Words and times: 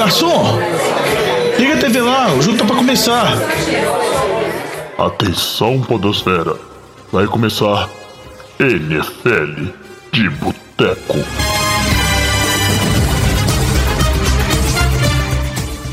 garçom! 0.00 0.58
Liga 1.58 1.74
a 1.74 1.76
TV 1.76 2.00
lá, 2.00 2.32
o 2.32 2.40
jogo 2.40 2.56
tá 2.56 2.64
pra 2.64 2.76
começar. 2.76 3.34
Atenção, 4.96 5.78
Podosfera. 5.82 6.56
Vai 7.12 7.26
começar 7.26 7.86
NFL 8.58 9.66
de 10.10 10.30
Boteco. 10.30 11.18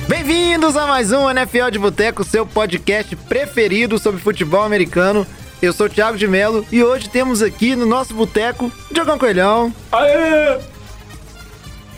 Bem-vindos 0.07 0.77
a 0.77 0.87
mais 0.87 1.11
um 1.11 1.29
NFL 1.29 1.69
de 1.69 1.79
Boteco, 1.79 2.23
seu 2.23 2.45
podcast 2.45 3.13
preferido 3.13 3.99
sobre 3.99 4.21
futebol 4.21 4.63
americano. 4.63 5.27
Eu 5.61 5.73
sou 5.73 5.87
o 5.87 5.89
Thiago 5.89 6.17
de 6.17 6.29
Melo 6.29 6.65
e 6.71 6.81
hoje 6.81 7.09
temos 7.09 7.41
aqui 7.41 7.75
no 7.75 7.85
nosso 7.85 8.13
boteco 8.13 8.71
Diogão 8.89 9.17
Coelhão. 9.17 9.73
Aê! 9.91 10.76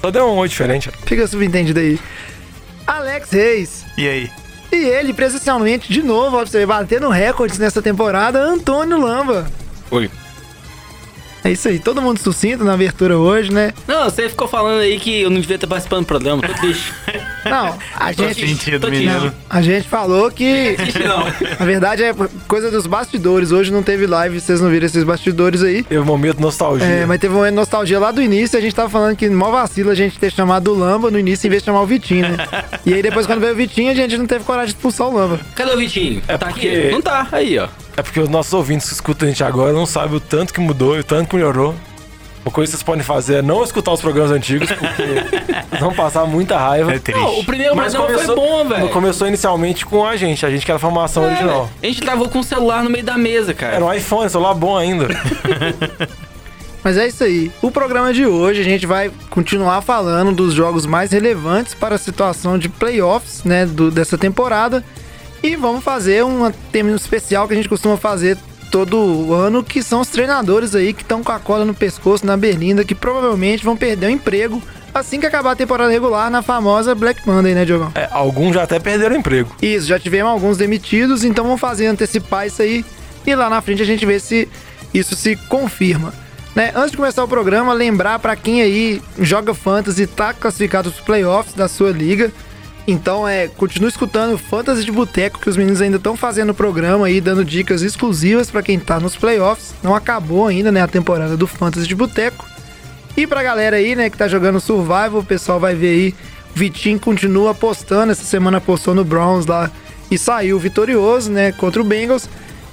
Só 0.01 0.11
deu 0.11 0.25
um 0.25 0.37
oi 0.37 0.47
diferente. 0.47 0.89
Fica 1.05 1.27
subentendido 1.27 1.79
aí. 1.79 1.99
Alex 2.87 3.29
Reis. 3.31 3.85
E 3.97 4.07
aí? 4.07 4.31
E 4.71 4.75
ele, 4.75 5.13
presencialmente, 5.13 5.91
de 5.91 6.03
novo, 6.03 6.37
ó, 6.37 6.41
pra 6.41 6.49
você 6.49 6.59
recordes 7.09 7.57
nessa 7.57 7.81
temporada, 7.81 8.39
Antônio 8.39 8.99
Lamba. 8.99 9.47
Oi. 9.91 10.09
É 11.43 11.51
isso 11.51 11.67
aí, 11.67 11.79
todo 11.79 12.01
mundo 12.01 12.19
sucinto 12.19 12.63
na 12.63 12.73
abertura 12.73 13.17
hoje, 13.17 13.51
né? 13.51 13.73
Não, 13.87 14.03
você 14.05 14.27
ficou 14.29 14.47
falando 14.47 14.81
aí 14.81 14.99
que 14.99 15.21
eu 15.21 15.29
não 15.29 15.39
devia 15.39 15.55
estar 15.55 15.67
participando 15.67 16.01
do 16.01 16.07
programa, 16.07 16.41
tô 16.41 16.53
triste. 16.53 16.93
Não, 17.45 17.79
a 17.95 18.11
gente. 18.11 18.45
sentido, 18.45 18.81
tô 18.81 18.89
menino. 18.91 19.17
triste. 19.21 19.37
A 19.49 19.61
gente 19.61 19.87
falou 19.87 20.29
que. 20.29 20.75
Não. 21.03 21.23
Na 21.57 21.65
verdade 21.65 22.03
é 22.03 22.13
coisa 22.49 22.69
dos 22.69 22.85
bastidores. 22.85 23.51
Hoje 23.53 23.71
não 23.71 23.81
teve 23.81 24.05
live, 24.05 24.41
vocês 24.41 24.59
não 24.59 24.69
viram 24.69 24.85
esses 24.85 25.05
bastidores 25.05 25.63
aí. 25.63 25.83
Teve 25.83 26.01
um 26.01 26.05
momento 26.05 26.35
de 26.35 26.41
nostalgia. 26.41 26.85
É, 26.85 27.05
mas 27.05 27.17
teve 27.17 27.33
uma 27.33 27.49
nostalgia 27.49 27.97
lá 27.97 28.11
do 28.11 28.21
início, 28.21 28.59
a 28.59 28.61
gente 28.61 28.75
tava 28.75 28.89
falando 28.89 29.15
que 29.15 29.29
mó 29.29 29.51
vacila 29.51 29.93
a 29.93 29.95
gente 29.95 30.19
ter 30.19 30.31
chamado 30.33 30.73
o 30.73 30.77
Lamba 30.77 31.09
no 31.09 31.17
início 31.17 31.47
em 31.47 31.49
vez 31.49 31.61
de 31.61 31.67
chamar 31.67 31.81
o 31.81 31.85
Vitinho, 31.87 32.27
né? 32.27 32.37
e 32.85 32.93
aí 32.93 33.01
depois 33.01 33.25
quando 33.25 33.39
veio 33.39 33.53
o 33.53 33.55
Vitinho, 33.55 33.89
a 33.89 33.95
gente 33.95 34.17
não 34.17 34.27
teve 34.27 34.43
coragem 34.43 34.67
de 34.73 34.75
expulsar 34.75 35.07
o 35.07 35.13
Lamba. 35.15 35.39
Cadê 35.55 35.71
o 35.71 35.77
Vitinho? 35.77 36.21
É 36.27 36.37
tá 36.37 36.47
porque- 36.47 36.67
aqui? 36.67 36.91
Não 36.91 37.01
tá, 37.01 37.25
aí 37.31 37.57
ó. 37.57 37.69
É 37.99 38.01
porque 38.01 38.19
os 38.21 38.29
nossos 38.29 38.53
ouvintes 38.53 38.87
que 38.87 38.93
escutam 38.93 39.27
a 39.27 39.29
gente 39.31 39.43
agora 39.43 39.73
não 39.73 39.85
sabem 39.85 40.15
o 40.15 40.19
tanto 40.21 40.53
que 40.53 40.61
mudou 40.61 40.95
e 40.95 41.01
o 41.01 41.03
tanto 41.03 41.29
que 41.29 41.35
melhorou. 41.35 41.75
Uma 42.45 42.51
coisa 42.53 42.71
que 42.71 42.77
vocês 42.77 42.83
podem 42.83 43.03
fazer 43.03 43.35
é 43.35 43.41
não 43.41 43.61
escutar 43.61 43.91
os 43.91 43.99
programas 43.99 44.31
antigos, 44.31 44.69
porque 44.71 44.85
vocês 44.85 45.25
vão 45.81 45.93
passar 45.93 46.25
muita 46.25 46.57
raiva. 46.57 46.93
É 46.93 46.99
triste. 46.99 47.19
Não, 47.19 47.39
o 47.39 47.43
primeiro 47.43 47.75
programa 47.75 48.07
foi 48.07 48.35
bom, 48.35 48.65
velho. 48.65 48.89
Começou 48.89 49.27
inicialmente 49.27 49.85
com 49.85 50.05
a 50.05 50.15
gente, 50.15 50.45
a 50.45 50.49
gente 50.49 50.63
que 50.65 50.71
era 50.71 50.77
a 50.77 50.79
formação 50.79 51.23
É, 51.23 51.27
original. 51.27 51.65
velho. 51.65 51.69
A 51.83 51.85
gente 51.87 51.99
travou 52.01 52.29
com 52.29 52.39
o 52.39 52.43
celular 52.43 52.81
no 52.85 52.89
meio 52.89 53.03
da 53.03 53.17
mesa, 53.17 53.53
cara. 53.53 53.75
Era 53.75 53.83
um 53.85 53.93
iPhone, 53.93 54.29
celular 54.29 54.53
bom 54.53 54.77
ainda. 54.77 55.07
Mas 56.81 56.95
é 56.95 57.05
isso 57.05 57.25
aí. 57.25 57.51
O 57.61 57.69
programa 57.69 58.13
de 58.13 58.25
hoje 58.25 58.61
a 58.61 58.63
gente 58.63 58.85
vai 58.85 59.11
continuar 59.29 59.81
falando 59.81 60.31
dos 60.31 60.53
jogos 60.53 60.85
mais 60.85 61.11
relevantes 61.11 61.73
para 61.73 61.95
a 61.95 61.97
situação 61.97 62.57
de 62.57 62.69
playoffs, 62.69 63.43
né, 63.43 63.65
do, 63.65 63.91
dessa 63.91 64.17
temporada. 64.17 64.81
E 65.41 65.55
vamos 65.55 65.83
fazer 65.83 66.23
um 66.23 66.51
tema 66.71 66.91
especial 66.91 67.47
que 67.47 67.53
a 67.53 67.57
gente 67.57 67.69
costuma 67.69 67.97
fazer 67.97 68.37
todo 68.69 69.33
ano, 69.33 69.63
que 69.63 69.81
são 69.81 70.01
os 70.01 70.09
treinadores 70.09 70.75
aí 70.75 70.93
que 70.93 71.01
estão 71.01 71.23
com 71.23 71.31
a 71.31 71.39
cola 71.39 71.65
no 71.65 71.73
pescoço 71.73 72.25
na 72.25 72.37
berlinda, 72.37 72.83
que 72.83 72.93
provavelmente 72.93 73.63
vão 73.63 73.75
perder 73.75 74.07
o 74.07 74.09
emprego 74.09 74.61
assim 74.93 75.19
que 75.19 75.25
acabar 75.25 75.51
a 75.51 75.55
temporada 75.55 75.91
regular 75.91 76.29
na 76.29 76.41
famosa 76.41 76.93
Black 76.93 77.25
Monday, 77.25 77.53
né, 77.53 77.65
Diogão? 77.65 77.91
É, 77.95 78.07
alguns 78.11 78.53
já 78.53 78.63
até 78.63 78.79
perderam 78.79 79.15
emprego. 79.15 79.55
Isso, 79.61 79.87
já 79.87 79.99
tivemos 79.99 80.31
alguns 80.31 80.57
demitidos, 80.57 81.23
então 81.23 81.45
vamos 81.45 81.59
fazer 81.59 81.87
antecipar 81.87 82.47
isso 82.47 82.61
aí 82.61 82.85
e 83.25 83.35
lá 83.35 83.49
na 83.49 83.61
frente 83.61 83.81
a 83.81 83.85
gente 83.85 84.05
vê 84.05 84.19
se 84.19 84.47
isso 84.93 85.15
se 85.15 85.35
confirma. 85.35 86.13
Né? 86.55 86.71
Antes 86.75 86.91
de 86.91 86.97
começar 86.97 87.23
o 87.23 87.27
programa, 87.27 87.73
lembrar 87.73 88.19
para 88.19 88.35
quem 88.35 88.61
aí 88.61 89.01
joga 89.19 89.53
Fantasy 89.53 90.03
e 90.03 90.07
tá 90.07 90.33
classificado 90.33 90.89
para 90.91 90.99
os 90.99 91.05
playoffs 91.05 91.53
da 91.53 91.67
sua 91.67 91.91
liga. 91.91 92.31
Então 92.89 93.27
é, 93.27 93.47
continue 93.47 93.87
escutando 93.87 94.35
Fantasy 94.35 94.83
de 94.83 94.91
Boteco, 94.91 95.39
que 95.39 95.47
os 95.47 95.55
meninos 95.55 95.79
ainda 95.79 95.97
estão 95.97 96.17
fazendo 96.17 96.49
o 96.49 96.55
programa 96.55 97.05
aí, 97.05 97.21
dando 97.21 97.45
dicas 97.45 97.83
exclusivas 97.83 98.49
para 98.49 98.63
quem 98.63 98.79
tá 98.79 98.99
nos 98.99 99.15
playoffs. 99.15 99.75
Não 99.83 99.93
acabou 99.93 100.47
ainda, 100.47 100.71
né, 100.71 100.81
a 100.81 100.87
temporada 100.87 101.37
do 101.37 101.45
Fantasy 101.45 101.87
de 101.87 101.93
Boteco. 101.93 102.47
E 103.15 103.27
pra 103.27 103.43
galera 103.43 103.77
aí, 103.77 103.95
né, 103.95 104.09
que 104.09 104.17
tá 104.17 104.27
jogando 104.27 104.59
Survival, 104.59 105.19
o 105.19 105.23
pessoal 105.23 105.59
vai 105.59 105.75
ver 105.75 105.89
aí. 105.89 106.15
Vitinho 106.55 106.99
continua 106.99 107.51
apostando. 107.51 108.11
Essa 108.11 108.23
semana 108.23 108.57
apostou 108.57 108.95
no 108.95 109.05
Browns 109.05 109.45
lá 109.45 109.69
e 110.09 110.17
saiu 110.17 110.57
vitorioso, 110.57 111.31
né, 111.31 111.51
contra 111.51 111.79
o 111.79 111.85
Bengals. 111.85 112.27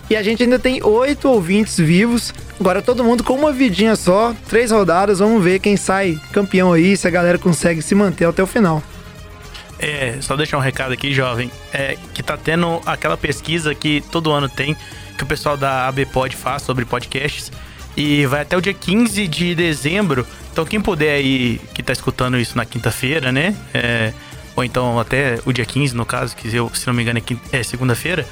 E 0.09 0.17
a 0.17 0.23
gente 0.23 0.43
ainda 0.43 0.59
tem 0.59 0.83
oito 0.83 1.29
ouvintes 1.29 1.77
vivos. 1.77 2.33
Agora 2.59 2.81
todo 2.81 3.05
mundo 3.05 3.23
com 3.23 3.35
uma 3.35 3.53
vidinha 3.53 3.95
só, 3.95 4.35
três 4.49 4.71
rodadas. 4.71 5.19
Vamos 5.19 5.45
ver 5.45 5.59
quem 5.59 5.77
sai 5.77 6.19
campeão 6.33 6.73
aí, 6.73 6.97
se 6.97 7.07
a 7.07 7.11
galera 7.11 7.37
consegue 7.37 7.83
se 7.83 7.95
manter 7.95 8.25
até 8.25 8.43
o 8.43 8.47
final. 8.47 8.83
É, 9.79 10.19
só 10.21 10.37
deixar 10.37 10.57
um 10.57 10.61
recado 10.61 10.93
aqui, 10.93 11.13
jovem. 11.13 11.51
É 11.73 11.97
que 12.15 12.23
tá 12.23 12.37
tendo 12.37 12.81
aquela 12.87 13.17
pesquisa 13.17 13.75
que 13.75 14.03
todo 14.11 14.33
ano 14.33 14.49
tem, 14.49 14.77
que 15.17 15.23
o 15.23 15.27
pessoal 15.27 15.57
da 15.57 15.87
ABPod 15.89 16.35
faz 16.35 16.63
sobre 16.63 16.85
podcasts. 16.85 17.53
E 17.97 18.27
vai 18.27 18.43
até 18.43 18.57
o 18.57 18.61
dia 18.61 18.75
15 18.75 19.27
de 19.27 19.55
dezembro. 19.55 20.27
Então 20.53 20.65
quem 20.65 20.81
puder 20.81 21.15
aí, 21.15 21.61
que 21.75 21.83
tá 21.83 21.93
escutando 21.93 22.39
isso 22.39 22.57
na 22.57 22.65
quinta-feira, 22.65 23.33
né? 23.33 23.57
É, 23.73 24.13
ou 24.55 24.65
então 24.65 24.99
até 24.99 25.39
o 25.45 25.53
dia 25.53 25.65
15, 25.65 25.95
no 25.95 26.05
caso, 26.05 26.35
que 26.37 26.55
eu, 26.55 26.71
se 26.75 26.87
não 26.87 26.95
me 26.95 27.03
engano 27.03 27.19
é, 27.53 27.59
é 27.59 27.63
segunda-feira. 27.63 28.27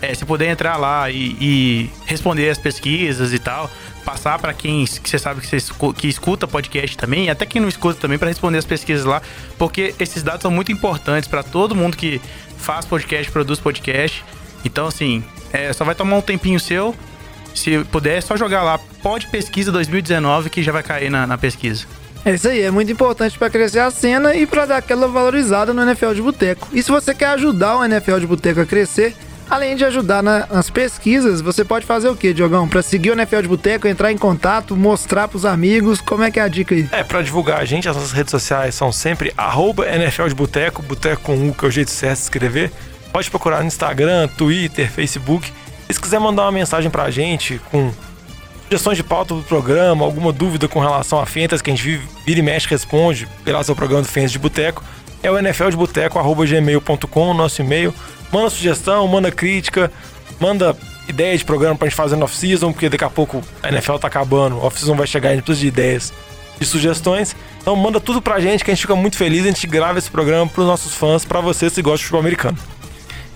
É, 0.00 0.14
se 0.14 0.24
puder 0.26 0.50
entrar 0.50 0.76
lá 0.76 1.10
e, 1.10 1.36
e 1.40 1.90
responder 2.04 2.50
as 2.50 2.58
pesquisas 2.58 3.32
e 3.32 3.38
tal, 3.38 3.70
passar 4.06 4.38
pra 4.38 4.54
quem 4.54 4.84
que 4.84 5.10
você 5.10 5.18
sabe 5.18 5.40
que, 5.40 5.48
você 5.48 5.58
que 5.96 6.06
escuta 6.06 6.46
podcast 6.46 6.96
também, 6.96 7.28
até 7.28 7.44
quem 7.44 7.60
não 7.60 7.68
escuta 7.68 8.00
também, 8.00 8.16
pra 8.16 8.28
responder 8.28 8.58
as 8.58 8.64
pesquisas 8.64 9.04
lá, 9.04 9.20
porque 9.58 9.92
esses 9.98 10.22
dados 10.22 10.42
são 10.42 10.50
muito 10.50 10.70
importantes 10.70 11.28
pra 11.28 11.42
todo 11.42 11.74
mundo 11.74 11.96
que 11.96 12.20
faz 12.56 12.86
podcast, 12.86 13.32
produz 13.32 13.58
podcast. 13.58 14.24
Então, 14.64 14.86
assim, 14.86 15.24
é, 15.52 15.72
só 15.72 15.84
vai 15.84 15.94
tomar 15.94 16.16
um 16.16 16.22
tempinho 16.22 16.60
seu. 16.60 16.94
Se 17.52 17.82
puder, 17.84 18.18
é 18.18 18.20
só 18.20 18.36
jogar 18.36 18.62
lá, 18.62 18.78
pode 19.02 19.26
pesquisa 19.26 19.72
2019 19.72 20.50
que 20.50 20.62
já 20.62 20.70
vai 20.70 20.84
cair 20.84 21.10
na, 21.10 21.26
na 21.26 21.36
pesquisa. 21.36 21.86
É 22.24 22.34
isso 22.34 22.48
aí, 22.48 22.60
é 22.60 22.70
muito 22.70 22.90
importante 22.90 23.36
pra 23.38 23.50
crescer 23.50 23.80
a 23.80 23.90
cena 23.90 24.34
e 24.34 24.46
pra 24.46 24.66
dar 24.66 24.78
aquela 24.78 25.08
valorizada 25.08 25.72
no 25.72 25.82
NFL 25.82 26.12
de 26.12 26.22
Boteco. 26.22 26.68
E 26.72 26.82
se 26.82 26.90
você 26.90 27.14
quer 27.14 27.28
ajudar 27.28 27.78
o 27.78 27.84
NFL 27.84 28.18
de 28.18 28.26
Boteco 28.26 28.60
a 28.60 28.66
crescer, 28.66 29.14
além 29.48 29.76
de 29.76 29.84
ajudar 29.84 30.22
na- 30.22 30.46
nas 30.46 30.68
pesquisas, 30.70 31.40
você 31.40 31.64
pode 31.64 31.86
fazer 31.86 32.08
o 32.08 32.16
quê, 32.16 32.32
Diogão? 32.32 32.68
Pra 32.68 32.82
seguir 32.82 33.10
o 33.10 33.12
NFL 33.14 33.42
de 33.42 33.48
Boteco, 33.48 33.86
entrar 33.88 34.10
em 34.12 34.18
contato, 34.18 34.76
mostrar 34.76 35.28
pros 35.28 35.44
amigos, 35.44 36.00
como 36.00 36.22
é 36.24 36.30
que 36.30 36.38
é 36.40 36.42
a 36.42 36.48
dica 36.48 36.74
aí? 36.74 36.88
É, 36.92 37.02
pra 37.04 37.22
divulgar 37.22 37.60
a 37.60 37.64
gente, 37.64 37.88
as 37.88 37.96
nossas 37.96 38.12
redes 38.12 38.30
sociais 38.30 38.74
são 38.74 38.90
sempre 38.92 39.32
arroba 39.36 39.86
NFL 39.88 40.28
de 40.28 40.34
Boteco, 40.34 40.82
Boteco 40.82 41.22
com 41.22 41.48
U, 41.48 41.54
que 41.54 41.64
é 41.64 41.68
o 41.68 41.70
jeito 41.70 41.90
certo 41.90 42.16
de 42.18 42.22
escrever. 42.24 42.72
Pode 43.12 43.30
procurar 43.30 43.60
no 43.60 43.66
Instagram, 43.66 44.28
Twitter, 44.36 44.90
Facebook. 44.90 45.52
E 45.88 45.94
se 45.94 46.00
quiser 46.00 46.18
mandar 46.18 46.42
uma 46.42 46.52
mensagem 46.52 46.90
pra 46.90 47.10
gente 47.10 47.60
com 47.70 47.92
sugestões 48.64 48.96
de 48.96 49.04
pauta 49.04 49.32
do 49.34 49.42
programa, 49.42 50.04
alguma 50.04 50.32
dúvida 50.32 50.66
com 50.66 50.80
relação 50.80 51.20
a 51.20 51.24
Fentas, 51.24 51.62
que 51.62 51.70
a 51.70 51.74
gente 51.74 51.84
vive- 51.84 52.08
vira 52.26 52.40
e 52.40 52.42
mexe 52.42 52.66
responde 52.68 53.28
pelo 53.44 53.62
seu 53.62 53.76
programa 53.76 54.02
do 54.02 54.08
Fentas 54.08 54.32
de 54.32 54.38
Boteco, 54.40 54.82
é 55.22 55.30
o 55.30 55.38
NFL 55.38 55.70
de 55.70 55.76
Boteco, 55.76 56.18
arroba 56.18 56.44
gmail.com, 56.44 57.32
nosso 57.32 57.60
e-mail. 57.62 57.94
Manda 58.32 58.50
sugestão, 58.50 59.06
manda 59.08 59.30
crítica, 59.30 59.90
manda 60.40 60.76
ideia 61.08 61.36
de 61.36 61.44
programa 61.44 61.76
pra 61.76 61.88
gente 61.88 61.96
fazer 61.96 62.16
no 62.16 62.24
off-season, 62.24 62.72
porque 62.72 62.88
daqui 62.88 63.04
a 63.04 63.10
pouco 63.10 63.42
a 63.62 63.68
NFL 63.68 63.96
tá 63.96 64.08
acabando, 64.08 64.58
off-season 64.58 64.96
vai 64.96 65.06
chegar, 65.06 65.30
a 65.30 65.34
gente 65.34 65.44
precisa 65.44 65.60
de 65.60 65.68
ideias 65.68 66.12
e 66.60 66.64
sugestões. 66.64 67.36
Então 67.60 67.76
manda 67.76 68.00
tudo 68.00 68.20
pra 68.20 68.40
gente 68.40 68.64
que 68.64 68.70
a 68.70 68.74
gente 68.74 68.82
fica 68.82 68.96
muito 68.96 69.16
feliz, 69.16 69.44
a 69.44 69.48
gente 69.48 69.66
grava 69.66 69.98
esse 69.98 70.10
programa 70.10 70.46
pros 70.46 70.66
nossos 70.66 70.94
fãs, 70.94 71.24
pra 71.24 71.40
vocês 71.40 71.72
que 71.72 71.82
gostam 71.82 71.98
de 71.98 72.04
futebol 72.04 72.20
americano. 72.20 72.58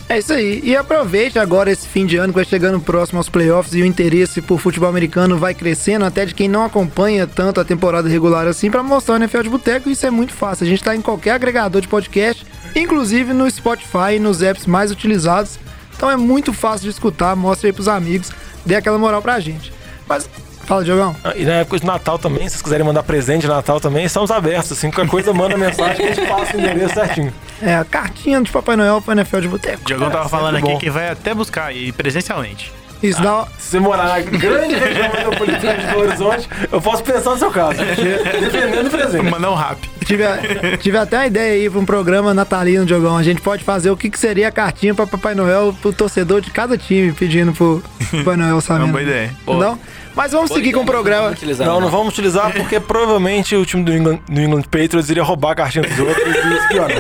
É 0.09 0.19
isso 0.19 0.33
aí. 0.33 0.61
E 0.65 0.75
aproveite 0.75 1.39
agora 1.39 1.71
esse 1.71 1.87
fim 1.87 2.05
de 2.05 2.17
ano 2.17 2.33
que 2.33 2.35
vai 2.35 2.45
chegando 2.45 2.81
próximo 2.81 3.19
aos 3.19 3.29
playoffs 3.29 3.75
e 3.75 3.83
o 3.83 3.87
interesse 3.87 4.43
por 4.43 4.59
futebol 4.59 4.89
americano 4.89 5.39
vai 5.39 5.55
crescendo, 5.55 6.05
até 6.05 6.27
de 6.27 6.35
quem 6.35 6.49
não 6.49 6.65
acompanha 6.65 7.29
tanto 7.29 7.61
a 7.61 7.65
temporada 7.65 8.09
regular 8.09 8.49
assim, 8.49 8.73
pra 8.73 8.83
mostrar 8.83 9.15
o 9.15 9.17
NFL 9.19 9.43
de 9.43 9.49
Boteco. 9.49 9.89
Isso 9.89 10.05
é 10.05 10.11
muito 10.11 10.33
fácil. 10.33 10.67
A 10.67 10.69
gente 10.69 10.83
tá 10.83 10.97
em 10.97 11.01
qualquer 11.01 11.31
agregador 11.31 11.81
de 11.81 11.87
podcast, 11.87 12.45
inclusive 12.75 13.33
no 13.33 13.51
Spotify 13.51 14.15
e 14.17 14.19
nos 14.19 14.43
apps 14.43 14.67
mais 14.67 14.91
utilizados. 14.91 15.59
Então 15.97 16.11
é 16.11 16.17
muito 16.17 16.53
fácil 16.53 16.85
de 16.85 16.91
escutar. 16.91 17.37
Mostre 17.37 17.69
aí 17.69 17.73
pros 17.73 17.89
amigos, 17.89 18.31
dê 18.65 18.75
aquela 18.75 18.99
moral 18.99 19.21
pra 19.21 19.39
gente. 19.41 19.73
Mas, 20.09 20.29
fala, 20.65 20.83
Diogão. 20.83 21.15
Ah, 21.23 21.35
E 21.37 21.45
na 21.45 21.53
época 21.55 21.79
de 21.79 21.87
Natal 21.87 22.19
também, 22.19 22.45
se 22.45 22.51
vocês 22.51 22.63
quiserem 22.63 22.87
mandar 22.87 23.03
presente 23.03 23.43
de 23.43 23.49
Natal 23.49 23.79
também, 23.81 24.05
estamos 24.07 24.31
abertos. 24.31 24.73
Assim, 24.73 24.91
qualquer 24.91 25.11
coisa, 25.11 25.33
manda 25.33 25.57
mensagem 25.59 25.97
que 25.97 26.03
a 26.03 26.15
gente 26.15 26.27
passa 26.29 26.57
o 26.57 26.61
endereço 26.61 26.95
certinho. 26.95 27.33
É 27.61 27.75
a 27.77 27.85
cartinha 27.85 28.41
de 28.41 28.51
Papai 28.51 28.77
Noel 28.77 29.03
pro 29.03 29.13
NFL 29.13 29.41
de 29.41 29.49
Boteco. 29.49 29.83
O 29.83 29.87
Diogão 29.87 30.11
tava 30.11 30.25
sempre 30.25 30.39
falando 30.39 30.57
aqui 30.57 30.67
bom. 30.73 30.79
que 30.79 30.89
vai 30.91 31.11
até 31.11 31.35
buscar 31.35 31.67
aí 31.67 31.93
presencialmente. 31.93 32.73
Isso 33.03 33.23
dá. 33.23 33.47
Se 33.59 33.71
você 33.71 33.81
morar 33.81 34.09
na 34.09 34.21
grande 34.21 34.75
região 34.75 35.11
metropolitana 35.11 35.79
de 35.79 35.87
Belo 35.87 36.01
Horizonte, 36.03 36.49
eu 36.71 36.81
posso 36.83 37.03
pensar 37.03 37.31
no 37.31 37.39
seu 37.39 37.51
caso. 37.51 37.79
Dependendo 38.41 38.85
do 38.85 38.91
presente. 38.91 39.25
Mandar 39.25 39.51
um 39.51 39.55
rap. 39.55 39.90
Tive, 40.11 40.25
a- 40.25 40.77
tive 40.79 40.99
até 40.99 41.17
a 41.19 41.27
ideia 41.27 41.53
aí 41.55 41.71
pra 41.71 41.79
um 41.79 41.85
programa 41.85 42.35
natalino, 42.35 42.85
Diogão. 42.85 43.17
A 43.17 43.23
gente 43.23 43.41
pode 43.41 43.63
fazer 43.63 43.91
o 43.91 43.97
que, 43.97 44.11
que 44.11 44.19
seria 44.19 44.49
a 44.49 44.53
cartinha 44.53 44.93
pra 44.95 45.07
Papai 45.07 45.35
Noel 45.35 45.75
pro 45.81 45.93
torcedor 45.93 46.41
de 46.41 46.51
cada 46.51 46.77
time 46.77 47.13
pedindo 47.13 47.53
pro 47.53 47.83
Papai 48.11 48.37
Noel, 48.37 48.61
sabe? 48.61 48.81
É 48.81 48.85
uma 48.85 48.91
boa 48.93 49.03
ideia. 49.03 49.33
Não? 49.47 49.79
Mas 50.17 50.33
vamos 50.33 50.51
seguir 50.51 50.73
com 50.73 50.81
o 50.81 50.85
programa. 50.85 51.23
Vamos 51.27 51.39
utilizar, 51.39 51.67
Não, 51.69 51.81
não 51.81 51.89
vamos 51.89 52.09
utilizar 52.13 52.53
porque 52.53 52.81
provavelmente 52.81 53.55
o 53.55 53.65
time 53.65 53.85
do 53.85 53.95
England, 53.95 54.19
New 54.29 54.45
England 54.45 54.63
Patriots 54.63 55.09
iria 55.09 55.23
roubar 55.23 55.53
a 55.53 55.55
cartinha 55.55 55.85
dos 55.85 55.97
outros 55.99 56.27
e 56.35 56.55
espionar. 56.57 56.91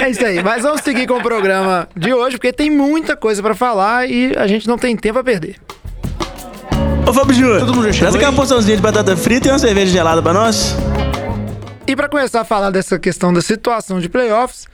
É 0.00 0.08
isso 0.08 0.24
aí, 0.24 0.40
mas 0.42 0.62
vamos 0.62 0.80
seguir 0.82 1.06
com 1.08 1.14
o 1.14 1.22
programa 1.22 1.88
de 1.96 2.14
hoje, 2.14 2.36
porque 2.36 2.52
tem 2.52 2.70
muita 2.70 3.16
coisa 3.16 3.42
pra 3.42 3.56
falar 3.56 4.08
e 4.08 4.32
a 4.36 4.46
gente 4.46 4.68
não 4.68 4.78
tem 4.78 4.96
tempo 4.96 5.18
a 5.18 5.24
perder. 5.24 5.56
Ô 7.06 7.12
Fábio 7.12 7.34
Júnior, 7.34 7.58
Todo 7.58 7.74
mundo 7.74 7.86
já 7.86 7.92
chegou 7.92 8.08
traz 8.10 8.14
aqui 8.14 8.24
uma 8.24 8.32
porçãozinha 8.32 8.76
de 8.76 8.82
batata 8.82 9.16
frita 9.16 9.48
e 9.48 9.50
uma 9.50 9.58
cerveja 9.58 9.90
gelada 9.92 10.22
pra 10.22 10.32
nós. 10.32 10.76
E 11.90 11.96
pra 11.96 12.08
começar 12.08 12.42
a 12.42 12.44
falar 12.44 12.70
dessa 12.70 13.00
questão 13.00 13.32
da 13.32 13.42
situação 13.42 13.98
de 13.98 14.08
playoffs, 14.08 14.68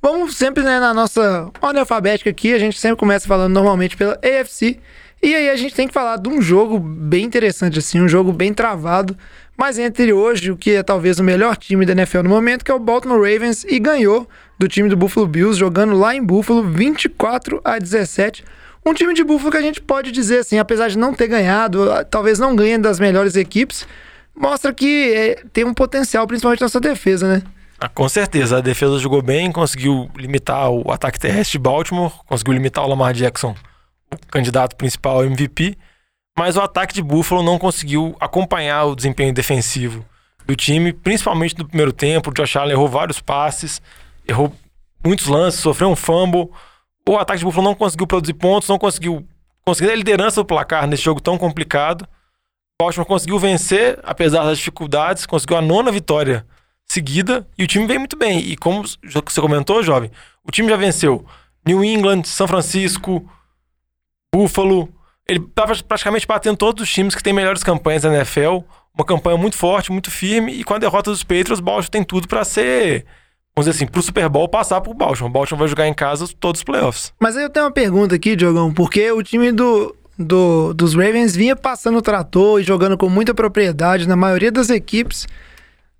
vamos 0.00 0.36
sempre 0.36 0.62
né, 0.62 0.78
na 0.78 0.94
nossa 0.94 1.50
ordem 1.60 1.80
alfabética 1.80 2.30
aqui, 2.30 2.54
a 2.54 2.60
gente 2.60 2.78
sempre 2.78 2.96
começa 2.96 3.26
falando 3.26 3.52
normalmente 3.52 3.96
pela 3.96 4.16
AFC. 4.22 4.78
E 5.20 5.34
aí 5.34 5.50
a 5.50 5.56
gente 5.56 5.74
tem 5.74 5.88
que 5.88 5.92
falar 5.92 6.16
de 6.18 6.28
um 6.28 6.40
jogo 6.40 6.78
bem 6.78 7.24
interessante 7.24 7.80
assim, 7.80 8.00
um 8.00 8.06
jogo 8.06 8.32
bem 8.32 8.54
travado, 8.54 9.18
mas 9.56 9.80
entre 9.80 10.12
hoje 10.12 10.52
o 10.52 10.56
que 10.56 10.76
é 10.76 10.82
talvez 10.84 11.18
o 11.18 11.24
melhor 11.24 11.56
time 11.56 11.84
da 11.84 11.90
NFL 11.90 12.22
no 12.22 12.30
momento, 12.30 12.64
que 12.64 12.70
é 12.70 12.74
o 12.74 12.78
Baltimore 12.78 13.18
Ravens 13.18 13.64
e 13.64 13.80
ganhou 13.80 14.28
do 14.56 14.68
time 14.68 14.88
do 14.88 14.96
Buffalo 14.96 15.26
Bills 15.26 15.58
jogando 15.58 15.98
lá 15.98 16.14
em 16.14 16.22
Buffalo 16.22 16.62
24 16.62 17.60
a 17.64 17.80
17. 17.80 18.44
Um 18.86 18.94
time 18.94 19.12
de 19.12 19.24
Buffalo 19.24 19.50
que 19.50 19.56
a 19.56 19.62
gente 19.62 19.80
pode 19.80 20.12
dizer 20.12 20.38
assim, 20.38 20.60
apesar 20.60 20.86
de 20.86 20.96
não 20.96 21.14
ter 21.14 21.26
ganhado, 21.26 21.88
talvez 22.08 22.38
não 22.38 22.54
ganhe 22.54 22.78
das 22.78 23.00
melhores 23.00 23.34
equipes, 23.34 23.88
mostra 24.34 24.72
que 24.72 25.12
é, 25.14 25.44
tem 25.52 25.64
um 25.64 25.74
potencial, 25.74 26.26
principalmente 26.26 26.62
nessa 26.62 26.80
defesa, 26.80 27.36
né? 27.36 27.42
Ah, 27.78 27.88
com 27.88 28.08
certeza, 28.08 28.58
a 28.58 28.60
defesa 28.60 28.98
jogou 28.98 29.22
bem, 29.22 29.50
conseguiu 29.50 30.10
limitar 30.16 30.70
o 30.70 30.92
ataque 30.92 31.18
terrestre 31.18 31.52
de 31.52 31.58
Baltimore, 31.58 32.12
conseguiu 32.26 32.52
limitar 32.52 32.84
o 32.84 32.88
Lamar 32.88 33.14
Jackson, 33.14 33.54
o 34.12 34.26
candidato 34.30 34.76
principal 34.76 35.16
ao 35.16 35.24
MVP, 35.24 35.78
mas 36.38 36.56
o 36.56 36.60
ataque 36.60 36.92
de 36.92 37.02
Buffalo 37.02 37.42
não 37.42 37.58
conseguiu 37.58 38.14
acompanhar 38.20 38.84
o 38.84 38.94
desempenho 38.94 39.32
defensivo 39.32 40.04
do 40.46 40.54
time, 40.54 40.92
principalmente 40.92 41.56
no 41.58 41.66
primeiro 41.66 41.92
tempo. 41.92 42.30
O 42.30 42.34
Josh 42.34 42.56
Allen 42.56 42.72
errou 42.72 42.88
vários 42.88 43.20
passes, 43.20 43.80
errou 44.26 44.52
muitos 45.04 45.26
lances, 45.26 45.60
sofreu 45.60 45.88
um 45.88 45.96
fumble. 45.96 46.50
O 47.08 47.16
ataque 47.16 47.38
de 47.38 47.44
Buffalo 47.44 47.64
não 47.64 47.74
conseguiu 47.74 48.06
produzir 48.06 48.34
pontos, 48.34 48.68
não 48.68 48.78
conseguiu 48.78 49.26
conseguir 49.64 49.90
a 49.90 49.96
liderança 49.96 50.40
do 50.40 50.44
placar 50.44 50.86
nesse 50.86 51.02
jogo 51.02 51.20
tão 51.20 51.38
complicado. 51.38 52.06
Baltimore 52.80 53.06
conseguiu 53.06 53.38
vencer, 53.38 53.98
apesar 54.02 54.44
das 54.44 54.56
dificuldades, 54.56 55.26
conseguiu 55.26 55.58
a 55.58 55.60
nona 55.60 55.92
vitória 55.92 56.46
seguida 56.88 57.46
e 57.58 57.62
o 57.62 57.66
time 57.66 57.86
vem 57.86 57.98
muito 57.98 58.16
bem. 58.16 58.38
E 58.38 58.56
como 58.56 58.82
você 58.82 59.38
comentou, 59.38 59.82
jovem, 59.82 60.10
o 60.42 60.50
time 60.50 60.66
já 60.66 60.76
venceu 60.76 61.26
New 61.66 61.84
England, 61.84 62.22
São 62.24 62.48
Francisco, 62.48 63.30
Buffalo. 64.34 64.88
Ele 65.28 65.40
estava 65.40 65.74
praticamente 65.86 66.26
batendo 66.26 66.56
todos 66.56 66.82
os 66.82 66.90
times 66.90 67.14
que 67.14 67.22
têm 67.22 67.34
melhores 67.34 67.62
campanhas 67.62 68.02
da 68.02 68.14
NFL. 68.14 68.60
Uma 68.94 69.04
campanha 69.04 69.36
muito 69.36 69.58
forte, 69.58 69.92
muito 69.92 70.10
firme. 70.10 70.52
E 70.52 70.64
com 70.64 70.72
a 70.72 70.78
derrota 70.78 71.10
dos 71.10 71.22
Patriots, 71.22 71.60
Baltimore 71.60 71.90
tem 71.90 72.02
tudo 72.02 72.26
para 72.26 72.44
ser, 72.44 73.04
vamos 73.54 73.68
dizer 73.68 73.72
assim, 73.72 73.86
pro 73.86 74.00
Super 74.00 74.26
Bowl 74.30 74.48
passar 74.48 74.80
pro 74.80 74.94
Baltimore. 74.94 75.28
O 75.28 75.32
Baltimore 75.32 75.58
vai 75.58 75.68
jogar 75.68 75.86
em 75.86 75.92
casa 75.92 76.26
todos 76.40 76.60
os 76.60 76.64
playoffs. 76.64 77.12
Mas 77.20 77.36
aí 77.36 77.42
eu 77.42 77.50
tenho 77.50 77.66
uma 77.66 77.72
pergunta 77.72 78.14
aqui, 78.14 78.34
Diogão, 78.34 78.72
porque 78.72 79.12
o 79.12 79.22
time 79.22 79.52
do, 79.52 79.94
do- 80.24 80.74
dos 80.74 80.94
Ravens 80.94 81.34
vinha 81.34 81.56
passando 81.56 81.98
o 81.98 82.02
trator 82.02 82.60
e 82.60 82.62
jogando 82.64 82.96
com 82.98 83.08
muita 83.08 83.32
propriedade 83.32 84.06
na 84.06 84.14
maioria 84.14 84.52
das 84.52 84.68
equipes. 84.68 85.26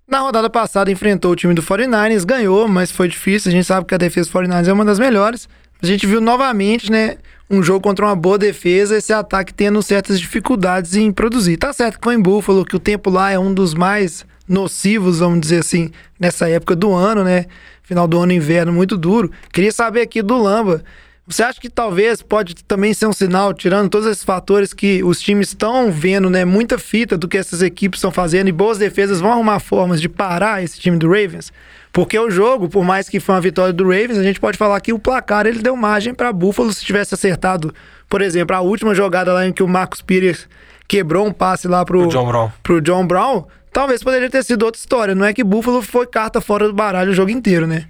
Na 0.07 0.19
rodada 0.19 0.49
passada 0.49 0.91
enfrentou 0.91 1.31
o 1.31 1.35
time 1.35 1.53
do 1.53 1.63
49ers, 1.63 2.23
ganhou, 2.23 2.67
mas 2.67 2.91
foi 2.91 3.07
difícil. 3.07 3.49
A 3.49 3.51
gente 3.51 3.65
sabe 3.65 3.85
que 3.87 3.95
a 3.95 3.97
defesa 3.97 4.29
do 4.29 4.33
49ers 4.33 4.67
é 4.67 4.73
uma 4.73 4.85
das 4.85 4.99
melhores. 4.99 5.49
A 5.81 5.85
gente 5.85 6.05
viu 6.05 6.21
novamente, 6.21 6.91
né, 6.91 7.17
um 7.49 7.63
jogo 7.63 7.81
contra 7.81 8.05
uma 8.05 8.15
boa 8.15 8.37
defesa, 8.37 8.95
esse 8.97 9.11
ataque 9.11 9.53
tendo 9.53 9.81
certas 9.81 10.19
dificuldades 10.19 10.95
em 10.95 11.11
produzir. 11.11 11.57
Tá 11.57 11.73
certo 11.73 11.97
que 11.97 12.03
foi 12.03 12.13
em 12.15 12.21
Buffalo, 12.21 12.63
que 12.63 12.75
o 12.75 12.79
tempo 12.79 13.09
lá 13.09 13.31
é 13.31 13.39
um 13.39 13.51
dos 13.53 13.73
mais 13.73 14.23
nocivos, 14.47 15.19
vamos 15.19 15.39
dizer 15.41 15.59
assim, 15.61 15.89
nessa 16.19 16.47
época 16.47 16.75
do 16.75 16.93
ano, 16.93 17.23
né? 17.23 17.45
Final 17.83 18.07
do 18.07 18.19
ano, 18.19 18.31
inverno 18.31 18.71
muito 18.71 18.95
duro. 18.97 19.31
Queria 19.51 19.71
saber 19.71 20.01
aqui 20.01 20.21
do 20.21 20.37
Lamba, 20.41 20.83
você 21.31 21.43
acha 21.43 21.59
que 21.59 21.69
talvez 21.69 22.21
pode 22.21 22.55
também 22.65 22.93
ser 22.93 23.07
um 23.07 23.13
sinal, 23.13 23.53
tirando 23.53 23.89
todos 23.89 24.07
esses 24.07 24.23
fatores 24.23 24.73
que 24.73 25.03
os 25.03 25.21
times 25.21 25.49
estão 25.49 25.91
vendo, 25.91 26.29
né, 26.29 26.43
muita 26.45 26.77
fita 26.77 27.17
do 27.17 27.27
que 27.27 27.37
essas 27.37 27.61
equipes 27.61 27.97
estão 27.99 28.11
fazendo 28.11 28.47
e 28.47 28.51
boas 28.51 28.77
defesas 28.77 29.19
vão 29.19 29.31
arrumar 29.31 29.59
formas 29.59 30.01
de 30.01 30.09
parar 30.09 30.63
esse 30.63 30.79
time 30.79 30.97
do 30.97 31.07
Ravens? 31.07 31.51
Porque 31.93 32.17
o 32.17 32.29
jogo, 32.29 32.69
por 32.69 32.83
mais 32.83 33.09
que 33.09 33.19
foi 33.19 33.35
uma 33.35 33.41
vitória 33.41 33.73
do 33.73 33.83
Ravens, 33.83 34.17
a 34.17 34.23
gente 34.23 34.39
pode 34.39 34.57
falar 34.57 34.79
que 34.79 34.93
o 34.93 34.99
placar 34.99 35.45
ele 35.45 35.59
deu 35.59 35.75
margem 35.75 36.13
para 36.13 36.31
Buffalo 36.31 36.71
se 36.73 36.85
tivesse 36.85 37.13
acertado, 37.13 37.73
por 38.09 38.21
exemplo, 38.21 38.55
a 38.55 38.61
última 38.61 38.93
jogada 38.95 39.33
lá 39.33 39.45
em 39.45 39.51
que 39.53 39.63
o 39.63 39.67
Marcos 39.67 40.01
Pires 40.01 40.47
quebrou 40.87 41.25
um 41.25 41.31
passe 41.33 41.67
lá 41.67 41.83
pro, 41.85 42.07
O 42.07 42.07
John 42.07 42.27
Brown. 42.27 42.51
pro 42.63 42.81
John 42.81 43.05
Brown, 43.05 43.45
talvez 43.71 44.03
poderia 44.03 44.29
ter 44.29 44.43
sido 44.43 44.63
outra 44.63 44.79
história. 44.79 45.15
Não 45.15 45.25
é 45.25 45.33
que 45.33 45.43
Buffalo 45.43 45.81
foi 45.81 46.07
carta 46.07 46.41
fora 46.41 46.67
do 46.67 46.73
baralho 46.73 47.11
o 47.11 47.13
jogo 47.13 47.31
inteiro, 47.31 47.67
né? 47.67 47.87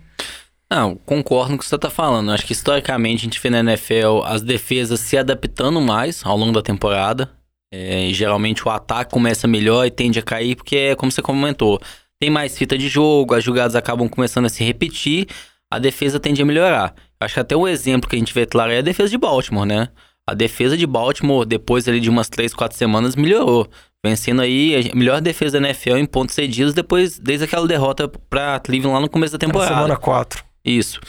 Não, 0.71 0.95
concordo 1.06 1.50
com 1.50 1.56
o 1.56 1.59
que 1.59 1.65
você 1.65 1.77
tá 1.77 1.89
falando. 1.89 2.31
Acho 2.31 2.45
que 2.45 2.53
historicamente 2.53 3.18
a 3.18 3.23
gente 3.25 3.41
vê 3.41 3.50
na 3.50 3.59
NFL 3.59 4.23
as 4.23 4.41
defesas 4.41 5.01
se 5.01 5.18
adaptando 5.18 5.81
mais 5.81 6.25
ao 6.25 6.38
longo 6.38 6.53
da 6.53 6.62
temporada. 6.62 7.29
É, 7.73 8.07
geralmente 8.13 8.65
o 8.65 8.71
ataque 8.71 9.12
começa 9.12 9.50
melhor 9.50 9.85
e 9.85 9.91
tende 9.91 10.18
a 10.19 10.21
cair, 10.21 10.56
porque 10.56 10.77
é 10.77 10.95
como 10.95 11.12
você 11.12 11.21
comentou, 11.21 11.77
tem 12.19 12.29
mais 12.29 12.57
fita 12.57 12.77
de 12.77 12.88
jogo, 12.88 13.33
as 13.33 13.44
jogadas 13.44 13.75
acabam 13.75 14.07
começando 14.07 14.45
a 14.45 14.50
se 14.50 14.63
repetir, 14.63 15.27
a 15.69 15.77
defesa 15.77 16.19
tende 16.21 16.41
a 16.41 16.45
melhorar. 16.45 16.94
Acho 17.19 17.33
que 17.33 17.39
até 17.41 17.56
um 17.56 17.67
exemplo 17.67 18.09
que 18.09 18.15
a 18.15 18.19
gente 18.19 18.33
vê 18.33 18.45
claro 18.45 18.71
é 18.71 18.77
a 18.77 18.81
defesa 18.81 19.09
de 19.09 19.17
Baltimore, 19.17 19.65
né? 19.65 19.89
A 20.29 20.33
defesa 20.33 20.77
de 20.77 20.88
Baltimore, 20.88 21.45
depois 21.45 21.88
ali 21.88 22.00
de 22.00 22.09
umas 22.09 22.29
3, 22.29 22.53
4 22.53 22.77
semanas, 22.77 23.15
melhorou. 23.15 23.67
Vencendo 24.06 24.41
aí 24.41 24.89
a 24.91 24.95
melhor 24.95 25.19
defesa 25.19 25.59
da 25.59 25.67
NFL 25.69 25.97
em 25.97 26.06
pontos 26.06 26.33
cedidos 26.33 26.74
depois, 26.74 27.19
desde 27.19 27.45
aquela 27.45 27.67
derrota 27.67 28.07
pra 28.29 28.59
Cleveland 28.59 28.95
lá 28.95 29.01
no 29.01 29.09
começo 29.09 29.38
da 29.38 29.45
Na 29.45 29.51
temporada. 29.51 29.75
semana 29.75 29.97
4. 29.97 30.50
Isso. 30.63 31.00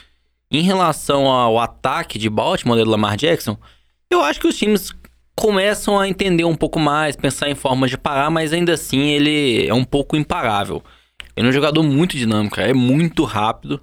Em 0.50 0.62
relação 0.62 1.26
ao 1.26 1.58
ataque 1.58 2.18
de 2.18 2.28
Baltimore 2.28 2.76
do 2.76 2.90
Lamar 2.90 3.16
Jackson, 3.16 3.56
eu 4.10 4.22
acho 4.22 4.40
que 4.40 4.46
os 4.46 4.56
times 4.56 4.92
começam 5.34 5.98
a 5.98 6.08
entender 6.08 6.44
um 6.44 6.54
pouco 6.54 6.78
mais, 6.78 7.16
pensar 7.16 7.48
em 7.48 7.54
formas 7.54 7.90
de 7.90 7.96
parar, 7.96 8.30
mas 8.30 8.52
ainda 8.52 8.74
assim 8.74 9.10
ele 9.10 9.66
é 9.66 9.74
um 9.74 9.84
pouco 9.84 10.16
imparável. 10.16 10.82
Ele 11.34 11.46
é 11.46 11.50
um 11.50 11.52
jogador 11.52 11.82
muito 11.82 12.16
dinâmico, 12.16 12.60
é 12.60 12.74
muito 12.74 13.24
rápido. 13.24 13.80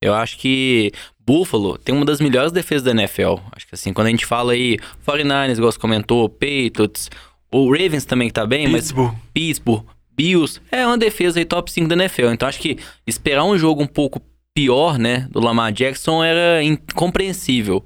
Eu 0.00 0.14
acho 0.14 0.38
que 0.38 0.92
Buffalo 1.20 1.76
tem 1.76 1.94
uma 1.94 2.04
das 2.04 2.20
melhores 2.20 2.52
defesas 2.52 2.84
da 2.84 2.90
NFL. 2.92 3.36
Acho 3.52 3.66
que 3.66 3.74
assim, 3.74 3.92
quando 3.92 4.06
a 4.06 4.10
gente 4.10 4.24
fala 4.24 4.52
aí 4.52 4.78
49ers, 5.06 5.56
igual 5.56 5.72
você 5.72 5.78
comentou, 5.78 6.28
Patriots, 6.28 7.10
o 7.52 7.70
Ravens 7.70 8.04
também 8.04 8.28
que 8.28 8.34
tá 8.34 8.46
bem, 8.46 8.68
mas 8.68 8.92
Pittsburgh. 8.92 9.14
Pittsburgh, 9.34 9.84
Bills, 10.10 10.60
é 10.70 10.86
uma 10.86 10.96
defesa 10.96 11.38
aí 11.38 11.44
top 11.44 11.70
5 11.70 11.88
da 11.88 11.94
NFL. 11.94 12.28
Então 12.28 12.48
acho 12.48 12.60
que 12.60 12.78
esperar 13.06 13.44
um 13.44 13.58
jogo 13.58 13.82
um 13.82 13.86
pouco 13.86 14.22
pior, 14.56 14.98
né, 14.98 15.28
do 15.30 15.38
Lamar 15.38 15.70
Jackson 15.70 16.24
era 16.24 16.62
incompreensível. 16.62 17.84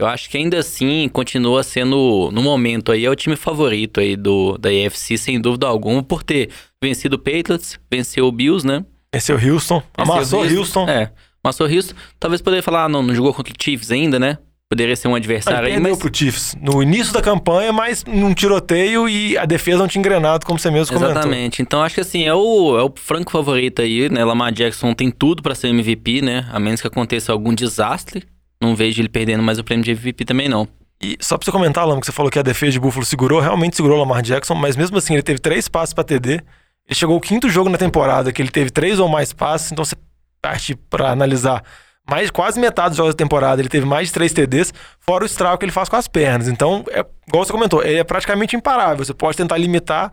Eu 0.00 0.08
acho 0.08 0.28
que 0.28 0.36
ainda 0.36 0.58
assim 0.58 1.08
continua 1.08 1.62
sendo, 1.62 2.28
no 2.32 2.42
momento 2.42 2.90
aí, 2.90 3.04
é 3.04 3.10
o 3.10 3.14
time 3.14 3.36
favorito 3.36 4.00
aí 4.00 4.16
do, 4.16 4.58
da 4.58 4.68
AFC, 4.68 5.16
sem 5.16 5.40
dúvida 5.40 5.68
alguma, 5.68 6.02
por 6.02 6.24
ter 6.24 6.50
vencido 6.82 7.14
o 7.14 7.18
Patriots, 7.20 7.78
venceu 7.88 8.26
o 8.26 8.32
Bills, 8.32 8.66
né? 8.66 8.84
Venceu 9.14 9.36
Houston. 9.36 9.80
Amassou 9.96 10.42
Venceu 10.42 10.58
Houston. 10.58 10.88
É, 10.88 11.12
amassou 11.44 11.68
Houston. 11.68 11.94
Talvez 12.18 12.42
poderia 12.42 12.64
falar, 12.64 12.86
ah, 12.86 12.88
não, 12.88 13.00
não 13.00 13.14
jogou 13.14 13.32
contra 13.32 13.52
o 13.52 13.56
Chiefs 13.62 13.92
ainda, 13.92 14.18
né? 14.18 14.38
Poderia 14.72 14.96
ser 14.96 15.06
um 15.06 15.14
adversário 15.14 15.66
aí, 15.66 15.74
perdeu 15.74 15.90
mas... 15.90 15.98
pro 15.98 16.10
Chiefs 16.10 16.56
no 16.58 16.82
início 16.82 17.12
da 17.12 17.20
campanha, 17.20 17.70
mas 17.74 18.02
num 18.06 18.32
tiroteio 18.32 19.06
e 19.06 19.36
a 19.36 19.44
defesa 19.44 19.76
não 19.76 19.86
tinha 19.86 20.00
engrenado, 20.00 20.46
como 20.46 20.58
você 20.58 20.70
mesmo 20.70 20.94
comentou. 20.94 21.10
Exatamente. 21.10 21.60
Então 21.60 21.82
acho 21.82 21.96
que 21.96 22.00
assim, 22.00 22.24
é 22.24 22.32
o, 22.32 22.78
é 22.78 22.82
o 22.82 22.90
franco 22.96 23.30
favorito 23.30 23.82
aí, 23.82 24.08
né? 24.08 24.24
Lamar 24.24 24.50
Jackson 24.50 24.94
tem 24.94 25.10
tudo 25.10 25.42
pra 25.42 25.54
ser 25.54 25.68
MVP, 25.68 26.22
né? 26.22 26.48
A 26.50 26.58
menos 26.58 26.80
que 26.80 26.86
aconteça 26.86 27.32
algum 27.32 27.52
desastre. 27.52 28.24
Não 28.62 28.74
vejo 28.74 29.02
ele 29.02 29.10
perdendo 29.10 29.42
mais 29.42 29.58
o 29.58 29.64
prêmio 29.64 29.84
de 29.84 29.90
MVP 29.90 30.24
também, 30.24 30.48
não. 30.48 30.66
E 31.02 31.18
só 31.20 31.36
pra 31.36 31.44
você 31.44 31.52
comentar, 31.52 31.86
Lama, 31.86 32.00
que 32.00 32.06
você 32.06 32.12
falou 32.12 32.30
que 32.30 32.38
a 32.38 32.42
defesa 32.42 32.72
de 32.72 32.80
Buffalo 32.80 33.04
segurou, 33.04 33.40
realmente 33.40 33.76
segurou 33.76 33.98
o 33.98 34.00
Lamar 34.00 34.22
Jackson, 34.22 34.54
mas 34.54 34.74
mesmo 34.74 34.96
assim 34.96 35.12
ele 35.12 35.22
teve 35.22 35.38
três 35.38 35.68
passes 35.68 35.92
pra 35.92 36.02
TD. 36.02 36.32
Ele 36.32 36.94
chegou 36.94 37.14
ao 37.14 37.20
quinto 37.20 37.50
jogo 37.50 37.68
na 37.68 37.76
temporada 37.76 38.32
que 38.32 38.40
ele 38.40 38.50
teve 38.50 38.70
três 38.70 38.98
ou 38.98 39.06
mais 39.06 39.34
passes, 39.34 39.70
então 39.70 39.84
você 39.84 39.96
parte 40.40 40.74
pra 40.74 41.10
analisar 41.10 41.62
mais 42.08 42.30
quase 42.30 42.58
metade 42.60 42.90
dos 42.90 42.96
jogos 42.96 43.14
da 43.14 43.18
temporada, 43.18 43.60
ele 43.60 43.68
teve 43.68 43.86
mais 43.86 44.08
de 44.08 44.14
três 44.14 44.32
TDs, 44.32 44.72
fora 45.00 45.22
o 45.22 45.26
estrago 45.26 45.58
que 45.58 45.64
ele 45.64 45.72
faz 45.72 45.88
com 45.88 45.96
as 45.96 46.08
pernas. 46.08 46.48
Então, 46.48 46.84
é, 46.90 47.04
igual 47.28 47.44
você 47.44 47.52
comentou, 47.52 47.82
ele 47.82 47.98
é 47.98 48.04
praticamente 48.04 48.56
imparável. 48.56 49.04
Você 49.04 49.14
pode 49.14 49.36
tentar 49.36 49.56
limitar 49.56 50.12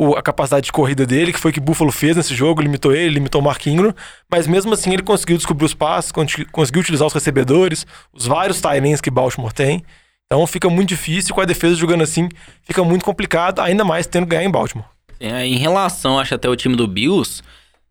o- 0.00 0.16
a 0.16 0.22
capacidade 0.22 0.66
de 0.66 0.72
corrida 0.72 1.04
dele, 1.06 1.32
que 1.32 1.38
foi 1.38 1.50
o 1.50 1.54
que 1.54 1.60
Buffalo 1.60 1.92
fez 1.92 2.16
nesse 2.16 2.34
jogo, 2.34 2.60
limitou 2.62 2.94
ele, 2.94 3.14
limitou 3.14 3.40
o 3.40 3.44
Mark 3.44 3.64
Ingram, 3.66 3.94
mas 4.30 4.46
mesmo 4.46 4.72
assim 4.74 4.92
ele 4.92 5.02
conseguiu 5.02 5.36
descobrir 5.36 5.66
os 5.66 5.74
passos, 5.74 6.10
con- 6.12 6.26
conseguiu 6.50 6.80
utilizar 6.82 7.06
os 7.06 7.12
recebedores, 7.12 7.86
os 8.12 8.26
vários 8.26 8.60
tight 8.60 9.02
que 9.02 9.10
Baltimore 9.10 9.52
tem. 9.52 9.84
Então 10.26 10.44
fica 10.46 10.68
muito 10.70 10.88
difícil, 10.88 11.34
com 11.34 11.40
a 11.40 11.44
defesa 11.44 11.74
jogando 11.76 12.02
assim, 12.02 12.28
fica 12.62 12.82
muito 12.82 13.04
complicado, 13.04 13.60
ainda 13.60 13.84
mais 13.84 14.06
tendo 14.06 14.24
que 14.24 14.30
ganhar 14.30 14.44
em 14.44 14.50
Baltimore. 14.50 14.86
É, 15.20 15.46
em 15.46 15.58
relação, 15.58 16.18
acho 16.18 16.34
até 16.34 16.48
o 16.48 16.56
time 16.56 16.74
do 16.74 16.88
Bills, 16.88 17.42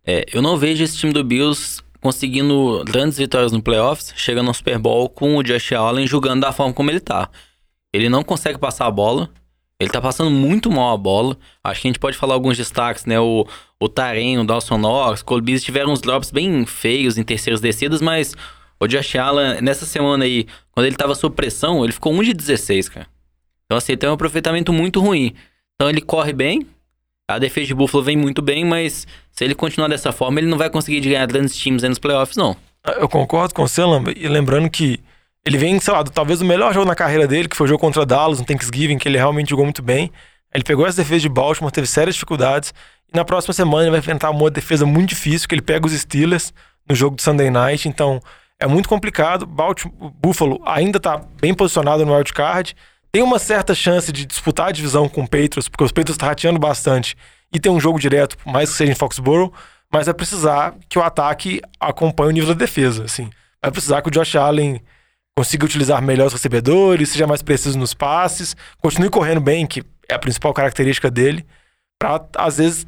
é, 0.06 0.26
eu 0.34 0.42
não 0.42 0.58
vejo 0.58 0.84
esse 0.84 0.98
time 0.98 1.14
do 1.14 1.24
Bills 1.24 1.82
conseguindo 2.04 2.84
grandes 2.84 3.18
vitórias 3.18 3.54
no 3.54 3.64
playoffs, 3.64 4.14
chegando 4.18 4.48
no 4.48 4.54
Super 4.54 4.78
Bowl 4.78 5.08
com 5.08 5.38
o 5.38 5.42
Josh 5.42 5.72
Allen 5.72 6.06
jogando 6.06 6.42
da 6.42 6.52
forma 6.52 6.74
como 6.74 6.92
ele 6.92 7.00
tá. 7.00 7.30
Ele 7.94 8.10
não 8.10 8.24
consegue 8.26 8.60
passar 8.60 8.88
a 8.88 8.92
bola, 8.92 9.30
Ele 9.80 9.90
tá 9.90 10.02
passando 10.02 10.30
muito 10.30 10.70
mal 10.70 10.94
a 10.94 10.98
bola. 10.98 11.38
Acho 11.64 11.82
que 11.82 11.88
a 11.88 11.90
gente 11.90 12.00
pode 12.00 12.18
falar 12.18 12.34
alguns 12.34 12.58
destaques, 12.58 13.06
né? 13.06 13.20
O, 13.22 13.48
o 13.80 13.88
Taren, 13.88 14.38
o 14.38 14.44
Dawson 14.44 14.78
Knox, 14.78 15.22
o 15.22 15.26
Cole 15.26 15.60
tiveram 15.62 15.94
uns 15.94 16.02
drops 16.02 16.30
bem 16.30 16.66
feios 16.66 17.18
em 17.18 17.24
terceiras 17.24 17.62
descidas, 17.62 18.02
mas 18.02 18.36
o 18.82 18.86
Josh 18.86 19.16
Allen, 19.16 19.62
nessa 19.62 19.86
semana 19.86 20.26
aí, 20.26 20.46
quando 20.72 20.88
ele 20.88 20.98
tava 20.98 21.16
sob 21.16 21.34
pressão, 21.34 21.86
ele 21.86 21.94
ficou 21.94 22.12
1 22.14 22.24
de 22.24 22.34
16, 22.34 22.90
cara. 22.90 23.08
Então, 23.66 23.78
assim, 23.78 23.96
tem 23.96 24.10
um 24.10 24.14
aproveitamento 24.14 24.74
muito 24.74 25.00
ruim. 25.00 25.34
Então, 25.76 25.90
ele 25.90 26.02
corre 26.02 26.34
bem, 26.34 26.68
a 27.36 27.40
defesa 27.40 27.68
de 27.68 27.74
Buffalo 27.74 28.04
vem 28.04 28.18
muito 28.18 28.42
bem, 28.42 28.64
mas 28.66 29.08
se 29.32 29.44
ele 29.44 29.56
continuar 29.56 29.88
dessa 29.88 30.12
forma, 30.12 30.40
ele 30.40 30.48
não 30.48 30.58
vai 30.58 30.70
conseguir 30.70 31.02
ganhar 31.02 31.26
grandes 31.26 31.56
times 31.56 31.84
nos 31.84 32.00
playoffs, 32.00 32.38
não. 32.38 32.56
Eu 32.98 33.08
concordo 33.08 33.54
com 33.54 33.66
você, 33.66 33.84
Lamba, 33.84 34.12
e 34.16 34.28
lembrando 34.28 34.70
que 34.70 35.00
ele 35.46 35.58
vem, 35.58 35.80
sei 35.80 35.94
lá, 35.94 36.04
talvez 36.04 36.42
o 36.42 36.46
melhor 36.46 36.74
jogo 36.74 36.86
na 36.86 36.96
carreira 36.96 37.28
dele, 37.28 37.48
que 37.48 37.56
foi 37.56 37.66
o 37.66 37.68
jogo 37.68 37.80
contra 37.80 38.06
Dallas 38.06 38.40
no 38.40 38.46
Thanksgiving, 38.46 38.98
que 38.98 39.08
ele 39.08 39.18
realmente 39.18 39.50
jogou 39.50 39.66
muito 39.66 39.82
bem. 39.82 40.12
Ele 40.54 40.64
pegou 40.64 40.86
essa 40.86 41.02
defesa 41.02 41.22
de 41.22 41.30
Baltimore, 41.30 41.72
teve 41.72 41.88
sérias 41.88 42.16
dificuldades, 42.16 42.74
e 43.12 43.18
na 43.18 43.26
próxima 43.26 43.54
semana 43.54 43.84
ele 43.84 43.92
vai 43.92 44.00
enfrentar 44.00 44.30
uma 44.30 44.50
defesa 44.50 44.86
muito 44.86 45.10
difícil, 45.10 45.48
que 45.48 45.56
ele 45.56 45.62
pega 45.62 45.86
os 45.86 45.94
Steelers 45.94 46.54
no 46.88 46.96
jogo 46.96 47.16
do 47.16 47.22
Sunday 47.22 47.50
Night, 47.50 47.88
então 47.88 48.22
é 48.60 48.68
muito 48.68 48.88
complicado. 48.88 49.46
Baltimore, 49.46 50.12
Buffalo 50.22 50.62
ainda 50.66 51.00
tá 51.00 51.22
bem 51.42 51.54
posicionado 51.54 52.06
no 52.06 52.16
wild 52.16 52.32
card, 52.34 52.76
tem 53.14 53.22
uma 53.22 53.38
certa 53.38 53.76
chance 53.76 54.12
de 54.12 54.26
disputar 54.26 54.70
a 54.70 54.72
divisão 54.72 55.08
com 55.08 55.22
o 55.22 55.28
Patriots, 55.28 55.70
porque 55.70 55.84
os 55.84 55.92
Patriots 55.92 56.16
estão 56.16 56.28
rateando 56.28 56.58
bastante 56.58 57.16
e 57.54 57.60
tem 57.60 57.72
um 57.72 57.80
jogo 57.80 58.00
direto, 58.00 58.36
por 58.40 58.52
mais 58.52 58.72
que 58.72 58.76
seja 58.76 58.92
em 58.92 58.96
Foxborough, 58.96 59.54
mas 59.92 60.08
vai 60.08 60.16
precisar 60.16 60.74
que 60.90 60.98
o 60.98 61.04
ataque 61.04 61.62
acompanhe 61.80 62.30
o 62.30 62.34
nível 62.34 62.50
da 62.50 62.56
defesa, 62.56 63.04
assim. 63.04 63.30
Vai 63.62 63.72
precisar 63.72 64.02
que 64.02 64.08
o 64.08 64.12
Josh 64.12 64.36
Allen 64.36 64.82
consiga 65.38 65.64
utilizar 65.64 66.02
melhor 66.02 66.26
os 66.26 66.34
recebedores, 66.34 67.10
seja 67.10 67.28
mais 67.28 67.44
preciso 67.44 67.78
nos 67.78 67.94
passes, 67.94 68.56
continue 68.82 69.12
correndo 69.12 69.40
bem, 69.40 69.68
que 69.68 69.84
é 70.10 70.16
a 70.16 70.20
principal 70.20 70.52
característica 70.52 71.12
dele, 71.12 71.46
pra, 72.00 72.20
às 72.36 72.58
vezes, 72.58 72.88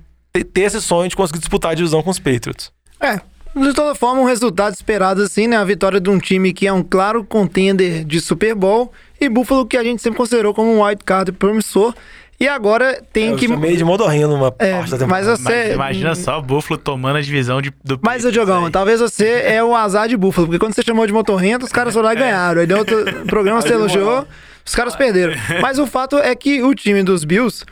ter 0.52 0.62
esse 0.62 0.82
sonho 0.82 1.08
de 1.08 1.16
conseguir 1.16 1.40
disputar 1.40 1.72
a 1.72 1.76
divisão 1.76 2.02
com 2.02 2.10
os 2.10 2.18
Patriots. 2.18 2.72
É, 3.00 3.22
de 3.56 3.74
toda 3.74 3.94
forma, 3.94 4.22
um 4.22 4.26
resultado 4.26 4.74
esperado 4.74 5.22
assim, 5.22 5.46
né? 5.48 5.56
A 5.56 5.64
vitória 5.64 6.00
de 6.00 6.10
um 6.10 6.18
time 6.18 6.52
que 6.52 6.66
é 6.66 6.74
um 6.74 6.82
claro 6.82 7.24
contender 7.24 8.04
de 8.04 8.20
Super 8.20 8.56
Bowl 8.56 8.92
e 9.20 9.30
Buffalo 9.30 9.66
que 9.66 9.78
a 9.78 9.84
gente 9.84 10.02
sempre 10.02 10.18
considerou 10.18 10.54
como 10.54 10.72
um 10.76 10.84
wild 10.84 11.04
card 11.04 11.32
promissor. 11.34 11.94
E 12.38 12.50
agora 12.50 13.02
tem 13.14 13.30
Eu 13.30 13.38
que. 13.38 13.48
chamei 13.48 13.78
de 13.78 13.84
modorrinho 13.86 14.28
numa 14.28 14.54
É, 14.60 14.74
parte 14.74 14.92
da 14.92 14.98
temporada. 14.98 15.08
mas 15.30 15.40
Mas 15.40 15.40
você. 15.40 15.74
imagina 15.74 16.16
só 16.16 16.38
o 16.40 16.42
Buffalo 16.42 16.78
tomando 16.78 17.16
a 17.16 17.22
divisão 17.22 17.62
de, 17.62 17.72
do 17.82 17.98
Mas, 18.02 18.26
ô 18.26 18.28
Patriots 18.28 18.34
Diogão, 18.34 18.66
aí. 18.66 18.72
talvez 18.72 19.00
você 19.00 19.26
é 19.48 19.64
o 19.64 19.74
azar 19.74 20.10
de 20.10 20.18
Buffalo, 20.18 20.48
porque 20.48 20.60
quando 20.60 20.74
você 20.74 20.82
chamou 20.84 21.08
de 21.08 21.14
motorrento, 21.14 21.66
os 21.66 21.72
caras 21.72 21.94
foram 21.94 22.08
lá 22.08 22.14
e 22.14 22.18
ganharam. 22.18 22.60
Aí 22.60 22.68
no 22.68 22.78
outro 22.78 22.98
programa 23.26 23.62
você 23.62 23.74
elogiou, 23.74 24.28
os 24.66 24.76
caras 24.76 24.98
perderam. 24.98 25.34
Mas 25.62 25.80
o 25.80 25.88
fato 25.88 26.18
é 26.18 26.36
que 26.36 26.62
o 26.62 26.76
time 26.76 27.04
dos 27.04 27.24
Bills, 27.24 27.64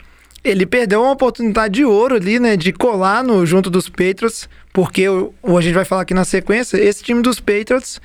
ele 0.42 0.64
perdeu 0.64 1.02
uma 1.02 1.12
oportunidade 1.12 1.74
de 1.74 1.84
ouro 1.84 2.14
ali, 2.14 2.40
né, 2.40 2.56
de 2.56 2.72
colar 2.72 3.22
no, 3.22 3.44
junto 3.44 3.68
dos 3.68 3.90
Patriots, 3.90 4.48
porque 4.72 5.06
o, 5.06 5.34
o- 5.42 5.58
a 5.58 5.60
gente 5.60 5.74
vai 5.74 5.84
falar 5.84 6.00
aqui 6.02 6.14
na 6.14 6.24
sequência, 6.24 6.78
esse 6.78 7.02
time 7.04 7.20
dos 7.20 7.38
Patriots 7.38 8.00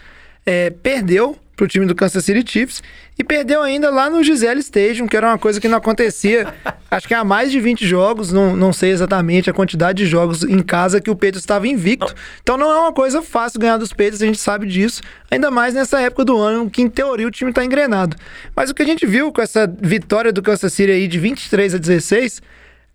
é, 0.46 0.69
perdeu 0.72 1.38
pro 1.59 1.67
time 1.67 1.85
do 1.85 1.93
Kansas 1.93 2.23
City 2.23 2.49
Chiefs 2.49 2.81
e 3.17 3.23
perdeu 3.23 3.61
ainda 3.61 3.89
lá 3.89 4.09
no 4.09 4.23
Gisele 4.23 4.61
Stadium, 4.61 5.07
que 5.07 5.17
era 5.17 5.27
uma 5.27 5.37
coisa 5.37 5.59
que 5.59 5.67
não 5.67 5.77
acontecia, 5.77 6.53
acho 6.89 7.05
que 7.05 7.13
há 7.13 7.21
mais 7.21 7.51
de 7.51 7.59
20 7.59 7.85
jogos, 7.85 8.31
não, 8.31 8.55
não 8.55 8.71
sei 8.71 8.91
exatamente 8.91 9.49
a 9.49 9.53
quantidade 9.53 10.01
de 10.01 10.09
jogos 10.09 10.41
em 10.41 10.61
casa 10.61 11.01
que 11.01 11.09
o 11.09 11.15
Patriots 11.15 11.41
estava 11.41 11.67
invicto. 11.67 12.15
Então 12.41 12.57
não 12.57 12.71
é 12.71 12.79
uma 12.79 12.93
coisa 12.93 13.21
fácil 13.21 13.59
ganhar 13.59 13.75
dos 13.75 13.89
Patriots, 13.89 14.21
a 14.21 14.25
gente 14.25 14.39
sabe 14.39 14.67
disso, 14.67 15.01
ainda 15.29 15.51
mais 15.51 15.73
nessa 15.73 15.99
época 15.99 16.23
do 16.23 16.37
ano 16.37 16.69
que 16.69 16.81
em 16.81 16.87
teoria 16.87 17.27
o 17.27 17.31
time 17.31 17.51
tá 17.51 17.65
engrenado. 17.65 18.15
Mas 18.55 18.69
o 18.69 18.73
que 18.73 18.81
a 18.81 18.85
gente 18.85 19.05
viu 19.05 19.29
com 19.33 19.41
essa 19.41 19.67
vitória 19.67 20.31
do 20.31 20.41
Kansas 20.41 20.71
City 20.71 20.91
aí 20.91 21.09
de 21.09 21.19
23 21.19 21.75
a 21.75 21.77
16 21.77 22.41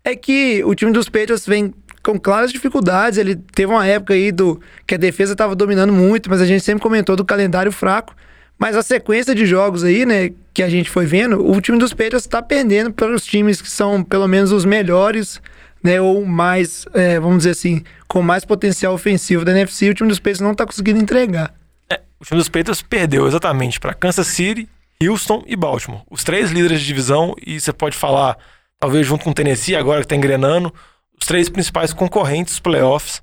é 0.03 0.15
que 0.15 0.63
o 0.65 0.73
time 0.73 0.91
dos 0.91 1.07
Patriots 1.07 1.45
vem 1.45 1.71
com 2.01 2.19
claras 2.19 2.51
dificuldades. 2.51 3.19
Ele 3.19 3.35
teve 3.35 3.71
uma 3.71 3.85
época 3.85 4.15
aí 4.15 4.31
do 4.31 4.59
que 4.87 4.95
a 4.95 4.97
defesa 4.97 5.33
estava 5.33 5.55
dominando 5.55 5.93
muito, 5.93 6.31
mas 6.31 6.41
a 6.41 6.47
gente 6.47 6.63
sempre 6.63 6.81
comentou 6.81 7.15
do 7.15 7.23
calendário 7.23 7.71
fraco. 7.71 8.15
Mas 8.57 8.75
a 8.75 8.81
sequência 8.81 9.35
de 9.35 9.45
jogos 9.45 9.83
aí, 9.83 10.05
né, 10.05 10.31
que 10.53 10.63
a 10.63 10.69
gente 10.69 10.89
foi 10.89 11.05
vendo, 11.05 11.45
o 11.45 11.59
time 11.59 11.77
dos 11.77 11.91
Patriots 11.91 12.25
está 12.25 12.41
perdendo 12.41 12.93
para 12.93 13.13
os 13.13 13.25
times 13.25 13.61
que 13.61 13.69
são 13.69 14.03
pelo 14.03 14.27
menos 14.27 14.51
os 14.51 14.63
melhores, 14.63 15.41
né, 15.83 15.99
ou 15.99 16.25
mais, 16.25 16.85
é, 16.93 17.19
vamos 17.19 17.39
dizer 17.39 17.51
assim, 17.51 17.83
com 18.07 18.21
mais 18.21 18.45
potencial 18.45 18.93
ofensivo 18.93 19.43
da 19.43 19.51
NFC. 19.51 19.89
O 19.89 19.93
time 19.93 20.09
dos 20.09 20.19
Patriots 20.19 20.41
não 20.41 20.53
está 20.53 20.65
conseguindo 20.65 20.99
entregar. 20.99 21.53
É, 21.89 22.01
o 22.19 22.23
time 22.23 22.39
dos 22.39 22.49
Patriots 22.49 22.81
perdeu 22.81 23.27
exatamente 23.27 23.79
para 23.79 23.93
Kansas 23.93 24.27
City, 24.27 24.69
Houston 25.03 25.43
e 25.45 25.55
Baltimore. 25.55 26.01
Os 26.09 26.23
três 26.23 26.51
líderes 26.51 26.79
de 26.79 26.87
divisão, 26.87 27.35
e 27.45 27.59
você 27.59 27.73
pode 27.73 27.97
falar, 27.97 28.37
talvez 28.79 29.05
junto 29.05 29.25
com 29.25 29.31
o 29.31 29.33
Tennessee, 29.33 29.75
agora 29.75 30.01
que 30.01 30.07
tá 30.07 30.15
engrenando, 30.15 30.73
os 31.19 31.27
três 31.27 31.49
principais 31.49 31.91
concorrentes 31.91 32.53
dos 32.53 32.59
playoffs, 32.61 33.21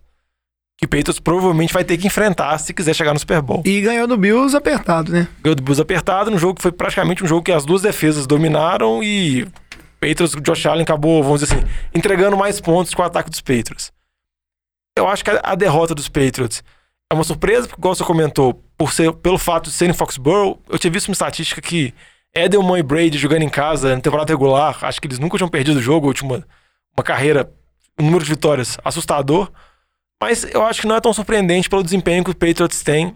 que 0.83 0.87
o 0.87 0.89
Patriots 0.89 1.21
provavelmente 1.21 1.73
vai 1.73 1.85
ter 1.85 1.97
que 1.97 2.09
enfrentar 2.09 2.59
se 2.59 2.75
quiser 2.75 2.93
chegar 2.93 3.13
no 3.13 3.19
Super 3.21 3.41
Bowl. 3.41 3.63
E 3.65 3.81
ganhou 3.81 4.05
do 4.09 4.17
Bills 4.17 4.57
apertado, 4.57 5.13
né? 5.13 5.29
Ganhou 5.41 5.55
do 5.55 5.63
Bulls 5.63 5.79
apertado, 5.79 6.29
num 6.29 6.39
jogo 6.39 6.57
que 6.57 6.63
foi 6.63 6.73
praticamente 6.73 7.23
um 7.23 7.27
jogo 7.27 7.43
que 7.43 7.53
as 7.53 7.65
duas 7.65 7.83
defesas 7.83 8.27
dominaram 8.27 9.01
e 9.01 9.45
o 9.45 9.53
Patriots, 10.01 10.35
o 10.35 10.41
Josh 10.41 10.67
Allen 10.67 10.83
acabou, 10.83 11.23
vamos 11.23 11.41
dizer 11.41 11.55
assim, 11.55 11.65
entregando 11.95 12.37
mais 12.37 12.61
pontos 12.61 12.93
com 12.93 13.01
o 13.01 13.05
ataque 13.05 13.31
dos 13.31 13.41
Patriots. 13.41 13.93
Eu 14.99 15.09
acho 15.09 15.25
que 15.25 15.31
a, 15.31 15.55
derrota 15.55 15.95
dos 15.95 16.09
Patriots 16.09 16.65
é 17.09 17.15
uma 17.15 17.23
surpresa, 17.23 17.69
porque, 17.69 17.81
igual 17.81 17.95
você 17.95 18.03
comentou, 18.03 18.55
por 18.77 18.93
ser, 18.93 19.13
pelo 19.13 19.39
fato 19.39 19.71
de 19.71 19.77
serem 19.77 19.95
Foxborough, 19.95 20.59
eu 20.69 20.81
tinha 20.81 20.91
visto 20.91 21.07
uma 21.09 21.13
estatística 21.13 21.61
que 21.61 21.95
Edelman 22.35 22.81
e 22.81 22.83
Brady 22.83 23.19
jogando 23.19 23.43
em 23.43 23.49
casa 23.49 23.95
na 23.95 24.01
temporada 24.01 24.33
regular, 24.33 24.85
acho 24.85 25.01
que 25.01 25.07
eles 25.07 25.21
nunca 25.21 25.37
tinham 25.37 25.49
perdido 25.49 25.77
o 25.77 25.83
jogo, 25.83 26.13
tinha 26.13 26.29
uma, 26.29 26.45
uma 26.97 27.05
carreira, 27.05 27.49
um 28.01 28.07
número 28.07 28.25
de 28.25 28.31
vitórias 28.31 28.79
assustador, 28.85 29.49
mas 30.23 30.45
eu 30.45 30.65
acho 30.65 30.81
que 30.81 30.87
não 30.87 30.95
é 30.95 31.01
tão 31.01 31.13
surpreendente 31.13 31.69
pelo 31.69 31.83
desempenho 31.83 32.23
que 32.23 32.31
os 32.31 32.37
Patriots 32.37 32.81
têm 32.81 33.13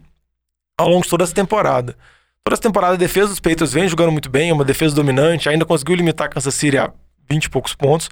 ao 0.77 0.89
longo 0.89 1.05
de 1.05 1.09
toda 1.09 1.23
essa 1.23 1.33
temporada. 1.33 1.97
Toda 2.43 2.55
essa 2.55 2.63
temporada 2.63 2.95
a 2.95 2.97
defesa 2.97 3.29
dos 3.29 3.39
Patriots 3.39 3.73
vem 3.73 3.87
jogando 3.87 4.11
muito 4.11 4.29
bem, 4.29 4.51
é 4.51 4.53
uma 4.53 4.65
defesa 4.65 4.93
dominante, 4.93 5.49
ainda 5.49 5.65
conseguiu 5.65 5.95
limitar 5.95 6.29
Kansas 6.29 6.53
City 6.53 6.77
a 6.77 6.93
20 7.31 7.45
e 7.45 7.49
poucos 7.49 7.77
pontos, 7.77 8.11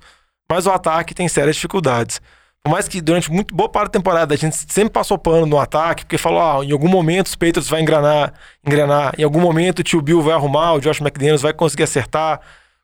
mas 0.48 0.64
o 0.66 0.70
ataque 0.70 1.12
tem 1.12 1.26
sérias 1.26 1.56
dificuldades. 1.56 2.20
Por 2.62 2.70
mais 2.70 2.86
que 2.86 3.00
durante 3.00 3.32
muito 3.32 3.52
boa 3.52 3.68
parte 3.68 3.86
da 3.86 3.98
temporada 3.98 4.32
a 4.32 4.36
gente 4.38 4.54
sempre 4.54 4.90
passou 4.90 5.18
pano 5.18 5.44
no 5.44 5.58
ataque, 5.58 6.04
porque 6.04 6.16
falou, 6.16 6.40
ah, 6.40 6.64
em 6.64 6.70
algum 6.70 6.88
momento 6.88 7.26
os 7.26 7.34
Patriots 7.34 7.68
vai 7.68 7.80
engrenar, 7.80 8.32
engrenar, 8.64 9.12
em 9.18 9.24
algum 9.24 9.40
momento 9.40 9.80
o 9.80 9.82
tio 9.82 10.00
Bill 10.00 10.22
vai 10.22 10.34
arrumar, 10.34 10.74
o 10.74 10.80
Josh 10.80 11.00
McDaniels 11.00 11.42
vai 11.42 11.52
conseguir 11.52 11.82
acertar, 11.82 12.40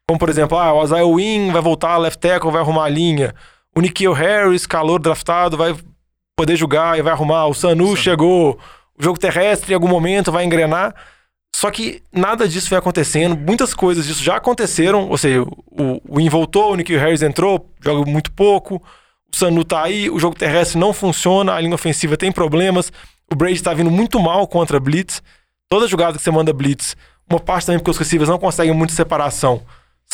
como 0.09 0.19
por 0.19 0.29
exemplo, 0.29 0.59
ah, 0.59 0.73
o 0.75 0.83
Isaiah 0.83 1.07
Wynn 1.07 1.52
vai 1.52 1.62
voltar, 1.62 1.99
left 1.99 2.19
tackle 2.19 2.50
vai 2.50 2.62
arrumar 2.62 2.87
a 2.87 2.88
linha, 2.88 3.33
o 3.76 3.81
Nikhil 3.81 4.12
Harris, 4.12 4.67
calor 4.67 4.99
draftado, 4.99 5.57
vai 5.57 5.76
poder 6.40 6.56
jogar 6.56 6.99
e 6.99 7.02
vai 7.02 7.12
arrumar, 7.12 7.47
o 7.49 7.54
Sanu 7.54 7.94
chegou, 7.94 8.59
o 8.99 9.02
jogo 9.02 9.18
terrestre 9.18 9.73
em 9.73 9.75
algum 9.75 9.88
momento 9.88 10.32
vai 10.32 10.42
engrenar, 10.42 10.94
só 11.54 11.70
que 11.70 12.02
nada 12.11 12.49
disso 12.49 12.70
vem 12.70 12.78
acontecendo, 12.78 13.37
muitas 13.37 13.75
coisas 13.75 14.06
disso 14.06 14.25
já 14.25 14.37
aconteceram, 14.37 15.06
ou 15.11 15.18
seja, 15.18 15.42
o, 15.42 16.00
o 16.09 16.16
Wynn 16.16 16.30
voltou, 16.30 16.73
o 16.73 16.76
Nikhil 16.76 16.99
Harris 16.99 17.20
entrou, 17.20 17.70
joga 17.78 18.11
muito 18.11 18.32
pouco, 18.32 18.82
o 19.30 19.37
Sanu 19.37 19.64
tá 19.64 19.82
aí, 19.82 20.09
o 20.09 20.18
jogo 20.18 20.35
terrestre 20.35 20.78
não 20.78 20.94
funciona, 20.94 21.52
a 21.52 21.61
linha 21.61 21.75
ofensiva 21.75 22.16
tem 22.16 22.32
problemas, 22.32 22.90
o 23.30 23.37
Brady 23.37 23.62
tá 23.62 23.75
vindo 23.75 23.90
muito 23.90 24.18
mal 24.18 24.47
contra 24.49 24.80
Blitz. 24.80 25.23
Toda 25.68 25.87
jogada 25.87 26.16
que 26.16 26.25
você 26.25 26.30
manda 26.30 26.52
Blitz, 26.52 26.97
uma 27.28 27.38
parte 27.38 27.66
também 27.66 27.78
porque 27.78 27.90
os 27.90 27.99
receivers 27.99 28.30
não 28.30 28.38
conseguem 28.38 28.75
muita 28.75 28.94
separação. 28.94 29.62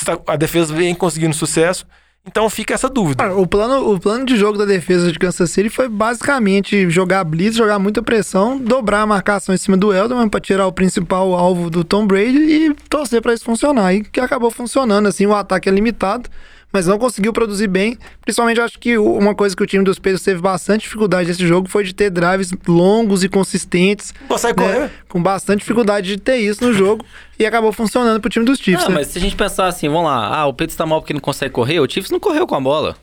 Tá- 0.05 0.19
a 0.27 0.37
defesa 0.37 0.75
vem 0.75 0.95
conseguindo 0.95 1.35
sucesso, 1.35 1.87
então 2.27 2.51
fica 2.51 2.75
essa 2.75 2.89
dúvida. 2.89 3.23
Cara, 3.23 3.37
o 3.37 3.47
plano, 3.47 3.93
o 3.93 4.01
plano 4.01 4.27
de 4.27 4.37
jogo 4.37 4.59
da 4.59 4.65
defesa 4.65 5.13
de 5.13 5.19
Kansas 5.19 5.51
City 5.51 5.71
foi 5.71 5.89
basicamente 5.89 6.91
jogar 6.91 7.23
blitz, 7.25 7.57
jogar 7.57 7.79
muita 7.79 8.03
pressão, 8.03 8.59
dobrar 8.59 9.03
a 9.03 9.07
marcação 9.07 9.55
em 9.55 9.59
cima 9.59 9.77
do 9.77 9.95
Edelman 9.95 10.29
pra 10.29 10.41
tirar 10.41 10.67
o 10.67 10.73
principal 10.73 11.35
alvo 11.35 11.71
do 11.71 11.85
Tom 11.85 12.07
Brady 12.07 12.39
e 12.39 12.75
torcer 12.89 13.23
pra 13.23 13.33
isso 13.33 13.45
funcionar. 13.45 13.95
E 13.95 14.03
que 14.03 14.21
acabou 14.21 14.51
funcionando, 14.51 15.07
assim, 15.07 15.25
o 15.25 15.35
ataque 15.35 15.69
é 15.69 15.73
limitado, 15.73 16.29
mas 16.77 16.87
não 16.87 16.99
conseguiu 16.99 17.33
produzir 17.33 17.69
bem. 17.69 17.97
Principalmente, 18.21 18.59
eu 18.59 18.65
acho 18.65 18.79
que 18.79 18.99
uma 18.99 19.35
coisa 19.35 19.57
que 19.57 19.63
o 19.63 19.67
time 19.67 19.83
dos 19.83 19.99
Patriots 19.99 20.23
teve 20.23 20.43
bastante 20.43 20.83
dificuldade 20.83 21.27
nesse 21.27 21.47
jogo 21.47 21.71
foi 21.71 21.85
de 21.85 21.95
ter 21.95 22.11
drives 22.11 22.53
longos 22.69 23.25
e 23.25 23.31
consistentes, 23.31 24.13
Consegue 24.29 24.61
né? 24.61 24.73
correr? 24.75 24.91
Com 25.09 25.23
bastante 25.23 25.61
dificuldade 25.61 26.07
de 26.09 26.19
ter 26.19 26.37
isso 26.37 26.63
no 26.63 26.75
jogo 26.75 27.03
e 27.39 27.47
acabou 27.47 27.73
funcionando 27.73 28.21
pro 28.21 28.29
time 28.29 28.45
dos 28.45 28.59
Chiefs, 28.59 28.83
Não, 28.85 28.91
né? 28.91 28.97
mas 28.97 29.07
se 29.07 29.17
a 29.17 29.21
gente 29.23 29.35
pensar 29.35 29.69
assim, 29.69 29.89
vamos 29.89 30.05
lá, 30.05 30.37
ah, 30.37 30.45
o 30.45 30.53
Patriots 30.53 30.77
tá 30.77 30.85
mal 30.85 31.01
porque 31.01 31.15
não 31.15 31.21
consegue 31.21 31.51
correr, 31.51 31.81
o 31.81 31.91
Chiefs 31.91 32.11
não 32.11 32.21
correu 32.21 32.47
com 32.47 32.55
a 32.55 32.61
bola. 32.61 32.95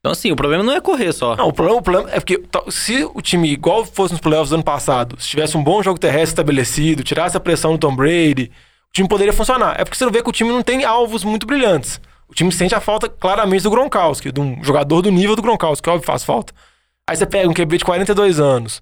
Então 0.00 0.10
assim, 0.10 0.32
o 0.32 0.36
problema 0.36 0.64
não 0.64 0.72
é 0.72 0.80
correr 0.80 1.12
só. 1.12 1.36
Não, 1.36 1.46
o 1.46 1.52
problema, 1.52 1.78
o 1.78 1.82
problema 1.82 2.10
é 2.10 2.18
porque 2.18 2.38
tá, 2.38 2.60
se 2.68 3.04
o 3.14 3.22
time, 3.22 3.52
igual 3.52 3.84
fosse 3.84 4.12
nos 4.12 4.20
playoffs 4.20 4.50
do 4.50 4.54
ano 4.54 4.64
passado, 4.64 5.14
se 5.20 5.28
tivesse 5.28 5.56
um 5.56 5.62
bom 5.62 5.80
jogo 5.84 6.00
terrestre 6.00 6.30
estabelecido, 6.30 7.04
tirasse 7.04 7.36
a 7.36 7.40
pressão 7.40 7.72
do 7.74 7.78
Tom 7.78 7.94
Brady, 7.94 8.50
o 8.88 8.92
time 8.92 9.08
poderia 9.08 9.32
funcionar. 9.32 9.76
É 9.78 9.84
porque 9.84 9.96
você 9.96 10.04
não 10.04 10.10
vê 10.10 10.20
que 10.20 10.28
o 10.28 10.32
time 10.32 10.50
não 10.50 10.62
tem 10.62 10.84
alvos 10.84 11.22
muito 11.22 11.46
brilhantes. 11.46 12.00
O 12.30 12.34
time 12.34 12.52
sente 12.52 12.74
a 12.74 12.80
falta 12.80 13.08
claramente 13.08 13.64
do 13.64 13.70
Gronkowski, 13.70 14.30
de 14.30 14.40
um 14.40 14.62
jogador 14.62 15.02
do 15.02 15.10
nível 15.10 15.34
do 15.34 15.42
Gronkowski, 15.42 15.82
que 15.82 15.90
óbvio 15.90 16.06
faz 16.06 16.22
falta. 16.22 16.52
Aí 17.08 17.16
você 17.16 17.26
pega 17.26 17.48
um 17.48 17.52
QB 17.52 17.78
de 17.78 17.84
42 17.84 18.38
anos, 18.38 18.80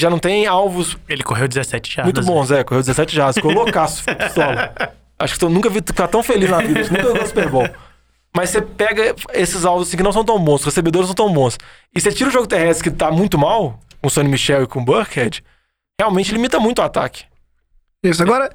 já 0.00 0.10
não 0.10 0.18
tem 0.18 0.46
alvos 0.46 0.96
Ele 1.08 1.22
correu 1.22 1.48
17 1.48 1.94
jardas. 1.94 2.12
muito 2.12 2.26
bons, 2.26 2.50
é, 2.50 2.62
correu 2.62 2.82
17 2.82 3.16
jardas, 3.16 3.36
ficou 3.36 3.52
loucaço, 3.52 4.02
ficou 4.02 4.14
pistola. 4.26 4.74
Acho 5.18 5.38
que 5.38 5.44
eu 5.44 5.48
nunca 5.48 5.70
vi 5.70 5.80
ficar 5.84 6.08
tão 6.08 6.22
feliz 6.22 6.50
na 6.50 6.58
vida, 6.58 6.80
nunca 6.80 7.02
jogou 7.02 7.26
Super 7.26 7.48
Bowl. 7.48 7.68
Mas 8.36 8.50
você 8.50 8.60
pega 8.60 9.14
esses 9.32 9.64
alvos 9.64 9.88
assim, 9.88 9.96
que 9.96 10.02
não 10.02 10.12
são 10.12 10.24
tão 10.24 10.38
bons, 10.38 10.60
os 10.60 10.66
recebedores 10.66 11.08
não 11.08 11.16
são 11.16 11.26
tão 11.26 11.34
bons, 11.34 11.58
e 11.94 12.00
você 12.00 12.10
tira 12.10 12.28
o 12.28 12.32
jogo 12.32 12.46
terrestre 12.46 12.90
que 12.90 12.96
tá 12.96 13.10
muito 13.10 13.38
mal, 13.38 13.78
com 14.00 14.08
o 14.08 14.10
Sonny 14.10 14.28
Michel 14.28 14.64
e 14.64 14.66
com 14.66 14.80
o 14.80 14.84
Burkhead, 14.84 15.44
realmente 16.00 16.32
limita 16.32 16.58
muito 16.58 16.80
o 16.80 16.82
ataque. 16.82 17.24
Isso, 18.02 18.22
agora, 18.22 18.50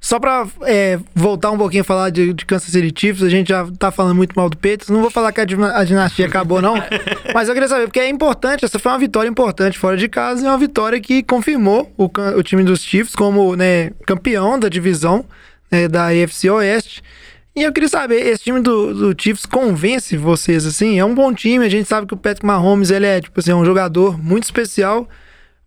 só 0.00 0.20
pra 0.20 0.46
é, 0.62 0.98
voltar 1.14 1.50
um 1.50 1.56
pouquinho 1.56 1.80
a 1.80 1.84
falar 1.84 2.10
de, 2.10 2.32
de 2.32 2.44
Kansas 2.44 2.70
City 2.70 2.92
Chiefs, 2.94 3.22
a 3.22 3.28
gente 3.30 3.48
já 3.48 3.66
tá 3.78 3.90
falando 3.90 4.14
muito 4.14 4.34
mal 4.34 4.50
do 4.50 4.56
Patriots, 4.56 4.88
não 4.88 5.00
vou 5.00 5.10
falar 5.10 5.32
que 5.32 5.40
a, 5.40 5.44
a 5.44 5.84
dinastia 5.84 6.26
acabou 6.26 6.60
não, 6.60 6.74
mas 7.32 7.48
eu 7.48 7.54
queria 7.54 7.68
saber, 7.68 7.84
porque 7.86 8.00
é 8.00 8.08
importante, 8.08 8.64
essa 8.64 8.78
foi 8.78 8.92
uma 8.92 8.98
vitória 8.98 9.28
importante 9.28 9.78
fora 9.78 9.96
de 9.96 10.08
casa 10.08 10.42
e 10.42 10.46
é 10.46 10.50
uma 10.50 10.58
vitória 10.58 11.00
que 11.00 11.22
confirmou 11.22 11.90
o, 11.96 12.10
o 12.36 12.42
time 12.42 12.62
dos 12.62 12.82
Chiefs 12.82 13.14
como 13.14 13.56
né, 13.56 13.90
campeão 14.06 14.58
da 14.58 14.68
divisão 14.68 15.24
né, 15.70 15.88
da 15.88 16.08
AFC 16.08 16.50
Oeste. 16.50 17.02
E 17.56 17.62
eu 17.62 17.72
queria 17.72 17.88
saber, 17.88 18.16
esse 18.26 18.42
time 18.44 18.60
do, 18.60 19.12
do 19.12 19.22
Chiefs 19.22 19.46
convence 19.46 20.16
vocês, 20.16 20.66
assim? 20.66 20.98
É 20.98 21.04
um 21.04 21.14
bom 21.14 21.32
time, 21.32 21.64
a 21.64 21.68
gente 21.68 21.88
sabe 21.88 22.04
que 22.04 22.12
o 22.12 22.16
Patrick 22.16 22.44
Mahomes, 22.44 22.90
ele 22.90 23.06
é, 23.06 23.20
tipo 23.20 23.38
assim, 23.38 23.52
um 23.52 23.64
jogador 23.64 24.20
muito 24.20 24.42
especial, 24.42 25.08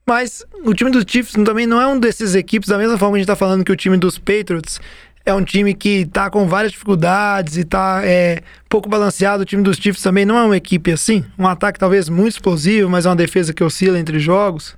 mas 0.07 0.45
o 0.63 0.73
time 0.73 0.89
dos 0.89 1.03
Chiefs 1.07 1.33
também 1.43 1.67
não 1.67 1.81
é 1.81 1.85
um 1.85 1.99
desses 1.99 2.33
equipes, 2.33 2.69
da 2.69 2.77
mesma 2.77 2.97
forma 2.97 3.13
que 3.13 3.17
a 3.17 3.19
gente 3.19 3.27
tá 3.27 3.35
falando 3.35 3.63
que 3.65 3.71
o 3.71 3.75
time 3.75 3.97
dos 3.97 4.17
Patriots 4.17 4.79
é 5.25 5.33
um 5.33 5.43
time 5.43 5.73
que 5.73 6.05
tá 6.05 6.29
com 6.29 6.47
várias 6.47 6.71
dificuldades 6.71 7.57
e 7.57 7.65
tá 7.65 7.99
é, 8.05 8.41
pouco 8.69 8.87
balanceado. 8.87 9.43
O 9.43 9.45
time 9.45 9.61
dos 9.61 9.75
Chiefs 9.75 10.01
também 10.01 10.25
não 10.25 10.37
é 10.37 10.43
uma 10.45 10.55
equipe 10.55 10.89
assim. 10.89 11.25
Um 11.37 11.45
ataque 11.45 11.77
talvez 11.77 12.07
muito 12.07 12.35
explosivo, 12.35 12.89
mas 12.89 13.05
é 13.05 13.09
uma 13.09 13.15
defesa 13.15 13.53
que 13.53 13.61
oscila 13.61 13.99
entre 13.99 14.19
jogos. 14.19 14.73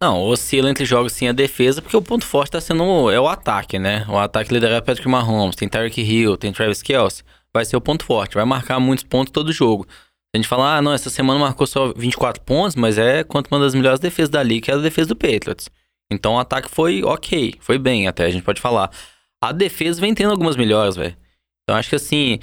Não, 0.00 0.22
oscila 0.22 0.70
entre 0.70 0.84
jogos 0.84 1.12
sim 1.12 1.26
a 1.26 1.32
defesa, 1.32 1.82
porque 1.82 1.96
o 1.96 2.02
ponto 2.02 2.24
forte 2.24 2.52
tá 2.52 2.60
sendo 2.60 3.10
é 3.10 3.18
o 3.18 3.26
ataque, 3.26 3.76
né? 3.78 4.04
O 4.08 4.16
ataque 4.16 4.54
liderado 4.54 4.78
é 4.78 4.80
Patrick 4.80 5.08
Mahomes, 5.08 5.56
tem 5.56 5.68
Tyreek 5.68 6.00
Hill, 6.00 6.36
tem 6.36 6.52
Travis 6.52 6.80
Kelce. 6.80 7.24
Vai 7.52 7.64
ser 7.64 7.76
o 7.76 7.80
ponto 7.80 8.04
forte, 8.04 8.34
vai 8.34 8.44
marcar 8.44 8.78
muitos 8.78 9.04
pontos 9.04 9.32
todo 9.32 9.52
jogo. 9.52 9.86
A 10.34 10.36
gente 10.36 10.48
fala, 10.48 10.78
ah, 10.78 10.82
não, 10.82 10.92
essa 10.92 11.08
semana 11.08 11.38
marcou 11.38 11.64
só 11.64 11.92
24 11.92 12.42
pontos, 12.42 12.74
mas 12.74 12.98
é 12.98 13.22
quanto 13.22 13.46
uma 13.52 13.60
das 13.60 13.72
melhores 13.72 14.00
defesas 14.00 14.28
da 14.28 14.42
liga, 14.42 14.64
que 14.64 14.70
é 14.72 14.74
a 14.74 14.78
defesa 14.78 15.10
do 15.10 15.16
Patriots. 15.16 15.70
Então 16.10 16.34
o 16.34 16.38
ataque 16.40 16.68
foi 16.68 17.04
ok, 17.04 17.54
foi 17.60 17.78
bem 17.78 18.08
até, 18.08 18.24
a 18.24 18.30
gente 18.30 18.42
pode 18.42 18.60
falar. 18.60 18.90
A 19.40 19.52
defesa 19.52 20.00
vem 20.00 20.12
tendo 20.12 20.32
algumas 20.32 20.56
melhores, 20.56 20.96
velho. 20.96 21.16
Então 21.62 21.78
acho 21.78 21.88
que 21.88 21.94
assim, 21.94 22.40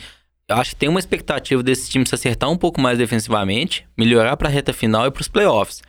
eu 0.48 0.55
acho 0.55 0.69
que 0.69 0.77
tem 0.77 0.88
uma 0.88 1.01
expectativa 1.01 1.62
desse 1.62 1.89
time 1.89 2.07
se 2.07 2.15
acertar 2.15 2.50
um 2.50 2.57
pouco 2.57 2.79
mais 2.79 2.98
defensivamente, 2.98 3.86
melhorar 3.98 4.38
pra 4.38 4.48
reta 4.48 4.71
final 4.71 5.05
e 5.05 5.12
pros 5.12 5.27
playoffs. 5.27 5.81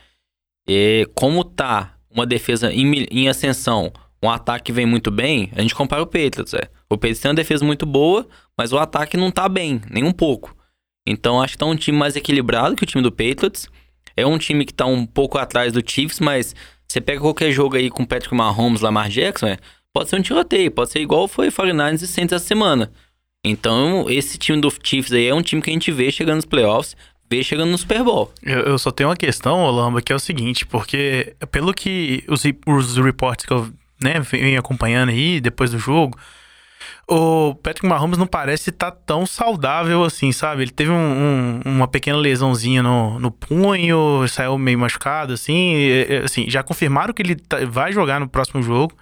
E 0.69 1.09
como 1.15 1.45
tá 1.45 1.95
uma 2.11 2.27
defesa 2.27 2.73
em, 2.73 3.07
em 3.13 3.29
ascensão, 3.29 3.93
um 4.21 4.29
ataque 4.29 4.65
que 4.65 4.73
vem 4.73 4.87
muito 4.87 5.11
bem, 5.13 5.53
a 5.55 5.63
gente 5.63 5.75
compara 5.75 6.03
o 6.03 6.07
Patriots, 6.07 6.53
é. 6.55 6.69
O 6.91 6.97
Patriots 6.97 7.21
tem 7.21 7.31
uma 7.31 7.37
defesa 7.37 7.65
muito 7.65 7.87
boa, 7.87 8.27
mas 8.59 8.73
o 8.73 8.79
ataque 8.79 9.17
não 9.17 9.31
tá 9.31 9.49
bem, 9.49 9.81
nem 9.89 10.03
um 10.03 10.13
pouco. 10.13 10.57
Então 11.07 11.41
acho 11.41 11.55
que 11.55 11.59
tá 11.59 11.67
um 11.67 11.77
time 11.77 11.99
mais 11.99 12.17
equilibrado 12.17 12.77
que 12.77 12.85
o 12.85 12.87
time 12.87 13.03
do 13.03 13.13
Patriots. 13.13 13.69
É 14.17 14.27
um 14.27 14.39
time 14.39 14.65
que 14.65 14.75
tá 14.75 14.87
um 14.87 15.07
pouco 15.07 15.39
atrás 15.39 15.73
do 15.73 15.83
Chiefs, 15.85 16.21
mas 16.21 16.55
você 16.87 17.01
pega 17.01 17.21
qualquer 17.21 17.51
jogo 17.51 17.77
aí 17.77 17.89
com 17.89 18.05
Patrick 18.05 18.35
Mahomes, 18.35 18.83
Lamar 18.83 19.09
Jackson, 19.09 19.47
é, 19.47 19.59
pode 19.93 20.11
ser 20.11 20.17
um 20.17 20.23
tiroteio, 20.23 20.71
pode 20.71 20.91
ser 20.91 21.01
igual 21.01 21.27
foi 21.27 21.49
49ers 21.49 22.03
e 22.03 22.07
Saints 22.07 22.33
essa 22.33 22.47
semana. 22.47 22.93
Então, 23.45 24.09
esse 24.09 24.39
time 24.39 24.61
do 24.61 24.73
Chiefs 24.83 25.13
aí 25.13 25.27
é 25.27 25.35
um 25.35 25.43
time 25.43 25.61
que 25.61 25.71
a 25.71 25.73
gente 25.73 25.91
vê 25.91 26.13
chegando 26.13 26.37
nos 26.37 26.45
playoffs, 26.45 26.95
vê 27.29 27.43
chegando 27.43 27.71
no 27.71 27.79
Super 27.79 28.05
Bowl. 28.05 28.31
Eu, 28.43 28.61
eu 28.61 28.79
só 28.79 28.91
tenho 28.91 29.09
uma 29.09 29.17
questão, 29.17 29.61
Olamba, 29.61 30.03
que 30.03 30.13
é 30.13 30.17
o 30.17 30.21
seguinte, 30.21 30.67
porque 30.67 31.35
pelo 31.51 31.73
que 31.73 32.23
os, 32.29 32.43
os 32.67 32.97
reportes 32.99 33.47
que 33.47 33.53
eu 33.53 33.73
né, 34.03 34.21
venho 34.21 34.59
acompanhando 34.59 35.09
aí 35.09 35.41
depois 35.41 35.71
do 35.71 35.79
jogo, 35.79 36.19
o 37.09 37.55
Patrick 37.57 37.87
Mahomes 37.87 38.19
não 38.19 38.27
parece 38.27 38.71
estar 38.71 38.91
tão 38.91 39.27
saudável 39.27 40.05
assim, 40.05 40.31
sabe? 40.33 40.63
Ele 40.63 40.71
teve 40.71 40.91
um- 40.91 40.95
um- 40.95 41.61
uma 41.65 41.89
pequena 41.89 42.19
lesãozinha 42.19 42.83
no, 42.83 43.19
no 43.19 43.31
punho, 43.31 44.27
saiu 44.29 44.57
meio 44.59 44.79
machucado, 44.79 45.33
assim, 45.33 45.75
e, 45.75 46.23
assim, 46.25 46.49
já 46.49 46.63
confirmaram 46.63 47.13
que 47.13 47.23
ele 47.23 47.35
tá- 47.35 47.65
vai 47.67 47.93
jogar 47.93 48.21
no 48.21 48.29
próximo 48.29 48.63
jogo, 48.63 48.95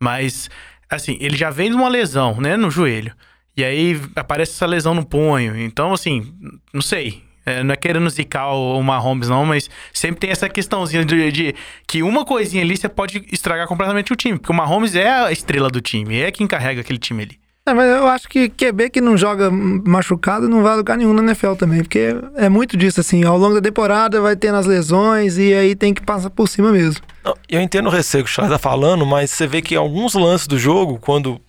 mas, 0.00 0.48
assim, 0.90 1.16
ele 1.20 1.36
já 1.36 1.50
vem 1.50 1.70
de 1.70 1.76
uma 1.76 1.88
lesão, 1.88 2.40
né, 2.40 2.56
no 2.56 2.70
joelho. 2.70 3.12
E 3.56 3.64
aí 3.64 4.00
aparece 4.16 4.52
essa 4.52 4.66
lesão 4.66 4.94
no 4.94 5.04
punho. 5.06 5.58
Então, 5.58 5.92
assim, 5.92 6.32
não 6.72 6.82
sei. 6.82 7.23
É, 7.46 7.62
não 7.62 7.72
é 7.72 7.76
querendo 7.76 8.08
zicar 8.08 8.52
o, 8.52 8.78
o 8.78 8.82
Mahomes, 8.82 9.28
não, 9.28 9.44
mas 9.44 9.68
sempre 9.92 10.20
tem 10.20 10.30
essa 10.30 10.48
questãozinha 10.48 11.04
de, 11.04 11.30
de 11.30 11.54
que 11.86 12.02
uma 12.02 12.24
coisinha 12.24 12.62
ali 12.62 12.76
você 12.76 12.88
pode 12.88 13.24
estragar 13.30 13.66
completamente 13.66 14.12
o 14.12 14.16
time. 14.16 14.38
Porque 14.38 14.52
o 14.52 14.56
Mahomes 14.56 14.94
é 14.94 15.08
a 15.08 15.32
estrela 15.32 15.68
do 15.68 15.80
time, 15.80 16.20
é 16.20 16.30
quem 16.30 16.46
carrega 16.46 16.80
aquele 16.80 16.98
time 16.98 17.22
ali. 17.22 17.44
É, 17.66 17.72
mas 17.72 17.88
eu 17.88 18.06
acho 18.06 18.28
que 18.28 18.50
QB 18.50 18.90
que 18.90 19.00
não 19.00 19.16
joga 19.16 19.50
machucado 19.50 20.46
não 20.46 20.62
vai 20.62 20.72
a 20.74 20.76
lugar 20.76 20.98
nenhum 20.98 21.14
na 21.14 21.22
NFL 21.22 21.54
também, 21.54 21.82
porque 21.82 22.14
é 22.36 22.46
muito 22.50 22.76
disso, 22.76 23.00
assim, 23.00 23.24
ao 23.24 23.38
longo 23.38 23.54
da 23.54 23.60
temporada 23.62 24.20
vai 24.20 24.36
tendo 24.36 24.58
as 24.58 24.66
lesões 24.66 25.38
e 25.38 25.54
aí 25.54 25.74
tem 25.74 25.94
que 25.94 26.02
passar 26.02 26.28
por 26.28 26.46
cima 26.46 26.70
mesmo. 26.70 27.02
Não, 27.24 27.34
Eu 27.48 27.62
entendo 27.62 27.86
o 27.86 27.90
receio 27.90 28.22
que 28.22 28.28
o 28.28 28.32
Charles 28.32 28.52
tá 28.52 28.58
falando, 28.58 29.06
mas 29.06 29.30
você 29.30 29.46
vê 29.46 29.62
que 29.62 29.74
em 29.74 29.78
alguns 29.78 30.12
lances 30.12 30.46
do 30.46 30.58
jogo, 30.58 30.98
quando 30.98 31.36
o 31.36 31.40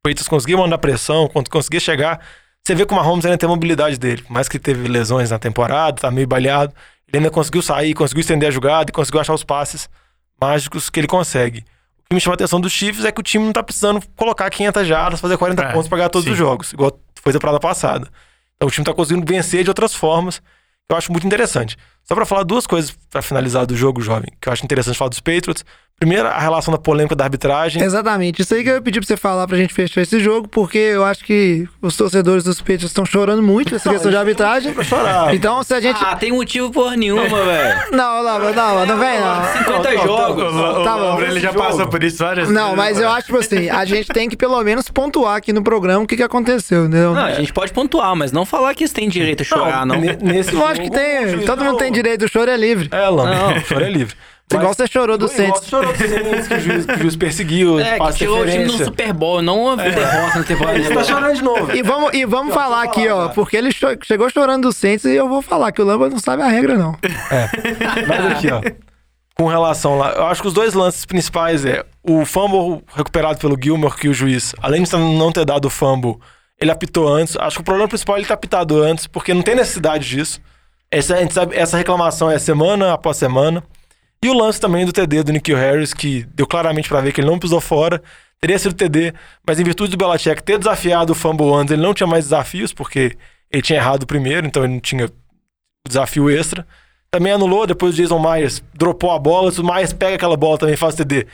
Patriots 0.00 0.28
conseguia 0.28 0.56
mandar 0.56 0.78
pressão, 0.78 1.28
quando 1.32 1.50
conseguia 1.50 1.80
chegar, 1.80 2.20
você 2.66 2.74
vê 2.74 2.86
que 2.86 2.92
o 2.92 2.96
Mahomes 2.96 3.24
ainda 3.26 3.36
tem 3.36 3.46
a 3.46 3.50
mobilidade 3.50 3.98
dele. 3.98 4.22
Por 4.22 4.32
mais 4.32 4.48
que 4.48 4.58
teve 4.58 4.88
lesões 4.88 5.30
na 5.30 5.38
temporada, 5.38 6.00
tá 6.00 6.10
meio 6.10 6.26
baleado, 6.26 6.72
ele 7.06 7.18
ainda 7.18 7.30
conseguiu 7.30 7.60
sair, 7.60 7.92
conseguiu 7.92 8.22
estender 8.22 8.48
a 8.48 8.52
jogada 8.52 8.90
e 8.90 8.92
conseguiu 8.92 9.20
achar 9.20 9.34
os 9.34 9.44
passes 9.44 9.88
mágicos 10.40 10.88
que 10.88 10.98
ele 10.98 11.06
consegue. 11.06 11.58
O 11.58 12.08
que 12.08 12.14
me 12.14 12.20
chama 12.20 12.34
a 12.34 12.36
atenção 12.36 12.60
dos 12.60 12.72
Chiefs 12.72 13.04
é 13.04 13.12
que 13.12 13.20
o 13.20 13.22
time 13.22 13.44
não 13.44 13.52
tá 13.52 13.62
precisando 13.62 14.02
colocar 14.16 14.48
500 14.48 14.86
jardas, 14.86 15.20
fazer 15.20 15.36
40 15.36 15.62
É, 15.62 15.72
pontos 15.72 15.88
pra 15.88 15.98
ganhar 15.98 16.08
todos 16.08 16.24
sim. 16.24 16.32
os 16.32 16.38
jogos, 16.38 16.72
igual 16.72 16.98
foi 17.22 17.32
da 17.32 17.38
temporada 17.38 17.60
passada. 17.60 18.08
Então 18.56 18.66
o 18.68 18.70
time 18.70 18.84
tá 18.84 18.94
conseguindo 18.94 19.26
vencer 19.26 19.62
de 19.62 19.70
outras 19.70 19.94
formas, 19.94 20.38
que 20.38 20.92
eu 20.92 20.96
acho 20.96 21.12
muito 21.12 21.26
interessante. 21.26 21.76
Só 22.02 22.14
pra 22.14 22.24
falar 22.24 22.44
duas 22.44 22.66
coisas 22.66 22.96
pra 23.10 23.20
finalizar 23.22 23.66
do 23.66 23.76
jogo, 23.76 24.00
jovem, 24.00 24.30
que 24.40 24.48
eu 24.48 24.52
acho 24.52 24.64
interessante 24.64 24.96
falar 24.96 25.10
dos 25.10 25.20
Patriots. 25.20 25.64
Primeiro, 25.98 26.26
a 26.28 26.38
relação 26.38 26.70
da 26.72 26.76
polêmica 26.78 27.14
da 27.14 27.24
arbitragem. 27.24 27.82
Exatamente, 27.82 28.42
isso 28.42 28.52
aí 28.54 28.62
que 28.62 28.68
eu 28.68 28.74
ia 28.74 28.82
pedir 28.82 29.00
pra 29.00 29.06
você 29.06 29.16
falar 29.16 29.46
pra 29.46 29.56
gente 29.56 29.72
fechar 29.72 30.02
esse 30.02 30.20
jogo, 30.20 30.46
porque 30.48 30.76
eu 30.76 31.02
acho 31.04 31.24
que 31.24 31.66
os 31.80 31.96
torcedores 31.96 32.44
dos 32.44 32.58
Patriots 32.60 32.86
estão 32.90 33.06
chorando 33.06 33.42
muito 33.42 33.74
essa 33.74 33.88
questão 33.88 34.10
de 34.10 34.16
arbitragem. 34.16 34.74
chorar. 34.82 35.34
Então, 35.34 35.62
se 35.62 35.72
a 35.72 35.80
gente. 35.80 35.98
Ah, 36.04 36.14
tem 36.16 36.30
motivo 36.32 36.70
porra 36.70 36.96
nenhuma, 36.96 37.26
velho. 37.44 37.74
Não, 37.94 38.22
não, 38.22 38.38
não, 38.52 38.86
não 38.86 38.98
vem 38.98 39.20
não. 39.20 39.44
50 39.64 39.98
jogos. 40.04 40.84
Tá 40.84 40.96
bom. 40.96 41.20
ele 41.22 41.40
já 41.40 41.52
passou 41.52 41.86
por 41.88 42.02
isso 42.02 42.18
várias 42.18 42.50
Não, 42.50 42.74
mas 42.76 42.98
eu 43.00 43.08
acho, 43.08 43.26
tipo 43.26 43.38
assim, 43.38 43.70
a 43.70 43.84
gente 43.84 44.08
tem 44.08 44.28
que 44.28 44.36
pelo 44.36 44.62
menos 44.62 44.88
pontuar 44.90 45.36
aqui 45.36 45.52
no 45.52 45.62
programa 45.62 46.02
o 46.04 46.06
que, 46.06 46.16
que 46.16 46.22
aconteceu, 46.22 46.82
entendeu? 46.86 47.14
Não, 47.14 47.24
a 47.24 47.32
gente 47.32 47.52
pode 47.52 47.72
pontuar, 47.72 48.14
mas 48.16 48.32
não 48.32 48.44
falar 48.44 48.74
que 48.74 48.82
eles 48.82 48.92
têm 48.92 49.08
direito 49.08 49.42
a 49.42 49.44
chorar, 49.44 49.86
não. 49.86 49.96
ne- 50.00 50.16
Nesse 50.20 50.54
Lógico 50.54 50.90
que 50.90 50.98
jogo, 50.98 51.24
o 51.26 51.36
tem, 51.36 51.46
todo 51.46 51.64
mundo 51.64 51.78
tem 51.78 51.92
direito, 51.92 52.24
o 52.24 52.28
choro 52.28 52.50
é 52.50 52.56
livre. 52.56 52.88
É, 52.92 53.08
Lama, 53.08 53.34
Não. 53.34 53.56
o 53.56 53.60
choro 53.60 53.84
é 53.84 53.90
livre. 53.90 54.14
Igual 54.54 54.74
você 54.74 54.86
chorou 54.86 55.18
do 55.18 55.28
você 55.28 55.50
chorou 55.68 55.92
do 55.92 55.98
Saints, 55.98 56.48
que 56.48 56.54
o 56.54 56.60
juiz, 56.60 56.86
que 56.86 56.92
o 56.94 56.98
juiz 56.98 57.16
perseguiu, 57.16 57.80
É, 57.80 57.98
que 57.98 58.12
tirou 58.14 58.40
o 58.42 58.46
time 58.46 58.64
no. 58.64 58.72
Super 58.84 59.12
Bowl, 59.12 59.42
não 59.42 59.62
uma 59.64 59.76
derrota 59.76 60.38
na 60.38 60.44
temporada. 60.44 60.82
Você 60.82 60.94
tá 60.94 61.04
chorando 61.04 61.34
de 61.36 61.42
novo. 61.42 61.72
E 61.76 61.82
vamos, 61.82 62.14
e 62.14 62.24
vamos 62.24 62.54
falar 62.54 62.82
aqui, 62.84 63.08
ó, 63.08 63.28
porque 63.28 63.56
ele 63.56 63.70
cho- 63.72 63.96
chegou 64.02 64.28
chorando 64.30 64.62
do 64.68 64.72
Saints 64.72 65.04
e 65.04 65.14
eu 65.14 65.28
vou 65.28 65.42
falar 65.42 65.72
que 65.72 65.80
o 65.82 65.84
Lamba 65.84 66.08
não 66.08 66.18
sabe 66.18 66.42
a 66.42 66.48
regra, 66.48 66.76
não. 66.76 66.96
Mas 68.06 68.26
aqui, 68.32 68.48
ó. 68.50 68.60
Com 69.36 69.48
relação 69.48 69.98
lá, 69.98 70.12
eu 70.12 70.26
acho 70.26 70.40
que 70.42 70.46
os 70.48 70.54
dois 70.54 70.74
lances 70.74 71.04
principais 71.04 71.64
é 71.64 71.84
o 72.04 72.24
fumble 72.24 72.84
recuperado 72.94 73.36
pelo 73.38 73.58
Gilmore, 73.60 73.96
que 73.96 74.08
o 74.08 74.14
juiz, 74.14 74.54
além 74.62 74.84
de 74.84 74.92
não 74.96 75.32
ter 75.32 75.44
dado 75.44 75.64
o 75.64 75.70
fumble, 75.70 76.16
ele 76.60 76.70
apitou 76.70 77.08
antes. 77.12 77.36
Acho 77.36 77.56
que 77.56 77.62
o 77.62 77.64
problema 77.64 77.88
principal 77.88 78.14
é 78.14 78.20
ele 78.20 78.26
ter 78.28 78.32
apitado 78.34 78.80
antes, 78.80 79.08
porque 79.08 79.34
não 79.34 79.42
tem 79.42 79.56
necessidade 79.56 80.08
disso. 80.08 80.40
Essa, 80.88 81.16
a 81.16 81.18
gente 81.20 81.34
sabe, 81.34 81.56
essa 81.56 81.76
reclamação 81.76 82.30
é 82.30 82.38
semana 82.38 82.92
após 82.92 83.16
semana. 83.16 83.60
E 84.24 84.28
o 84.30 84.32
lance 84.32 84.58
também 84.58 84.86
do 84.86 84.92
TD 84.92 85.22
do 85.22 85.32
Nikhil 85.32 85.54
Harris, 85.54 85.92
que 85.92 86.24
deu 86.34 86.46
claramente 86.46 86.88
pra 86.88 87.02
ver 87.02 87.12
que 87.12 87.20
ele 87.20 87.28
não 87.28 87.38
pisou 87.38 87.60
fora. 87.60 88.02
Teria 88.40 88.58
sido 88.58 88.74
TD, 88.74 89.12
mas 89.46 89.60
em 89.60 89.64
virtude 89.64 89.90
do 89.94 89.98
Belichick 89.98 90.42
ter 90.42 90.56
desafiado 90.56 91.12
o 91.12 91.14
fumble 91.14 91.52
antes, 91.52 91.72
ele 91.72 91.82
não 91.82 91.92
tinha 91.92 92.06
mais 92.06 92.24
desafios, 92.24 92.72
porque 92.72 93.18
ele 93.50 93.60
tinha 93.60 93.78
errado 93.78 94.04
o 94.04 94.06
primeiro, 94.06 94.46
então 94.46 94.64
ele 94.64 94.72
não 94.72 94.80
tinha 94.80 95.10
desafio 95.86 96.30
extra. 96.30 96.66
Também 97.10 97.34
anulou, 97.34 97.66
depois 97.66 97.92
o 97.92 97.96
Jason 97.98 98.18
Myers 98.18 98.64
dropou 98.72 99.10
a 99.10 99.18
bola, 99.18 99.52
se 99.52 99.60
o 99.60 99.64
Myers 99.64 99.92
pega 99.92 100.16
aquela 100.16 100.38
bola 100.38 100.56
também 100.56 100.74
faz 100.74 100.94
TD. 100.94 101.26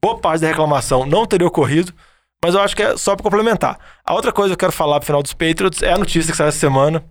Boa 0.00 0.16
parte 0.16 0.42
da 0.42 0.46
reclamação 0.46 1.04
não 1.04 1.26
teria 1.26 1.48
ocorrido, 1.48 1.92
mas 2.44 2.54
eu 2.54 2.60
acho 2.60 2.76
que 2.76 2.82
é 2.84 2.96
só 2.96 3.16
pra 3.16 3.24
complementar. 3.24 3.76
A 4.04 4.14
outra 4.14 4.30
coisa 4.30 4.50
que 4.50 4.54
eu 4.54 4.68
quero 4.68 4.72
falar 4.72 5.00
pro 5.00 5.06
final 5.06 5.20
dos 5.20 5.34
Patriots 5.34 5.82
é 5.82 5.92
a 5.92 5.98
notícia 5.98 6.30
que 6.30 6.36
saiu 6.36 6.46
essa 6.46 6.60
semana 6.60 7.02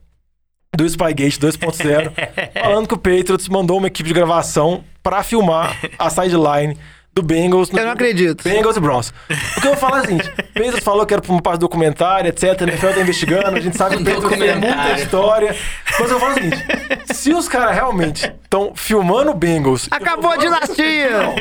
do 0.76 0.88
Spygate 0.88 1.40
2.0, 1.40 2.12
falando 2.62 2.88
que 2.88 2.94
o 2.94 2.98
Patriots 2.98 3.48
mandou 3.48 3.78
uma 3.78 3.88
equipe 3.88 4.08
de 4.08 4.14
gravação 4.14 4.84
pra 5.02 5.24
filmar 5.24 5.78
a 5.98 6.10
sideline 6.10 6.78
do 7.14 7.24
Bengals. 7.24 7.72
no 7.72 7.80
Eu 7.80 7.86
não 7.86 7.94
acredito. 7.94 8.44
Bengals 8.44 8.76
e 8.76 8.80
Browns. 8.80 9.14
O 9.58 9.62
que 9.62 9.68
eu 9.68 9.72
vou 9.72 9.78
falar 9.78 10.00
é 10.00 10.02
o 10.02 10.06
seguinte: 10.06 10.30
o 10.30 10.54
Patriots 10.54 10.84
falou 10.84 11.06
que 11.06 11.14
era 11.14 11.22
pra 11.22 11.32
uma 11.32 11.42
parte 11.42 11.60
do 11.60 11.62
documentário, 11.62 12.28
etc. 12.28 12.62
A 12.62 12.64
NFL 12.66 12.88
tá 12.88 13.00
investigando, 13.00 13.58
a 13.58 13.62
gente 13.62 13.78
sabe 13.78 13.96
que 13.96 14.04
o 14.04 14.06
Patriots 14.06 14.38
tem 14.38 14.56
muita 14.58 14.92
história. 15.02 15.56
Mas 15.98 16.12
eu 16.12 16.20
falo 16.20 16.32
o 16.32 16.34
seguinte: 16.34 16.58
se 17.14 17.34
os 17.34 17.48
caras 17.48 17.74
realmente 17.74 18.30
estão 18.44 18.74
filmando 18.76 19.32
o 19.32 19.34
Bengals. 19.34 19.88
Acabou 19.90 20.32
a 20.32 20.38
dinastia! 20.38 21.34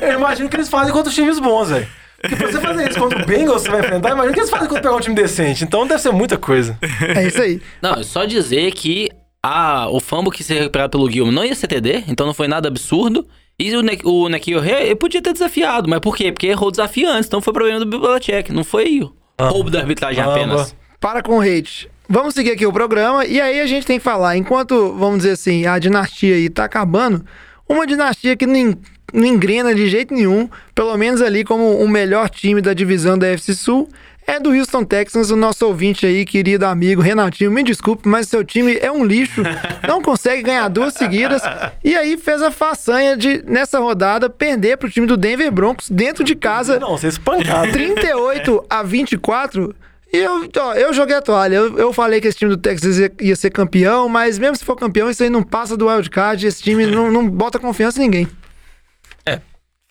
Eu 0.00 0.14
imagino 0.14 0.48
que 0.48 0.56
eles 0.56 0.68
fazem 0.68 0.92
contra 0.92 1.08
os 1.08 1.14
times 1.14 1.38
bons, 1.38 1.70
velho. 1.70 1.86
Porque 2.20 2.36
pra 2.36 2.46
você 2.50 2.60
fazer 2.60 2.88
isso 2.90 2.98
contra 2.98 3.22
o 3.22 3.26
Bengals, 3.26 3.62
você 3.62 3.70
vai 3.70 3.80
enfrentar, 3.80 4.10
imagina 4.10 4.30
o 4.30 4.34
que 4.34 4.40
eles 4.40 4.50
fazem 4.50 4.68
quando 4.68 4.82
pegar 4.82 4.96
um 4.96 5.00
time 5.00 5.14
decente. 5.14 5.64
Então 5.64 5.86
deve 5.86 6.00
ser 6.00 6.12
muita 6.12 6.36
coisa. 6.36 6.78
É 7.14 7.26
isso 7.26 7.40
aí. 7.40 7.60
Não, 7.82 7.94
é 7.94 8.02
só 8.02 8.24
dizer 8.24 8.72
que 8.72 9.08
a, 9.42 9.88
o 9.90 10.00
fumble 10.00 10.30
que 10.32 10.42
se 10.42 10.54
recuperado 10.54 10.90
pelo 10.90 11.10
Gilman 11.10 11.32
não 11.34 11.44
ia 11.44 11.54
ser 11.54 11.66
TD, 11.68 12.04
então 12.08 12.26
não 12.26 12.34
foi 12.34 12.48
nada 12.48 12.68
absurdo. 12.68 13.26
E 13.58 13.74
o, 13.74 13.80
ne 13.80 13.98
o 14.04 14.28
Nekio 14.28 14.62
ele 14.64 14.94
podia 14.96 15.22
ter 15.22 15.32
desafiado, 15.32 15.88
mas 15.88 16.00
por 16.00 16.14
quê? 16.16 16.30
Porque 16.30 16.46
errou 16.48 16.68
o 16.68 16.70
desafio 16.70 17.08
antes, 17.08 17.26
então 17.26 17.40
foi 17.40 17.52
problema 17.54 17.78
do 17.82 17.86
Belichick, 17.86 18.52
não 18.52 18.62
foi 18.64 19.00
roubo 19.40 19.70
da 19.70 19.78
arbitragem 19.80 20.22
Ah, 20.22 20.26
apenas. 20.30 20.76
Para 21.00 21.22
com 21.22 21.38
o 21.38 21.40
hate. 21.40 21.88
Vamos 22.08 22.34
seguir 22.34 22.50
aqui 22.52 22.66
o 22.66 22.72
programa 22.72 23.24
e 23.24 23.40
aí 23.40 23.60
a 23.60 23.66
gente 23.66 23.86
tem 23.86 23.98
que 23.98 24.04
falar, 24.04 24.36
enquanto, 24.36 24.92
vamos 24.94 25.18
dizer 25.18 25.32
assim, 25.32 25.66
a 25.66 25.78
dinastia 25.78 26.34
aí 26.36 26.48
tá 26.50 26.64
acabando, 26.64 27.24
uma 27.68 27.86
dinastia 27.86 28.36
que 28.36 28.44
en- 28.44 28.76
não 29.12 29.24
engrena 29.24 29.74
de 29.74 29.88
jeito 29.88 30.12
nenhum, 30.12 30.48
pelo 30.74 30.96
menos 30.96 31.22
ali 31.22 31.44
como 31.44 31.76
o 31.76 31.88
melhor 31.88 32.28
time 32.28 32.60
da 32.60 32.74
divisão 32.74 33.18
da 33.18 33.26
FC 33.28 33.54
Sul, 33.54 33.88
é 34.26 34.40
do 34.40 34.50
Houston 34.50 34.84
Texans, 34.84 35.30
o 35.30 35.36
nosso 35.36 35.64
ouvinte 35.64 36.04
aí, 36.04 36.24
querido 36.24 36.66
amigo 36.66 37.00
Renatinho, 37.00 37.50
me 37.50 37.62
desculpe, 37.62 38.08
mas 38.08 38.28
seu 38.28 38.44
time 38.44 38.76
é 38.76 38.90
um 38.90 39.04
lixo, 39.04 39.42
não 39.86 40.02
consegue 40.02 40.42
ganhar 40.42 40.68
duas 40.68 40.94
seguidas, 40.94 41.42
e 41.84 41.94
aí 41.94 42.16
fez 42.16 42.42
a 42.42 42.50
façanha 42.50 43.16
de, 43.16 43.44
nessa 43.46 43.78
rodada, 43.78 44.28
perder 44.28 44.78
pro 44.78 44.90
time 44.90 45.06
do 45.06 45.16
Denver 45.16 45.52
Broncos 45.52 45.88
dentro 45.88 46.24
de 46.24 46.34
casa, 46.34 46.80
Não, 46.80 46.98
você 46.98 47.06
espancado. 47.06 47.70
38 47.70 48.64
a 48.68 48.82
24. 48.82 49.74
E 50.12 50.18
eu, 50.18 50.48
ó, 50.58 50.74
eu 50.74 50.92
joguei 50.92 51.16
a 51.16 51.22
toalha. 51.22 51.56
Eu, 51.56 51.78
eu 51.78 51.92
falei 51.92 52.20
que 52.20 52.28
esse 52.28 52.38
time 52.38 52.50
do 52.50 52.56
Texas 52.56 52.98
ia, 52.98 53.12
ia 53.20 53.36
ser 53.36 53.50
campeão, 53.50 54.08
mas 54.08 54.38
mesmo 54.38 54.56
se 54.56 54.64
for 54.64 54.76
campeão, 54.76 55.10
isso 55.10 55.22
aí 55.22 55.28
não 55.28 55.42
passa 55.42 55.76
do 55.76 55.88
wildcard. 55.88 56.46
Esse 56.46 56.62
time 56.62 56.86
não, 56.86 57.10
não 57.10 57.28
bota 57.28 57.58
confiança 57.58 57.98
em 57.98 58.02
ninguém. 58.02 58.28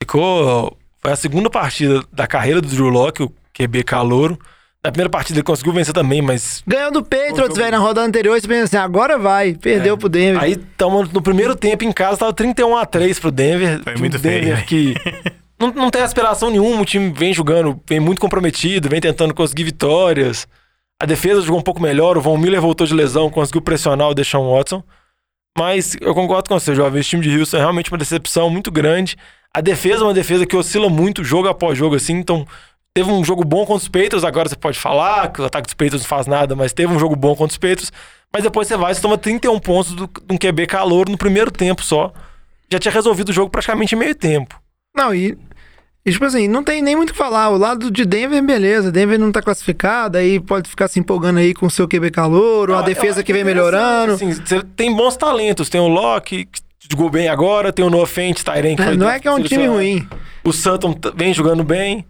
Ficou. 0.02 0.78
Foi 1.02 1.12
a 1.12 1.16
segunda 1.16 1.50
partida 1.50 2.04
da 2.12 2.26
carreira 2.26 2.62
do 2.62 2.68
Drew 2.68 2.90
Locke, 2.90 3.24
o 3.24 3.34
QB 3.54 3.84
calouro. 3.84 4.40
Na 4.84 4.92
primeira 4.92 5.10
partida 5.10 5.40
ele 5.40 5.44
conseguiu 5.44 5.74
vencer 5.74 5.94
também, 5.94 6.22
mas. 6.22 6.64
Ganhou 6.68 6.92
do 6.92 7.04
Patriots, 7.04 7.58
velho, 7.58 7.72
na 7.72 7.80
rodada 7.80 8.08
anterior. 8.08 8.40
Você 8.40 8.48
pensa 8.48 8.64
assim, 8.66 8.78
agora 8.78 9.18
vai. 9.18 9.56
Perdeu 9.56 9.98
pro 9.98 10.08
Denver. 10.08 10.42
Aí 10.42 10.56
tamo 10.56 11.04
no 11.04 11.22
primeiro 11.24 11.56
tempo 11.56 11.84
em 11.84 11.92
casa, 11.92 12.18
tava 12.18 12.34
31 12.34 12.78
a 12.78 12.86
3 12.86 13.20
pro 13.20 13.32
Denver. 13.32 13.82
Foi 13.84 13.96
muito 13.96 14.20
Denver 14.20 14.64
feio, 14.64 14.66
que 14.68 14.96
não, 15.60 15.72
não 15.72 15.90
tem 15.90 16.04
aspiração 16.04 16.52
nenhuma, 16.52 16.84
o 16.84 16.86
time 16.86 17.12
vem 17.12 17.34
jogando, 17.34 17.82
vem 17.88 18.00
muito 18.00 18.22
comprometido, 18.22 18.88
vem 18.88 19.02
tentando 19.02 19.34
conseguir 19.34 19.64
vitórias. 19.64 20.48
A 21.02 21.06
defesa 21.08 21.42
jogou 21.42 21.60
um 21.60 21.64
pouco 21.64 21.82
melhor, 21.82 22.16
o 22.16 22.22
Von 22.22 22.38
Miller 22.38 22.62
voltou 22.62 22.86
de 22.86 22.94
lesão, 22.94 23.30
conseguiu 23.32 23.62
pressionar 23.62 24.10
o 24.10 24.14
Deshaun 24.14 24.56
Watson. 24.56 24.84
Mas 25.58 25.96
eu 26.00 26.14
concordo 26.14 26.48
com 26.48 26.60
você, 26.60 26.76
jovem. 26.76 27.00
Esse 27.00 27.10
time 27.10 27.24
de 27.24 27.40
Houston 27.40 27.58
é 27.58 27.60
realmente 27.62 27.92
uma 27.92 27.98
decepção 27.98 28.50
muito 28.50 28.70
grande. 28.72 29.18
A 29.56 29.62
defesa 29.62 30.02
é 30.02 30.04
uma 30.08 30.14
defesa 30.14 30.46
que 30.46 30.56
oscila 30.56 30.90
muito 30.90 31.24
jogo 31.24 31.48
após 31.48 31.78
jogo, 31.78 31.96
assim. 31.96 32.14
Então, 32.14 32.46
teve 32.94 33.10
um 33.10 33.24
jogo 33.24 33.44
bom 33.46 33.60
contra 33.66 33.76
os 33.84 33.88
Patriots. 33.88 34.24
Agora 34.24 34.50
você 34.50 34.56
pode 34.56 34.78
falar 34.78 35.32
que 35.32 35.42
o 35.42 35.46
ataque 35.46 35.66
dos 35.68 35.74
Patriots 35.74 36.02
não 36.02 36.08
faz 36.10 36.28
nada, 36.28 36.56
mas 36.56 36.74
teve 36.74 36.92
um 36.94 37.00
jogo 37.00 37.16
bom 37.16 37.36
contra 37.36 37.52
os 37.54 37.58
Patriots. 37.58 37.92
Mas 38.34 38.44
depois 38.44 38.68
você 38.68 38.76
vai 38.76 38.92
e 38.92 38.96
toma 38.96 39.18
31 39.18 39.58
pontos 39.60 39.94
do- 39.94 40.08
de 40.08 40.34
um 40.34 40.38
QB 40.38 40.68
calor 40.68 41.08
no 41.10 41.18
primeiro 41.18 41.50
tempo 41.52 41.82
só. 41.84 42.12
Já 42.70 42.80
tinha 42.80 42.92
resolvido 42.92 43.30
o 43.30 43.34
jogo 43.34 43.50
praticamente 43.50 43.96
em 43.96 43.98
meio 43.98 44.14
tempo. 44.16 44.60
Não, 44.94 45.14
e, 45.16 45.38
e, 46.06 46.12
tipo 46.12 46.26
assim, 46.26 46.48
não 46.48 46.62
tem 46.64 46.82
nem 46.82 46.96
muito 46.98 47.12
o 47.12 47.14
que 47.14 47.18
falar. 47.18 47.50
O 47.50 47.58
lado 47.58 47.90
de 47.90 48.04
Denver, 48.06 48.44
beleza. 48.44 48.92
Denver 48.92 49.18
não 49.18 49.32
tá 49.32 49.42
classificado, 49.42 50.18
aí 50.18 50.40
pode 50.40 50.70
ficar 50.70 50.88
se 50.90 51.00
empolgando 51.00 51.40
aí 51.40 51.54
com 51.54 51.68
o 51.68 51.72
seu 51.72 51.88
QB 51.88 52.12
calor, 52.12 52.70
ou 52.70 52.76
a 52.76 52.80
Eu- 52.80 52.82
eu 52.82 52.86
defesa 52.88 53.24
que 53.24 53.32
vem 53.32 53.44
melhorando. 53.46 54.14
Assim, 54.14 54.34
você 54.34 54.62
tem 54.76 54.94
bons 54.94 55.16
talentos. 55.16 55.70
Tem 55.70 55.80
o 55.80 55.88
Locke, 55.88 56.46
que 56.46 56.60
jogou 56.90 57.10
bem 57.10 57.28
agora. 57.28 57.72
Tem 57.74 57.86
o 57.86 57.90
Noah 57.90 58.08
Tyren, 58.08 58.76
que 58.76 58.84
foi 58.84 58.98
não 58.98 59.10
é 59.10 59.20
que 59.20 59.28
é 59.28 59.32
um 59.32 59.42
time 59.42 59.68
ruim. 59.68 60.08
O 60.44 60.52
t- 60.52 61.12
vem 61.16 61.34
jogando 61.34 61.64
bem. 61.64 62.06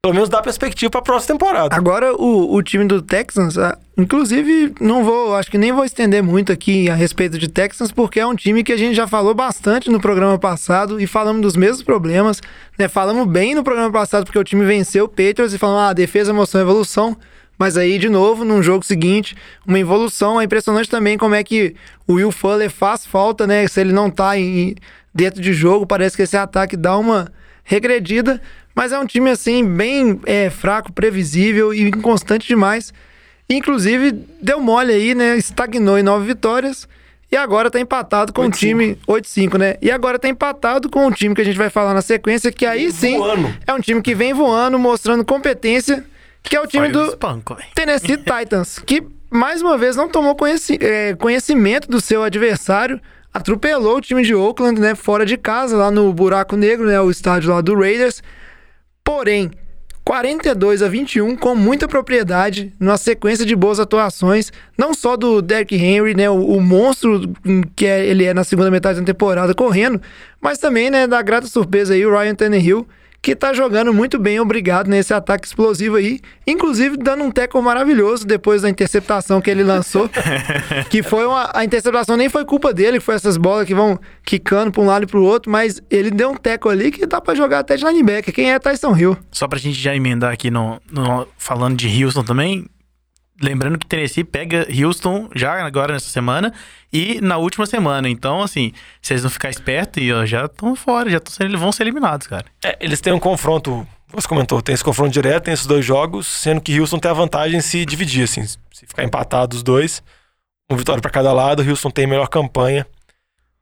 Pelo 0.00 0.14
menos 0.14 0.28
dá 0.28 0.40
perspectiva 0.40 0.88
pra 0.90 1.02
próxima 1.02 1.34
temporada. 1.36 1.74
Agora, 1.74 2.14
o, 2.14 2.54
o 2.54 2.62
time 2.62 2.84
do 2.84 3.02
Texans, 3.02 3.58
ah, 3.58 3.76
inclusive, 3.96 4.72
não 4.80 5.02
vou, 5.02 5.34
acho 5.34 5.50
que 5.50 5.58
nem 5.58 5.72
vou 5.72 5.84
estender 5.84 6.22
muito 6.22 6.52
aqui 6.52 6.88
a 6.88 6.94
respeito 6.94 7.36
de 7.36 7.48
Texans, 7.48 7.90
porque 7.90 8.20
é 8.20 8.26
um 8.26 8.36
time 8.36 8.62
que 8.62 8.72
a 8.72 8.76
gente 8.76 8.94
já 8.94 9.08
falou 9.08 9.34
bastante 9.34 9.90
no 9.90 10.00
programa 10.00 10.38
passado 10.38 11.00
e 11.00 11.06
falamos 11.06 11.42
dos 11.42 11.56
mesmos 11.56 11.82
problemas, 11.82 12.40
né? 12.78 12.86
Falamos 12.86 13.26
bem 13.26 13.56
no 13.56 13.64
programa 13.64 13.90
passado 13.90 14.24
porque 14.24 14.38
o 14.38 14.44
time 14.44 14.64
venceu 14.64 15.06
o 15.06 15.08
Patriots 15.08 15.52
e 15.52 15.58
falamos, 15.58 15.90
ah, 15.90 15.92
defesa, 15.92 16.30
emoção, 16.30 16.60
evolução. 16.60 17.16
Mas 17.58 17.76
aí, 17.76 17.98
de 17.98 18.08
novo, 18.08 18.44
num 18.44 18.62
jogo 18.62 18.84
seguinte, 18.84 19.36
uma 19.66 19.78
evolução. 19.78 20.40
É 20.40 20.44
impressionante 20.44 20.88
também 20.88 21.18
como 21.18 21.34
é 21.34 21.42
que 21.42 21.74
o 22.06 22.14
Will 22.14 22.30
Fuller 22.30 22.70
faz 22.70 23.04
falta, 23.04 23.46
né? 23.46 23.66
Se 23.66 23.80
ele 23.80 23.92
não 23.92 24.10
tá 24.10 24.38
em, 24.38 24.76
dentro 25.12 25.42
de 25.42 25.52
jogo, 25.52 25.86
parece 25.86 26.16
que 26.16 26.22
esse 26.22 26.36
ataque 26.36 26.76
dá 26.76 26.96
uma 26.96 27.32
regredida. 27.64 28.40
Mas 28.74 28.92
é 28.92 28.98
um 28.98 29.06
time, 29.06 29.28
assim, 29.30 29.64
bem 29.64 30.20
é, 30.24 30.50
fraco, 30.50 30.92
previsível 30.92 31.74
e 31.74 31.82
inconstante 31.82 32.46
demais. 32.46 32.92
Inclusive, 33.50 34.12
deu 34.40 34.60
mole 34.60 34.92
aí, 34.92 35.14
né? 35.14 35.36
Estagnou 35.36 35.98
em 35.98 36.02
nove 36.02 36.26
vitórias. 36.26 36.86
E 37.30 37.36
agora 37.36 37.70
tá 37.70 37.78
empatado 37.78 38.32
com 38.32 38.42
o 38.42 38.50
8-5. 38.50 38.56
time 38.56 38.98
8-5, 39.06 39.58
né? 39.58 39.76
E 39.82 39.90
agora 39.90 40.18
tá 40.18 40.28
empatado 40.28 40.88
com 40.88 41.06
o 41.06 41.12
time 41.12 41.34
que 41.34 41.42
a 41.42 41.44
gente 41.44 41.58
vai 41.58 41.68
falar 41.68 41.92
na 41.92 42.00
sequência, 42.00 42.50
que 42.50 42.64
aí 42.64 42.90
sim 42.90 43.18
Voando. 43.18 43.54
é 43.66 43.74
um 43.74 43.80
time 43.80 44.00
que 44.00 44.14
vem 44.14 44.32
voando, 44.32 44.78
mostrando 44.78 45.22
competência, 45.24 46.06
que 46.48 46.56
é 46.56 46.60
o 46.60 46.66
time 46.66 46.88
do 46.88 47.02
espanco. 47.08 47.56
Tennessee 47.74 48.16
Titans, 48.22 48.78
que 48.78 49.02
mais 49.30 49.60
uma 49.62 49.76
vez 49.76 49.94
não 49.96 50.08
tomou 50.08 50.34
conheci- 50.34 50.78
é, 50.80 51.14
conhecimento 51.14 51.88
do 51.88 52.00
seu 52.00 52.22
adversário, 52.22 53.00
atropelou 53.32 53.98
o 53.98 54.00
time 54.00 54.22
de 54.22 54.34
Oakland, 54.34 54.80
né, 54.80 54.94
fora 54.94 55.26
de 55.26 55.36
casa, 55.36 55.76
lá 55.76 55.90
no 55.90 56.12
Buraco 56.12 56.56
Negro, 56.56 56.86
né, 56.86 57.00
o 57.00 57.10
estádio 57.10 57.50
lá 57.52 57.60
do 57.60 57.74
Raiders. 57.78 58.22
Porém, 59.04 59.50
42 60.04 60.82
a 60.82 60.88
21 60.88 61.36
com 61.36 61.54
muita 61.54 61.86
propriedade, 61.86 62.72
numa 62.80 62.96
sequência 62.96 63.44
de 63.44 63.54
boas 63.54 63.78
atuações, 63.78 64.50
não 64.76 64.94
só 64.94 65.16
do 65.18 65.42
Derrick 65.42 65.74
Henry, 65.76 66.14
né, 66.14 66.30
o, 66.30 66.36
o 66.56 66.60
monstro 66.62 67.30
que 67.76 67.84
é- 67.84 68.06
ele 68.06 68.24
é 68.24 68.32
na 68.32 68.42
segunda 68.44 68.70
metade 68.70 68.98
da 68.98 69.04
temporada 69.04 69.54
correndo, 69.54 70.00
mas 70.40 70.56
também, 70.58 70.88
né, 70.90 71.06
da 71.06 71.20
grata 71.20 71.46
surpresa 71.46 71.92
aí 71.92 72.06
o 72.06 72.18
Ryan 72.18 72.34
Tannehill, 72.34 72.88
que 73.20 73.34
tá 73.34 73.52
jogando 73.52 73.92
muito 73.92 74.18
bem, 74.18 74.38
obrigado 74.40 74.88
nesse 74.88 75.12
ataque 75.12 75.46
explosivo 75.46 75.96
aí, 75.96 76.20
inclusive 76.46 76.96
dando 76.96 77.24
um 77.24 77.30
teco 77.30 77.60
maravilhoso 77.60 78.26
depois 78.26 78.62
da 78.62 78.70
interceptação 78.70 79.40
que 79.40 79.50
ele 79.50 79.64
lançou, 79.64 80.08
que 80.88 81.02
foi 81.02 81.26
uma 81.26 81.50
a 81.52 81.64
interceptação 81.64 82.16
nem 82.16 82.28
foi 82.28 82.44
culpa 82.44 82.72
dele, 82.72 83.00
foi 83.00 83.14
essas 83.16 83.36
bolas 83.36 83.66
que 83.66 83.74
vão 83.74 83.98
quicando 84.24 84.70
pra 84.70 84.80
um 84.82 84.86
lado 84.86 85.02
e 85.02 85.06
pro 85.06 85.22
outro, 85.22 85.50
mas 85.50 85.80
ele 85.90 86.10
deu 86.10 86.30
um 86.30 86.36
teco 86.36 86.68
ali 86.68 86.90
que 86.90 87.06
dá 87.06 87.20
pra 87.20 87.34
jogar 87.34 87.58
até 87.60 87.76
de 87.76 87.84
linebacker. 87.84 88.32
Quem 88.32 88.52
é 88.52 88.58
Tyson 88.58 88.96
Hill? 88.96 89.16
Só 89.32 89.48
pra 89.48 89.58
gente 89.58 89.78
já 89.78 89.94
emendar 89.94 90.32
aqui 90.32 90.50
no, 90.50 90.80
no- 90.90 91.26
falando 91.36 91.76
de 91.76 92.04
Houston 92.04 92.22
também. 92.22 92.66
Lembrando 93.40 93.78
que 93.78 93.86
Tennessee 93.86 94.24
pega 94.24 94.66
Houston 94.68 95.28
já 95.34 95.64
agora 95.64 95.92
nessa 95.92 96.10
semana 96.10 96.52
e 96.92 97.20
na 97.20 97.36
última 97.36 97.66
semana. 97.66 98.08
Então, 98.08 98.42
assim, 98.42 98.72
se 99.00 99.12
eles 99.12 99.22
não 99.22 99.30
ficarem 99.30 99.54
espertos, 99.54 100.02
e, 100.02 100.26
já 100.26 100.46
estão 100.46 100.74
fora, 100.74 101.08
já 101.08 101.20
tão 101.20 101.32
vão 101.58 101.70
ser 101.70 101.84
eliminados, 101.84 102.26
cara. 102.26 102.46
É, 102.64 102.76
eles 102.80 103.00
têm 103.00 103.12
um 103.12 103.20
confronto, 103.20 103.86
você 104.08 104.26
comentou, 104.26 104.60
tem 104.60 104.74
esse 104.74 104.82
confronto 104.82 105.12
direto, 105.12 105.44
tem 105.44 105.54
esses 105.54 105.66
dois 105.66 105.84
jogos, 105.84 106.26
sendo 106.26 106.60
que 106.60 106.78
Houston 106.80 106.98
tem 106.98 107.10
a 107.10 107.14
vantagem 107.14 107.58
em 107.58 107.62
se 107.62 107.84
dividir, 107.86 108.24
assim, 108.24 108.44
se 108.44 108.86
ficar 108.86 109.04
empatado 109.04 109.56
os 109.56 109.62
dois, 109.62 110.02
uma 110.68 110.76
vitória 110.76 111.00
pra 111.00 111.10
cada 111.10 111.32
lado, 111.32 111.62
Houston 111.62 111.90
tem 111.90 112.06
melhor 112.06 112.28
campanha 112.28 112.84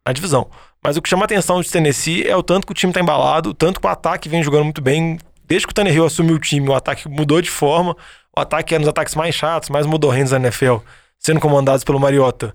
na 0.07 0.13
divisão. 0.13 0.49
Mas 0.83 0.97
o 0.97 1.03
que 1.03 1.09
chama 1.09 1.25
a 1.25 1.27
atenção 1.27 1.61
de 1.61 1.71
Tennessee 1.71 2.27
é 2.27 2.37
o 2.37 2.43
tanto 2.43 2.67
que 2.67 2.73
o 2.73 2.75
time 2.75 2.93
tá 2.93 3.01
embalado, 3.01 3.51
o 3.51 3.55
tanto 3.55 3.81
que 3.81 3.87
o 3.87 3.91
ataque 3.91 4.29
vem 4.29 4.43
jogando 4.43 4.65
muito 4.65 4.81
bem. 4.81 5.19
Desde 5.45 5.67
que 5.67 5.73
o 5.73 5.75
Tannehill 5.75 6.07
assumiu 6.07 6.37
o 6.37 6.39
time, 6.39 6.69
o 6.69 6.75
ataque 6.75 7.09
mudou 7.09 7.43
de 7.43 7.51
forma, 7.51 7.97
o 8.37 8.41
ataque 8.41 8.75
era 8.75 8.81
um 8.81 8.85
dos 8.85 8.91
ataques 8.91 9.15
mais 9.15 9.35
chatos, 9.35 9.71
mais 9.71 9.87
modorrentos 9.87 10.31
da 10.31 10.37
NFL, 10.37 10.77
sendo 11.19 11.41
comandados 11.41 11.83
pelo 11.83 11.99
Mariota. 11.99 12.55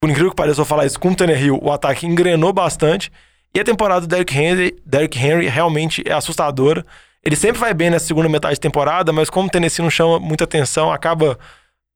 Por 0.00 0.08
incrível 0.08 0.30
que 0.30 0.36
pareça 0.36 0.60
eu 0.60 0.64
falar 0.64 0.86
isso, 0.86 0.98
com 0.98 1.10
o 1.10 1.14
Tannehill, 1.14 1.58
o 1.62 1.70
ataque 1.70 2.06
engrenou 2.06 2.52
bastante. 2.52 3.12
E 3.54 3.60
a 3.60 3.64
temporada 3.64 4.02
do 4.02 4.06
Derrick 4.06 4.36
Henry, 4.36 4.76
Derrick 4.86 5.18
Henry 5.18 5.46
realmente 5.48 6.02
é 6.06 6.12
assustadora. 6.12 6.86
Ele 7.22 7.36
sempre 7.36 7.60
vai 7.60 7.74
bem 7.74 7.90
nessa 7.90 8.06
segunda 8.06 8.28
metade 8.28 8.54
de 8.54 8.60
temporada, 8.60 9.12
mas 9.12 9.28
como 9.28 9.48
o 9.48 9.50
Tennessee 9.50 9.82
não 9.82 9.90
chama 9.90 10.18
muita 10.18 10.44
atenção, 10.44 10.90
acaba, 10.90 11.38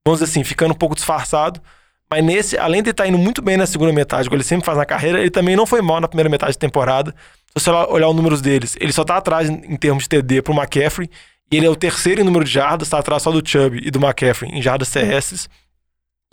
vamos 0.06 0.20
dizer 0.20 0.30
assim, 0.30 0.44
ficando 0.44 0.72
um 0.72 0.76
pouco 0.76 0.94
disfarçado. 0.94 1.62
Mas 2.10 2.22
nesse, 2.22 2.58
além 2.58 2.82
de 2.82 2.90
estar 2.90 3.06
indo 3.06 3.16
muito 3.16 3.40
bem 3.40 3.56
na 3.56 3.66
segunda 3.66 3.92
metade, 3.92 4.28
como 4.28 4.36
ele 4.36 4.44
sempre 4.44 4.66
faz 4.66 4.76
na 4.76 4.84
carreira, 4.84 5.18
ele 5.18 5.30
também 5.30 5.56
não 5.56 5.64
foi 5.64 5.80
mal 5.80 5.98
na 5.98 6.08
primeira 6.08 6.28
metade 6.28 6.52
de 6.52 6.58
temporada. 6.58 7.14
Se 7.56 7.64
você 7.64 7.70
olhar 7.70 8.08
os 8.08 8.14
números 8.14 8.42
deles, 8.42 8.76
ele 8.78 8.92
só 8.92 9.02
tá 9.02 9.16
atrás 9.16 9.48
em 9.48 9.76
termos 9.76 10.02
de 10.02 10.10
TD 10.10 10.42
pro 10.42 10.52
McCaffrey, 10.52 11.08
e 11.54 11.56
ele 11.56 11.66
é 11.66 11.70
o 11.70 11.76
terceiro 11.76 12.20
em 12.20 12.24
número 12.24 12.44
de 12.44 12.50
jardas, 12.50 12.88
tá 12.88 12.98
atrás 12.98 13.22
só 13.22 13.30
do 13.30 13.46
Chubb 13.48 13.78
e 13.80 13.88
do 13.90 14.00
McCaffrey 14.04 14.50
em 14.50 14.60
jardas 14.60 14.88
CS. 14.88 15.48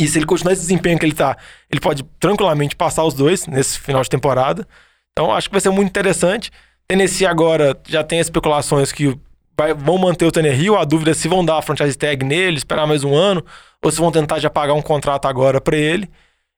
E 0.01 0.07
se 0.07 0.17
ele 0.17 0.25
continuar 0.25 0.53
esse 0.53 0.63
desempenho 0.63 0.97
que 0.97 1.05
ele 1.05 1.13
tá, 1.13 1.37
ele 1.69 1.79
pode 1.79 2.01
tranquilamente 2.19 2.75
passar 2.75 3.03
os 3.03 3.13
dois 3.13 3.45
nesse 3.45 3.79
final 3.79 4.01
de 4.01 4.09
temporada. 4.09 4.67
Então 5.11 5.31
acho 5.31 5.47
que 5.47 5.53
vai 5.53 5.61
ser 5.61 5.69
muito 5.69 5.89
interessante. 5.89 6.49
Tennessee 6.87 7.25
agora 7.27 7.79
já 7.87 8.03
tem 8.03 8.19
especulações 8.19 8.91
que 8.91 9.15
vai- 9.55 9.75
vão 9.75 9.99
manter 9.99 10.25
o 10.25 10.31
Tannehill. 10.31 10.75
A 10.75 10.83
dúvida 10.85 11.11
é 11.11 11.13
se 11.13 11.27
vão 11.27 11.45
dar 11.45 11.57
a 11.57 11.61
franchise 11.61 11.95
tag 11.95 12.25
nele, 12.25 12.57
esperar 12.57 12.87
mais 12.87 13.03
um 13.03 13.13
ano, 13.13 13.45
ou 13.83 13.91
se 13.91 13.99
vão 13.99 14.11
tentar 14.11 14.39
já 14.39 14.49
pagar 14.49 14.73
um 14.73 14.81
contrato 14.81 15.27
agora 15.27 15.61
para 15.61 15.77
ele. 15.77 16.09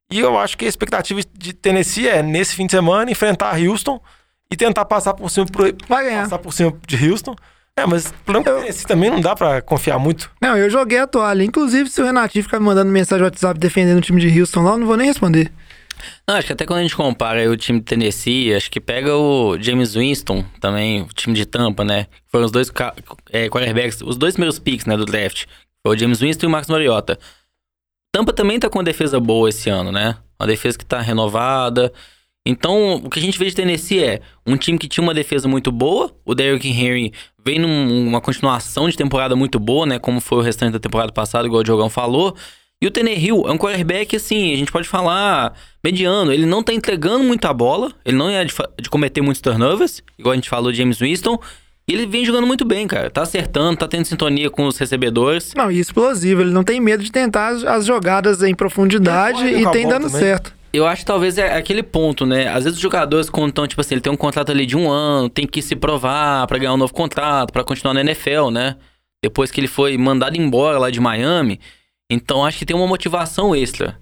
E 0.10 0.20
eu 0.20 0.38
acho 0.40 0.58
que 0.58 0.64
a 0.64 0.70
expectativa 0.70 1.20
de 1.38 1.52
Tennessee 1.54 2.08
é, 2.08 2.24
nesse 2.24 2.56
fim 2.56 2.66
de 2.66 2.72
semana, 2.72 3.12
enfrentar 3.12 3.60
Houston 3.60 4.00
e 4.50 4.56
tentar 4.56 4.86
passar 4.86 5.14
por 5.16 5.30
cima, 5.30 5.46
passar 5.88 6.38
por 6.40 6.54
cima 6.54 6.74
de 6.88 7.10
Houston. 7.10 7.36
É, 7.78 7.86
mas 7.88 8.08
o 8.08 8.14
problema 8.24 8.60
é 8.60 8.64
que 8.64 8.70
esse 8.70 8.86
também 8.86 9.10
não 9.10 9.20
dá 9.20 9.36
pra 9.36 9.62
confiar 9.62 9.98
muito. 9.98 10.30
Não, 10.42 10.56
eu 10.56 10.70
joguei 10.70 11.00
a 11.00 11.08
toalha. 11.08 11.44
Inclusive, 11.44 11.90
se 11.90 12.02
o 12.02 12.06
Renatinho 12.06 12.44
ficar 12.44 12.60
me 12.60 12.66
mandando 12.66 12.92
mensagem 12.92 13.22
no 13.22 13.26
WhatsApp 13.26 13.60
defendendo 13.60 13.98
o 13.98 14.02
time 14.02 14.22
de 14.22 14.40
Houston 14.40 14.62
lá, 14.62 14.72
eu 14.72 14.78
não 14.78 14.86
vou 14.86 14.96
nem 14.96 15.08
responder. 15.08 15.52
Não, 16.28 16.36
acho 16.36 16.48
que 16.48 16.54
até 16.54 16.66
quando 16.66 16.80
a 16.80 16.82
gente 16.84 16.96
compara 16.96 17.40
aí 17.40 17.48
o 17.48 17.58
time 17.58 17.80
de 17.80 17.86
Tennessee, 17.86 18.54
acho 18.54 18.70
que 18.70 18.80
pega 18.80 19.16
o 19.16 19.58
James 19.60 19.96
Winston 19.96 20.44
também, 20.60 21.02
o 21.02 21.08
time 21.08 21.34
de 21.36 21.46
Tampa, 21.46 21.84
né? 21.84 22.08
Foram 22.28 22.46
os 22.46 22.52
dois 22.52 22.72
é, 23.32 23.50
quarterbacks, 23.50 24.02
os 24.02 24.18
dois 24.18 24.34
primeiros 24.34 24.60
picks, 24.60 24.86
né, 24.86 24.96
do 24.96 25.06
draft. 25.06 25.46
Foi 25.86 25.96
o 25.96 26.00
James 26.00 26.20
Winston 26.20 26.46
e 26.46 26.48
o 26.48 26.52
Max 26.52 26.68
Mariota. 26.68 27.18
Tampa 28.14 28.32
também 28.32 28.60
tá 28.60 28.70
com 28.70 28.78
uma 28.78 28.84
defesa 28.84 29.20
boa 29.20 29.50
esse 29.50 29.70
ano, 29.70 29.92
né? 29.92 30.18
Uma 30.40 30.48
defesa 30.48 30.78
que 30.78 30.86
tá 30.86 31.02
renovada. 31.02 31.92
Então, 32.46 32.96
o 32.96 33.10
que 33.10 33.20
a 33.20 33.22
gente 33.22 33.40
vê 33.40 33.46
de 33.46 33.56
Tennessee 33.56 34.04
é 34.04 34.22
um 34.46 34.58
time 34.58 34.78
que 34.78 34.88
tinha 34.88 35.04
uma 35.04 35.14
defesa 35.14 35.48
muito 35.48 35.72
boa. 35.72 36.14
O 36.26 36.36
Derrick 36.36 36.68
Henry 36.68 37.14
vem 37.46 37.60
numa 37.60 38.22
continuação 38.22 38.90
de 38.90 38.96
temporada 38.96 39.36
muito 39.36 39.60
boa, 39.60 39.86
né? 39.86 40.00
Como 40.00 40.22
foi 40.22 40.40
o 40.40 40.42
restante 40.42 40.74
da 40.74 40.80
temporada 40.80 41.12
passada, 41.12 41.46
igual 41.46 41.62
o 41.62 41.64
Diogão 41.64 41.90
falou. 41.90 42.36
E 42.82 42.88
o 42.88 42.92
Tannehill 42.92 43.46
é 43.48 43.52
um 43.52 43.58
quarterback, 43.58 44.16
assim, 44.16 44.54
a 44.54 44.58
gente 44.58 44.72
pode 44.72 44.88
falar 44.88 45.54
mediano. 45.84 46.34
Ele 46.34 46.46
não 46.46 46.62
tá 46.62 46.74
entregando 46.74 47.24
muita 47.24 47.54
bola. 47.54 47.92
Ele 48.04 48.18
não 48.18 48.30
é 48.30 48.44
de, 48.44 48.54
de 48.82 48.90
cometer 48.90 49.22
muitos 49.22 49.42
turnovers, 49.42 50.04
igual 50.20 50.34
a 50.34 50.36
gente 50.36 50.50
falou 50.50 50.72
de 50.72 50.80
James 50.80 51.00
Winston. 51.00 51.40
E 51.88 51.94
ele 51.94 52.06
vem 52.06 52.26
jogando 52.26 52.48
muito 52.48 52.64
bem, 52.66 52.88
cara. 52.88 53.10
Tá 53.10 53.24
acertando, 53.24 53.78
tá 53.78 53.88
tendo 53.88 54.06
sintonia 54.06 54.50
com 54.50 54.66
os 54.68 54.78
recebedores. 54.78 55.54
Não, 55.56 55.70
e 55.72 55.80
explosivo. 55.80 56.42
Ele 56.42 56.52
não 56.52 56.64
tem 56.64 56.80
medo 56.80 57.04
de 57.04 57.12
tentar 57.12 57.50
as, 57.50 57.64
as 57.64 57.86
jogadas 57.86 58.42
em 58.42 58.56
profundidade 58.56 59.46
e 59.46 59.66
a 59.66 59.70
tem 59.70 59.88
dando 59.88 60.08
também. 60.08 60.22
certo. 60.22 60.54
Eu 60.74 60.88
acho 60.88 61.02
que 61.02 61.06
talvez 61.06 61.38
é 61.38 61.56
aquele 61.56 61.84
ponto, 61.84 62.26
né? 62.26 62.48
Às 62.48 62.64
vezes 62.64 62.78
os 62.78 62.82
jogadores, 62.82 63.30
quando 63.30 63.50
estão, 63.50 63.68
tipo 63.68 63.80
assim, 63.80 63.94
ele 63.94 64.02
tem 64.02 64.12
um 64.12 64.18
contrato 64.18 64.52
ali 64.52 64.66
de 64.66 64.76
um 64.76 64.90
ano, 64.90 65.30
tem 65.30 65.46
que 65.46 65.62
se 65.62 65.76
provar 65.76 66.48
pra 66.48 66.58
ganhar 66.58 66.74
um 66.74 66.78
novo 66.78 66.94
contrato, 66.94 67.54
pra 67.54 67.64
continuar 67.64 67.94
na 67.94 68.02
NFL, 68.02 68.50
né? 68.50 68.76
Depois 69.24 69.52
que 69.52 69.60
ele 69.60 69.68
foi 69.68 69.98
mandado 69.98 70.36
embora 70.36 70.80
lá 70.80 70.90
de 70.90 71.00
Miami. 71.00 71.60
Então 72.10 72.44
acho 72.44 72.58
que 72.58 72.66
tem 72.66 72.76
uma 72.76 72.88
motivação 72.88 73.56
extra. 73.56 73.98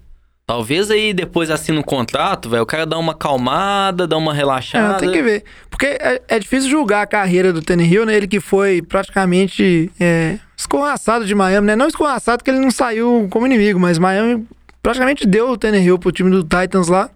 Talvez 0.46 0.90
aí 0.90 1.12
depois 1.14 1.50
assina 1.50 1.78
um 1.78 1.82
contrato, 1.84 2.48
velho, 2.50 2.62
o 2.62 2.66
cara 2.66 2.84
dá 2.84 2.98
uma 2.98 3.12
acalmada, 3.12 4.06
dá 4.08 4.16
uma 4.16 4.32
É, 4.32 4.36
relaxada. 4.36 4.98
tem 4.98 5.12
que 5.12 5.22
ver. 5.22 5.44
Porque 5.70 5.86
é, 5.86 6.20
é 6.26 6.38
difícil 6.38 6.68
julgar 6.70 7.02
a 7.02 7.06
carreira 7.06 7.52
do 7.52 7.62
Tannehill, 7.62 8.04
né? 8.04 8.16
Ele 8.16 8.26
que 8.26 8.40
foi 8.40 8.82
praticamente 8.82 9.90
é, 10.00 10.38
escorraçado 10.56 11.24
de 11.24 11.34
Miami, 11.34 11.66
né? 11.68 11.76
Não 11.76 11.86
escorraçado 11.86 12.38
porque 12.38 12.50
ele 12.50 12.58
não 12.60 12.70
saiu 12.70 13.28
como 13.30 13.46
inimigo, 13.46 13.78
mas 13.78 13.98
Miami 13.98 14.44
praticamente 14.82 15.26
deu 15.26 15.50
o 15.50 15.56
Tannehill 15.56 15.98
pro 15.98 16.12
time 16.12 16.30
do 16.30 16.42
Titans 16.42 16.88
lá. 16.88 17.08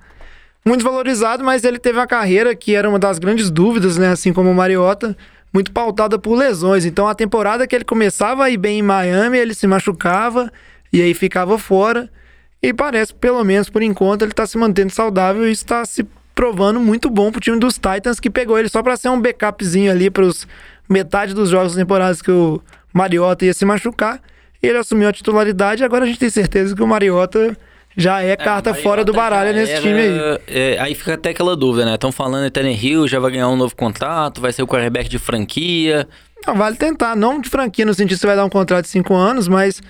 Muito 0.64 0.85
valorizado, 0.85 1.44
mas 1.44 1.64
ele 1.64 1.79
teve 1.79 1.98
uma 1.98 2.07
carreira 2.07 2.55
que 2.55 2.74
era 2.74 2.88
uma 2.88 2.98
das 2.98 3.18
grandes 3.18 3.50
dúvidas, 3.50 3.96
né? 3.96 4.09
Assim 4.09 4.33
como 4.33 4.50
o 4.50 4.55
Mariota, 4.55 5.16
muito 5.52 5.72
pautada 5.72 6.18
por 6.18 6.37
lesões. 6.37 6.85
Então 6.85 7.07
a 7.07 7.14
temporada 7.14 7.66
que 7.66 7.74
ele 7.74 7.85
começava 7.85 8.44
a 8.44 8.50
ir 8.50 8.57
bem 8.57 8.81
em 8.81 8.83
Miami, 8.83 9.38
ele 9.38 9.55
se 9.55 9.66
machucava 9.66 10.52
e 10.92 11.00
aí 11.00 11.14
ficava 11.14 11.59
fora. 11.59 12.11
E 12.62 12.72
parece, 12.72 13.14
pelo 13.14 13.42
menos 13.44 13.70
por 13.70 13.83
enquanto, 13.83 14.22
ele 14.22 14.33
tá 14.33 14.46
se 14.46 14.59
mantendo 14.59 14.92
saudável 14.92 15.48
e 15.48 15.52
está 15.52 15.85
se 15.85 16.07
provando 16.35 16.81
muito 16.81 17.09
bom 17.09 17.31
pro 17.31 17.40
time 17.40 17.59
dos 17.59 17.74
Titans, 17.74 18.20
que 18.20 18.29
pegou 18.29 18.59
ele 18.59 18.68
só 18.68 18.83
pra 18.83 18.96
ser 18.96 19.09
um 19.09 19.20
backupzinho 19.20 19.90
ali 19.90 20.11
pros 20.11 20.46
metade 20.88 21.33
dos 21.33 21.48
jogos 21.48 21.74
da 21.74 21.81
temporada 21.81 22.16
que 22.22 22.31
o 22.31 22.61
Mariota 22.92 23.44
ia 23.44 23.55
se 23.55 23.64
machucar. 23.64 24.20
E 24.62 24.66
ele 24.66 24.78
assumiu 24.78 25.08
a 25.08 25.12
titularidade 25.12 25.82
e 25.82 25.84
agora 25.84 26.04
a 26.04 26.06
gente 26.06 26.18
tem 26.18 26.30
certeza 26.30 26.74
que 26.74 26.82
o 26.82 26.86
Mariota 26.86 27.56
já 27.96 28.22
é 28.22 28.36
carta 28.36 28.70
Mariota 28.70 28.74
fora 28.88 29.04
do 29.04 29.12
baralho 29.12 29.52
nesse 29.54 29.72
era- 29.72 29.80
time 29.80 29.98
aí. 30.00 30.38
é, 30.48 30.78
aí 30.78 30.94
fica 30.94 31.14
até 31.14 31.30
aquela 31.30 31.56
dúvida, 31.56 31.84
né? 31.86 31.94
Estão 31.94 32.12
falando 32.12 32.46
em 32.46 32.50
Tannehill, 32.50 33.06
já 33.08 33.18
vai 33.18 33.30
ganhar 33.32 33.48
um 33.48 33.56
novo 33.56 33.74
contrato, 33.74 34.40
vai 34.40 34.52
ser 34.52 34.62
o 34.62 34.66
quarterback 34.66 35.08
de 35.08 35.18
franquia. 35.18 36.06
Não, 36.46 36.54
vale 36.54 36.76
tentar, 36.76 37.16
não 37.16 37.40
de 37.40 37.48
franquia 37.48 37.84
no 37.86 37.94
sentido 37.94 38.16
que 38.16 38.20
você 38.20 38.26
vai 38.26 38.36
dar 38.36 38.44
um 38.44 38.50
contrato 38.50 38.84
de 38.84 38.90
cinco 38.90 39.14
anos, 39.14 39.48
mas 39.48 39.80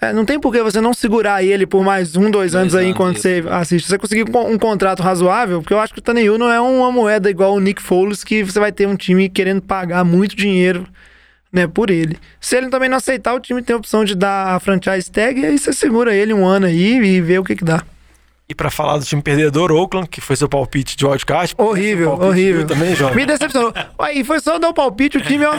é, 0.00 0.12
não 0.14 0.24
tem 0.24 0.40
por 0.40 0.50
que 0.50 0.62
você 0.62 0.80
não 0.80 0.94
segurar 0.94 1.44
ele 1.44 1.66
por 1.66 1.84
mais 1.84 2.16
um, 2.16 2.30
dois 2.30 2.54
anos 2.54 2.74
aí 2.74 2.84
anos, 2.86 2.94
enquanto 2.94 3.16
isso. 3.16 3.22
você 3.24 3.44
assiste. 3.50 3.86
Você 3.88 3.98
conseguir 3.98 4.24
um, 4.24 4.52
um 4.52 4.58
contrato 4.58 5.02
razoável, 5.02 5.60
porque 5.60 5.74
eu 5.74 5.78
acho 5.78 5.92
que 5.92 5.98
o 5.98 6.02
Tannehill 6.02 6.38
não 6.38 6.50
é 6.50 6.58
uma 6.58 6.90
moeda 6.90 7.28
igual 7.28 7.54
o 7.54 7.60
Nick 7.60 7.82
Foles, 7.82 8.24
que 8.24 8.42
você 8.42 8.58
vai 8.58 8.72
ter 8.72 8.88
um 8.88 8.96
time 8.96 9.28
querendo 9.28 9.60
pagar 9.60 10.02
muito 10.02 10.34
dinheiro 10.34 10.86
né, 11.52 11.66
por 11.66 11.90
ele. 11.90 12.16
Se 12.40 12.56
ele 12.56 12.68
também 12.68 12.88
não 12.88 12.96
aceitar, 12.96 13.34
o 13.34 13.40
time 13.40 13.62
tem 13.62 13.74
a 13.74 13.76
opção 13.78 14.04
de 14.04 14.14
dar 14.14 14.54
a 14.54 14.60
franchise 14.60 15.10
tag, 15.10 15.40
e 15.40 15.46
aí 15.46 15.58
você 15.58 15.72
segura 15.72 16.14
ele 16.14 16.32
um 16.32 16.46
ano 16.46 16.66
aí 16.66 16.96
e 16.96 17.20
vê 17.20 17.38
o 17.38 17.44
que 17.44 17.56
que 17.56 17.64
dá. 17.64 17.82
E 18.48 18.54
pra 18.54 18.68
falar 18.68 18.98
do 18.98 19.04
time 19.04 19.22
perdedor, 19.22 19.70
Oakland, 19.70 20.08
que 20.08 20.20
foi 20.20 20.34
seu 20.34 20.48
palpite 20.48 20.96
de 20.96 21.06
wildcard. 21.06 21.54
Horrível, 21.56 22.14
horrível. 22.20 22.66
Também, 22.66 22.96
João. 22.96 23.14
Me 23.14 23.24
decepcionou. 23.24 23.72
Aí 23.96 24.24
foi 24.24 24.40
só 24.40 24.58
dar 24.58 24.70
o 24.70 24.74
palpite, 24.74 25.18
o 25.18 25.20
time, 25.20 25.46
ó, 25.46 25.54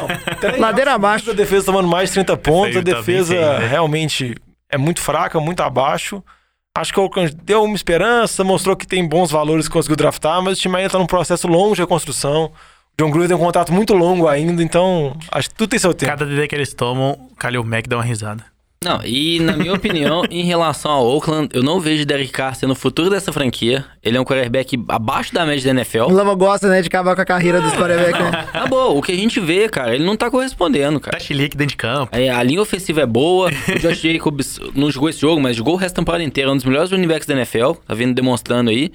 ladeira 0.60 0.94
abaixo. 0.94 1.32
A 1.32 1.34
defesa 1.34 1.68
tomando 1.68 1.88
mais 1.88 2.10
de 2.10 2.16
30 2.16 2.36
pontos, 2.36 2.76
a 2.76 2.80
tá 2.80 2.84
bem 2.84 2.94
defesa 2.94 3.34
né? 3.34 3.66
realmente 3.66 4.36
é 4.70 4.78
muito 4.78 5.00
fraca, 5.00 5.40
muito 5.40 5.62
abaixo. 5.62 6.22
Acho 6.78 6.94
que 6.94 7.00
o 7.00 7.04
Oakland 7.04 7.34
deu 7.44 7.64
uma 7.64 7.76
esperança, 7.76 8.44
mostrou 8.44 8.76
que 8.76 8.86
tem 8.86 9.08
bons 9.08 9.32
valores 9.32 9.70
que 9.70 9.74
conseguiu 9.74 9.96
draftar, 9.96 10.42
mas 10.42 10.58
o 10.58 10.62
time 10.62 10.76
ainda 10.76 10.90
tá 10.90 11.00
num 11.00 11.06
processo 11.06 11.48
longo 11.48 11.76
de 11.76 11.82
reconstrução. 11.82 12.52
O 13.02 13.04
John 13.04 13.10
Gruden 13.10 13.30
tem 13.30 13.36
um 13.36 13.40
contrato 13.40 13.74
muito 13.74 13.96
longo 13.96 14.28
ainda, 14.28 14.62
então 14.62 15.18
acho 15.32 15.50
que 15.50 15.56
tudo 15.56 15.72
tem 15.72 15.80
seu 15.80 15.92
tempo. 15.92 16.12
Cada 16.12 16.24
DD 16.24 16.48
que 16.48 16.54
eles 16.54 16.72
tomam, 16.72 17.14
o 17.32 17.36
Kalil 17.36 17.64
Mack 17.64 17.90
dá 17.90 17.98
uma 17.98 18.04
risada. 18.04 18.46
Não, 18.84 19.02
e 19.04 19.40
na 19.40 19.58
minha 19.58 19.74
opinião, 19.74 20.24
em 20.30 20.44
relação 20.44 20.92
ao 20.92 21.08
Oakland, 21.08 21.50
eu 21.52 21.64
não 21.64 21.80
vejo 21.80 22.06
Derek 22.06 22.32
Carr 22.32 22.54
sendo 22.54 22.74
o 22.74 22.76
futuro 22.76 23.10
dessa 23.10 23.34
franquia. 23.34 23.84
Ele 24.04 24.18
é 24.18 24.22
um 24.22 24.24
quarterback 24.24 24.78
abaixo 24.88 25.34
da 25.34 25.48
média 25.48 25.64
da 25.64 25.72
O 25.72 25.82
NFL. 25.82 26.12
Lama 26.12 26.36
gosta, 26.36 26.68
né, 26.70 26.80
de 26.80 26.90
acabar 26.90 27.16
com 27.16 27.22
a 27.24 27.26
carreira 27.26 27.60
dos 27.60 27.74
quarterbacks, 27.74 28.22
né? 28.22 28.48
Tá 28.54 28.68
bom, 28.68 28.96
o 28.96 29.02
que 29.02 29.14
a 29.14 29.16
gente 29.16 29.40
vê, 29.40 29.68
cara, 29.68 29.96
ele 29.96 30.04
não 30.06 30.16
tá 30.16 30.30
correspondendo, 30.30 31.00
cara. 31.00 31.18
Tá 31.18 31.24
chilique 31.24 31.58
dentro 31.58 31.72
de 31.72 31.78
campo. 31.78 32.16
É, 32.16 32.30
A 32.30 32.44
linha 32.44 32.62
ofensiva 32.62 33.02
é 33.02 33.08
boa. 33.08 33.50
O 33.50 33.80
Josh 33.80 34.00
Jacobs 34.00 34.60
não 34.76 34.92
jogou 34.92 35.10
esse 35.10 35.20
jogo, 35.20 35.42
mas 35.42 35.56
jogou 35.56 35.74
o 35.74 35.78
resto 35.78 35.96
da 35.96 36.02
temporada 36.02 36.24
inteira. 36.24 36.52
É 36.52 36.54
um 36.54 36.56
dos 36.56 36.66
melhores 36.66 36.92
running 36.92 37.08
backs 37.08 37.26
da 37.26 37.34
NFL. 37.34 37.72
Tá 37.88 37.96
vindo 37.96 38.14
demonstrando 38.14 38.70
aí. 38.70 38.92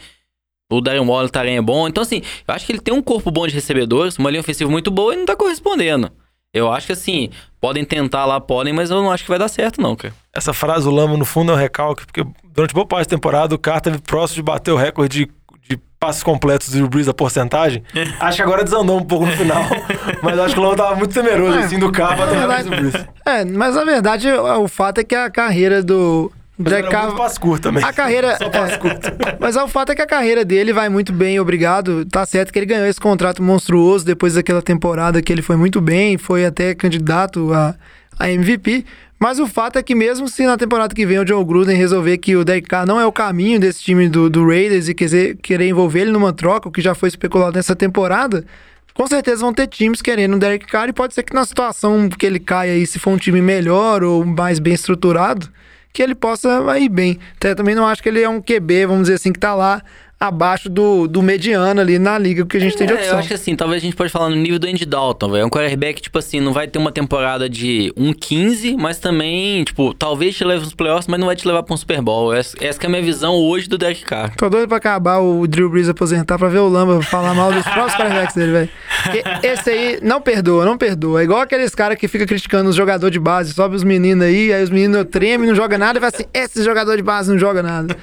O 0.70 0.80
Darren 0.80 1.06
Waller 1.06 1.30
também 1.30 1.56
é 1.56 1.62
bom. 1.62 1.86
Então, 1.86 2.02
assim, 2.02 2.22
eu 2.46 2.54
acho 2.54 2.66
que 2.66 2.72
ele 2.72 2.80
tem 2.80 2.92
um 2.92 3.02
corpo 3.02 3.30
bom 3.30 3.46
de 3.46 3.54
recebedores, 3.54 4.18
uma 4.18 4.30
linha 4.30 4.40
ofensiva 4.40 4.70
muito 4.70 4.90
boa 4.90 5.14
e 5.14 5.16
não 5.16 5.24
tá 5.24 5.36
correspondendo. 5.36 6.10
Eu 6.52 6.72
acho 6.72 6.86
que, 6.86 6.92
assim, 6.92 7.28
podem 7.60 7.84
tentar 7.84 8.24
lá, 8.24 8.40
podem, 8.40 8.72
mas 8.72 8.90
eu 8.90 8.96
não 9.02 9.10
acho 9.12 9.22
que 9.24 9.28
vai 9.28 9.38
dar 9.38 9.48
certo, 9.48 9.80
não, 9.80 9.94
cara. 9.94 10.14
Essa 10.34 10.52
frase 10.52 10.84
do 10.84 10.90
Lama, 10.90 11.16
no 11.16 11.24
fundo, 11.24 11.52
é 11.52 11.54
um 11.54 11.58
recalque, 11.58 12.04
porque 12.06 12.24
durante 12.52 12.72
boa 12.74 12.86
parte 12.86 13.08
da 13.08 13.16
temporada 13.16 13.54
o 13.54 13.58
Carr 13.58 13.80
teve 13.80 13.98
próximo 13.98 14.36
de 14.36 14.42
bater 14.42 14.70
o 14.72 14.76
recorde 14.76 15.26
de, 15.26 15.32
de 15.68 15.80
passos 16.00 16.22
completos 16.22 16.70
do 16.70 16.88
Brees, 16.88 17.08
a 17.08 17.14
porcentagem. 17.14 17.82
acho 18.18 18.36
que 18.36 18.42
agora 18.42 18.64
desandou 18.64 18.98
um 18.98 19.04
pouco 19.04 19.26
no 19.26 19.32
final, 19.32 19.62
mas 20.22 20.38
acho 20.38 20.54
que 20.54 20.60
o 20.60 20.62
Lama 20.62 20.76
tava 20.76 20.96
muito 20.96 21.12
temeroso, 21.12 21.58
É, 21.58 21.64
assim, 21.64 21.78
do 21.78 21.92
Carr 21.92 22.16
pra 22.16 22.26
verdade- 22.26 22.68
o. 22.70 23.28
É, 23.30 23.44
mas 23.44 23.74
na 23.74 23.84
verdade 23.84 24.28
o, 24.30 24.62
o 24.62 24.68
fato 24.68 24.98
é 24.98 25.04
que 25.04 25.14
a 25.14 25.28
carreira 25.30 25.82
do 25.82 26.32
Jack 26.58 26.88
passo 27.16 27.40
curto 27.40 27.64
também. 27.64 27.84
A 27.84 27.92
carreira. 27.92 28.36
Só 28.38 28.46
é, 28.46 29.36
mas 29.38 29.56
o 29.56 29.68
fato 29.68 29.92
é 29.92 29.94
que 29.94 30.02
a 30.02 30.06
carreira 30.06 30.44
dele 30.44 30.72
vai 30.72 30.88
muito 30.88 31.12
bem, 31.12 31.38
obrigado. 31.38 32.04
Tá 32.06 32.24
certo 32.24 32.52
que 32.52 32.58
ele 32.58 32.66
ganhou 32.66 32.86
esse 32.86 33.00
contrato 33.00 33.42
monstruoso 33.42 34.04
depois 34.04 34.34
daquela 34.34 34.62
temporada 34.62 35.20
que 35.20 35.32
ele 35.32 35.42
foi 35.42 35.56
muito 35.56 35.80
bem, 35.80 36.16
foi 36.16 36.46
até 36.46 36.74
candidato 36.74 37.52
a, 37.52 37.74
a 38.18 38.30
MVP. 38.30 38.84
Mas 39.18 39.38
o 39.38 39.46
fato 39.46 39.78
é 39.78 39.82
que 39.82 39.94
mesmo 39.94 40.28
se 40.28 40.44
na 40.44 40.58
temporada 40.58 40.94
que 40.94 41.06
vem 41.06 41.18
o 41.18 41.26
Joe 41.26 41.42
Gruden 41.44 41.76
resolver 41.76 42.18
que 42.18 42.36
o 42.36 42.44
Derek 42.44 42.68
Carr 42.68 42.86
não 42.86 43.00
é 43.00 43.06
o 43.06 43.12
caminho 43.12 43.58
desse 43.58 43.82
time 43.82 44.08
do, 44.08 44.28
do 44.28 44.46
Raiders 44.46 44.88
e 44.88 44.94
quiser, 44.94 45.36
querer 45.36 45.68
envolver 45.68 46.00
ele 46.00 46.10
numa 46.10 46.34
troca, 46.34 46.68
o 46.68 46.72
que 46.72 46.82
já 46.82 46.94
foi 46.94 47.08
especulado 47.08 47.56
nessa 47.56 47.74
temporada, 47.74 48.44
com 48.92 49.06
certeza 49.06 49.40
vão 49.40 49.54
ter 49.54 49.68
times 49.68 50.02
querendo 50.02 50.34
o 50.34 50.38
Derek 50.38 50.66
Carr 50.66 50.90
e 50.90 50.92
pode 50.92 51.14
ser 51.14 51.22
que 51.22 51.34
na 51.34 51.46
situação 51.46 52.08
que 52.10 52.26
ele 52.26 52.38
caia 52.38 52.74
aí, 52.74 52.86
se 52.86 52.98
for 52.98 53.10
um 53.10 53.16
time 53.16 53.40
melhor 53.40 54.02
ou 54.02 54.24
mais 54.24 54.58
bem 54.58 54.74
estruturado, 54.74 55.48
que 55.96 56.02
ele 56.02 56.14
possa 56.14 56.78
ir 56.78 56.90
bem. 56.90 57.18
Até 57.36 57.54
também 57.54 57.74
não 57.74 57.86
acho 57.86 58.02
que 58.02 58.08
ele 58.10 58.20
é 58.20 58.28
um 58.28 58.38
QB, 58.38 58.84
vamos 58.84 59.04
dizer 59.04 59.14
assim, 59.14 59.32
que 59.32 59.40
tá 59.40 59.54
lá 59.54 59.82
abaixo 60.18 60.68
do, 60.70 61.06
do 61.06 61.22
mediano 61.22 61.78
ali 61.80 61.98
na 61.98 62.16
liga 62.18 62.44
que 62.46 62.56
a 62.56 62.60
gente 62.60 62.74
tem 62.76 62.86
de 62.86 62.92
É, 62.94 62.96
eu 62.96 63.00
opção. 63.00 63.18
acho 63.18 63.28
que 63.28 63.34
assim, 63.34 63.54
talvez 63.54 63.82
a 63.82 63.84
gente 63.84 63.94
pode 63.94 64.10
falar 64.10 64.30
no 64.30 64.36
nível 64.36 64.58
do 64.58 64.66
Andy 64.66 64.86
Dalton, 64.86 65.28
velho. 65.30 65.42
É 65.42 65.44
um 65.44 65.50
quarterback, 65.50 66.00
tipo 66.00 66.18
assim, 66.18 66.40
não 66.40 66.52
vai 66.54 66.66
ter 66.66 66.78
uma 66.78 66.90
temporada 66.90 67.48
de 67.50 67.92
1-15, 67.98 68.76
mas 68.78 68.98
também, 68.98 69.62
tipo, 69.64 69.92
talvez 69.92 70.34
te 70.34 70.42
leve 70.44 70.64
nos 70.64 70.72
playoffs, 70.74 71.06
mas 71.06 71.20
não 71.20 71.26
vai 71.26 71.36
te 71.36 71.46
levar 71.46 71.62
pra 71.62 71.74
um 71.74 71.76
Super 71.76 72.00
Bowl. 72.00 72.32
Essa, 72.32 72.56
essa 72.64 72.78
que 72.78 72.86
é 72.86 72.88
a 72.88 72.90
minha 72.90 73.02
visão 73.02 73.34
hoje 73.34 73.68
do 73.68 73.76
Derek 73.76 74.04
Carr. 74.04 74.34
Tô 74.36 74.48
doido 74.48 74.68
pra 74.68 74.78
acabar 74.78 75.18
o 75.18 75.46
Drew 75.46 75.68
Brees 75.68 75.88
aposentar 75.88 76.38
pra 76.38 76.48
ver 76.48 76.58
o 76.60 76.68
Lamba 76.68 77.02
falar 77.02 77.34
mal 77.34 77.52
dos 77.52 77.62
próprios 77.64 77.92
quarterbacks 77.96 78.34
dele, 78.34 78.52
velho. 78.52 78.70
Esse 79.42 79.70
aí 79.70 79.98
não 80.02 80.20
perdoa, 80.20 80.64
não 80.64 80.78
perdoa. 80.78 81.20
É 81.20 81.24
igual 81.24 81.40
aqueles 81.40 81.74
caras 81.74 81.98
que 81.98 82.08
fica 82.08 82.24
criticando 82.26 82.70
os 82.70 82.76
jogadores 82.76 83.12
de 83.12 83.20
base, 83.20 83.52
sobe 83.52 83.76
os 83.76 83.84
meninos 83.84 84.24
aí, 84.24 84.52
aí 84.52 84.62
os 84.62 84.70
meninos 84.70 85.04
tremem, 85.10 85.46
não 85.48 85.54
joga 85.54 85.76
nada 85.76 85.98
e 85.98 86.00
vai 86.00 86.08
assim, 86.08 86.24
esse 86.32 86.62
jogador 86.62 86.96
de 86.96 87.02
base 87.02 87.30
não 87.30 87.38
joga 87.38 87.62
nada. 87.62 87.94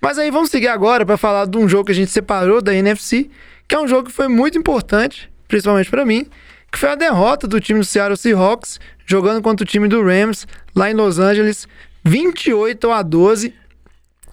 Mas 0.00 0.18
aí 0.18 0.30
vamos 0.30 0.50
seguir 0.50 0.68
agora 0.68 1.04
pra 1.04 1.16
falar 1.16 1.46
de 1.46 1.56
um 1.58 1.68
jogo 1.68 1.86
que 1.86 1.92
a 1.92 1.94
gente 1.94 2.10
separou 2.10 2.62
da 2.62 2.74
NFC, 2.74 3.28
que 3.68 3.74
é 3.74 3.78
um 3.78 3.86
jogo 3.86 4.08
que 4.08 4.14
foi 4.14 4.28
muito 4.28 4.58
importante, 4.58 5.30
principalmente 5.46 5.90
pra 5.90 6.04
mim, 6.04 6.26
que 6.70 6.78
foi 6.78 6.90
a 6.90 6.94
derrota 6.94 7.46
do 7.46 7.60
time 7.60 7.80
do 7.80 7.84
Seattle 7.84 8.16
Seahawks 8.16 8.80
jogando 9.04 9.42
contra 9.42 9.64
o 9.64 9.66
time 9.66 9.88
do 9.88 10.02
Rams 10.02 10.46
lá 10.74 10.90
em 10.90 10.94
Los 10.94 11.18
Angeles, 11.18 11.66
28 12.04 12.90
a 12.90 13.02
12 13.02 13.54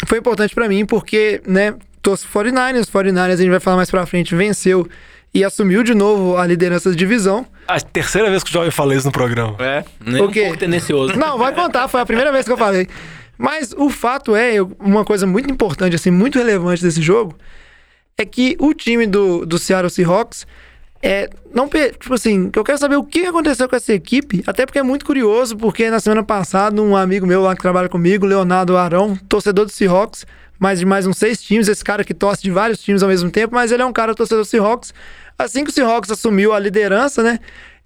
foi 0.06 0.19
importante 0.19 0.53
pra 0.53 0.67
mim 0.67 0.86
porque, 0.86 1.41
né, 1.47 1.73
torço 2.01 2.27
pro 2.27 2.41
49ers, 2.41 2.86
49ers 2.86 3.34
a 3.34 3.36
gente 3.36 3.49
vai 3.49 3.60
falar 3.60 3.77
mais 3.77 3.89
pra 3.89 4.06
frente, 4.06 4.36
venceu 4.36 4.88
e 5.34 5.43
assumiu 5.43 5.84
de 5.84 5.93
novo 5.93 6.38
a 6.38 6.45
liderança 6.45 6.89
da 6.89 6.95
divisão. 6.95 7.45
A 7.67 7.80
terceira 7.80 8.30
vez 8.30 8.43
que 8.43 8.49
o 8.49 8.53
Jovem 8.53 8.71
fala 8.71 8.95
isso 8.95 9.06
no 9.08 9.12
programa. 9.12 9.56
É, 9.60 9.84
nem 9.99 10.21
O 10.21 10.30
um 10.30 10.32
pouco 10.32 10.58
tendencioso. 10.58 11.13
Não, 11.17 11.38
vai 11.38 11.53
contar, 11.53 11.88
foi 11.88 12.01
a 12.01 12.06
primeira 12.06 12.32
vez 12.32 12.45
que 12.45 12.51
eu 12.51 12.58
falei. 12.58 12.88
Mas 13.38 13.73
o 13.78 13.89
fato 13.89 14.36
é, 14.36 14.56
uma 14.80 15.06
coisa 15.06 15.28
muito 15.28 15.52
importante, 15.52 15.95
assim, 15.95 16.12
muito 16.12 16.38
relevante 16.38 16.82
desse 16.82 17.02
jogo, 17.02 17.36
é 18.17 18.26
que 18.26 18.58
o 18.60 18.73
time 18.73 19.06
do, 19.06 19.45
do 19.45 19.60
Seattle 19.60 19.89
Seahawks 19.89 20.47
é. 21.02 21.30
Não, 21.54 21.69
tipo 21.69 22.13
assim, 22.13 22.52
eu 22.56 22.63
quero 22.63 22.78
saber 22.78 22.95
o 22.95 23.04
que 23.04 23.26
aconteceu 23.26 23.69
com 23.69 23.76
essa 23.76 23.93
equipe, 23.93 24.43
até 24.45 24.65
porque 24.65 24.80
é 24.80 24.84
muito 24.84 25.06
curioso, 25.06 25.56
porque 25.56 25.89
na 25.89 26.00
semana 26.00 26.23
passada, 26.23 26.82
um 26.82 26.95
amigo 26.95 27.26
meu 27.26 27.41
lá 27.41 27.56
que 27.56 27.62
trabalha 27.62 27.89
comigo, 27.89 28.26
Leonardo 28.26 28.76
Arão, 28.76 29.15
torcedor 29.30 29.65
do 29.65 29.71
Seahawks, 29.71 30.26
mais 30.60 30.80
de 30.80 30.86
mais 30.86 31.06
uns 31.06 31.17
seis 31.17 31.41
times, 31.41 31.67
esse 31.67 31.84
cara 31.84 32.04
que 32.04 32.13
torce 32.13 32.41
de 32.41 32.52
vários 32.52 32.80
times 32.80 33.04
ao 33.04 33.10
mesmo 33.10 33.30
tempo, 33.30 33.54
mas 33.54 33.71
ele 33.71 33.84
é 33.84 33.86
um 33.86 33.93
cara 33.93 34.15
torcedor 34.15 34.43
do 34.43 34.47
Seahawks. 34.47 34.93
Assim 35.38 35.63
que 35.63 35.69
o 35.69 35.73
Seahawks 35.73 36.10
assumiu 36.12 36.52
a 36.52 36.60
liderança, 36.60 37.21
né? 37.21 37.39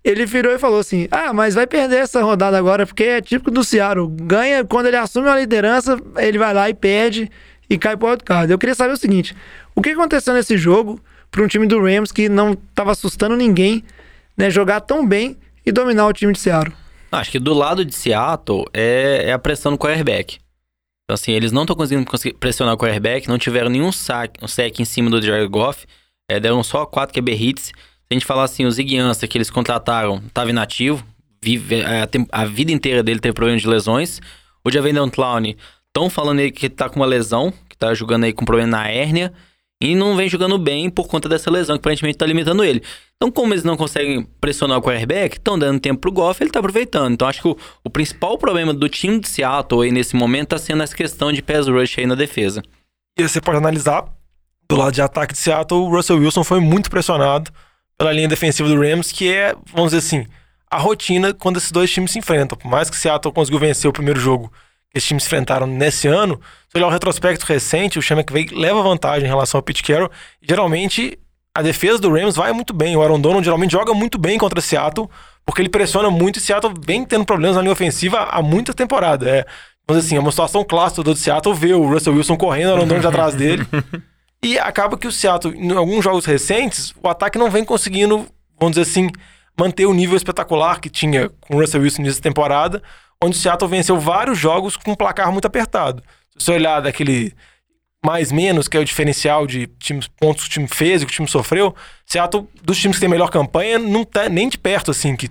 Ele 0.04 0.26
virou 0.26 0.52
e 0.52 0.60
falou 0.60 0.80
assim: 0.80 1.08
Ah, 1.12 1.32
mas 1.32 1.54
vai 1.54 1.68
perder 1.68 1.98
essa 1.98 2.22
rodada 2.22 2.58
agora, 2.58 2.86
porque 2.86 3.04
é 3.04 3.22
típico 3.22 3.52
do 3.52 3.64
Seattle. 3.64 4.08
Ganha, 4.08 4.64
quando 4.64 4.88
ele 4.88 4.98
assume 4.98 5.28
a 5.30 5.36
liderança, 5.36 5.98
ele 6.18 6.38
vai 6.38 6.54
lá 6.54 6.70
e 6.70 6.74
perde 6.74 7.30
e 7.70 7.78
cai 7.78 7.96
pro 7.96 8.08
wildcard. 8.08 8.52
Eu 8.52 8.58
queria 8.58 8.76
saber 8.76 8.94
o 8.94 8.98
seguinte: 8.98 9.36
o 9.76 9.82
que 9.82 9.92
aconteceu 9.92 10.34
nesse 10.34 10.58
jogo 10.58 11.00
para 11.30 11.44
um 11.44 11.48
time 11.48 11.68
do 11.68 11.80
Rams 11.80 12.12
que 12.12 12.28
não 12.28 12.56
tava 12.76 12.92
assustando 12.92 13.38
ninguém, 13.38 13.84
né? 14.36 14.50
Jogar 14.50 14.82
tão 14.82 15.08
bem 15.08 15.38
e 15.66 15.72
dominar 15.72 16.08
o 16.08 16.14
time 16.14 16.34
de 16.34 16.40
Seattle? 16.40 16.76
Acho 17.12 17.32
que 17.32 17.40
do 17.40 17.54
lado 17.54 17.86
de 17.86 17.94
Seattle 17.94 18.66
é, 18.74 19.26
é 19.28 19.34
a 19.34 19.40
pressão 19.40 19.72
no 19.72 19.78
quarterback. 19.78 20.40
Então, 21.04 21.16
assim, 21.16 21.34
eles 21.34 21.52
não 21.52 21.64
estão 21.64 21.76
conseguindo 21.76 22.10
pressionar 22.40 22.74
o 22.74 22.78
quarterback, 22.78 23.28
não 23.28 23.38
tiveram 23.38 23.70
nenhum 23.70 23.92
saque, 23.92 24.44
um 24.44 24.48
sack 24.48 24.82
em 24.82 24.86
cima 24.86 25.10
do 25.10 25.22
Jared 25.22 25.50
Goff, 25.50 25.86
é, 26.30 26.40
deram 26.40 26.64
só 26.64 26.86
4 26.86 27.14
QB 27.14 27.34
hits. 27.34 27.72
A 28.12 28.14
gente 28.14 28.26
falar 28.26 28.44
assim, 28.44 28.66
o 28.66 28.72
Zig 28.72 28.94
que 29.30 29.38
eles 29.38 29.50
contrataram 29.50 30.22
estava 30.28 30.50
inativo, 30.50 31.02
vive, 31.42 31.82
a, 31.82 32.06
tem- 32.06 32.28
a 32.30 32.44
vida 32.44 32.70
inteira 32.70 33.02
dele 33.02 33.22
teve 33.22 33.34
problema 33.34 33.58
de 33.58 33.66
lesões. 33.66 34.20
O 34.66 34.70
Javendon 34.70 35.10
Clown, 35.10 35.56
estão 35.88 36.10
falando 36.10 36.40
aí 36.40 36.52
que 36.52 36.70
tá 36.70 36.90
com 36.90 36.98
uma 37.00 37.06
lesão, 37.06 37.54
que 37.70 37.78
tá 37.78 37.94
jogando 37.94 38.26
aí 38.26 38.34
com 38.34 38.44
problema 38.44 38.70
na 38.70 38.90
hérnia, 38.90 39.32
e 39.82 39.96
não 39.96 40.18
vem 40.18 40.28
jogando 40.28 40.58
bem 40.58 40.90
por 40.90 41.08
conta 41.08 41.30
dessa 41.30 41.50
lesão, 41.50 41.78
que 41.78 41.80
aparentemente 41.80 42.18
tá 42.18 42.26
limitando 42.26 42.66
ele. 42.66 42.84
Então, 43.16 43.32
como 43.32 43.54
eles 43.54 43.64
não 43.64 43.78
conseguem 43.78 44.28
pressionar 44.42 44.78
o 44.78 44.82
quarterback, 44.82 45.38
estão 45.38 45.58
dando 45.58 45.80
tempo 45.80 46.02
pro 46.02 46.12
Goff, 46.12 46.44
ele 46.44 46.52
tá 46.52 46.60
aproveitando. 46.60 47.14
Então, 47.14 47.30
acho 47.30 47.42
que 47.42 47.48
o, 47.48 47.58
o 47.82 47.90
principal 47.90 48.38
problema 48.38 48.74
do 48.74 48.90
time 48.90 49.22
de 49.22 49.30
Seattle 49.30 49.84
aí 49.84 49.92
nesse 49.92 50.18
momento 50.18 50.50
tá 50.50 50.58
sendo 50.58 50.84
essa 50.84 50.94
questão 50.94 51.32
de 51.32 51.42
pass 51.42 51.66
rush 51.66 51.98
aí 51.98 52.06
na 52.06 52.16
defesa. 52.16 52.62
E 53.18 53.26
você 53.26 53.40
pode 53.40 53.58
analisar, 53.58 54.04
do 54.68 54.76
lado 54.76 54.92
de 54.92 55.02
ataque 55.02 55.34
de 55.34 55.40
Seattle, 55.40 55.80
o 55.80 55.90
Russell 55.90 56.18
Wilson 56.18 56.44
foi 56.44 56.60
muito 56.60 56.90
pressionado 56.90 57.50
pela 57.98 58.12
linha 58.12 58.28
defensiva 58.28 58.68
do 58.68 58.80
Rams, 58.80 59.12
que 59.12 59.32
é, 59.32 59.56
vamos 59.74 59.92
dizer 59.92 60.06
assim, 60.06 60.28
a 60.70 60.78
rotina 60.78 61.34
quando 61.34 61.58
esses 61.58 61.72
dois 61.72 61.92
times 61.92 62.12
se 62.12 62.20
enfrentam. 62.20 62.58
Por 62.58 62.70
mais 62.70 62.90
que 62.90 62.98
Seattle 62.98 63.34
conseguiu 63.34 63.60
vencer 63.60 63.90
o 63.90 63.94
primeiro 63.94 64.20
jogo 64.20 64.52
que 64.90 64.98
esses 64.98 65.08
times 65.08 65.26
enfrentaram 65.26 65.68
nesse 65.68 66.08
ano, 66.08 66.40
se 66.70 66.78
olhar 66.78 66.88
o 66.88 66.90
retrospecto 66.90 67.46
recente, 67.46 68.00
o 68.00 68.02
Sean 68.02 68.18
McVay 68.18 68.48
leva 68.52 68.82
vantagem 68.82 69.26
em 69.26 69.30
relação 69.30 69.58
ao 69.58 69.64
Pete 69.64 69.84
Carroll. 69.84 70.10
E, 70.42 70.48
geralmente, 70.48 71.18
a 71.54 71.62
defesa 71.62 72.00
do 72.00 72.12
Rams 72.12 72.36
vai 72.36 72.52
muito 72.54 72.74
bem. 72.74 72.96
O 72.96 73.02
Aaron 73.02 73.20
Donald 73.20 73.44
geralmente 73.44 73.72
joga 73.72 73.94
muito 73.94 74.18
bem 74.18 74.38
contra 74.38 74.62
Seattle, 74.62 75.10
porque 75.46 75.62
ele 75.62 75.70
pressiona 75.70 76.10
muito 76.10 76.38
e 76.38 76.42
Seattle 76.42 76.74
vem 76.86 77.06
tendo 77.06 77.26
problemas 77.26 77.56
na 77.56 77.62
linha 77.62 77.74
ofensiva 77.74 78.24
há 78.24 78.42
muita 78.42 78.74
temporada. 78.74 79.30
É, 79.30 79.46
vamos 79.88 80.04
dizer 80.04 80.08
assim, 80.08 80.16
é 80.16 80.20
uma 80.20 80.32
situação 80.32 80.64
clássica 80.64 81.04
do 81.04 81.16
Seattle 81.16 81.54
ver 81.54 81.74
o 81.74 81.86
Russell 81.86 82.14
Wilson 82.14 82.38
correndo, 82.38 82.70
o 82.70 82.74
Aaron 82.74 82.88
Donald 82.88 83.08
atrás 83.08 83.36
dele. 83.36 83.66
E 84.44 84.58
acaba 84.58 84.98
que 84.98 85.08
o 85.08 85.12
Seattle, 85.12 85.56
em 85.56 85.72
alguns 85.72 86.04
jogos 86.04 86.26
recentes, 86.26 86.94
o 87.02 87.08
ataque 87.08 87.38
não 87.38 87.50
vem 87.50 87.64
conseguindo, 87.64 88.28
vamos 88.60 88.76
dizer 88.76 88.90
assim, 88.90 89.10
manter 89.60 89.86
o 89.86 89.94
nível 89.94 90.18
espetacular 90.18 90.80
que 90.80 90.90
tinha 90.90 91.30
com 91.42 91.56
o 91.56 91.60
Russell 91.60 91.82
Wilson 91.82 92.02
nessa 92.02 92.22
temporada, 92.22 92.82
onde 93.24 93.38
o 93.38 93.40
Seattle 93.40 93.70
venceu 93.70 94.00
vários 94.00 94.38
jogos 94.38 94.76
com 94.76 94.92
um 94.92 94.96
placar 94.96 95.32
muito 95.32 95.46
apertado. 95.46 96.02
Se 96.38 96.46
você 96.46 96.54
olhar 96.54 96.80
daquele 96.80 97.34
mais 98.04 98.32
menos, 98.32 98.68
que 98.68 98.76
é 98.76 98.80
o 98.80 98.86
diferencial 98.86 99.46
de 99.46 99.68
times, 99.80 100.08
pontos 100.08 100.46
que 100.46 100.50
o 100.50 100.54
time 100.54 100.68
fez 100.68 101.02
e 101.02 101.06
que 101.06 101.12
o 101.12 101.16
time 101.16 101.28
sofreu, 101.28 101.76
Seattle, 102.04 102.48
dos 102.64 102.80
times 102.80 102.98
que 102.98 103.02
tem 103.02 103.10
melhor 103.10 103.30
campanha, 103.30 103.78
não 103.78 104.04
tá 104.04 104.28
nem 104.28 104.50
de 104.50 104.58
perto, 104.58 104.90
assim, 104.90 105.16
que 105.16 105.30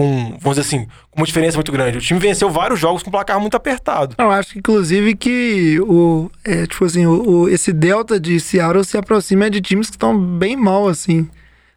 com, 0.00 0.36
vamos 0.40 0.56
dizer 0.56 0.60
assim, 0.60 0.86
com 1.10 1.20
uma 1.20 1.26
diferença 1.26 1.56
muito 1.56 1.70
grande. 1.72 1.98
O 1.98 2.00
time 2.00 2.18
venceu 2.18 2.48
vários 2.50 2.78
jogos 2.80 3.02
com 3.02 3.08
um 3.08 3.12
placar 3.12 3.38
muito 3.40 3.56
apertado. 3.56 4.14
Eu 4.18 4.30
acho, 4.30 4.58
inclusive, 4.58 5.14
que 5.14 5.78
o, 5.80 6.30
é, 6.44 6.66
tipo 6.66 6.84
assim, 6.84 7.06
o, 7.06 7.28
o- 7.42 7.48
esse 7.48 7.72
delta 7.72 8.18
de 8.18 8.38
Seattle 8.40 8.84
se 8.84 8.96
aproxima 8.96 9.50
de 9.50 9.60
times 9.60 9.88
que 9.90 9.96
estão 9.96 10.18
bem 10.18 10.56
mal, 10.56 10.88
assim, 10.88 11.28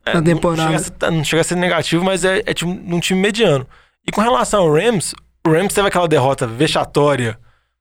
na 0.06 0.16
Não 0.16 0.24
temporada. 0.24 0.64
chega, 0.64 0.76
a 0.76 0.80
ser, 1.10 1.12
não 1.12 1.24
chega 1.24 1.42
a 1.42 1.44
ser 1.44 1.56
negativo, 1.56 2.04
mas 2.04 2.24
é, 2.24 2.42
é 2.46 2.54
tipo 2.54 2.72
um 2.72 3.00
time 3.00 3.20
mediano. 3.20 3.66
E 4.08 4.12
com 4.12 4.22
relação 4.22 4.62
ao 4.64 4.74
Rams, 4.74 5.14
o 5.46 5.50
Rams 5.52 5.74
teve 5.74 5.88
aquela 5.88 6.08
derrota 6.08 6.46
vexatória 6.48 7.38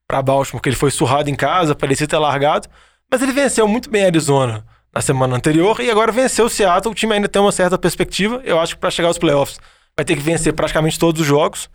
pra 0.07 0.21
Baltimore, 0.21 0.61
que 0.61 0.69
ele 0.69 0.75
foi 0.75 0.91
surrado 0.91 1.29
em 1.29 1.35
casa, 1.35 1.73
parecia 1.75 2.07
ter 2.07 2.17
largado, 2.17 2.67
mas 3.11 3.21
ele 3.21 3.31
venceu 3.31 3.67
muito 3.67 3.89
bem 3.89 4.03
a 4.03 4.07
Arizona 4.07 4.65
na 4.93 5.01
semana 5.01 5.35
anterior 5.35 5.79
e 5.79 5.89
agora 5.89 6.11
venceu 6.11 6.45
o 6.45 6.49
Seattle. 6.49 6.91
O 6.91 6.95
time 6.95 7.13
ainda 7.13 7.27
tem 7.27 7.41
uma 7.41 7.51
certa 7.51 7.77
perspectiva. 7.77 8.41
Eu 8.43 8.59
acho 8.59 8.77
pra 8.77 8.91
chegar 8.91 9.07
aos 9.07 9.17
playoffs 9.17 9.57
vai 9.97 10.05
ter 10.05 10.15
que 10.15 10.21
vencer 10.21 10.53
praticamente 10.53 10.99
todos 10.99 11.21
os 11.21 11.27
jogos. 11.27 11.69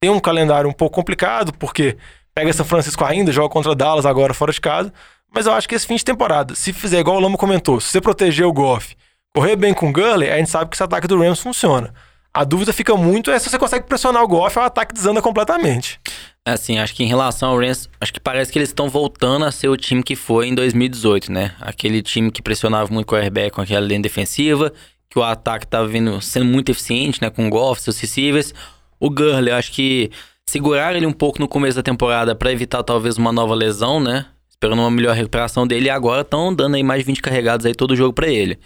Tem 0.00 0.10
um 0.10 0.20
calendário 0.20 0.68
um 0.68 0.72
pouco 0.72 0.94
complicado, 0.94 1.52
porque 1.52 1.96
pega 2.34 2.52
São 2.52 2.66
Francisco 2.66 3.04
ainda, 3.04 3.32
joga 3.32 3.48
contra 3.48 3.74
Dallas 3.74 4.06
agora 4.06 4.34
fora 4.34 4.52
de 4.52 4.60
casa. 4.60 4.92
Mas 5.34 5.46
eu 5.46 5.52
acho 5.52 5.68
que 5.68 5.74
esse 5.74 5.86
fim 5.86 5.96
de 5.96 6.04
temporada, 6.04 6.54
se 6.54 6.72
fizer 6.72 7.00
igual 7.00 7.16
o 7.16 7.20
Lama 7.20 7.36
comentou, 7.36 7.80
se 7.80 7.88
você 7.88 8.00
proteger 8.00 8.46
o 8.46 8.52
Goff, 8.52 8.96
correr 9.34 9.56
bem 9.56 9.74
com 9.74 9.88
o 9.88 9.92
Gurley, 9.92 10.30
a 10.30 10.38
gente 10.38 10.50
sabe 10.50 10.70
que 10.70 10.76
esse 10.76 10.82
ataque 10.82 11.08
do 11.08 11.18
Rams 11.18 11.40
funciona. 11.40 11.92
A 12.32 12.44
dúvida 12.44 12.72
fica 12.72 12.96
muito 12.96 13.30
é 13.30 13.38
se 13.38 13.48
você 13.48 13.58
consegue 13.58 13.86
pressionar 13.86 14.22
o 14.22 14.28
Goff, 14.28 14.58
o 14.58 14.62
ataque 14.62 14.94
desanda 14.94 15.20
completamente. 15.20 16.00
Assim, 16.46 16.78
acho 16.78 16.94
que 16.94 17.02
em 17.02 17.06
relação 17.06 17.50
ao 17.50 17.58
Rams, 17.58 17.88
acho 18.00 18.12
que 18.12 18.20
parece 18.20 18.52
que 18.52 18.58
eles 18.58 18.68
estão 18.68 18.88
voltando 18.88 19.44
a 19.44 19.50
ser 19.50 19.68
o 19.68 19.76
time 19.76 20.02
que 20.02 20.14
foi 20.14 20.48
em 20.48 20.54
2018, 20.54 21.32
né? 21.32 21.54
Aquele 21.60 22.02
time 22.02 22.30
que 22.30 22.42
pressionava 22.42 22.92
muito 22.92 23.06
o 23.06 23.10
quarterback 23.10 23.50
com 23.52 23.62
aquela 23.62 23.86
linha 23.86 24.00
defensiva, 24.00 24.72
que 25.14 25.18
o 25.20 25.22
ataque 25.22 25.64
tava 25.64 25.86
vindo, 25.86 26.20
sendo 26.20 26.44
muito 26.44 26.70
eficiente, 26.70 27.22
né? 27.22 27.30
Com 27.30 27.46
o 27.46 27.50
Goff, 27.50 27.80
seus 27.80 28.00
receivers. 28.00 28.52
O 28.98 29.08
Gurley, 29.08 29.52
eu 29.52 29.56
acho 29.56 29.70
que 29.70 30.10
segurar 30.44 30.94
ele 30.96 31.06
um 31.06 31.12
pouco 31.12 31.38
no 31.40 31.46
começo 31.46 31.76
da 31.76 31.84
temporada 31.84 32.34
para 32.34 32.50
evitar 32.50 32.82
talvez 32.82 33.16
uma 33.16 33.32
nova 33.32 33.54
lesão, 33.54 34.00
né? 34.00 34.26
Esperando 34.50 34.80
uma 34.80 34.90
melhor 34.90 35.14
recuperação 35.14 35.66
dele 35.68 35.86
e 35.86 35.90
agora 35.90 36.22
estão 36.22 36.52
dando 36.52 36.74
aí 36.74 36.82
mais 36.82 37.00
de 37.00 37.06
20 37.06 37.22
carregados 37.22 37.64
aí 37.64 37.74
todo 37.76 37.94
jogo 37.94 38.12
para 38.12 38.26
ele. 38.26 38.58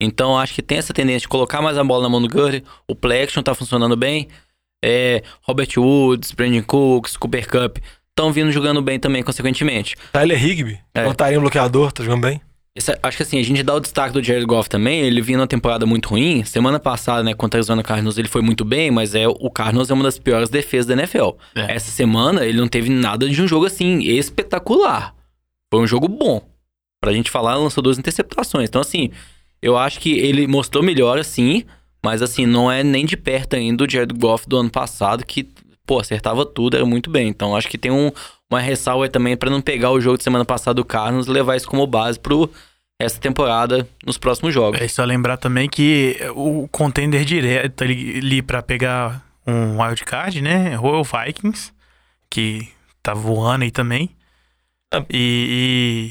Então 0.00 0.38
acho 0.38 0.54
que 0.54 0.62
tem 0.62 0.78
essa 0.78 0.94
tendência 0.94 1.22
de 1.22 1.28
colocar 1.28 1.60
mais 1.60 1.76
a 1.76 1.82
bola 1.82 2.04
na 2.04 2.08
mão 2.08 2.22
do 2.22 2.28
Gurley. 2.28 2.62
O 2.86 2.94
play 2.94 3.24
action 3.24 3.42
tá 3.42 3.52
funcionando 3.54 3.96
bem. 3.96 4.28
É, 4.84 5.24
Robert 5.42 5.70
Woods, 5.76 6.30
Brandon 6.30 6.62
Cooks, 6.62 7.16
Cooper 7.16 7.48
Cup 7.50 7.78
estão 8.10 8.32
vindo 8.32 8.52
jogando 8.52 8.80
bem 8.80 9.00
também, 9.00 9.22
consequentemente. 9.24 9.96
Tyler 10.12 10.44
Higby, 10.44 10.78
É. 10.94 11.04
botaria 11.04 11.38
um 11.38 11.42
bloqueador, 11.42 11.90
tá 11.90 12.04
jogando 12.04 12.22
bem. 12.22 12.40
Esse- 12.74 12.96
acho 13.02 13.16
que 13.16 13.22
assim, 13.22 13.38
a 13.38 13.42
gente 13.42 13.62
dá 13.62 13.74
o 13.74 13.80
destaque 13.80 14.12
do 14.12 14.22
Jared 14.22 14.46
Goff 14.46 14.68
também. 14.68 15.00
Ele 15.00 15.20
vinha 15.20 15.38
numa 15.38 15.46
temporada 15.48 15.84
muito 15.84 16.08
ruim. 16.10 16.44
Semana 16.44 16.78
passada, 16.78 17.22
né, 17.24 17.34
contra 17.34 17.58
a 17.58 17.60
Arizona 17.60 17.82
Cardinals, 17.82 18.18
ele 18.18 18.28
foi 18.28 18.40
muito 18.40 18.64
bem, 18.64 18.90
mas 18.90 19.14
é 19.14 19.26
o 19.26 19.50
Cardinals 19.50 19.90
é 19.90 19.94
uma 19.94 20.04
das 20.04 20.18
piores 20.18 20.48
defesas 20.48 20.86
da 20.86 20.94
NFL. 20.94 21.30
É. 21.56 21.74
Essa 21.74 21.90
semana, 21.90 22.44
ele 22.46 22.58
não 22.58 22.68
teve 22.68 22.88
nada 22.88 23.28
de 23.28 23.42
um 23.42 23.48
jogo 23.48 23.66
assim 23.66 23.98
espetacular. 24.02 25.14
Foi 25.72 25.82
um 25.82 25.86
jogo 25.86 26.06
bom. 26.08 26.40
Pra 27.00 27.12
gente 27.12 27.30
falar, 27.30 27.56
lançou 27.56 27.82
duas 27.82 27.98
interceptações. 27.98 28.68
Então, 28.68 28.80
assim, 28.80 29.10
eu 29.62 29.76
acho 29.76 30.00
que 30.00 30.10
ele 30.18 30.46
mostrou 30.46 30.82
melhor, 30.82 31.18
assim, 31.18 31.64
mas 32.04 32.22
assim, 32.22 32.46
não 32.46 32.70
é 32.70 32.82
nem 32.84 33.04
de 33.04 33.16
perto 33.16 33.54
ainda 33.56 33.84
o 33.84 33.90
Jared 33.90 34.14
Goff 34.16 34.48
do 34.48 34.56
ano 34.56 34.70
passado, 34.70 35.24
que, 35.24 35.48
pô, 35.86 35.98
acertava 36.00 36.44
tudo, 36.46 36.76
era 36.76 36.86
muito 36.86 37.10
bem. 37.10 37.28
Então, 37.28 37.54
acho 37.56 37.68
que 37.68 37.78
tem 37.78 37.90
um, 37.90 38.10
uma 38.50 38.60
ressalva 38.60 39.04
aí 39.04 39.10
também 39.10 39.36
pra 39.36 39.50
não 39.50 39.60
pegar 39.60 39.90
o 39.90 40.00
jogo 40.00 40.18
de 40.18 40.24
semana 40.24 40.44
passada 40.44 40.74
do 40.74 40.84
Cardinals 40.84 41.26
e 41.26 41.30
levar 41.30 41.56
isso 41.56 41.68
como 41.68 41.86
base 41.86 42.18
pro 42.18 42.50
essa 42.98 43.20
temporada 43.20 43.88
nos 44.04 44.18
próximos 44.18 44.52
jogos. 44.52 44.80
É 44.80 44.88
só 44.88 45.04
lembrar 45.04 45.36
também 45.36 45.68
que 45.68 46.16
o 46.34 46.66
contender 46.68 47.24
direto 47.24 47.84
ali, 47.84 48.18
ali 48.18 48.42
para 48.42 48.60
pegar 48.60 49.22
um 49.46 49.80
wildcard, 49.80 50.42
né? 50.42 50.72
é 50.72 50.78
o 50.78 51.02
Vikings, 51.04 51.72
que 52.28 52.68
tá 53.02 53.14
voando 53.14 53.64
aí 53.64 53.70
também. 53.70 54.10
Ah. 54.92 55.04
E, 55.08 56.10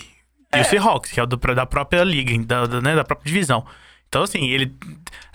e, 0.53 0.57
e 0.57 0.61
o 0.61 0.63
Seahawks, 0.63 1.11
que 1.11 1.19
é 1.19 1.23
o 1.23 1.25
do, 1.25 1.37
da 1.37 1.65
própria 1.65 2.03
liga, 2.03 2.37
da, 2.45 2.65
da, 2.65 2.81
né, 2.81 2.95
da 2.95 3.03
própria 3.03 3.27
divisão. 3.27 3.65
Então, 4.07 4.23
assim, 4.23 4.47
ele. 4.49 4.73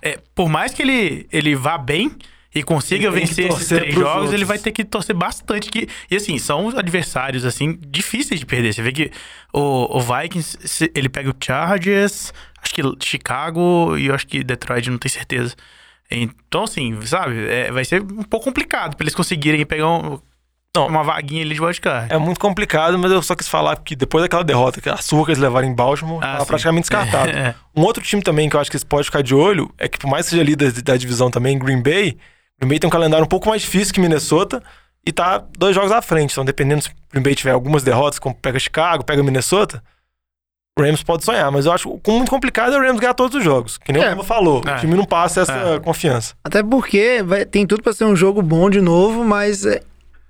é, 0.00 0.18
por 0.34 0.48
mais 0.48 0.72
que 0.72 0.82
ele, 0.82 1.28
ele 1.30 1.54
vá 1.54 1.76
bem 1.76 2.16
e 2.54 2.62
consiga 2.62 3.06
Ele 3.08 3.20
vencer 3.20 3.50
esses 3.50 3.68
três 3.68 3.94
jogos, 3.94 4.24
ele 4.32 4.42
outros. 4.42 4.48
vai 4.48 4.58
ter 4.58 4.72
que 4.72 4.84
torcer 4.84 5.14
bastante. 5.16 5.70
Que, 5.70 5.88
e 6.10 6.16
assim, 6.16 6.38
são 6.38 6.68
adversários, 6.76 7.44
assim, 7.44 7.78
difíceis 7.88 8.38
de 8.40 8.46
perder. 8.46 8.74
Você 8.74 8.82
vê 8.82 8.92
que 8.92 9.10
o, 9.52 9.96
o 9.96 10.00
Vikings, 10.00 10.90
ele 10.94 11.08
pega 11.08 11.30
o 11.30 11.34
Chargers, 11.42 12.32
acho 12.62 12.74
que 12.74 12.82
Chicago 13.02 13.96
e 13.96 14.06
eu 14.06 14.14
acho 14.14 14.26
que 14.26 14.44
Detroit, 14.44 14.90
não 14.90 14.98
tenho 14.98 15.12
certeza. 15.12 15.54
Então, 16.10 16.64
assim, 16.64 17.00
sabe, 17.06 17.46
é, 17.48 17.72
vai 17.72 17.84
ser 17.86 18.02
um 18.02 18.22
pouco 18.22 18.44
complicado 18.44 18.96
pra 18.96 19.04
eles 19.04 19.14
conseguirem 19.14 19.64
pegar 19.64 19.88
um, 19.88 20.18
Não. 20.76 20.88
uma 20.88 21.02
vaguinha 21.02 21.42
ali 21.42 21.54
de 21.54 21.60
wildcard. 21.62 22.12
É 22.12 22.18
muito 22.18 22.38
complicado, 22.38 22.98
mas 22.98 23.10
eu 23.10 23.22
só 23.22 23.34
quis 23.34 23.48
falar 23.48 23.76
que 23.76 23.96
depois 23.96 24.22
daquela 24.22 24.44
derrota, 24.44 24.78
que 24.78 24.90
a 24.90 24.98
surra 24.98 25.24
que 25.24 25.30
eles 25.30 25.38
levaram 25.42 25.66
em 25.68 25.74
Baltimore, 25.74 26.18
Ah, 26.18 26.32
tava 26.32 26.40
sim. 26.40 26.46
praticamente 26.48 26.82
descartado. 26.82 27.30
É. 27.34 27.54
Um 27.74 27.80
outro 27.82 28.02
time 28.02 28.20
também 28.22 28.46
que 28.50 28.56
eu 28.56 28.60
acho 28.60 28.70
que 28.70 28.76
eles 28.76 28.84
podem 28.84 29.04
ficar 29.04 29.22
de 29.22 29.34
olho 29.34 29.72
é 29.78 29.88
que, 29.88 29.98
por 29.98 30.10
mais 30.10 30.26
que 30.26 30.30
seja 30.32 30.42
líder 30.42 30.70
da 30.82 30.96
divisão 30.98 31.30
também, 31.30 31.58
Green 31.58 31.82
Bay, 31.82 32.18
Green 32.62 32.68
Bay 32.68 32.78
tem 32.78 32.86
um 32.86 32.90
calendário 32.92 33.24
um 33.24 33.28
pouco 33.28 33.48
mais 33.48 33.60
difícil 33.62 33.92
que 33.92 34.00
Minnesota 34.00 34.62
e 35.04 35.10
tá 35.12 35.42
dois 35.58 35.74
jogos 35.74 35.90
à 35.90 36.00
frente. 36.00 36.30
Então, 36.32 36.44
dependendo 36.44 36.82
se 36.82 36.90
Green 37.10 37.22
Bay 37.22 37.34
tiver 37.34 37.50
algumas 37.50 37.82
derrotas, 37.82 38.20
como 38.20 38.34
pega 38.36 38.56
Chicago, 38.60 39.02
pega 39.04 39.20
Minnesota, 39.22 39.82
o 40.78 40.82
Rams 40.82 41.02
pode 41.02 41.24
sonhar. 41.24 41.50
Mas 41.50 41.66
eu 41.66 41.72
acho 41.72 41.98
que 41.98 42.10
o 42.10 42.14
muito 42.14 42.30
complicado 42.30 42.72
é 42.74 42.78
o 42.78 42.80
Rams 42.80 43.00
ganhar 43.00 43.14
todos 43.14 43.36
os 43.36 43.42
jogos. 43.42 43.78
Que 43.78 43.92
nem 43.92 44.00
É. 44.00 44.06
o 44.06 44.10
Lama 44.10 44.22
falou. 44.22 44.62
É. 44.64 44.76
O 44.76 44.78
time 44.78 44.94
não 44.94 45.04
passa 45.04 45.40
essa 45.40 45.80
confiança. 45.80 46.34
Até 46.44 46.62
porque 46.62 47.20
vai- 47.24 47.44
tem 47.44 47.66
tudo 47.66 47.82
pra 47.82 47.92
ser 47.92 48.04
um 48.04 48.14
jogo 48.14 48.40
bom 48.40 48.70
de 48.70 48.80
novo, 48.80 49.24
mas 49.24 49.66
é, 49.66 49.80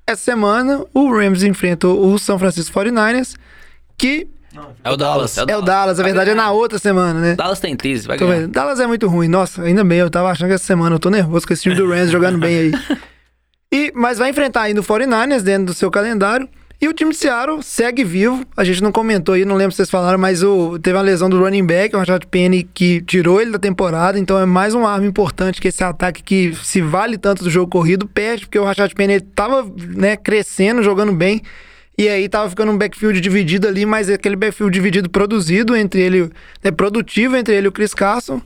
essa 0.07 0.23
semana 0.23 0.85
o 0.95 1.13
Rams 1.15 1.43
enfrenta 1.43 1.87
o 1.87 2.19
São 2.19 2.39
Francisco 2.39 2.73
49ers, 2.73 3.37
que 3.99 4.27
É 4.85 4.91
o 4.91 4.97
Dallas. 4.97 5.39
é 5.39 5.57
o 5.57 5.63
Dallas, 5.63 5.99
a 5.99 6.03
verdade 6.03 6.31
é 6.31 6.35
na 6.35 6.51
outra 6.53 6.79
semana, 6.79 7.19
né? 7.21 7.35
Dallas 7.35 7.61
tem 7.61 7.75
crise, 7.77 8.07
vai 8.07 8.19
Tô 8.19 8.27
ganhar. 8.27 8.41
vendo. 8.43 8.53
Dallas 8.53 8.81
é 8.81 8.87
muito 8.87 9.09
ruim. 9.09 9.29
Nossa, 9.29 9.63
ainda 9.63 9.83
bem, 9.85 9.99
eu 9.99 10.11
tava 10.11 10.31
achando 10.31 10.49
que 10.49 10.55
essa 10.55 10.65
semana 10.65 10.97
eu 10.97 11.01
tô 11.01 11.11
nervoso 11.11 11.47
com 11.47 11.53
esse 11.53 11.63
time 11.63 11.75
do 11.75 11.89
Rams 11.89 12.11
jogando 12.13 12.39
bem 12.39 12.59
aí. 12.59 12.73
E, 13.73 13.93
mas 13.95 14.19
vai 14.19 14.31
enfrentar 14.31 14.63
ainda 14.63 14.81
o 14.81 14.85
49ers 14.85 15.43
dentro 15.43 15.67
do 15.67 15.75
seu 15.75 15.91
calendário. 15.91 16.49
E 16.81 16.89
o 16.89 16.93
time 16.93 17.13
de 17.13 17.17
Seattle 17.17 17.63
segue 17.63 18.03
vivo. 18.03 18.45
A 18.57 18.65
gente 18.65 18.83
não 18.83 18.91
comentou 18.91 19.37
aí, 19.37 19.45
não 19.45 19.55
lembro 19.55 19.71
se 19.71 19.77
vocês 19.77 19.89
falaram, 19.89 20.19
mas 20.19 20.43
o, 20.43 20.81
teve 20.81 20.97
uma 20.97 21.03
lesão 21.03 21.31
do 21.31 21.39
running 21.39 21.65
back, 21.65 21.95
o 21.95 21.99
Rashad 22.01 22.27
Penny, 22.27 22.65
que 22.65 23.01
tirou 23.03 23.41
ele 23.41 23.53
da 23.53 23.59
temporada. 23.59 24.19
Então 24.19 24.37
é 24.37 24.45
mais 24.45 24.75
uma 24.75 24.91
arma 24.91 25.07
importante 25.07 25.61
que 25.61 25.69
esse 25.69 25.85
ataque 25.85 26.25
que 26.25 26.53
se 26.65 26.83
vale 26.83 27.17
tanto 27.17 27.45
do 27.45 27.51
jogo 27.51 27.71
corrido, 27.71 28.09
perde, 28.09 28.47
porque 28.47 28.59
o 28.59 28.65
Rashad 28.65 28.93
Penny 28.95 29.13
ele 29.15 29.21
tava 29.23 29.65
né, 29.95 30.17
crescendo, 30.17 30.83
jogando 30.83 31.13
bem. 31.13 31.41
E 32.03 32.09
aí 32.09 32.29
tava 32.29 32.51
ficando 32.51 32.73
um 32.73 32.77
backfield 32.77 33.21
dividido 33.21 33.69
ali, 33.69 33.87
mas 33.87 34.11
aquele 34.11 34.35
backfield 34.35 34.75
dividido 34.75 35.09
produzido 35.09 35.77
entre 35.77 36.01
ele, 36.01 36.33
né, 36.61 36.73
produtivo 36.73 37.37
entre 37.37 37.55
ele 37.55 37.67
e 37.67 37.69
o 37.69 37.73
Chris 37.73 37.95
Carson. 37.95 38.43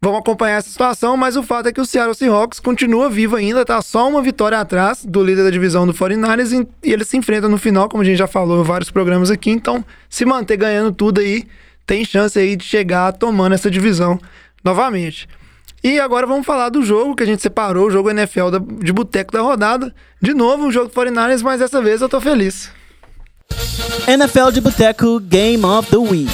Vamos 0.00 0.20
acompanhar 0.20 0.56
essa 0.56 0.70
situação, 0.70 1.14
mas 1.14 1.36
o 1.36 1.42
fato 1.42 1.68
é 1.68 1.74
que 1.74 1.80
o 1.82 1.84
Seattle 1.84 2.14
Seahawks 2.14 2.58
continua 2.58 3.10
vivo 3.10 3.36
ainda, 3.36 3.66
tá 3.66 3.82
só 3.82 4.08
uma 4.08 4.22
vitória 4.22 4.58
atrás 4.58 5.04
do 5.04 5.22
líder 5.22 5.44
da 5.44 5.50
divisão 5.50 5.86
do 5.86 5.92
49ers 5.92 6.66
e 6.82 6.90
eles 6.90 7.06
se 7.06 7.18
enfrentam 7.18 7.50
no 7.50 7.58
final, 7.58 7.86
como 7.86 8.02
a 8.02 8.06
gente 8.06 8.16
já 8.16 8.26
falou 8.26 8.62
em 8.62 8.64
vários 8.64 8.90
programas 8.90 9.30
aqui, 9.30 9.50
então 9.50 9.84
se 10.08 10.24
manter 10.24 10.56
ganhando 10.56 10.90
tudo 10.90 11.20
aí, 11.20 11.44
tem 11.84 12.02
chance 12.02 12.38
aí 12.38 12.56
de 12.56 12.64
chegar 12.64 13.12
tomando 13.12 13.52
essa 13.52 13.70
divisão 13.70 14.18
novamente. 14.64 15.28
E 15.82 15.98
agora 15.98 16.26
vamos 16.26 16.44
falar 16.46 16.68
do 16.68 16.82
jogo 16.82 17.16
que 17.16 17.22
a 17.22 17.26
gente 17.26 17.40
separou, 17.40 17.86
o 17.86 17.90
jogo 17.90 18.10
NFL 18.10 18.50
da- 18.50 18.58
de 18.58 18.92
boteco 18.92 19.32
da 19.32 19.40
rodada. 19.40 19.94
De 20.20 20.34
novo, 20.34 20.64
um 20.66 20.70
jogo 20.72 20.88
do 20.88 20.94
49ers, 20.94 21.42
mas 21.42 21.60
dessa 21.60 21.80
vez 21.80 22.02
eu 22.02 22.08
tô 22.08 22.20
feliz. 22.20 22.70
NFL 24.06 24.50
de 24.52 24.60
Boteco 24.60 25.18
Game 25.20 25.64
of 25.64 25.88
the 25.90 25.96
Week. 25.96 26.30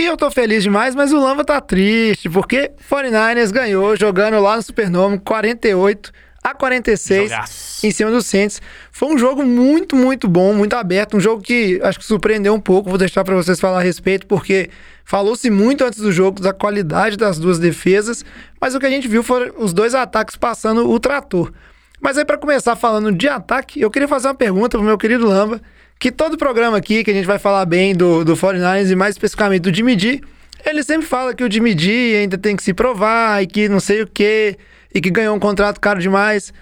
E 0.00 0.06
eu 0.06 0.16
tô 0.16 0.30
feliz 0.30 0.62
demais, 0.62 0.94
mas 0.94 1.12
o 1.12 1.20
Lamba 1.20 1.44
tá 1.44 1.60
triste, 1.60 2.28
porque 2.30 2.72
49ers 2.90 3.50
ganhou 3.52 3.94
jogando 3.96 4.40
lá 4.40 4.56
no 4.56 4.62
Supernome 4.62 5.18
48 5.18 6.10
a 6.42 6.54
46 6.54 7.30
Jogaço. 7.30 7.86
em 7.86 7.90
cima 7.90 8.10
do 8.10 8.22
Saints. 8.22 8.60
Foi 8.90 9.08
um 9.12 9.18
jogo 9.18 9.44
muito, 9.44 9.94
muito 9.94 10.28
bom, 10.28 10.54
muito 10.54 10.74
aberto, 10.74 11.16
um 11.16 11.20
jogo 11.20 11.42
que 11.42 11.80
acho 11.82 11.98
que 11.98 12.04
surpreendeu 12.04 12.54
um 12.54 12.60
pouco. 12.60 12.88
Vou 12.88 12.98
deixar 12.98 13.24
pra 13.24 13.34
vocês 13.34 13.60
falar 13.60 13.78
a 13.78 13.82
respeito, 13.82 14.26
porque 14.26 14.70
falou-se 15.04 15.50
muito 15.50 15.84
antes 15.84 15.98
do 15.98 16.10
jogo 16.10 16.40
da 16.40 16.52
qualidade 16.52 17.16
das 17.16 17.38
duas 17.38 17.58
defesas, 17.58 18.24
mas 18.60 18.74
o 18.74 18.80
que 18.80 18.86
a 18.86 18.90
gente 18.90 19.06
viu 19.06 19.22
foram 19.22 19.52
os 19.58 19.72
dois 19.72 19.94
ataques 19.94 20.36
passando 20.36 20.90
o 20.90 20.98
trator. 20.98 21.52
Mas 22.00 22.16
aí, 22.16 22.24
pra 22.24 22.38
começar 22.38 22.74
falando 22.76 23.12
de 23.12 23.28
ataque, 23.28 23.80
eu 23.80 23.90
queria 23.90 24.08
fazer 24.08 24.28
uma 24.28 24.34
pergunta 24.34 24.78
pro 24.78 24.86
meu 24.86 24.96
querido 24.96 25.26
Lamba, 25.26 25.60
que 25.98 26.10
todo 26.10 26.38
programa 26.38 26.78
aqui, 26.78 27.04
que 27.04 27.10
a 27.10 27.14
gente 27.14 27.26
vai 27.26 27.38
falar 27.38 27.66
bem 27.66 27.94
do, 27.94 28.24
do 28.24 28.34
49ers 28.34 28.90
e 28.90 28.96
mais 28.96 29.14
especificamente 29.14 29.60
do 29.60 29.74
Jimmy 29.74 29.98
G, 29.98 30.20
ele 30.64 30.82
sempre 30.82 31.06
fala 31.06 31.34
que 31.34 31.44
o 31.44 31.50
Jimmy 31.50 31.78
G 31.78 32.16
ainda 32.16 32.38
tem 32.38 32.56
que 32.56 32.62
se 32.62 32.72
provar 32.72 33.42
e 33.42 33.46
que 33.46 33.68
não 33.68 33.80
sei 33.80 34.00
o 34.02 34.06
quê, 34.06 34.56
e 34.94 35.00
que 35.00 35.10
ganhou 35.10 35.36
um 35.36 35.40
contrato 35.40 35.80
caro 35.80 36.00
demais. 36.00 36.52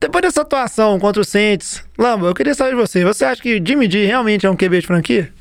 Depois 0.00 0.22
dessa 0.22 0.42
atuação 0.42 0.98
contra 0.98 1.22
o 1.22 1.24
Saints, 1.24 1.82
Lamba, 1.98 2.26
eu 2.26 2.34
queria 2.34 2.54
saber 2.54 2.70
de 2.70 2.76
você. 2.76 3.04
Você 3.04 3.24
acha 3.24 3.40
que 3.40 3.62
Jimmy 3.64 3.90
G 3.90 4.04
realmente 4.04 4.44
é 4.44 4.50
um 4.50 4.56
QB 4.56 4.80
de 4.80 4.86
franquia? 4.86 5.32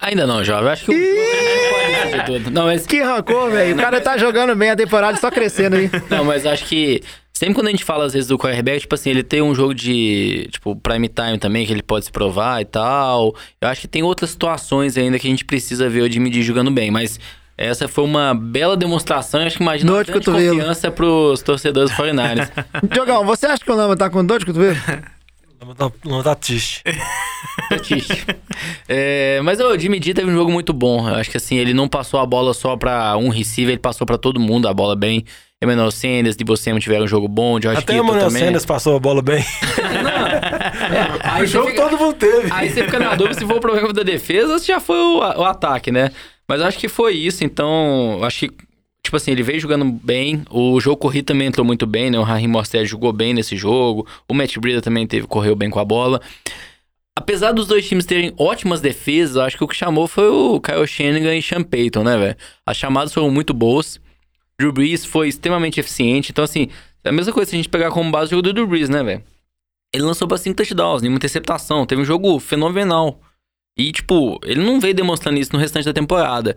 Ainda 0.00 0.26
não, 0.26 0.44
jovem. 0.44 0.66
Eu 0.66 0.70
acho 0.70 0.84
que 0.84 0.92
o. 0.92 2.24
tudo. 2.24 2.50
Não, 2.50 2.66
mas, 2.66 2.86
Que 2.86 3.02
rancor, 3.02 3.50
velho. 3.50 3.74
O 3.74 3.78
cara 3.78 4.00
tá 4.00 4.16
jogando 4.16 4.54
bem 4.54 4.70
a 4.70 4.76
temporada 4.76 5.18
só 5.18 5.30
crescendo 5.30 5.76
aí. 5.76 5.90
não, 6.08 6.24
mas 6.24 6.46
acho 6.46 6.64
que. 6.66 7.02
Sempre 7.32 7.54
quando 7.54 7.68
a 7.68 7.70
gente 7.70 7.84
fala, 7.84 8.04
às 8.04 8.12
vezes, 8.12 8.28
do 8.28 8.36
quarterback, 8.36 8.80
tipo 8.80 8.94
assim, 8.94 9.10
ele 9.10 9.22
tem 9.22 9.40
um 9.40 9.54
jogo 9.54 9.72
de, 9.72 10.48
tipo, 10.50 10.74
prime 10.74 11.08
time 11.08 11.38
também, 11.38 11.64
que 11.64 11.72
ele 11.72 11.84
pode 11.84 12.04
se 12.04 12.10
provar 12.10 12.60
e 12.60 12.64
tal. 12.64 13.32
Eu 13.60 13.68
acho 13.68 13.80
que 13.82 13.88
tem 13.88 14.02
outras 14.02 14.30
situações 14.30 14.98
ainda 14.98 15.20
que 15.20 15.26
a 15.26 15.30
gente 15.30 15.44
precisa 15.44 15.88
ver 15.88 16.02
o 16.02 16.10
Jimmy 16.10 16.30
D 16.30 16.42
jogando 16.42 16.70
bem, 16.70 16.90
mas 16.90 17.20
essa 17.58 17.88
foi 17.88 18.04
uma 18.04 18.32
bela 18.34 18.76
demonstração. 18.76 19.40
Acho 19.40 19.56
que 19.56 19.62
imagina 19.62 19.90
Dor 19.90 19.98
uma 19.98 20.04
de 20.04 20.12
cotovelo. 20.12 20.56
confiança 20.56 20.90
pros 20.92 21.42
torcedores 21.42 21.90
49ers. 21.92 22.48
Diogão, 22.92 23.24
você 23.26 23.46
acha 23.46 23.64
que 23.64 23.70
o 23.70 23.74
Lamba 23.74 23.96
tá 23.96 24.08
com 24.08 24.24
dor 24.24 24.38
de 24.38 24.46
cotovelo? 24.46 24.76
Não 25.60 25.92
não 26.04 26.22
tá 26.22 26.34
triste. 26.34 26.82
Triste. 27.86 28.24
É, 28.88 29.40
mas 29.42 29.60
o 29.60 29.76
Jimmy 29.78 29.98
D 30.00 30.14
teve 30.14 30.30
um 30.30 30.34
jogo 30.34 30.50
muito 30.50 30.72
bom. 30.72 31.08
Eu 31.08 31.16
acho 31.16 31.30
que 31.30 31.36
assim, 31.36 31.56
ele 31.56 31.74
não 31.74 31.88
passou 31.88 32.20
a 32.20 32.26
bola 32.26 32.54
só 32.54 32.76
pra 32.76 33.16
um 33.16 33.28
receiver, 33.28 33.72
ele 33.72 33.80
passou 33.80 34.06
pra 34.06 34.16
todo 34.16 34.38
mundo 34.40 34.68
a 34.68 34.74
bola 34.74 34.94
bem. 34.96 35.24
Emmanuel 35.60 35.90
Sanders, 35.90 36.36
de 36.36 36.44
você 36.44 36.72
tiveram 36.78 37.04
um 37.04 37.08
jogo 37.08 37.26
bom, 37.26 37.60
George 37.60 37.80
Até 37.80 37.94
Kittle 37.94 38.02
o 38.02 38.06
Manuel 38.06 38.28
também. 38.28 38.44
Sanders 38.44 38.64
passou 38.64 38.96
a 38.96 39.00
bola 39.00 39.20
bem. 39.20 39.44
Aí 41.22 41.42
o 41.42 41.46
você 41.46 41.52
jogo 41.52 41.70
fica- 41.70 41.82
todo 41.88 41.98
mundo 41.98 42.14
teve. 42.14 42.48
Aí 42.52 42.70
você 42.70 42.84
fica 42.84 42.98
na 42.98 43.14
dúvida 43.16 43.38
se 43.38 43.44
foi 43.46 43.56
o 43.56 43.60
problema 43.60 43.92
da 43.92 44.02
defesa 44.04 44.52
ou 44.52 44.58
se 44.58 44.68
já 44.68 44.78
foi 44.80 44.96
o, 44.98 45.18
o 45.18 45.44
ataque, 45.44 45.90
né? 45.90 46.12
Mas 46.48 46.62
acho 46.62 46.78
que 46.78 46.88
foi 46.88 47.14
isso, 47.14 47.44
então, 47.44 48.20
acho 48.22 48.40
que, 48.40 48.50
tipo 49.08 49.16
assim, 49.16 49.30
ele 49.30 49.42
veio 49.42 49.58
jogando 49.58 49.84
bem, 49.84 50.42
o 50.50 50.78
jogo 50.80 50.98
corrido 50.98 51.24
também 51.24 51.48
entrou 51.48 51.64
muito 51.64 51.86
bem, 51.86 52.10
né? 52.10 52.18
O 52.18 52.22
Raheem 52.22 52.46
Mostert 52.46 52.86
jogou 52.86 53.10
bem 53.10 53.32
nesse 53.32 53.56
jogo, 53.56 54.06
o 54.28 54.34
Matt 54.34 54.58
Breida 54.58 54.82
também 54.82 55.06
teve, 55.06 55.26
correu 55.26 55.56
bem 55.56 55.70
com 55.70 55.80
a 55.80 55.84
bola. 55.84 56.20
Apesar 57.16 57.52
dos 57.52 57.66
dois 57.66 57.88
times 57.88 58.04
terem 58.04 58.34
ótimas 58.36 58.82
defesas, 58.82 59.38
acho 59.38 59.56
que 59.56 59.64
o 59.64 59.68
que 59.68 59.74
chamou 59.74 60.06
foi 60.06 60.28
o 60.28 60.60
Kyle 60.60 60.86
Shanahan 60.86 61.36
e 61.36 61.42
Sean 61.42 61.62
Payton, 61.62 62.04
né, 62.04 62.18
velho? 62.18 62.36
As 62.66 62.76
chamadas 62.76 63.12
foram 63.14 63.30
muito 63.30 63.54
boas, 63.54 63.98
Drew 64.60 64.72
Brees 64.72 65.06
foi 65.06 65.28
extremamente 65.28 65.80
eficiente, 65.80 66.30
então, 66.30 66.44
assim, 66.44 66.68
é 67.02 67.08
a 67.08 67.12
mesma 67.12 67.32
coisa 67.32 67.48
se 67.48 67.56
a 67.56 67.58
gente 67.58 67.70
pegar 67.70 67.90
como 67.90 68.10
base 68.10 68.26
o 68.26 68.30
jogo 68.36 68.42
do 68.42 68.52
Drew 68.52 68.66
Brees, 68.66 68.90
né, 68.90 69.02
velho? 69.02 69.24
Ele 69.94 70.04
lançou 70.04 70.28
pra 70.28 70.36
cinco 70.36 70.56
touchdowns, 70.56 71.00
nenhuma 71.00 71.16
interceptação, 71.16 71.86
teve 71.86 72.02
um 72.02 72.04
jogo 72.04 72.38
fenomenal. 72.38 73.18
E, 73.78 73.90
tipo, 73.90 74.38
ele 74.44 74.62
não 74.62 74.78
veio 74.78 74.92
demonstrando 74.92 75.40
isso 75.40 75.52
no 75.54 75.58
restante 75.58 75.86
da 75.86 75.92
temporada. 75.94 76.56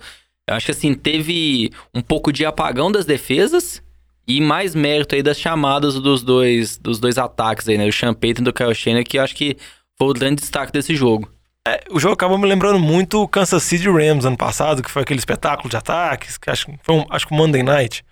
Eu 0.50 0.56
acho 0.56 0.66
que, 0.66 0.72
assim, 0.72 0.94
teve 0.94 1.72
um 1.94 2.02
pouco 2.02 2.32
de 2.32 2.46
apagão 2.46 2.92
das 2.92 3.06
defesas 3.06 3.82
e 4.28 4.42
mais 4.42 4.76
mérito 4.76 5.16
aí 5.16 5.24
das 5.24 5.40
chamadas 5.40 5.96
dos 5.96 6.24
dois, 6.24 6.78
dos 6.78 7.00
dois 7.00 7.18
ataques 7.18 7.68
aí, 7.70 7.78
né? 7.78 7.88
O 7.88 7.94
Sean 7.94 8.14
Payton 8.14 8.44
do 8.44 8.54
Kyle 8.54 8.74
Shanahan, 8.76 9.04
que 9.04 9.18
eu 9.18 9.24
acho 9.24 9.36
que 9.36 9.58
foi 9.98 10.10
o 10.10 10.14
grande 10.14 10.42
destaque 10.42 10.72
desse 10.72 10.96
jogo. 10.96 11.32
É, 11.68 11.84
o 11.92 12.00
jogo 12.00 12.14
acabou 12.16 12.38
me 12.38 12.48
lembrando 12.48 12.80
muito 12.80 13.22
o 13.22 13.28
Kansas 13.28 13.62
City 13.64 13.88
Rams 13.88 14.26
ano 14.26 14.36
passado, 14.38 14.82
que 14.82 14.90
foi 14.90 15.04
aquele 15.04 15.20
espetáculo 15.20 15.70
de 15.70 15.78
ataques, 15.78 16.38
que 16.38 16.50
acho, 16.50 16.66
que 16.66 16.80
foi 16.82 16.96
um, 16.96 17.06
acho 17.10 17.28
que 17.28 17.34
um 17.34 17.38
Monday 17.38 17.62
Night. 17.62 18.04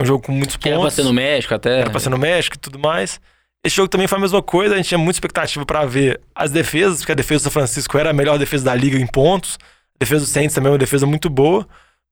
Um 0.00 0.06
jogo 0.06 0.24
com 0.24 0.32
muitos 0.32 0.56
Que 0.56 0.68
era 0.68 0.76
pra 0.76 0.82
pontos. 0.84 0.94
ser 0.94 1.02
no 1.04 1.12
México 1.12 1.54
até. 1.54 1.80
Era 1.80 1.90
pra 1.90 2.00
ser 2.00 2.10
no 2.10 2.18
México 2.18 2.56
e 2.56 2.58
tudo 2.58 2.78
mais. 2.78 3.20
Esse 3.64 3.76
jogo 3.76 3.88
também 3.88 4.06
foi 4.06 4.18
a 4.18 4.20
mesma 4.20 4.42
coisa, 4.42 4.74
a 4.74 4.76
gente 4.76 4.88
tinha 4.88 4.98
muita 4.98 5.16
expectativa 5.16 5.64
pra 5.64 5.84
ver 5.86 6.20
as 6.34 6.50
defesas, 6.50 6.98
porque 6.98 7.12
a 7.12 7.14
defesa 7.16 7.40
do 7.40 7.42
São 7.44 7.52
Francisco 7.52 7.96
era 7.98 8.10
a 8.10 8.12
melhor 8.12 8.38
defesa 8.38 8.64
da 8.66 8.74
liga 8.74 8.98
em 8.98 9.06
pontos. 9.06 9.58
A 9.96 10.04
defesa 10.04 10.24
do 10.24 10.30
Saints 10.30 10.54
também 10.54 10.68
é 10.68 10.72
uma 10.72 10.78
defesa 10.78 11.06
muito 11.06 11.28
boa. 11.30 11.66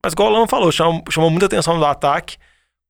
Mas 0.04 0.12
igual 0.12 0.30
o 0.30 0.32
Lama 0.32 0.48
falou, 0.48 0.72
chamou, 0.72 1.02
chamou 1.10 1.30
muita 1.30 1.46
atenção 1.46 1.78
do 1.78 1.84
ataque. 1.84 2.36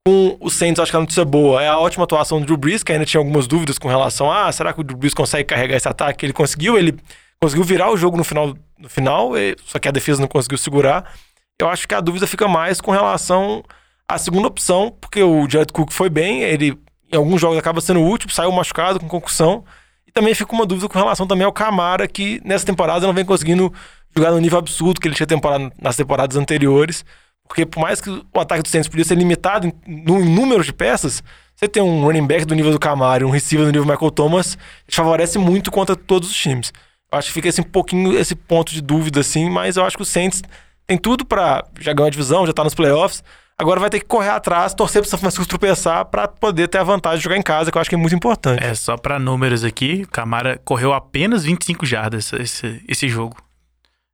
Com 0.07 0.36
o 0.40 0.51
Saints, 0.51 0.80
acho 0.80 0.90
que 0.90 0.97
a 0.97 1.01
notícia 1.01 1.24
boa 1.24 1.62
é 1.62 1.68
a 1.68 1.78
ótima 1.78 2.05
atuação 2.05 2.40
do 2.40 2.47
Drew 2.47 2.57
Brees, 2.57 2.82
que 2.82 2.90
ainda 2.93 3.05
tinha 3.05 3.20
algumas 3.20 3.47
dúvidas 3.47 3.78
com 3.78 3.88
relação 3.88 4.30
a 4.32 4.47
ah, 4.47 4.53
será 4.53 4.72
que 4.72 4.80
o 4.80 4.84
Drew 4.84 4.97
Brees 4.97 5.14
consegue 5.14 5.45
carregar 5.45 5.76
esse 5.76 5.88
ataque? 5.88 6.26
Ele 6.26 6.32
conseguiu, 6.32 6.76
ele 6.76 6.99
conseguiu 7.40 7.62
virar 7.64 7.90
o 7.90 7.97
jogo 7.97 8.16
no 8.16 8.24
final, 8.24 8.55
no 8.78 8.88
final 8.88 9.38
e- 9.38 9.57
só 9.64 9.78
que 9.78 9.86
a 9.86 9.93
defesa 9.93 10.20
não 10.20 10.26
conseguiu 10.26 10.59
segurar. 10.59 11.12
Eu 11.61 11.68
acho 11.68 11.86
que 11.86 11.95
a 11.95 12.01
dúvida 12.01 12.26
fica 12.26 12.49
mais 12.49 12.80
com 12.80 12.90
relação 12.90 13.62
à 14.09 14.18
segunda 14.18 14.49
opção, 14.49 14.97
porque 15.01 15.22
o 15.22 15.49
Jared 15.49 15.72
Cook 15.72 15.93
foi 15.93 16.11
bem, 16.11 16.43
ele 16.43 16.76
em 17.12 17.16
alguns 17.16 17.40
jogos 17.40 17.59
acaba 17.59 17.80
sendo 17.80 18.03
útil, 18.03 18.28
saiu 18.30 18.51
machucado 18.51 18.99
com 18.99 19.07
concussão. 19.07 19.64
Também 20.12 20.34
fica 20.34 20.52
uma 20.52 20.66
dúvida 20.66 20.88
com 20.88 20.98
relação 20.98 21.26
também 21.26 21.44
ao 21.44 21.52
Camara, 21.52 22.06
que 22.06 22.40
nessa 22.44 22.66
temporada 22.66 23.06
não 23.06 23.14
vem 23.14 23.24
conseguindo 23.24 23.72
jogar 24.14 24.30
no 24.30 24.38
nível 24.38 24.58
absurdo 24.58 25.00
que 25.00 25.08
ele 25.08 25.14
tinha 25.14 25.26
temporada, 25.26 25.72
nas 25.80 25.96
temporadas 25.96 26.36
anteriores. 26.36 27.04
Porque 27.48 27.66
por 27.66 27.80
mais 27.80 28.00
que 28.00 28.10
o 28.10 28.40
ataque 28.40 28.62
do 28.62 28.68
Saints 28.68 28.88
podia 28.88 29.04
ser 29.04 29.16
limitado 29.16 29.72
no 29.86 30.24
número 30.24 30.62
de 30.62 30.72
peças, 30.72 31.22
você 31.54 31.68
tem 31.68 31.82
um 31.82 32.02
running 32.04 32.26
back 32.26 32.44
do 32.44 32.54
nível 32.54 32.72
do 32.72 32.78
Camara 32.78 33.22
e 33.22 33.26
um 33.26 33.30
receiver 33.30 33.66
do 33.66 33.72
nível 33.72 33.84
do 33.84 33.92
Michael 33.92 34.10
Thomas, 34.10 34.56
favorece 34.88 35.38
muito 35.38 35.70
contra 35.70 35.94
todos 35.94 36.30
os 36.30 36.36
times. 36.36 36.72
Eu 37.10 37.18
acho 37.18 37.28
que 37.28 37.34
fica 37.34 37.48
esse 37.48 37.60
um 37.60 37.64
pouquinho 37.64 38.18
esse 38.18 38.34
ponto 38.34 38.72
de 38.72 38.80
dúvida 38.80 39.20
assim, 39.20 39.50
mas 39.50 39.76
eu 39.76 39.84
acho 39.84 39.96
que 39.96 40.02
o 40.02 40.06
Saints 40.06 40.42
tem 40.86 40.96
tudo 40.96 41.24
pra 41.24 41.64
já 41.78 41.92
ganhar 41.92 42.08
a 42.08 42.10
divisão, 42.10 42.46
já 42.46 42.52
tá 42.52 42.64
nos 42.64 42.74
playoffs, 42.74 43.22
Agora 43.59 43.78
vai 43.78 43.90
ter 43.90 44.00
que 44.00 44.07
correr 44.07 44.30
atrás, 44.30 44.74
torcer 44.74 45.00
pro 45.03 45.09
São 45.11 45.18
Francisco 45.18 45.46
tropeçar 45.46 46.05
pra 46.07 46.26
poder 46.26 46.66
ter 46.68 46.78
a 46.78 46.82
vantagem 46.84 47.18
de 47.18 47.24
jogar 47.24 47.36
em 47.36 47.42
casa, 47.42 47.70
que 47.70 47.76
eu 47.76 47.80
acho 47.80 47.88
que 47.90 47.94
é 47.94 47.98
muito 47.98 48.14
importante. 48.14 48.62
É, 48.64 48.74
só 48.74 48.96
pra 48.96 49.18
números 49.18 49.62
aqui, 49.62 50.03
o 50.05 50.09
Camara 50.11 50.61
correu 50.64 50.92
apenas 50.92 51.44
25 51.44 51.86
jardas 51.86 52.32
esse, 52.32 52.82
esse 52.88 53.09
jogo. 53.09 53.36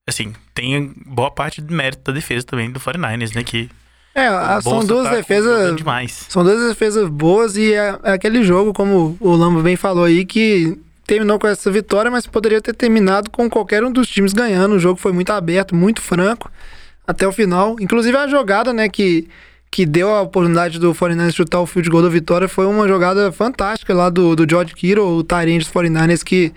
Assim, 0.06 0.32
tem 0.54 0.92
boa 1.06 1.30
parte 1.30 1.60
do 1.60 1.72
mérito 1.74 2.02
da 2.04 2.12
defesa 2.12 2.44
também 2.44 2.70
do 2.70 2.80
49ers, 2.80 3.34
né? 3.34 3.42
Que 3.42 3.70
É, 4.14 4.26
a- 4.26 4.58
o 4.58 4.62
são 4.62 4.84
duas 4.84 5.04
tá 5.08 5.14
defesas. 5.14 5.76
demais. 5.76 6.26
São 6.28 6.42
duas 6.42 6.68
defesas 6.68 7.08
boas 7.08 7.56
e 7.56 7.72
é, 7.72 7.98
é 8.04 8.12
aquele 8.12 8.42
jogo, 8.42 8.72
como 8.72 9.16
o 9.20 9.36
Lambo 9.36 9.62
bem 9.62 9.76
falou 9.76 10.04
aí, 10.04 10.24
que 10.26 10.78
terminou 11.06 11.38
com 11.38 11.46
essa 11.46 11.70
vitória, 11.70 12.10
mas 12.10 12.26
poderia 12.26 12.60
ter 12.60 12.74
terminado 12.74 13.30
com 13.30 13.48
qualquer 13.48 13.82
um 13.84 13.90
dos 13.92 14.08
times 14.08 14.32
ganhando. 14.34 14.74
O 14.74 14.78
jogo 14.78 14.98
foi 15.00 15.12
muito 15.12 15.30
aberto, 15.32 15.74
muito 15.74 16.02
franco 16.02 16.50
até 17.08 17.26
o 17.26 17.32
final. 17.32 17.76
Inclusive 17.80 18.14
a 18.14 18.28
jogada, 18.28 18.74
né, 18.74 18.86
que, 18.86 19.26
que 19.70 19.86
deu 19.86 20.10
a 20.10 20.20
oportunidade 20.20 20.78
do 20.78 20.92
49ers 20.92 21.34
chutar 21.34 21.60
o 21.60 21.66
field 21.66 21.88
goal 21.88 22.02
da 22.02 22.10
vitória 22.10 22.46
foi 22.46 22.66
uma 22.66 22.86
jogada 22.86 23.32
fantástica 23.32 23.94
lá 23.94 24.10
do, 24.10 24.36
do 24.36 24.46
George 24.48 24.74
Kittle, 24.74 25.16
o 25.16 25.24
Tyrande 25.24 25.60
dos 25.60 25.70
49ers, 25.70 26.22
que 26.22 26.52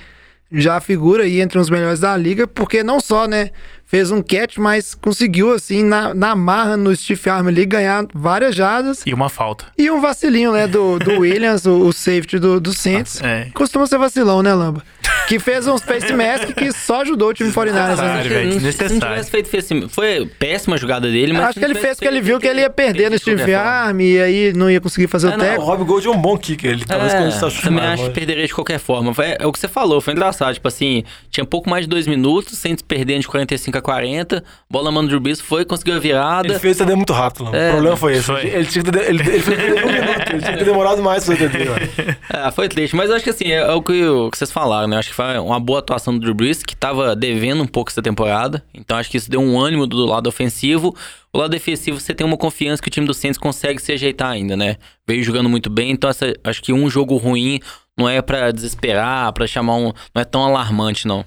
já 0.52 0.82
figura 0.82 1.24
aí 1.24 1.39
entre 1.39 1.58
os 1.58 1.70
melhores 1.70 2.02
da 2.02 2.18
liga, 2.18 2.45
porque 2.45 2.84
não 2.84 2.99
só, 2.99 3.26
né, 3.26 3.52
fez 3.92 4.10
um 4.10 4.22
catch, 4.24 4.58
mas 4.58 4.96
conseguiu, 4.96 5.52
assim, 5.54 5.84
na, 5.84 6.14
na 6.14 6.34
marra 6.34 6.78
no 6.78 6.96
stiff 6.96 7.30
arm 7.30 7.50
ali, 7.50 7.66
ganhar 7.66 8.06
várias 8.14 8.56
jardas. 8.56 9.04
E 9.06 9.14
uma 9.14 9.28
falta. 9.28 9.66
E 9.78 9.92
um 9.92 10.00
vacilinho, 10.00 10.54
né, 10.54 10.66
do, 10.66 10.98
do 10.98 11.20
Williams, 11.20 11.66
o, 11.66 11.88
o 11.88 11.92
safety 11.92 12.39
do, 12.39 12.58
do 12.62 12.72
Saints. 12.74 13.22
É. 13.22 13.50
Costuma 13.54 13.86
ser 13.86 13.98
vacilão, 13.98 14.42
né, 14.42 14.54
Lamba? 14.54 14.82
Que 15.28 15.39
fez 15.39 15.68
um 15.68 15.78
face 15.78 16.12
mask 16.14 16.54
que 16.56 16.72
só 16.72 17.02
ajudou 17.02 17.30
o 17.30 17.34
time 17.34 17.52
49ers. 17.52 17.96
Claro, 17.96 18.02
Né? 18.02 18.24
velho, 18.30 18.72
Se 18.72 18.84
não 18.94 19.00
tivesse 19.00 19.30
feito 19.32 19.54
esse- 19.56 19.88
Foi 19.89 20.26
péssima 20.39 20.76
a 20.76 20.80
jogada 20.80 21.10
dele, 21.10 21.32
mas. 21.34 21.50
Acho 21.50 21.60
que 21.60 21.66
ele 21.66 21.76
fez 21.76 21.98
porque 21.98 22.08
ele 22.08 22.22
viu 22.22 22.39
que 22.39 22.48
ele 22.48 22.62
ia 22.62 22.70
perder 22.70 23.12
no 23.12 23.20
forma. 23.20 23.58
arm 23.58 24.00
e 24.02 24.20
aí 24.20 24.54
não 24.54 24.70
ia 24.70 24.82
conseguir 24.82 25.08
fazer 25.08 25.28
É, 25.28 25.36
o 25.36 25.38
não, 25.38 25.46
O 25.46 25.50
teco. 25.50 25.62
Rob 25.64 25.84
Gold 25.84 26.08
é 26.08 26.10
um 26.10 26.18
bom 26.18 26.38
kicker, 26.38 26.72
ele 26.72 26.86
talvez 26.86 27.14
quando 27.14 27.26
É, 27.26 27.28
está 27.30 27.39
também 27.42 27.62
chutando. 27.62 27.80
acho 27.82 28.04
que 28.06 28.10
perderia 28.10 28.48
de 28.48 28.54
qualquer 28.54 28.80
forma. 28.80 29.14
Foi- 29.14 29.36
é 29.39 29.46
o 29.46 29.52
que 29.52 29.60
você 29.60 29.68
falou, 29.68 30.02
foi 30.02 30.14
engraçado. 30.14 30.54
Tipo 30.54 30.68
assim, 30.68 31.04
tinha 31.30 31.46
pouco 31.46 31.70
mais 31.70 31.84
de 31.86 31.89
dois 31.89 32.08
minutos, 32.08 32.58
sem 32.58 32.76
se 32.76 32.84
perdendo 32.84 33.22
de 33.22 33.28
45 33.28 33.78
a 33.78 33.81
40. 33.82 34.44
Bola 34.70 34.86
na 34.86 34.92
mão 34.92 35.04
do 35.04 35.10
Drew 35.10 35.20
Brees 35.20 35.42
foi, 35.42 35.66
conseguiu 35.66 35.96
a 35.96 36.00
virada. 36.00 36.48
Ele 36.48 36.60
fez 36.60 36.78
TD 36.78 36.96
muito 36.96 37.12
rápido. 37.14 37.54
É, 37.56 37.70
o 37.70 37.72
problema 37.74 37.98
foi 37.98 38.14
esse. 38.14 38.24
foi. 38.24 38.46
Ele, 38.48 38.66
tinha 38.66 38.84
que 38.84 38.92
ter, 38.92 39.10
ele, 39.10 39.22
ele 39.22 39.40
fez 39.42 39.46
TD 39.60 39.84
um 39.84 39.92
minuto, 39.92 40.30
ele 40.32 40.42
tinha 40.42 40.52
que 40.54 40.58
ter 40.60 40.66
demorado 40.66 41.02
mais 41.04 41.26
pra 41.26 41.36
fazer 41.36 41.50
TD. 41.50 41.66
mano. 41.70 41.82
Ah, 42.34 42.52
foi 42.52 42.70
triste. 42.70 42.96
Mas 42.96 43.10
eu 43.10 43.16
acho 43.16 43.24
que 43.24 43.30
assim, 43.30 43.46
é, 43.52 43.58
é 43.58 43.72
o, 43.74 43.82
que, 43.82 44.04
o 44.06 44.32
que 44.32 44.38
vocês 44.38 44.52
falaram, 44.52 44.88
né? 44.88 44.96
Eu 44.96 45.00
acho 45.00 45.10
que 45.10 45.16
foi 45.16 45.38
uma 45.38 45.60
boa 45.60 45.80
atuação 45.80 46.14
do 46.14 46.20
Drew 46.20 46.34
Brees, 46.34 46.64
que 46.64 46.76
tava 46.76 47.16
devendo 47.16 47.62
um 47.62 47.68
pouco 47.68 47.92
essa 47.92 48.02
temporada. 48.02 48.64
Então 48.74 48.98
acho 48.98 49.10
que 49.12 49.18
isso 49.18 49.30
deu 49.30 49.42
um 49.42 49.60
ânimo 49.60 49.86
do 49.86 50.06
lado 50.06 50.28
ofensivo. 50.28 50.96
O 51.34 51.38
lado 51.38 51.52
defensivo, 51.52 52.00
você 52.00 52.14
tem 52.14 52.26
uma 52.26 52.38
confiança 52.38 52.82
que 52.82 52.88
o 52.88 52.92
time 52.92 53.06
do 53.08 53.14
Saints 53.14 53.38
consegue 53.38 53.82
se 53.82 53.92
ajeitar 53.92 54.30
ainda, 54.32 54.56
né? 54.58 54.76
Veio 55.08 55.24
jogando 55.24 55.48
muito 55.50 55.70
bem, 55.70 55.92
então 55.92 56.10
essa- 56.10 56.34
acho 56.44 56.62
que 56.62 56.74
um 56.74 56.90
jogo 56.90 57.16
ruim 57.18 57.60
não 57.98 58.08
é 58.10 58.22
pra 58.22 58.52
desesperar, 58.52 59.32
pra 59.34 59.46
chamar 59.48 59.76
um. 59.76 59.92
Não 60.16 60.22
é 60.22 60.26
tão 60.26 60.44
alarmante, 60.44 61.08
não. 61.08 61.26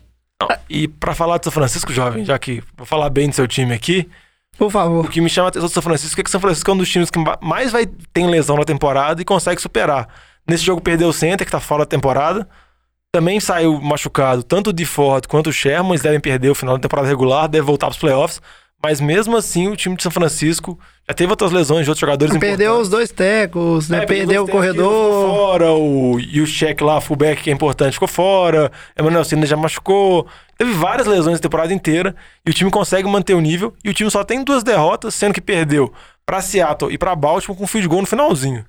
E 0.68 0.88
pra 0.88 1.14
falar 1.14 1.38
do 1.38 1.44
São 1.44 1.52
Francisco, 1.52 1.92
jovem, 1.92 2.24
já 2.24 2.38
que 2.38 2.62
vou 2.76 2.86
falar 2.86 3.08
bem 3.10 3.28
do 3.28 3.34
seu 3.34 3.46
time 3.48 3.72
aqui, 3.74 4.08
Por 4.58 4.70
favor. 4.70 5.04
o 5.04 5.08
que 5.08 5.20
me 5.20 5.28
chama 5.28 5.48
a 5.48 5.50
atenção 5.50 5.68
do 5.68 5.72
São 5.72 5.82
Francisco 5.82 6.20
é 6.20 6.24
que 6.24 6.28
o 6.28 6.30
São 6.30 6.40
Francisco 6.40 6.70
é 6.70 6.74
um 6.74 6.76
dos 6.76 6.88
times 6.88 7.10
que 7.10 7.18
ma- 7.18 7.38
mais 7.40 7.72
vai 7.72 7.86
ter 7.86 8.26
lesão 8.26 8.56
na 8.56 8.64
temporada 8.64 9.20
e 9.20 9.24
consegue 9.24 9.60
superar. 9.60 10.08
Nesse 10.48 10.64
jogo 10.64 10.80
perdeu 10.80 11.08
o 11.08 11.12
center, 11.12 11.44
que 11.46 11.50
tá 11.52 11.60
fora 11.60 11.80
da 11.84 11.86
temporada. 11.86 12.48
Também 13.12 13.38
saiu 13.40 13.80
machucado 13.80 14.42
tanto 14.42 14.70
o 14.70 14.72
DeFord 14.72 15.28
quanto 15.28 15.48
o 15.48 15.52
Sherman. 15.52 15.92
Eles 15.92 16.02
devem 16.02 16.18
perder 16.20 16.50
o 16.50 16.54
final 16.54 16.76
da 16.76 16.82
temporada 16.82 17.06
regular, 17.08 17.48
deve 17.48 17.64
voltar 17.64 17.86
pros 17.86 17.98
playoffs. 17.98 18.40
Mas 18.84 19.00
mesmo 19.00 19.34
assim, 19.36 19.68
o 19.68 19.76
time 19.76 19.96
de 19.96 20.02
São 20.02 20.12
Francisco 20.12 20.78
já 21.08 21.14
teve 21.14 21.30
outras 21.30 21.50
lesões 21.52 21.84
de 21.84 21.90
outros 21.90 22.00
jogadores 22.00 22.36
Perdeu 22.36 22.78
os 22.78 22.88
dois 22.88 23.10
tecos, 23.10 23.88
né? 23.88 23.98
É, 23.98 24.06
perdeu 24.06 24.42
o 24.42 24.46
tempos, 24.46 24.62
Ficou 24.62 24.90
corredor. 24.90 25.34
fora, 25.34 25.72
o, 25.72 26.20
e 26.20 26.40
o 26.40 26.46
check 26.46 26.80
lá, 26.82 27.00
fullback, 27.00 27.42
que 27.42 27.50
é 27.50 27.52
importante, 27.52 27.94
ficou 27.94 28.06
fora. 28.08 28.70
Emmanuel 28.98 29.24
Senna 29.24 29.46
já 29.46 29.56
machucou. 29.56 30.26
Teve 30.58 30.72
várias 30.72 31.06
lesões 31.06 31.38
a 31.38 31.40
temporada 31.40 31.72
inteira. 31.72 32.14
E 32.46 32.50
o 32.50 32.52
time 32.52 32.70
consegue 32.70 33.08
manter 33.08 33.32
o 33.34 33.40
nível. 33.40 33.74
E 33.82 33.88
o 33.88 33.94
time 33.94 34.10
só 34.10 34.22
tem 34.22 34.44
duas 34.44 34.62
derrotas, 34.62 35.14
sendo 35.14 35.32
que 35.32 35.40
perdeu 35.40 35.92
pra 36.26 36.42
Seattle 36.42 36.92
e 36.92 36.98
pra 36.98 37.16
Baltimore 37.16 37.58
com 37.58 37.66
field 37.66 37.88
goal 37.88 38.02
no 38.02 38.06
finalzinho. 38.06 38.64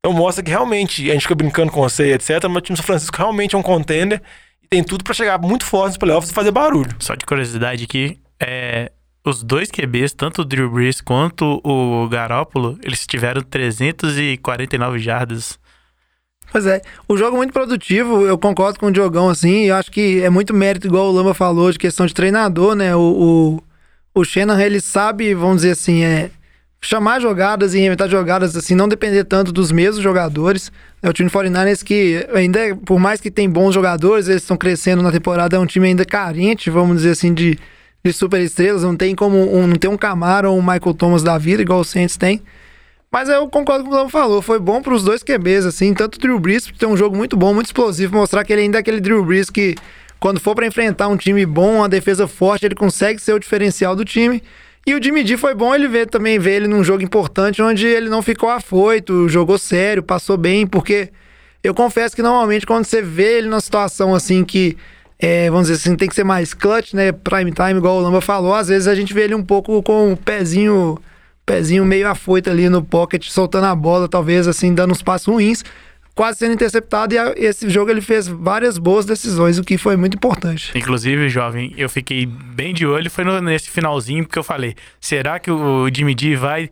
Então 0.00 0.12
mostra 0.12 0.42
que 0.42 0.50
realmente, 0.50 1.08
a 1.10 1.12
gente 1.12 1.22
fica 1.22 1.34
brincando 1.34 1.70
com 1.70 1.80
você, 1.80 2.12
etc. 2.14 2.42
Mas 2.48 2.56
o 2.56 2.60
time 2.60 2.74
de 2.74 2.82
São 2.82 2.86
Francisco 2.86 3.16
realmente 3.16 3.54
é 3.54 3.58
um 3.58 3.62
contender. 3.62 4.20
E 4.62 4.66
tem 4.66 4.82
tudo 4.82 5.04
pra 5.04 5.14
chegar 5.14 5.38
muito 5.38 5.64
forte 5.64 5.88
nos 5.88 5.98
playoffs 5.98 6.30
e 6.30 6.34
fazer 6.34 6.50
barulho. 6.50 6.90
Só 6.98 7.14
de 7.14 7.24
curiosidade 7.24 7.84
aqui, 7.84 8.18
é, 8.40 8.90
os 9.24 9.42
dois 9.42 9.70
QBs, 9.70 10.12
tanto 10.12 10.42
o 10.42 10.44
Drew 10.44 10.70
Brees 10.70 11.00
quanto 11.00 11.60
o 11.64 12.08
Garópolo, 12.08 12.78
eles 12.82 13.06
tiveram 13.06 13.42
349 13.42 14.98
jardas. 14.98 15.58
Pois 16.52 16.66
é, 16.66 16.82
o 17.06 17.16
jogo 17.16 17.36
muito 17.36 17.52
produtivo, 17.52 18.26
eu 18.26 18.36
concordo 18.36 18.78
com 18.78 18.86
o 18.86 18.92
Diogão, 18.92 19.28
assim, 19.28 19.66
eu 19.66 19.76
acho 19.76 19.90
que 19.90 20.20
é 20.20 20.28
muito 20.28 20.52
mérito, 20.52 20.86
igual 20.86 21.06
o 21.06 21.12
Lama 21.12 21.32
falou, 21.32 21.70
de 21.70 21.78
questão 21.78 22.06
de 22.06 22.14
treinador, 22.14 22.74
né? 22.74 22.94
O, 22.96 23.60
o, 24.14 24.20
o 24.20 24.22
ele 24.60 24.80
sabe, 24.80 25.32
vamos 25.32 25.56
dizer 25.58 25.72
assim, 25.72 26.02
é 26.02 26.30
chamar 26.80 27.20
jogadas 27.20 27.74
e 27.74 27.80
inventar 27.80 28.08
jogadas, 28.08 28.56
assim, 28.56 28.74
não 28.74 28.88
depender 28.88 29.24
tanto 29.24 29.52
dos 29.52 29.70
mesmos 29.70 30.02
jogadores. 30.02 30.72
É 31.02 31.08
o 31.08 31.12
time 31.12 31.30
49ers 31.30 31.84
que 31.84 32.26
ainda, 32.34 32.58
é- 32.58 32.74
por 32.74 32.98
mais 32.98 33.20
que 33.20 33.30
tem 33.30 33.48
bons 33.48 33.74
jogadores, 33.74 34.28
eles 34.28 34.42
estão 34.42 34.56
crescendo 34.56 35.02
na 35.02 35.12
temporada, 35.12 35.56
é 35.56 35.58
um 35.58 35.66
time 35.66 35.88
ainda 35.88 36.04
carente, 36.04 36.70
vamos 36.70 36.96
dizer 36.98 37.10
assim, 37.10 37.32
de, 37.34 37.58
de 38.02 38.12
super 38.12 38.40
estrelas, 38.40 38.82
não 38.82 38.96
tem 38.96 39.14
como, 39.14 39.36
um, 39.36 39.66
não 39.66 39.76
tem 39.76 39.90
um 39.90 39.96
Camaro 39.96 40.50
ou 40.50 40.58
um 40.58 40.62
Michael 40.62 40.94
Thomas 40.94 41.22
da 41.22 41.36
vida, 41.36 41.62
igual 41.62 41.80
o 41.80 41.84
Saints 41.84 42.16
tem. 42.16 42.42
Mas 43.12 43.28
eu 43.28 43.48
concordo 43.48 43.84
com 43.84 43.90
o 43.90 43.98
que 43.98 44.04
o 44.04 44.08
falou. 44.08 44.40
Foi 44.40 44.58
bom 44.58 44.80
para 44.80 44.94
os 44.94 45.02
dois 45.02 45.22
QBs, 45.22 45.66
assim. 45.66 45.92
Tanto 45.92 46.14
o 46.14 46.18
Drew 46.18 46.38
Brees, 46.38 46.66
que 46.66 46.78
tem 46.78 46.88
um 46.88 46.96
jogo 46.96 47.16
muito 47.16 47.36
bom, 47.36 47.52
muito 47.52 47.66
explosivo. 47.66 48.16
Mostrar 48.16 48.44
que 48.44 48.52
ele 48.52 48.62
ainda 48.62 48.78
é 48.78 48.80
aquele 48.80 49.00
Drew 49.00 49.24
Brees 49.24 49.50
que, 49.50 49.74
quando 50.20 50.38
for 50.38 50.54
para 50.54 50.66
enfrentar 50.66 51.08
um 51.08 51.16
time 51.16 51.44
bom, 51.44 51.78
uma 51.78 51.88
defesa 51.88 52.28
forte, 52.28 52.66
ele 52.66 52.74
consegue 52.76 53.20
ser 53.20 53.32
o 53.32 53.38
diferencial 53.40 53.96
do 53.96 54.04
time. 54.04 54.40
E 54.86 54.94
o 54.94 55.02
Jimmy 55.02 55.24
D 55.24 55.36
foi 55.36 55.54
bom 55.54 55.74
ele 55.74 55.88
ver 55.88 56.08
também, 56.08 56.38
ver 56.38 56.52
ele 56.52 56.68
num 56.68 56.82
jogo 56.82 57.02
importante, 57.02 57.60
onde 57.60 57.86
ele 57.86 58.08
não 58.08 58.22
ficou 58.22 58.48
afoito, 58.48 59.28
jogou 59.28 59.58
sério, 59.58 60.02
passou 60.02 60.38
bem, 60.38 60.66
porque 60.66 61.10
eu 61.62 61.74
confesso 61.74 62.16
que 62.16 62.22
normalmente 62.22 62.64
quando 62.64 62.86
você 62.86 63.02
vê 63.02 63.38
ele 63.38 63.48
numa 63.48 63.60
situação 63.60 64.14
assim 64.14 64.42
que, 64.42 64.78
é, 65.20 65.50
vamos 65.50 65.68
dizer 65.68 65.80
assim, 65.80 65.96
tem 65.96 66.08
que 66.08 66.14
ser 66.14 66.24
mais 66.24 66.54
clutch, 66.54 66.94
né? 66.94 67.12
Prime 67.12 67.52
time, 67.52 67.74
igual 67.78 67.98
o 67.98 68.00
Lamba 68.00 68.20
falou, 68.20 68.54
às 68.54 68.68
vezes 68.68 68.88
a 68.88 68.94
gente 68.94 69.12
vê 69.12 69.22
ele 69.24 69.34
um 69.34 69.42
pouco 69.44 69.82
com 69.82 70.12
o 70.12 70.16
pezinho 70.16 70.98
pezinho 71.44 71.84
meio 71.84 72.06
afoito 72.08 72.48
ali 72.48 72.68
no 72.68 72.80
pocket, 72.82 73.26
soltando 73.28 73.64
a 73.66 73.74
bola, 73.74 74.08
talvez 74.08 74.46
assim, 74.46 74.72
dando 74.72 74.92
uns 74.92 75.02
passos 75.02 75.26
ruins, 75.26 75.64
quase 76.14 76.38
sendo 76.38 76.52
interceptado. 76.54 77.12
E 77.12 77.18
a- 77.18 77.34
esse 77.36 77.68
jogo 77.68 77.90
ele 77.90 78.00
fez 78.00 78.28
várias 78.28 78.78
boas 78.78 79.04
decisões, 79.04 79.58
o 79.58 79.64
que 79.64 79.76
foi 79.76 79.96
muito 79.96 80.14
importante. 80.16 80.70
Inclusive, 80.76 81.28
jovem, 81.28 81.74
eu 81.76 81.88
fiquei 81.88 82.24
bem 82.24 82.72
de 82.72 82.86
olho, 82.86 83.10
foi 83.10 83.24
no- 83.24 83.40
nesse 83.40 83.68
finalzinho, 83.68 84.24
porque 84.24 84.38
eu 84.38 84.44
falei, 84.44 84.76
será 85.00 85.40
que 85.40 85.50
o 85.50 85.88
Jimmy 85.92 86.14
D 86.14 86.36
vai 86.36 86.70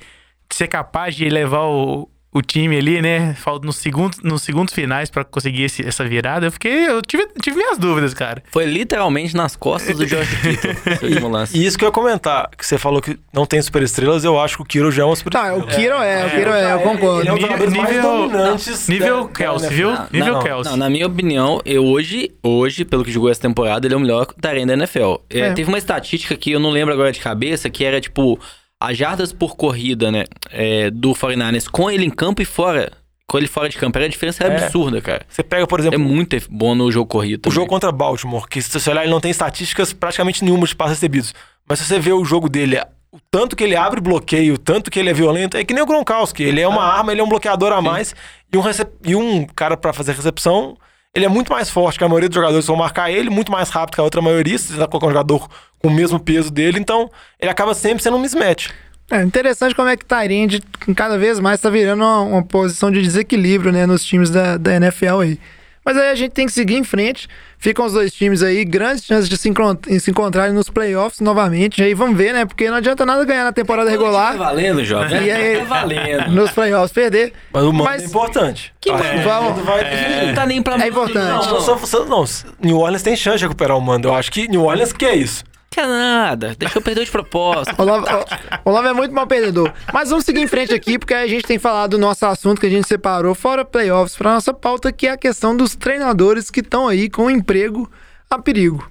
ser 0.48 0.68
capaz 0.68 1.16
de 1.16 1.28
levar 1.28 1.62
o, 1.64 2.08
o 2.32 2.42
time 2.42 2.76
ali, 2.76 3.00
né? 3.00 3.34
Falta 3.34 3.66
nos 3.66 3.76
segundos, 3.76 4.18
nos 4.22 4.42
segundos 4.42 4.74
finais 4.74 5.08
pra 5.10 5.24
conseguir 5.24 5.62
esse- 5.64 5.86
essa 5.86 6.04
virada. 6.04 6.46
Eu 6.46 6.52
fiquei, 6.52 6.86
eu 6.88 7.00
tive, 7.00 7.26
tive 7.42 7.56
minhas 7.56 7.78
dúvidas, 7.78 8.12
cara. 8.12 8.42
Foi 8.52 8.66
literalmente 8.66 9.34
nas 9.34 9.56
costas 9.56 9.96
do 9.96 10.06
George 10.06 10.36
Kittle. 10.36 10.68
E 11.54 11.64
isso 11.66 11.78
que 11.78 11.84
eu 11.84 11.88
ia 11.88 11.92
comentar, 11.92 12.50
que 12.56 12.66
você 12.66 12.76
falou 12.78 13.00
que 13.00 13.18
não 13.32 13.46
tem 13.46 13.60
superestrelas, 13.62 14.24
eu 14.24 14.38
acho 14.38 14.56
que 14.56 14.62
o 14.62 14.66
Kiro 14.66 14.90
já 14.92 15.02
é 15.02 15.06
uma 15.06 15.14
Tá, 15.14 15.16
superestrela. 15.16 15.58
o 15.58 15.66
Kiro 15.66 15.94
é, 15.94 16.26
o 16.26 16.30
Kiro 16.30 16.50
é, 16.50 16.62
eu 16.64 16.66
Ele 16.76 16.80
é 16.80 16.82
concordo. 16.82 17.32
um 17.32 17.40
mais 17.82 17.90
Nível- 17.94 18.02
dominantes. 18.02 18.88
Nível 18.88 19.24
da- 19.24 19.32
Kelsey, 19.32 19.68
da 19.70 19.74
viu? 19.74 19.90
Nível 20.12 20.34
não, 20.34 20.42
Kelsey. 20.42 20.70
não, 20.70 20.76
na 20.76 20.90
minha 20.90 21.06
opinião, 21.06 21.60
eu 21.64 21.84
hoje, 21.84 22.30
hoje, 22.42 22.84
pelo 22.84 23.04
que 23.04 23.10
jogou 23.10 23.30
essa 23.30 23.40
temporada, 23.40 23.86
ele 23.86 23.94
é 23.94 23.96
o 23.96 24.00
melhor 24.00 24.26
Tyrene 24.40 24.66
da 24.66 24.74
NFL. 24.74 25.16
É, 25.30 25.40
É. 25.40 25.52
Teve 25.54 25.68
uma 25.68 25.78
estatística 25.78 26.36
que 26.36 26.50
eu 26.52 26.60
não 26.60 26.70
lembro 26.70 26.92
agora 26.92 27.10
de 27.10 27.20
cabeça, 27.20 27.70
que 27.70 27.84
era 27.84 28.00
tipo, 28.00 28.38
as 28.80 28.96
jardas 28.96 29.32
por 29.32 29.56
corrida, 29.56 30.10
né, 30.12 30.24
é, 30.50 30.90
do 30.90 31.12
49ers 31.14 31.68
com 31.70 31.90
ele 31.90 32.04
em 32.04 32.10
campo 32.10 32.42
e 32.42 32.44
fora. 32.44 32.92
Com 33.30 33.36
ele 33.36 33.46
fora 33.46 33.68
de 33.68 33.76
campo. 33.76 33.98
A 33.98 34.08
diferença 34.08 34.42
É. 34.44 34.56
absurda, 34.64 35.02
cara. 35.02 35.20
Você 35.28 35.42
pega, 35.42 35.66
por 35.66 35.78
É 35.78 35.82
exemplo, 35.82 35.98
muito 36.00 36.34
bom 36.50 36.74
no 36.74 36.90
jogo 36.90 37.06
corrido. 37.06 37.40
o 37.40 37.42
também. 37.42 37.54
jogo 37.56 37.66
contra 37.66 37.92
Baltimore, 37.92 38.48
que 38.48 38.62
se 38.62 38.70
você 38.80 38.88
olhar, 38.90 39.02
ele 39.02 39.10
não 39.10 39.20
tem 39.20 39.30
estatísticas 39.30 39.92
praticamente 39.92 40.42
nenhuma 40.42 40.66
de 40.66 40.74
passos 40.74 40.94
recebidos. 40.96 41.34
Mas 41.68 41.78
se 41.80 41.84
você 41.84 41.98
vê 41.98 42.10
o 42.10 42.24
jogo 42.24 42.48
dele, 42.48 42.80
o 43.12 43.18
tanto 43.30 43.54
que 43.54 43.64
ele 43.64 43.76
abre 43.76 44.00
bloqueio, 44.00 44.54
o 44.54 44.58
tanto 44.58 44.90
que 44.90 44.98
ele 44.98 45.10
é 45.10 45.12
violento, 45.12 45.58
é 45.58 45.64
que 45.64 45.74
nem 45.74 45.82
o 45.82 45.86
Gronkowski. 45.86 46.42
Ele 46.42 46.58
é 46.62 46.66
uma 46.66 46.82
arma, 46.82 47.12
ele 47.12 47.20
é 47.20 47.24
um 47.24 47.28
bloqueador 47.28 47.70
a 47.70 47.82
mais. 47.82 48.14
E 48.50 48.56
um, 48.56 48.62
recep- 48.62 48.94
e 49.04 49.14
um 49.14 49.44
cara 49.44 49.76
pra 49.76 49.92
fazer 49.92 50.12
recepção, 50.14 50.74
ele 51.14 51.26
é 51.26 51.28
muito 51.28 51.52
mais 51.52 51.68
forte 51.68 51.98
que 51.98 52.04
a 52.04 52.08
maioria 52.08 52.30
dos 52.30 52.36
jogadores 52.36 52.66
vão 52.66 52.76
marcar 52.76 53.10
ele, 53.10 53.28
muito 53.28 53.52
mais 53.52 53.68
rápido 53.68 53.96
que 53.96 54.00
a 54.00 54.04
outra 54.04 54.22
maioria, 54.22 54.56
se 54.56 54.72
você 54.72 54.78
tá 54.78 54.86
colocar 54.88 55.06
um 55.06 55.10
jogador 55.10 55.46
com 55.78 55.88
o 55.88 55.90
mesmo 55.92 56.18
peso 56.18 56.50
dele, 56.50 56.78
então 56.78 57.10
ele 57.40 57.50
acaba 57.50 57.74
sempre 57.74 58.02
sendo 58.02 58.16
um 58.16 58.20
mismatch. 58.20 58.68
É 59.10 59.22
interessante 59.22 59.74
como 59.74 59.88
é 59.88 59.96
que 59.96 60.04
Tyrande 60.04 60.60
cada 60.94 61.16
vez 61.16 61.40
mais 61.40 61.60
tá 61.60 61.70
virando 61.70 62.02
uma, 62.04 62.20
uma 62.20 62.42
posição 62.44 62.90
de 62.90 63.00
desequilíbrio, 63.00 63.72
né, 63.72 63.86
nos 63.86 64.04
times 64.04 64.28
da, 64.30 64.56
da 64.58 64.74
NFL 64.74 65.20
aí. 65.22 65.40
Mas 65.84 65.96
aí 65.96 66.10
a 66.10 66.14
gente 66.14 66.32
tem 66.32 66.44
que 66.44 66.52
seguir 66.52 66.74
em 66.76 66.84
frente. 66.84 67.26
Ficam 67.56 67.86
os 67.86 67.94
dois 67.94 68.12
times 68.12 68.42
aí, 68.42 68.62
grandes 68.62 69.02
chances 69.06 69.26
de 69.26 69.38
se, 69.38 69.48
encont- 69.48 69.88
se 69.98 70.10
encontrarem 70.10 70.52
nos 70.54 70.68
playoffs 70.68 71.18
novamente. 71.20 71.82
Aí 71.82 71.94
vamos 71.94 72.14
ver, 72.18 72.34
né? 72.34 72.44
Porque 72.44 72.68
não 72.68 72.76
adianta 72.76 73.06
nada 73.06 73.24
ganhar 73.24 73.44
na 73.44 73.52
temporada 73.54 73.86
Tá 73.86 73.92
regular 73.92 74.36
valendo, 74.36 74.84
jovem. 74.84 75.22
E 75.24 75.30
aí- 75.30 75.56
Tá 75.60 75.64
valendo. 75.64 76.30
nos 76.32 76.50
playoffs 76.50 76.92
perder. 76.92 77.32
Mas 77.50 77.64
o 77.64 77.72
mando 77.72 77.90
é 77.90 78.04
importante. 78.04 78.74
Que 78.78 78.92
mando? 78.92 79.22
Vamos- 79.24 79.64
vai- 79.64 80.26
Não 80.26 80.34
tá 80.34 80.44
nem 80.44 80.60
pra 80.62 80.74
É 80.84 80.88
importante. 80.88 81.48
Não, 81.48 81.60
só- 81.62 81.78
só- 81.78 82.04
não, 82.04 82.24
New 82.62 82.76
Orleans 82.76 83.02
tem 83.02 83.16
chance 83.16 83.38
de 83.38 83.44
recuperar 83.44 83.74
o 83.78 83.80
mando. 83.80 84.08
Eu 84.08 84.14
acho 84.14 84.30
que 84.30 84.46
New 84.46 84.64
Orleans 84.64 84.92
que 84.92 85.06
é 85.06 85.16
isso. 85.16 85.42
Quer 85.70 85.86
nada. 85.86 86.54
Deixa 86.58 86.78
eu 86.78 86.82
perder 86.82 87.04
de 87.04 87.10
propósito. 87.10 87.74
Olavo, 87.80 88.06
o- 88.06 88.70
Olavo 88.70 88.88
é 88.88 88.92
muito 88.92 89.14
mal 89.14 89.26
perdedor. 89.26 89.72
Mas 89.92 90.08
vamos 90.10 90.24
seguir 90.24 90.40
em 90.40 90.46
frente 90.46 90.72
aqui, 90.74 90.98
porque 90.98 91.14
a 91.14 91.26
gente 91.26 91.44
tem 91.44 91.58
falado 91.58 91.90
do 91.92 91.98
nosso 91.98 92.24
assunto 92.26 92.60
que 92.60 92.66
a 92.66 92.70
gente 92.70 92.88
separou 92.88 93.34
fora 93.34 93.64
playoffs 93.64 94.16
para 94.16 94.32
nossa 94.34 94.52
pauta, 94.54 94.90
que 94.90 95.06
é 95.06 95.10
a 95.12 95.16
questão 95.16 95.56
dos 95.56 95.76
treinadores 95.76 96.50
que 96.50 96.60
estão 96.60 96.88
aí 96.88 97.08
com 97.10 97.30
emprego 97.30 97.88
a 98.30 98.38
perigo. 98.38 98.90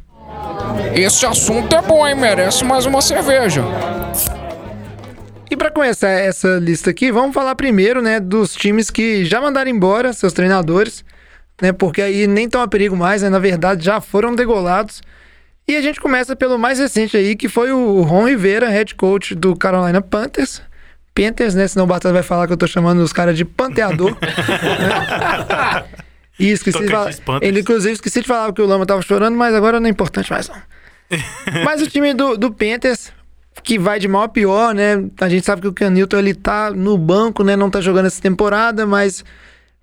Esse 0.96 1.26
assunto 1.26 1.74
é 1.76 1.82
bom, 1.82 2.08
hein? 2.08 2.16
Merece 2.16 2.64
mais 2.64 2.86
uma 2.86 3.02
cerveja. 3.02 3.64
E 5.50 5.56
para 5.56 5.72
começar 5.72 6.10
essa 6.10 6.58
lista 6.58 6.90
aqui, 6.90 7.12
vamos 7.12 7.34
falar 7.34 7.56
primeiro, 7.56 8.02
né, 8.02 8.20
dos 8.20 8.54
times 8.54 8.90
que 8.90 9.24
já 9.26 9.40
mandaram 9.40 9.72
embora 9.72 10.12
seus 10.12 10.34
treinadores, 10.34 11.06
né, 11.62 11.72
porque 11.72 12.02
aí 12.02 12.28
nem 12.28 12.46
estão 12.46 12.62
a 12.62 12.68
perigo 12.68 12.98
mais, 12.98 13.22
né, 13.22 13.30
na 13.30 13.40
verdade 13.40 13.84
já 13.86 14.02
foram 14.02 14.36
degolados. 14.36 15.02
E 15.68 15.76
a 15.76 15.82
gente 15.82 16.00
começa 16.00 16.36
pelo 16.36 16.58
mais 16.58 16.80
recente 16.80 17.18
aí, 17.18 17.36
que 17.36 17.50
foi 17.50 17.72
o 17.72 18.02
Ron 18.02 18.28
Rivera, 18.28 18.70
head 18.70 18.96
coach 18.96 19.36
do 19.36 19.56
Carolina 19.56 20.02
Panthers. 20.02 20.62
Panthers, 21.14 21.56
né, 21.56 21.68
senão 21.68 21.86
o 21.86 21.88
Batata 21.88 22.14
vai 22.14 22.24
falar 22.24 22.48
que 22.48 22.54
eu 22.54 22.58
tô 22.58 22.68
chamando 22.68 23.00
os 23.00 23.12
caras 23.12 23.36
de 23.36 23.44
panteador. 23.44 24.16
E 26.40 26.52
esqueci 26.52 26.80
de 26.80 26.88
falar. 26.88 27.12
Ele, 27.42 27.62
inclusive, 27.62 27.94
esqueci 27.94 28.22
de 28.22 28.28
falar 28.28 28.54
que 28.54 28.62
o 28.62 28.66
Lama 28.66 28.86
tava 28.86 29.02
chorando, 29.02 29.36
mas 29.36 29.56
agora 29.56 29.80
não 29.80 29.88
é 29.88 29.90
importante 29.90 30.32
mais, 30.32 30.48
não. 30.48 30.56
Mas 31.64 31.82
o 31.82 31.88
time 31.88 32.14
do, 32.14 32.38
do 32.38 32.52
Panthers, 32.52 33.14
que 33.64 33.80
vai 33.80 33.98
de 33.98 34.10
mal 34.10 34.24
a 34.24 34.28
pior, 34.28 34.76
né? 34.76 35.06
A 35.22 35.30
gente 35.30 35.46
sabe 35.46 35.62
que 35.62 35.68
o 35.70 35.74
Canilton 35.74 36.18
ele 36.18 36.34
tá 36.34 36.70
no 36.70 36.98
banco, 36.98 37.46
né? 37.46 37.56
Não 37.56 37.70
tá 37.70 37.80
jogando 37.80 38.08
essa 38.08 38.22
temporada, 38.22 38.86
mas 38.86 39.24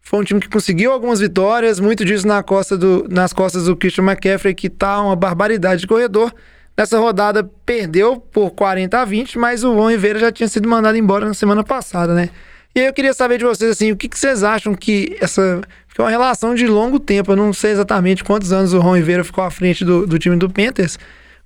foi 0.04 0.20
um 0.20 0.22
time 0.22 0.38
que 0.38 0.48
conseguiu 0.50 0.92
algumas 0.92 1.18
vitórias, 1.18 1.80
muito 1.80 2.04
disso 2.04 2.26
na 2.26 2.42
costa 2.42 2.76
do, 2.76 3.06
nas 3.10 3.32
costas 3.32 3.64
do 3.64 3.74
Christian 3.74 4.04
McCaffrey, 4.04 4.54
que 4.54 4.68
tá 4.68 5.00
uma 5.00 5.16
barbaridade 5.16 5.80
de 5.80 5.86
corredor. 5.86 6.32
Nessa 6.76 6.98
rodada 6.98 7.48
perdeu 7.64 8.18
por 8.18 8.50
40 8.50 9.00
a 9.00 9.04
20, 9.04 9.38
mas 9.38 9.64
o 9.64 9.72
Ron 9.72 9.90
Rivera 9.90 10.18
já 10.18 10.30
tinha 10.30 10.46
sido 10.46 10.68
mandado 10.68 10.98
embora 10.98 11.24
na 11.24 11.32
semana 11.32 11.64
passada, 11.64 12.14
né? 12.14 12.28
E 12.74 12.80
aí 12.80 12.86
eu 12.86 12.92
queria 12.92 13.14
saber 13.14 13.38
de 13.38 13.44
vocês, 13.44 13.70
assim, 13.70 13.92
o 13.92 13.96
que, 13.96 14.08
que 14.08 14.18
vocês 14.18 14.42
acham 14.42 14.74
que 14.74 15.16
essa... 15.20 15.62
Porque 15.86 16.02
é 16.02 16.04
uma 16.04 16.10
relação 16.10 16.54
de 16.54 16.66
longo 16.66 16.98
tempo, 16.98 17.32
eu 17.32 17.36
não 17.36 17.52
sei 17.52 17.70
exatamente 17.70 18.22
quantos 18.24 18.52
anos 18.52 18.74
o 18.74 18.80
Ron 18.80 18.96
Rivera 18.96 19.24
ficou 19.24 19.44
à 19.44 19.50
frente 19.50 19.84
do, 19.84 20.06
do 20.06 20.18
time 20.18 20.36
do 20.36 20.50
Panthers, 20.50 20.98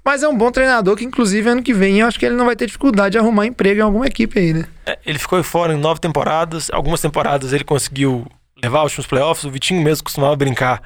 mas 0.02 0.22
é 0.22 0.28
um 0.28 0.36
bom 0.36 0.50
treinador 0.50 0.96
que, 0.96 1.04
inclusive, 1.04 1.48
ano 1.50 1.62
que 1.62 1.74
vem 1.74 2.00
eu 2.00 2.06
acho 2.06 2.18
que 2.18 2.24
ele 2.24 2.34
não 2.34 2.46
vai 2.46 2.56
ter 2.56 2.64
dificuldade 2.64 3.12
de 3.12 3.18
arrumar 3.18 3.46
emprego 3.46 3.80
em 3.80 3.82
alguma 3.82 4.06
equipe 4.06 4.38
aí, 4.38 4.54
né? 4.54 4.64
É, 4.86 4.98
Ele 5.04 5.18
ficou 5.18 5.42
fora 5.44 5.74
em 5.74 5.76
nove 5.76 6.00
temporadas. 6.00 6.70
Algumas 6.72 7.00
temporadas 7.02 7.52
ele 7.52 7.62
conseguiu 7.62 8.26
levar 8.62 8.84
os 8.84 8.92
times 8.92 9.06
playoffs. 9.06 9.44
O 9.44 9.50
Vitinho 9.50 9.82
mesmo 9.82 10.04
costumava 10.04 10.36
brincar 10.36 10.82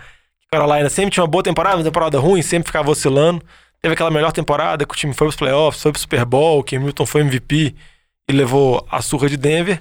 Carolina 0.52 0.90
sempre 0.90 1.12
tinha 1.12 1.24
uma 1.24 1.30
boa 1.30 1.42
temporada, 1.42 1.76
uma 1.78 1.84
temporada 1.84 2.18
ruim, 2.18 2.42
sempre 2.42 2.66
ficava 2.66 2.90
oscilando. 2.90 3.42
Teve 3.80 3.94
aquela 3.94 4.10
melhor 4.10 4.32
temporada 4.32 4.84
que 4.84 4.92
o 4.92 4.96
time 4.96 5.14
foi 5.14 5.26
pros 5.26 5.36
playoffs, 5.36 5.82
foi 5.82 5.90
pro 5.90 6.00
Super 6.00 6.26
Bowl, 6.26 6.62
que 6.62 6.78
Milton 6.78 7.06
foi 7.06 7.22
MVP 7.22 7.74
e 8.28 8.32
levou 8.32 8.86
a 8.90 9.00
surra 9.00 9.30
de 9.30 9.38
Denver. 9.38 9.80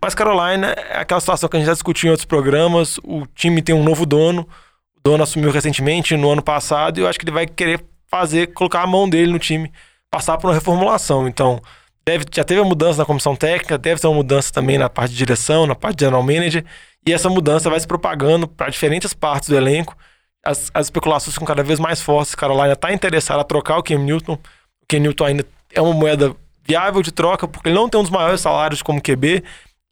Mas 0.00 0.14
Carolina 0.14 0.68
é 0.68 0.98
aquela 0.98 1.18
situação 1.18 1.48
que 1.48 1.56
a 1.56 1.58
gente 1.58 1.66
já 1.66 1.72
discutiu 1.72 2.06
em 2.06 2.10
outros 2.10 2.24
programas. 2.24 2.98
O 3.02 3.26
time 3.34 3.60
tem 3.60 3.74
um 3.74 3.82
novo 3.82 4.06
dono. 4.06 4.48
O 4.96 5.00
dono 5.02 5.24
assumiu 5.24 5.50
recentemente, 5.50 6.16
no 6.16 6.30
ano 6.30 6.42
passado, 6.42 6.98
e 6.98 7.02
eu 7.02 7.08
acho 7.08 7.18
que 7.18 7.24
ele 7.24 7.32
vai 7.32 7.46
querer 7.46 7.84
fazer, 8.08 8.52
colocar 8.54 8.82
a 8.82 8.86
mão 8.86 9.08
dele 9.08 9.32
no 9.32 9.38
time, 9.40 9.72
passar 10.08 10.38
por 10.38 10.46
uma 10.46 10.54
reformulação. 10.54 11.26
Então, 11.26 11.60
deve, 12.06 12.24
já 12.32 12.44
teve 12.44 12.60
a 12.60 12.64
mudança 12.64 13.00
na 13.00 13.04
comissão 13.04 13.34
técnica, 13.34 13.76
deve 13.76 14.00
ter 14.00 14.06
uma 14.06 14.14
mudança 14.14 14.52
também 14.52 14.78
na 14.78 14.88
parte 14.88 15.10
de 15.10 15.18
direção, 15.18 15.66
na 15.66 15.74
parte 15.74 15.96
de 15.96 16.04
general 16.04 16.22
manager, 16.22 16.64
e 17.06 17.12
essa 17.12 17.28
mudança 17.28 17.68
vai 17.70 17.78
se 17.80 17.86
propagando 17.86 18.46
para 18.48 18.70
diferentes 18.70 19.12
partes 19.12 19.48
do 19.48 19.56
elenco. 19.56 19.96
As, 20.44 20.70
as 20.74 20.86
especulações 20.86 21.32
ficam 21.34 21.46
cada 21.46 21.62
vez 21.62 21.78
mais 21.78 22.00
fortes. 22.00 22.34
Carolina 22.34 22.72
está 22.74 22.92
interessada 22.92 23.40
a 23.40 23.44
trocar 23.44 23.78
o 23.78 23.82
Cam 23.82 23.98
Newton. 23.98 24.34
O 24.34 24.86
Cam 24.88 24.98
Newton 25.00 25.24
ainda 25.24 25.46
é 25.72 25.80
uma 25.80 25.92
moeda 25.94 26.34
viável 26.66 27.02
de 27.02 27.12
troca, 27.12 27.46
porque 27.48 27.68
ele 27.68 27.76
não 27.76 27.88
tem 27.88 28.00
um 28.00 28.02
dos 28.04 28.12
maiores 28.12 28.40
salários 28.40 28.80
como 28.82 29.00
QB, 29.02 29.42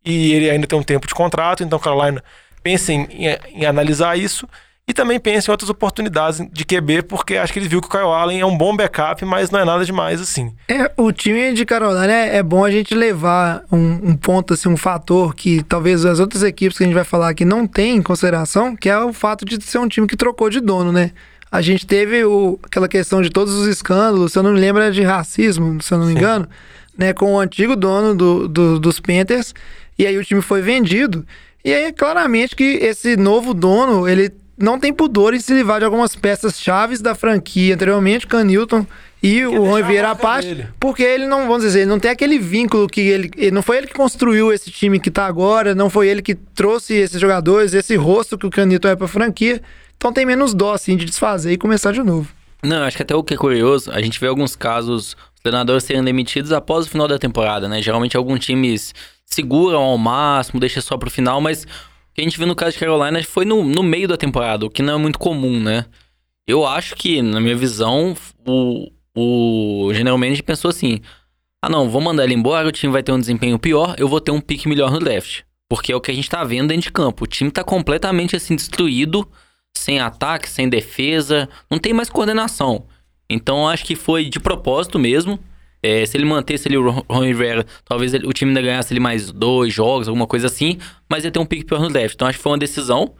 e 0.04 0.32
ele 0.32 0.50
ainda 0.50 0.66
tem 0.66 0.78
um 0.78 0.82
tempo 0.82 1.06
de 1.06 1.14
contrato, 1.14 1.62
então 1.62 1.78
Carolina 1.78 2.22
pensa 2.62 2.92
em, 2.92 3.02
em- 3.10 3.38
em 3.60 3.66
analisar 3.66 4.18
isso 4.18 4.48
e 4.92 4.94
também 4.94 5.18
pensa 5.18 5.50
em 5.50 5.52
outras 5.52 5.70
oportunidades 5.70 6.46
de 6.52 6.64
QB, 6.64 7.02
porque 7.02 7.36
acho 7.36 7.52
que 7.52 7.58
ele 7.58 7.66
viu 7.68 7.80
que 7.80 7.86
o 7.86 7.90
Kyle 7.90 8.02
Allen 8.04 8.40
é 8.40 8.46
um 8.46 8.56
bom 8.56 8.76
backup, 8.76 9.24
mas 9.24 9.50
não 9.50 9.58
é 9.58 9.64
nada 9.64 9.84
demais 9.84 10.20
assim. 10.20 10.52
É, 10.68 10.92
o 10.96 11.10
time 11.10 11.52
de 11.54 11.64
Carolina 11.64 12.12
é, 12.12 12.36
é 12.36 12.42
bom 12.42 12.64
a 12.64 12.70
gente 12.70 12.94
levar 12.94 13.62
um, 13.72 14.10
um 14.10 14.16
ponto, 14.16 14.54
assim, 14.54 14.68
um 14.68 14.76
fator 14.76 15.34
que 15.34 15.62
talvez 15.62 16.04
as 16.04 16.20
outras 16.20 16.42
equipes 16.42 16.76
que 16.76 16.84
a 16.84 16.86
gente 16.86 16.94
vai 16.94 17.04
falar 17.04 17.30
aqui 17.30 17.44
não 17.44 17.66
tem 17.66 17.96
em 17.96 18.02
consideração, 18.02 18.76
que 18.76 18.88
é 18.88 18.98
o 18.98 19.12
fato 19.12 19.44
de 19.44 19.62
ser 19.64 19.78
um 19.78 19.88
time 19.88 20.06
que 20.06 20.16
trocou 20.16 20.50
de 20.50 20.60
dono, 20.60 20.92
né? 20.92 21.10
A 21.50 21.60
gente 21.60 21.86
teve 21.86 22.24
o, 22.24 22.58
aquela 22.62 22.88
questão 22.88 23.20
de 23.22 23.30
todos 23.30 23.54
os 23.54 23.66
escândalos, 23.66 24.32
se 24.32 24.38
eu 24.38 24.42
não 24.42 24.52
me 24.52 24.60
lembro, 24.60 24.82
é 24.82 24.90
de 24.90 25.02
racismo, 25.02 25.82
se 25.82 25.92
eu 25.92 25.98
não 25.98 26.06
me 26.06 26.12
engano, 26.12 26.48
né? 26.96 27.12
Com 27.12 27.34
o 27.34 27.38
antigo 27.40 27.74
dono 27.76 28.14
do, 28.14 28.48
do- 28.48 28.78
dos 28.78 29.00
Panthers, 29.00 29.54
e 29.98 30.06
aí 30.06 30.16
o 30.18 30.24
time 30.24 30.40
foi 30.42 30.60
vendido. 30.62 31.26
E 31.64 31.72
aí, 31.72 31.92
claramente 31.92 32.56
que 32.56 32.64
esse 32.64 33.16
novo 33.16 33.54
dono, 33.54 34.08
ele 34.08 34.32
não 34.62 34.78
tem 34.78 34.92
pudor 34.92 35.34
em 35.34 35.40
se 35.40 35.52
livrar 35.52 35.80
de 35.80 35.84
algumas 35.84 36.14
peças 36.16 36.58
chaves 36.60 37.00
da 37.00 37.14
franquia 37.14 37.74
anteriormente, 37.74 38.26
Canilton 38.26 38.86
e 39.22 39.44
o 39.44 39.50
Ron 39.64 39.74
deixar 39.74 39.84
a 39.84 39.88
Vieira 39.88 40.10
à 40.10 40.14
parte, 40.14 40.48
dele. 40.48 40.68
porque 40.80 41.02
ele 41.02 41.26
não, 41.26 41.46
vamos 41.46 41.62
dizer, 41.62 41.80
ele 41.80 41.90
não 41.90 41.98
tem 42.00 42.10
aquele 42.10 42.38
vínculo 42.38 42.88
que 42.88 43.00
ele, 43.00 43.30
ele- 43.36 43.50
não 43.50 43.62
foi 43.62 43.76
ele 43.78 43.86
que 43.86 43.94
construiu 43.94 44.52
esse 44.52 44.70
time 44.70 44.98
que 44.98 45.10
tá 45.10 45.26
agora, 45.26 45.74
não 45.74 45.90
foi 45.90 46.08
ele 46.08 46.22
que 46.22 46.34
trouxe 46.34 46.94
esses 46.94 47.20
jogadores, 47.20 47.74
esse 47.74 47.94
rosto 47.96 48.38
que 48.38 48.46
o 48.46 48.50
Canito 48.50 48.88
é 48.88 48.96
pra 48.96 49.06
franquia. 49.06 49.60
Então 49.96 50.12
tem 50.12 50.24
menos 50.26 50.54
dó, 50.54 50.72
assim, 50.74 50.96
de 50.96 51.04
desfazer 51.04 51.52
e 51.52 51.56
começar 51.56 51.92
de 51.92 52.02
novo. 52.02 52.28
Não, 52.64 52.82
acho 52.84 52.96
que 52.96 53.02
até 53.02 53.14
o 53.14 53.22
que 53.22 53.34
é 53.34 53.36
curioso, 53.36 53.90
a 53.92 54.00
gente 54.00 54.18
vê 54.20 54.26
alguns 54.26 54.54
casos, 54.56 55.16
os 55.34 55.40
treinadores 55.42 55.84
serem 55.84 56.02
demitidos 56.02 56.52
após 56.52 56.86
o 56.86 56.88
final 56.88 57.06
da 57.08 57.18
temporada, 57.18 57.68
né? 57.68 57.80
Geralmente 57.82 58.16
alguns 58.16 58.40
times 58.44 58.92
seguram 59.26 59.80
ao 59.80 59.98
máximo, 59.98 60.58
deixa 60.60 60.80
só 60.80 60.96
pro 60.96 61.10
final, 61.10 61.40
mas 61.40 61.64
o 61.64 61.66
que 62.14 62.20
a 62.20 62.24
gente 62.24 62.36
viu 62.36 62.46
no 62.46 62.54
caso 62.54 62.72
de 62.72 62.78
Carolina 62.78 63.22
foi 63.24 63.44
no, 63.44 63.64
no 63.64 63.82
meio 63.82 64.06
da 64.06 64.16
temporada, 64.16 64.66
o 64.66 64.70
que 64.70 64.82
não 64.82 64.94
é 64.94 64.98
muito 64.98 65.18
comum, 65.18 65.60
né? 65.60 65.86
Eu 66.46 66.66
acho 66.66 66.96
que, 66.96 67.22
na 67.22 67.40
minha 67.40 67.56
visão, 67.56 68.14
o, 68.46 68.90
o 69.14 69.94
General 69.94 70.18
Manager 70.18 70.44
pensou 70.44 70.68
assim: 70.68 71.00
ah, 71.62 71.68
não, 71.68 71.88
vou 71.88 72.00
mandar 72.00 72.24
ele 72.24 72.34
embora, 72.34 72.66
o 72.66 72.72
time 72.72 72.92
vai 72.92 73.02
ter 73.02 73.12
um 73.12 73.20
desempenho 73.20 73.58
pior, 73.58 73.94
eu 73.96 74.08
vou 74.08 74.20
ter 74.20 74.32
um 74.32 74.40
pique 74.40 74.68
melhor 74.68 74.90
no 74.90 74.98
draft. 74.98 75.42
Porque 75.68 75.92
é 75.92 75.96
o 75.96 76.00
que 76.00 76.10
a 76.10 76.14
gente 76.14 76.28
tá 76.28 76.42
vendo 76.44 76.68
dentro 76.68 76.82
de 76.82 76.92
campo. 76.92 77.24
O 77.24 77.26
time 77.26 77.50
tá 77.50 77.62
completamente 77.62 78.36
assim 78.36 78.56
destruído, 78.56 79.26
sem 79.76 80.00
ataque, 80.00 80.50
sem 80.50 80.68
defesa, 80.68 81.48
não 81.70 81.78
tem 81.78 81.92
mais 81.92 82.10
coordenação. 82.10 82.86
Então 83.30 83.68
acho 83.68 83.84
que 83.84 83.94
foi 83.94 84.26
de 84.26 84.38
propósito 84.40 84.98
mesmo. 84.98 85.38
É, 85.82 86.06
se 86.06 86.16
ele 86.16 86.24
mantesse 86.24 86.68
ali 86.68 86.76
o 86.76 86.90
Ron 86.90 87.24
Rivera, 87.24 87.66
talvez 87.84 88.14
ele- 88.14 88.26
o 88.26 88.32
time 88.32 88.50
ainda 88.50 88.62
ganhasse 88.62 88.92
ali 88.92 89.00
mais 89.00 89.32
dois 89.32 89.74
jogos, 89.74 90.06
alguma 90.06 90.26
coisa 90.26 90.46
assim, 90.46 90.78
mas 91.10 91.24
ia 91.24 91.30
ter 91.30 91.38
um 91.40 91.46
pique 91.46 91.64
pior 91.64 91.80
no 91.80 91.88
draft. 91.88 92.14
Então 92.14 92.28
acho 92.28 92.38
que 92.38 92.42
foi 92.42 92.52
uma 92.52 92.58
decisão. 92.58 93.14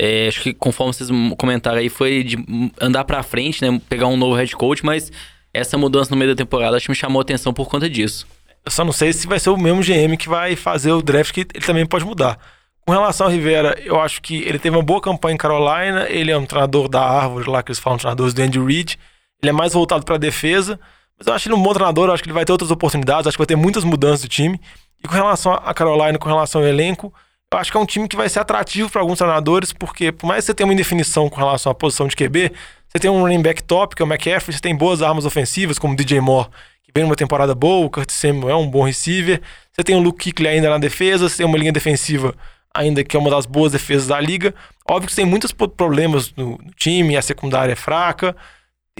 É, 0.00 0.26
acho 0.28 0.42
que 0.42 0.52
conforme 0.52 0.92
vocês 0.92 1.10
comentaram 1.38 1.78
aí, 1.78 1.88
foi 1.88 2.24
de 2.24 2.36
andar 2.80 3.04
pra 3.04 3.22
frente, 3.22 3.62
né? 3.62 3.80
Pegar 3.88 4.08
um 4.08 4.16
novo 4.16 4.34
head 4.34 4.54
coach, 4.56 4.84
mas 4.84 5.12
essa 5.54 5.78
mudança 5.78 6.10
no 6.10 6.16
meio 6.16 6.30
da 6.32 6.36
temporada 6.36 6.76
acho 6.76 6.86
que 6.86 6.90
me 6.90 6.96
chamou 6.96 7.20
a 7.20 7.22
atenção 7.22 7.52
por 7.52 7.68
conta 7.68 7.88
disso. 7.88 8.26
Eu 8.64 8.70
só 8.70 8.84
não 8.84 8.92
sei 8.92 9.12
se 9.12 9.26
vai 9.26 9.38
ser 9.38 9.50
o 9.50 9.56
mesmo 9.56 9.82
GM 9.82 10.16
que 10.16 10.28
vai 10.28 10.56
fazer 10.56 10.90
o 10.92 11.02
draft, 11.02 11.32
que 11.32 11.40
ele 11.54 11.64
também 11.64 11.86
pode 11.86 12.04
mudar. 12.04 12.38
Com 12.84 12.92
relação 12.92 13.26
ao 13.26 13.32
Rivera, 13.32 13.78
eu 13.84 14.00
acho 14.00 14.20
que 14.22 14.36
ele 14.42 14.58
teve 14.58 14.74
uma 14.76 14.82
boa 14.82 15.00
campanha 15.00 15.34
em 15.34 15.38
Carolina, 15.38 16.06
ele 16.08 16.32
é 16.32 16.38
um 16.38 16.46
treinador 16.46 16.88
da 16.88 17.00
árvore 17.00 17.48
lá, 17.48 17.62
que 17.62 17.70
eles 17.70 17.78
falam 17.78 17.96
treinadores 17.98 18.34
do 18.34 18.42
Andy 18.42 18.58
Reid. 18.58 18.98
Ele 19.40 19.50
é 19.50 19.52
mais 19.52 19.72
voltado 19.72 20.04
para 20.04 20.16
defesa, 20.16 20.80
mas 21.22 21.26
eu 21.26 21.34
acho 21.34 21.48
ele 21.48 21.54
um 21.54 21.62
bom 21.62 21.72
treinador, 21.72 22.10
acho 22.10 22.22
que 22.22 22.28
ele 22.28 22.34
vai 22.34 22.44
ter 22.44 22.50
outras 22.50 22.70
oportunidades, 22.70 23.28
acho 23.28 23.36
que 23.36 23.40
vai 23.40 23.46
ter 23.46 23.56
muitas 23.56 23.84
mudanças 23.84 24.22
do 24.22 24.28
time. 24.28 24.60
E 25.02 25.06
com 25.06 25.14
relação 25.14 25.52
a 25.52 25.72
Carolina, 25.72 26.18
com 26.18 26.28
relação 26.28 26.60
ao 26.60 26.66
elenco, 26.66 27.12
eu 27.52 27.58
acho 27.58 27.70
que 27.70 27.76
é 27.76 27.80
um 27.80 27.86
time 27.86 28.08
que 28.08 28.16
vai 28.16 28.28
ser 28.28 28.40
atrativo 28.40 28.90
para 28.90 29.00
alguns 29.00 29.18
treinadores, 29.18 29.72
porque 29.72 30.10
por 30.10 30.26
mais 30.26 30.44
que 30.44 30.46
você 30.46 30.54
tenha 30.54 30.66
uma 30.66 30.74
indefinição 30.74 31.28
com 31.28 31.36
relação 31.36 31.70
à 31.70 31.74
posição 31.74 32.08
de 32.08 32.16
QB, 32.16 32.52
você 32.88 32.98
tem 32.98 33.10
um 33.10 33.20
running 33.20 33.42
back 33.42 33.62
top, 33.62 33.94
que 33.94 34.02
é 34.02 34.04
o 34.04 34.08
McCaffrey, 34.08 34.54
você 34.54 34.60
tem 34.60 34.76
boas 34.76 35.00
armas 35.00 35.24
ofensivas, 35.24 35.78
como 35.78 35.94
o 35.94 35.96
DJ 35.96 36.20
Moore, 36.20 36.48
que 36.82 36.90
vem 36.94 37.04
numa 37.04 37.16
temporada 37.16 37.54
boa, 37.54 37.86
o 37.86 37.90
Curtis 37.90 38.16
Samuel 38.16 38.50
é 38.50 38.56
um 38.56 38.68
bom 38.68 38.84
receiver, 38.84 39.40
você 39.70 39.84
tem 39.84 39.94
o 39.94 40.00
Luke 40.00 40.32
Kuechly 40.32 40.48
ainda 40.48 40.70
na 40.70 40.78
defesa, 40.78 41.28
você 41.28 41.38
tem 41.38 41.46
uma 41.46 41.56
linha 41.58 41.72
defensiva 41.72 42.34
ainda 42.74 43.04
que 43.04 43.16
é 43.16 43.20
uma 43.20 43.30
das 43.30 43.46
boas 43.46 43.72
defesas 43.72 44.08
da 44.08 44.20
liga. 44.20 44.54
Óbvio 44.88 45.08
que 45.08 45.14
tem 45.14 45.26
muitos 45.26 45.52
problemas 45.52 46.32
no, 46.34 46.58
time, 46.76 47.16
a 47.16 47.22
secundária 47.22 47.72
é 47.72 47.76
fraca, 47.76 48.34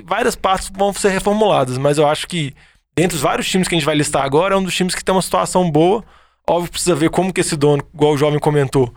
várias 0.05 0.35
partes 0.37 0.71
vão 0.75 0.93
ser 0.93 1.11
reformuladas, 1.11 1.77
mas 1.77 1.99
eu 1.99 2.07
acho 2.07 2.27
que 2.27 2.55
dentre 2.97 3.17
os 3.17 3.23
vários 3.23 3.49
times 3.49 3.69
que 3.69 3.75
a 3.75 3.79
gente 3.79 3.87
vai 3.87 3.95
listar 3.95 4.25
agora, 4.25 4.55
é 4.55 4.57
um 4.57 4.63
dos 4.63 4.75
times 4.75 4.95
que 4.95 5.05
tem 5.05 5.15
uma 5.15 5.23
situação 5.23 5.71
boa. 5.71 6.05
Óbvio 6.49 6.71
precisa 6.71 6.95
ver 6.95 7.11
como 7.11 7.33
que 7.33 7.41
esse 7.41 7.57
dono, 7.57 7.83
igual 7.95 8.13
o 8.13 8.19
jovem 8.19 8.39
comentou, 8.39 8.93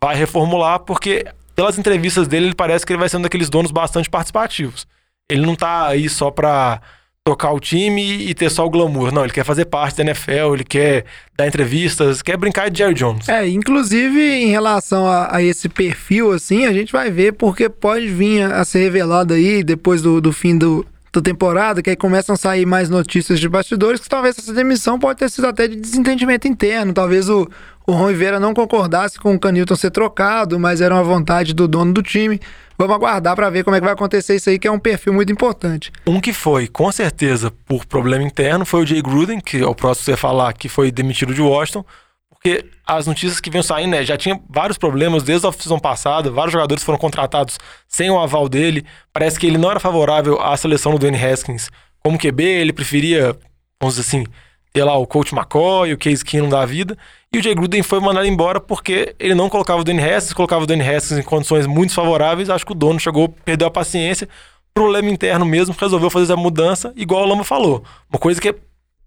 vai 0.00 0.14
reformular, 0.14 0.80
porque 0.80 1.24
pelas 1.54 1.78
entrevistas 1.78 2.26
dele, 2.26 2.46
ele 2.46 2.54
parece 2.54 2.84
que 2.84 2.92
ele 2.92 3.00
vai 3.00 3.08
ser 3.08 3.16
um 3.16 3.22
daqueles 3.22 3.50
donos 3.50 3.70
bastante 3.70 4.08
participativos. 4.08 4.86
Ele 5.28 5.46
não 5.46 5.54
tá 5.54 5.86
aí 5.86 6.08
só 6.08 6.30
pra 6.30 6.80
tocar 7.24 7.52
o 7.52 7.60
time 7.60 8.02
e 8.28 8.34
ter 8.34 8.50
só 8.50 8.66
o 8.66 8.70
glamour. 8.70 9.12
Não, 9.12 9.24
ele 9.24 9.32
quer 9.32 9.44
fazer 9.44 9.66
parte 9.66 9.98
da 9.98 10.02
NFL, 10.04 10.54
ele 10.54 10.64
quer 10.64 11.04
dar 11.36 11.46
entrevistas, 11.46 12.22
quer 12.22 12.36
brincar 12.36 12.70
de 12.70 12.78
Jerry 12.78 12.94
Jones. 12.94 13.28
É, 13.28 13.46
inclusive 13.48 14.20
em 14.20 14.48
relação 14.48 15.06
a, 15.06 15.36
a 15.36 15.42
esse 15.42 15.68
perfil, 15.68 16.32
assim, 16.32 16.66
a 16.66 16.72
gente 16.72 16.92
vai 16.92 17.10
ver 17.10 17.32
porque 17.34 17.68
pode 17.68 18.06
vir 18.06 18.42
a, 18.42 18.60
a 18.60 18.64
ser 18.64 18.80
revelado 18.80 19.34
aí 19.34 19.62
depois 19.62 20.00
do, 20.00 20.20
do 20.20 20.32
fim 20.32 20.56
do, 20.56 20.84
da 21.12 21.20
temporada, 21.20 21.82
que 21.82 21.90
aí 21.90 21.96
começam 21.96 22.34
a 22.34 22.38
sair 22.38 22.64
mais 22.64 22.88
notícias 22.88 23.38
de 23.38 23.48
bastidores, 23.48 24.00
que 24.00 24.08
talvez 24.08 24.38
essa 24.38 24.52
demissão 24.52 24.98
pode 24.98 25.18
ter 25.18 25.28
sido 25.28 25.46
até 25.46 25.68
de 25.68 25.76
desentendimento 25.76 26.48
interno. 26.48 26.92
Talvez 26.92 27.28
o, 27.28 27.48
o 27.86 27.92
Ron 27.92 28.08
Rivera 28.08 28.40
não 28.40 28.54
concordasse 28.54 29.18
com 29.18 29.34
o 29.34 29.38
Canilton 29.38 29.74
ser 29.74 29.90
trocado, 29.90 30.58
mas 30.58 30.80
era 30.80 30.94
uma 30.94 31.02
vontade 31.02 31.52
do 31.52 31.66
dono 31.66 31.92
do 31.92 32.02
time. 32.02 32.40
Vamos 32.80 32.96
aguardar 32.96 33.36
para 33.36 33.50
ver 33.50 33.62
como 33.62 33.76
é 33.76 33.78
que 33.78 33.84
vai 33.84 33.92
acontecer 33.92 34.36
isso 34.36 34.48
aí, 34.48 34.58
que 34.58 34.66
é 34.66 34.72
um 34.72 34.78
perfil 34.78 35.12
muito 35.12 35.30
importante. 35.30 35.92
Um 36.06 36.18
que 36.18 36.32
foi, 36.32 36.66
com 36.66 36.90
certeza, 36.90 37.52
por 37.66 37.84
problema 37.84 38.24
interno, 38.24 38.64
foi 38.64 38.82
o 38.82 38.86
Jay 38.86 39.02
Gruden, 39.02 39.38
que 39.38 39.58
é 39.58 39.66
o 39.66 39.74
próximo 39.74 40.06
que 40.06 40.12
você 40.12 40.16
falar, 40.16 40.50
que 40.54 40.66
foi 40.66 40.90
demitido 40.90 41.34
de 41.34 41.42
Washington, 41.42 41.84
porque 42.30 42.64
as 42.86 43.06
notícias 43.06 43.38
que 43.38 43.50
vinham 43.50 43.62
saindo, 43.62 43.90
né, 43.90 44.02
já 44.02 44.16
tinha 44.16 44.40
vários 44.48 44.78
problemas 44.78 45.22
desde 45.22 45.44
a 45.44 45.50
off-season 45.50 45.78
passada, 45.78 46.30
vários 46.30 46.54
jogadores 46.54 46.82
foram 46.82 46.98
contratados 46.98 47.58
sem 47.86 48.10
o 48.10 48.18
aval 48.18 48.48
dele, 48.48 48.86
parece 49.12 49.38
que 49.38 49.46
ele 49.46 49.58
não 49.58 49.70
era 49.70 49.78
favorável 49.78 50.40
à 50.40 50.56
seleção 50.56 50.92
do 50.92 50.98
Dwayne 50.98 51.22
Haskins 51.22 51.68
como 52.02 52.18
QB, 52.18 52.42
ele 52.42 52.72
preferia, 52.72 53.36
vamos 53.78 53.96
dizer 53.96 54.08
assim, 54.08 54.26
ter 54.72 54.84
lá 54.84 54.96
o 54.96 55.06
coach 55.06 55.34
McCoy, 55.34 55.92
o 55.92 55.98
Case 55.98 56.24
Keenum 56.24 56.48
da 56.48 56.64
vida, 56.64 56.96
e 57.32 57.38
o 57.38 57.42
Jay 57.42 57.54
Gruden 57.54 57.82
foi 57.82 58.00
mandado 58.00 58.26
embora 58.26 58.60
porque 58.60 59.14
ele 59.18 59.34
não 59.34 59.48
colocava 59.48 59.80
o 59.80 59.84
Dwayne 59.84 60.02
Haskins, 60.02 60.32
colocava 60.32 60.64
o 60.64 60.66
Dwayne 60.66 60.88
Haskins 60.88 61.18
em 61.18 61.22
condições 61.22 61.66
muito 61.66 61.92
favoráveis, 61.92 62.50
acho 62.50 62.64
que 62.64 62.72
o 62.72 62.74
dono 62.74 62.98
chegou, 62.98 63.28
perdeu 63.28 63.68
a 63.68 63.70
paciência, 63.70 64.28
problema 64.72 65.10
interno 65.10 65.44
mesmo, 65.44 65.74
resolveu 65.78 66.10
fazer 66.10 66.24
essa 66.24 66.36
mudança, 66.36 66.92
igual 66.96 67.22
o 67.22 67.26
Lama 67.26 67.44
falou, 67.44 67.82
uma 68.08 68.18
coisa 68.18 68.40
que 68.40 68.48
é 68.48 68.54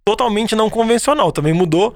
totalmente 0.05 0.55
não 0.55 0.69
convencional, 0.69 1.31
também 1.31 1.53
mudou 1.53 1.95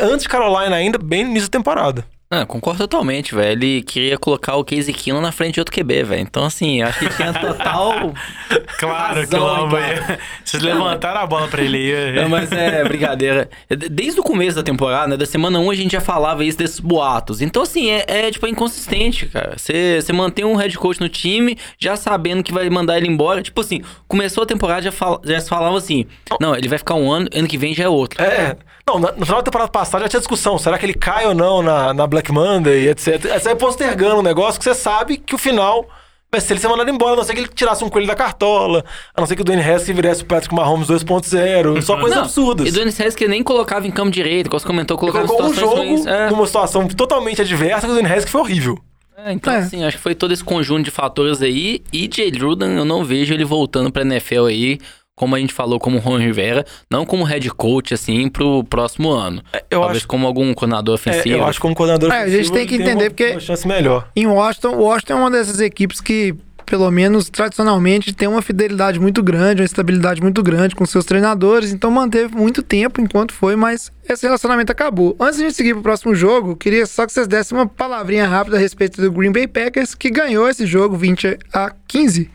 antes 0.00 0.22
de 0.22 0.28
Carolina 0.28 0.76
ainda, 0.76 0.98
bem 0.98 1.24
no 1.24 1.30
início 1.30 1.48
da 1.48 1.58
temporada. 1.58 2.04
Ah, 2.32 2.46
concordo 2.46 2.86
totalmente, 2.86 3.34
velho. 3.34 3.50
Ele 3.50 3.82
queria 3.82 4.16
colocar 4.16 4.54
o 4.54 4.64
Casey 4.64 4.94
Keenum 4.94 5.20
na 5.20 5.32
frente 5.32 5.54
de 5.54 5.60
outro 5.60 5.74
QB, 5.74 6.04
velho. 6.04 6.22
Então, 6.22 6.44
assim, 6.44 6.80
acho 6.80 7.00
que 7.00 7.08
tinha 7.16 7.32
total. 7.32 8.14
Claro 8.78 9.26
que 9.28 9.36
razão, 9.36 9.68
cara. 9.68 10.18
Vocês 10.42 10.62
levantaram 10.62 11.20
a 11.20 11.26
bola 11.26 11.48
pra 11.48 11.60
ele 11.60 11.76
aí. 11.76 12.12
Não, 12.14 12.30
mas 12.30 12.50
é 12.50 12.82
brincadeira. 12.82 13.50
Desde 13.68 14.18
o 14.18 14.22
começo 14.22 14.56
da 14.56 14.62
temporada, 14.62 15.08
né, 15.08 15.16
da 15.18 15.26
semana 15.26 15.58
1, 15.58 15.70
a 15.70 15.74
gente 15.74 15.92
já 15.92 16.00
falava 16.00 16.42
isso 16.44 16.56
desses 16.56 16.80
boatos. 16.80 17.42
Então, 17.42 17.62
assim, 17.62 17.90
é, 17.90 18.04
é, 18.06 18.30
tipo, 18.30 18.46
é 18.46 18.48
inconsistente, 18.48 19.26
cara. 19.26 19.56
Você 19.58 20.02
mantém 20.14 20.44
um 20.44 20.54
head 20.54 20.76
coach 20.78 20.98
no 20.98 21.10
time, 21.10 21.58
já 21.78 21.94
sabendo 21.94 22.42
que 22.42 22.54
vai 22.54 22.70
mandar 22.70 22.96
ele 22.96 23.08
embora. 23.08 23.42
Tipo 23.42 23.60
assim, 23.60 23.82
começou 24.08 24.44
a 24.44 24.46
temporada, 24.46 24.82
já, 24.82 24.92
fal, 24.92 25.20
já 25.24 25.38
se 25.40 25.48
falava 25.48 25.76
assim: 25.76 26.06
não, 26.40 26.56
ele 26.56 26.68
vai 26.68 26.78
ficar 26.78 26.94
um 26.94 27.10
ano, 27.12 27.28
ano 27.34 27.48
que 27.48 27.58
vem 27.58 27.74
já 27.74 27.84
é 27.84 27.88
outro. 27.88 28.22
É. 28.22 28.56
Não, 28.92 28.98
na- 28.98 29.12
no 29.12 29.24
final 29.24 29.38
da 29.40 29.44
temporada 29.44 29.70
passada 29.70 30.04
já 30.04 30.08
tinha 30.08 30.20
discussão. 30.20 30.58
Será 30.58 30.76
que 30.78 30.84
ele 30.86 30.94
cai 30.94 31.26
ou 31.26 31.34
não 31.34 31.62
na, 31.62 31.94
na 31.94 32.06
Black 32.06 32.32
Monday, 32.32 32.88
etc. 32.88 33.20
Você 33.22 33.38
vai 33.40 33.56
postergando 33.56 34.16
um 34.16 34.22
negócio 34.22 34.58
que 34.58 34.64
você 34.64 34.74
sabe 34.74 35.16
que 35.16 35.34
o 35.34 35.38
final 35.38 35.86
vai 36.32 36.40
ser 36.40 36.52
ele 36.52 36.60
ser 36.60 36.68
mandado 36.68 36.88
embora, 36.90 37.14
a 37.14 37.16
não 37.16 37.24
ser 37.24 37.34
que 37.34 37.40
ele 37.40 37.48
tirasse 37.48 37.82
um 37.84 37.88
coelho 37.88 38.06
da 38.06 38.14
cartola, 38.14 38.84
a 39.14 39.20
não 39.20 39.26
ser 39.26 39.34
que 39.34 39.42
o 39.42 39.44
Dwayne 39.44 39.62
Haskins 39.68 39.96
virasse 39.96 40.22
o 40.22 40.26
Patrick 40.26 40.54
Mahomes 40.54 40.86
2.0. 40.88 41.82
Só 41.82 41.96
coisas 41.98 42.16
Não, 42.16 42.24
absurdas. 42.24 42.68
E 42.68 42.70
Dwayne 42.70 42.90
Haskins 42.90 43.28
nem 43.28 43.42
colocava 43.42 43.86
em 43.86 43.90
campo 43.90 44.10
direito, 44.10 44.48
como 44.48 44.60
você 44.60 44.66
comentou, 44.66 44.96
Ele 44.96 45.00
colocava 45.12 45.26
colocou 45.26 45.50
um 45.50 45.54
jogo 45.54 45.76
ruins. 45.76 46.06
É. 46.06 46.30
numa 46.30 46.46
situação 46.46 46.86
totalmente 46.88 47.40
adversa 47.42 47.80
que 47.86 47.92
o 47.92 47.94
Dwayne 47.96 48.08
Haskins 48.12 48.30
foi 48.30 48.40
horrível. 48.40 48.78
É, 49.22 49.32
então, 49.32 49.52
É. 49.52 49.58
assim, 49.58 49.84
acho 49.84 49.96
que 49.98 50.02
foi 50.02 50.14
todo 50.14 50.32
esse 50.32 50.42
conjunto 50.42 50.84
de 50.84 50.90
fatores 50.90 51.42
aí. 51.42 51.82
E 51.92 52.08
Jay 52.12 52.30
Gruden, 52.30 52.76
eu 52.76 52.84
não 52.84 53.04
vejo 53.04 53.34
ele 53.34 53.44
voltando 53.44 53.90
pra 53.90 54.02
NFL 54.02 54.46
aí, 54.46 54.78
como 55.20 55.36
a 55.36 55.38
gente 55.38 55.52
falou, 55.52 55.78
como 55.78 55.98
Ron 55.98 56.16
Rivera, 56.16 56.64
não 56.90 57.04
como 57.04 57.24
head 57.24 57.50
coach, 57.50 57.92
assim, 57.92 58.26
pro 58.30 58.64
próximo 58.64 59.10
ano. 59.10 59.42
eu 59.70 59.80
Talvez 59.80 59.98
acho- 59.98 60.08
como 60.08 60.26
algum 60.26 60.54
coordenador 60.54 60.94
É, 60.94 60.96
ofensivo. 60.96 61.36
eu 61.36 61.44
acho 61.44 61.58
que 61.58 61.62
como 61.62 61.74
coordenador 61.74 62.10
É, 62.10 62.22
a 62.22 62.26
gente 62.26 62.34
ofensivo, 62.36 62.54
tem 62.54 62.66
que 62.66 62.74
entender 62.76 63.04
uma, 63.04 63.10
porque- 63.10 63.30
uma 63.32 63.40
chance 63.40 63.68
melhor. 63.68 64.08
Em 64.16 64.26
Washington, 64.26 64.76
Washington 64.76 65.12
é 65.12 65.16
uma 65.16 65.30
dessas 65.30 65.60
equipes 65.60 66.00
que, 66.00 66.34
pelo 66.64 66.90
menos 66.90 67.28
tradicionalmente, 67.28 68.14
tem 68.14 68.28
uma 68.28 68.40
fidelidade 68.40 68.98
muito 68.98 69.22
grande, 69.22 69.60
uma 69.60 69.66
estabilidade 69.66 70.22
muito 70.22 70.42
grande 70.42 70.74
com 70.74 70.86
seus 70.86 71.04
treinadores, 71.04 71.70
então 71.70 71.90
manteve 71.90 72.34
muito 72.34 72.62
tempo 72.62 72.98
enquanto 73.02 73.34
foi, 73.34 73.54
mas 73.56 73.92
esse 74.08 74.24
relacionamento 74.24 74.72
acabou. 74.72 75.14
Antes 75.20 75.36
de 75.36 75.44
a 75.44 75.46
gente 75.48 75.56
seguir 75.56 75.74
pro 75.74 75.82
próximo 75.82 76.14
jogo, 76.14 76.56
queria 76.56 76.86
só 76.86 77.04
que 77.04 77.12
vocês 77.12 77.28
dessem 77.28 77.58
uma 77.58 77.66
palavrinha 77.66 78.26
rápida 78.26 78.56
a 78.56 78.58
respeito 78.58 79.02
do 79.02 79.12
Green 79.12 79.32
Bay 79.32 79.46
Packers, 79.46 79.94
que 79.94 80.08
ganhou 80.08 80.48
esse 80.48 80.64
jogo 80.64 80.96
20 80.96 81.36
a 81.52 81.72
15, 81.86 82.30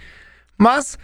mas 0.56 1.00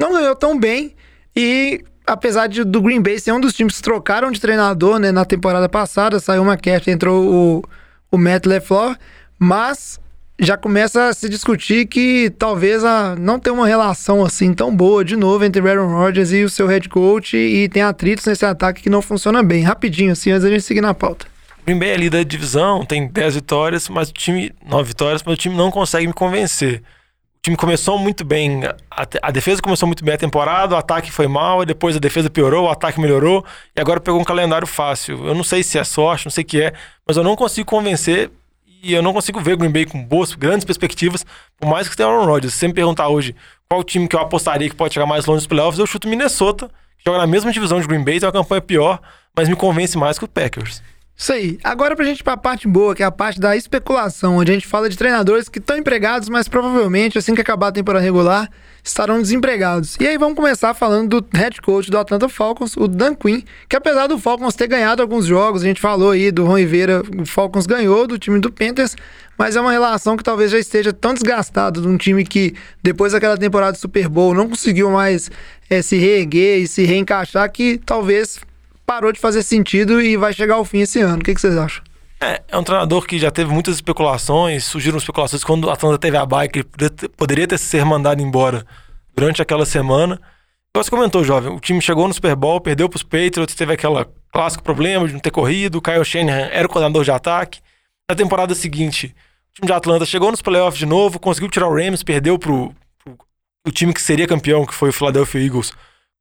não 0.00 0.12
ganhou 0.14 0.34
tão 0.34 0.58
bem 0.58 0.94
e 1.34 1.82
apesar 2.06 2.46
de, 2.48 2.64
do 2.64 2.82
Green 2.82 3.00
Bay 3.00 3.18
ser 3.18 3.32
um 3.32 3.40
dos 3.40 3.54
times 3.54 3.76
que 3.76 3.82
trocaram 3.82 4.30
de 4.30 4.40
treinador 4.40 4.98
né, 4.98 5.12
na 5.12 5.24
temporada 5.24 5.68
passada, 5.68 6.18
saiu 6.18 6.42
uma 6.42 6.56
cast, 6.56 6.90
entrou 6.90 7.24
o, 7.24 7.64
o 8.10 8.18
Matt 8.18 8.46
LeFleur, 8.46 8.96
mas 9.38 10.00
já 10.38 10.56
começa 10.56 11.08
a 11.08 11.12
se 11.12 11.28
discutir 11.28 11.86
que 11.86 12.30
talvez 12.38 12.82
a, 12.82 13.14
não 13.14 13.38
tenha 13.38 13.52
uma 13.52 13.66
relação 13.66 14.24
assim 14.24 14.54
tão 14.54 14.74
boa 14.74 15.04
de 15.04 15.14
novo 15.14 15.44
entre 15.44 15.60
Aaron 15.60 15.92
Rodgers 15.94 16.32
e 16.32 16.42
o 16.42 16.48
seu 16.48 16.66
head 16.66 16.88
coach 16.88 17.36
e 17.36 17.68
tem 17.68 17.82
atritos 17.82 18.24
nesse 18.24 18.44
ataque 18.44 18.82
que 18.82 18.90
não 18.90 19.02
funciona 19.02 19.42
bem. 19.42 19.62
Rapidinho 19.62 20.12
assim, 20.12 20.30
antes 20.30 20.44
da 20.44 20.50
gente 20.50 20.62
seguir 20.62 20.80
na 20.80 20.94
pauta. 20.94 21.26
Green 21.66 21.78
Bay 21.78 21.90
é 21.90 21.96
líder 21.96 22.24
da 22.24 22.28
divisão, 22.28 22.86
tem 22.86 23.06
10 23.06 23.34
vitórias, 23.34 23.88
mas 23.88 24.08
o 24.08 24.12
time. 24.12 24.50
9 24.66 24.88
vitórias, 24.88 25.22
mas 25.22 25.34
o 25.34 25.36
time 25.36 25.54
não 25.54 25.70
consegue 25.70 26.06
me 26.06 26.12
convencer. 26.12 26.82
O 27.40 27.42
time 27.42 27.56
começou 27.56 27.98
muito 27.98 28.22
bem, 28.22 28.60
a, 28.90 29.06
a 29.22 29.30
defesa 29.30 29.62
começou 29.62 29.86
muito 29.86 30.04
bem 30.04 30.12
a 30.12 30.18
temporada, 30.18 30.74
o 30.74 30.78
ataque 30.78 31.10
foi 31.10 31.26
mal, 31.26 31.62
e 31.62 31.66
depois 31.66 31.96
a 31.96 31.98
defesa 31.98 32.28
piorou, 32.28 32.66
o 32.66 32.70
ataque 32.70 33.00
melhorou, 33.00 33.42
e 33.74 33.80
agora 33.80 33.98
pegou 33.98 34.20
um 34.20 34.24
calendário 34.24 34.66
fácil. 34.66 35.26
Eu 35.26 35.34
não 35.34 35.42
sei 35.42 35.62
se 35.62 35.78
é 35.78 35.84
sorte, 35.84 36.26
não 36.26 36.30
sei 36.30 36.44
o 36.44 36.46
que 36.46 36.60
é, 36.60 36.74
mas 37.08 37.16
eu 37.16 37.24
não 37.24 37.34
consigo 37.34 37.66
convencer 37.66 38.30
e 38.82 38.92
eu 38.92 39.00
não 39.00 39.14
consigo 39.14 39.40
ver 39.40 39.56
Green 39.56 39.70
Bay 39.70 39.86
com 39.86 40.04
boas, 40.04 40.34
grandes 40.34 40.66
perspectivas, 40.66 41.24
por 41.58 41.66
mais 41.66 41.88
que 41.88 41.96
tenha 41.96 42.10
Aaron 42.10 42.26
Rodgers. 42.26 42.52
Se 42.52 42.60
você 42.60 42.68
me 42.68 42.74
perguntar 42.74 43.08
hoje 43.08 43.34
qual 43.70 43.82
time 43.82 44.06
que 44.06 44.14
eu 44.14 44.20
apostaria 44.20 44.68
que 44.68 44.76
pode 44.76 44.92
chegar 44.92 45.06
mais 45.06 45.24
longe 45.24 45.38
nos 45.38 45.46
playoffs, 45.46 45.78
eu 45.78 45.86
chuto 45.86 46.06
Minnesota, 46.08 46.68
que 46.98 47.04
joga 47.06 47.16
na 47.16 47.26
mesma 47.26 47.50
divisão 47.50 47.80
de 47.80 47.86
Green 47.86 48.04
Bay, 48.04 48.20
tem 48.20 48.26
uma 48.26 48.32
campanha 48.34 48.60
pior, 48.60 49.00
mas 49.34 49.48
me 49.48 49.56
convence 49.56 49.96
mais 49.96 50.18
que 50.18 50.26
o 50.26 50.28
Packers. 50.28 50.82
Isso 51.20 51.34
aí. 51.34 51.58
Agora 51.62 51.94
pra 51.94 52.02
gente 52.06 52.20
ir 52.20 52.24
pra 52.24 52.34
parte 52.34 52.66
boa, 52.66 52.94
que 52.94 53.02
é 53.02 53.06
a 53.06 53.10
parte 53.10 53.38
da 53.38 53.54
especulação, 53.54 54.38
onde 54.38 54.52
a 54.52 54.54
gente 54.54 54.66
fala 54.66 54.88
de 54.88 54.96
treinadores 54.96 55.50
que 55.50 55.58
estão 55.58 55.76
empregados, 55.76 56.30
mas 56.30 56.48
provavelmente, 56.48 57.18
assim 57.18 57.34
que 57.34 57.42
acabar 57.42 57.68
a 57.68 57.72
temporada 57.72 58.02
regular, 58.02 58.48
estarão 58.82 59.20
desempregados. 59.20 59.98
E 60.00 60.06
aí 60.06 60.16
vamos 60.16 60.34
começar 60.34 60.72
falando 60.72 61.20
do 61.20 61.38
head 61.38 61.60
coach 61.60 61.90
do 61.90 61.98
Atlanta 61.98 62.26
Falcons, 62.26 62.74
o 62.74 62.88
Dan 62.88 63.14
Quinn, 63.14 63.42
que 63.68 63.76
apesar 63.76 64.06
do 64.06 64.18
Falcons 64.18 64.54
ter 64.54 64.66
ganhado 64.66 65.02
alguns 65.02 65.26
jogos, 65.26 65.62
a 65.62 65.66
gente 65.66 65.78
falou 65.78 66.12
aí 66.12 66.32
do 66.32 66.46
Ron 66.46 66.56
Rivera, 66.56 67.02
o 67.18 67.26
Falcons 67.26 67.66
ganhou 67.66 68.06
do 68.06 68.18
time 68.18 68.38
do 68.38 68.50
Panthers, 68.50 68.96
mas 69.36 69.56
é 69.56 69.60
uma 69.60 69.72
relação 69.72 70.16
que 70.16 70.24
talvez 70.24 70.50
já 70.50 70.58
esteja 70.58 70.90
tão 70.90 71.12
desgastada 71.12 71.82
de 71.82 71.86
um 71.86 71.98
time 71.98 72.24
que, 72.24 72.54
depois 72.82 73.12
daquela 73.12 73.36
temporada 73.36 73.72
do 73.72 73.78
Super 73.78 74.08
Bowl, 74.08 74.32
não 74.32 74.48
conseguiu 74.48 74.90
mais 74.90 75.30
eh, 75.68 75.82
se 75.82 75.98
reerguer 75.98 76.60
e 76.62 76.66
se 76.66 76.82
reencaixar, 76.84 77.52
que 77.52 77.78
talvez 77.84 78.40
parou 78.90 79.12
de 79.12 79.20
fazer 79.20 79.44
sentido 79.44 80.02
e 80.02 80.16
vai 80.16 80.32
chegar 80.32 80.56
ao 80.56 80.64
fim 80.64 80.80
esse 80.80 81.00
ano. 81.00 81.18
O 81.18 81.24
que, 81.24 81.32
que 81.32 81.40
vocês 81.40 81.56
acham? 81.56 81.80
É, 82.20 82.42
é 82.48 82.58
um 82.58 82.64
treinador 82.64 83.06
que 83.06 83.20
já 83.20 83.30
teve 83.30 83.48
muitas 83.48 83.76
especulações, 83.76 84.64
surgiram 84.64 84.98
especulações 84.98 85.44
quando 85.44 85.66
o 85.66 85.70
Atlanta 85.70 85.96
teve 85.96 86.16
a 86.16 86.26
que 86.48 86.58
ele 86.58 87.08
poderia 87.16 87.46
ter, 87.46 87.56
ser 87.56 87.84
mandado 87.84 88.20
embora 88.20 88.66
durante 89.14 89.40
aquela 89.40 89.64
semana. 89.64 90.20
Você 90.76 90.90
comentou, 90.90 91.22
jovem, 91.22 91.52
o 91.52 91.60
time 91.60 91.80
chegou 91.80 92.08
no 92.08 92.12
Super 92.12 92.34
Bowl, 92.34 92.60
perdeu 92.60 92.88
para 92.88 92.96
os 92.96 93.04
Patriots, 93.04 93.54
teve 93.54 93.74
aquele 93.74 94.04
clássico 94.32 94.64
problema 94.64 95.06
de 95.06 95.12
não 95.12 95.20
ter 95.20 95.30
corrido, 95.30 95.76
o 95.76 95.82
Kyle 95.82 96.04
Shanahan 96.04 96.48
era 96.50 96.66
o 96.66 96.68
coordenador 96.68 97.04
de 97.04 97.12
ataque. 97.12 97.60
Na 98.10 98.16
temporada 98.16 98.56
seguinte, 98.56 99.14
o 99.52 99.54
time 99.54 99.66
de 99.68 99.72
Atlanta 99.72 100.04
chegou 100.04 100.32
nos 100.32 100.42
playoffs 100.42 100.80
de 100.80 100.86
novo, 100.86 101.20
conseguiu 101.20 101.48
tirar 101.48 101.68
o 101.68 101.76
Rams, 101.76 102.02
perdeu 102.02 102.36
para 102.40 102.50
o 102.50 102.74
time 103.70 103.94
que 103.94 104.02
seria 104.02 104.26
campeão, 104.26 104.66
que 104.66 104.74
foi 104.74 104.88
o 104.88 104.92
Philadelphia 104.92 105.40
Eagles, 105.40 105.70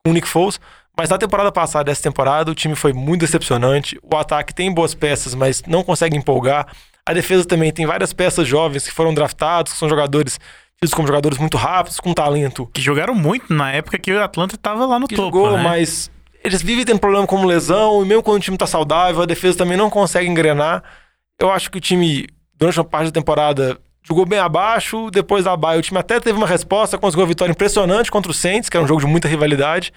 com 0.06 0.12
o 0.12 0.14
Nick 0.14 0.28
Foles. 0.28 0.60
Mas 1.00 1.10
na 1.10 1.18
temporada 1.18 1.50
passada, 1.50 1.90
essa 1.90 2.04
temporada, 2.04 2.52
o 2.52 2.54
time 2.54 2.76
foi 2.76 2.92
muito 2.92 3.22
decepcionante. 3.22 3.98
O 4.04 4.18
ataque 4.18 4.54
tem 4.54 4.70
boas 4.70 4.94
peças, 4.94 5.34
mas 5.34 5.64
não 5.66 5.82
consegue 5.82 6.18
empolgar. 6.18 6.68
A 7.06 7.14
defesa 7.14 7.46
também 7.46 7.72
tem 7.72 7.86
várias 7.86 8.12
peças 8.12 8.46
jovens 8.46 8.86
que 8.86 8.94
foram 8.94 9.14
draftados, 9.14 9.72
que 9.72 9.80
são 9.80 9.88
jogadores 9.88 10.38
tidos 10.78 10.94
como 10.94 11.08
jogadores 11.08 11.38
muito 11.38 11.56
rápidos, 11.56 12.02
com 12.02 12.14
talento. 12.14 12.70
Que 12.74 12.82
jogaram 12.82 13.16
muito 13.16 13.54
na 13.54 13.72
época 13.72 13.98
que 13.98 14.12
o 14.12 14.22
Atlanta 14.22 14.58
tava 14.58 14.86
lá 14.86 15.00
no 15.00 15.08
Que 15.08 15.16
topo, 15.16 15.38
jogou, 15.38 15.56
né? 15.56 15.64
mas 15.64 16.12
eles 16.44 16.62
vivem 16.62 16.84
tendo 16.84 17.00
problema 17.00 17.26
como 17.26 17.48
lesão, 17.48 18.04
e 18.04 18.06
mesmo 18.06 18.22
quando 18.22 18.36
o 18.36 18.42
time 18.42 18.58
tá 18.58 18.68
saudável, 18.68 19.22
a 19.22 19.26
defesa 19.26 19.58
também 19.58 19.78
não 19.78 19.90
consegue 19.90 20.28
engrenar. 20.28 20.84
Eu 21.40 21.50
acho 21.50 21.72
que 21.72 21.78
o 21.78 21.82
time, 21.82 22.28
durante 22.58 22.78
uma 22.78 22.84
parte 22.84 23.06
da 23.06 23.14
temporada, 23.14 23.80
jogou 24.04 24.26
bem 24.26 24.40
abaixo, 24.40 25.10
depois 25.12 25.46
da 25.46 25.56
bye 25.56 25.80
o 25.80 25.82
time 25.82 25.98
até 25.98 26.20
teve 26.20 26.38
uma 26.38 26.48
resposta, 26.48 26.98
conseguiu 26.98 27.22
uma 27.22 27.30
vitória 27.30 27.54
impressionante 27.54 28.12
contra 28.12 28.30
o 28.30 28.36
Saints, 28.36 28.70
que 28.70 28.76
era 28.76 28.84
um 28.84 28.88
jogo 28.88 29.00
de 29.00 29.08
muita 29.08 29.30
rivalidade. 29.30 29.94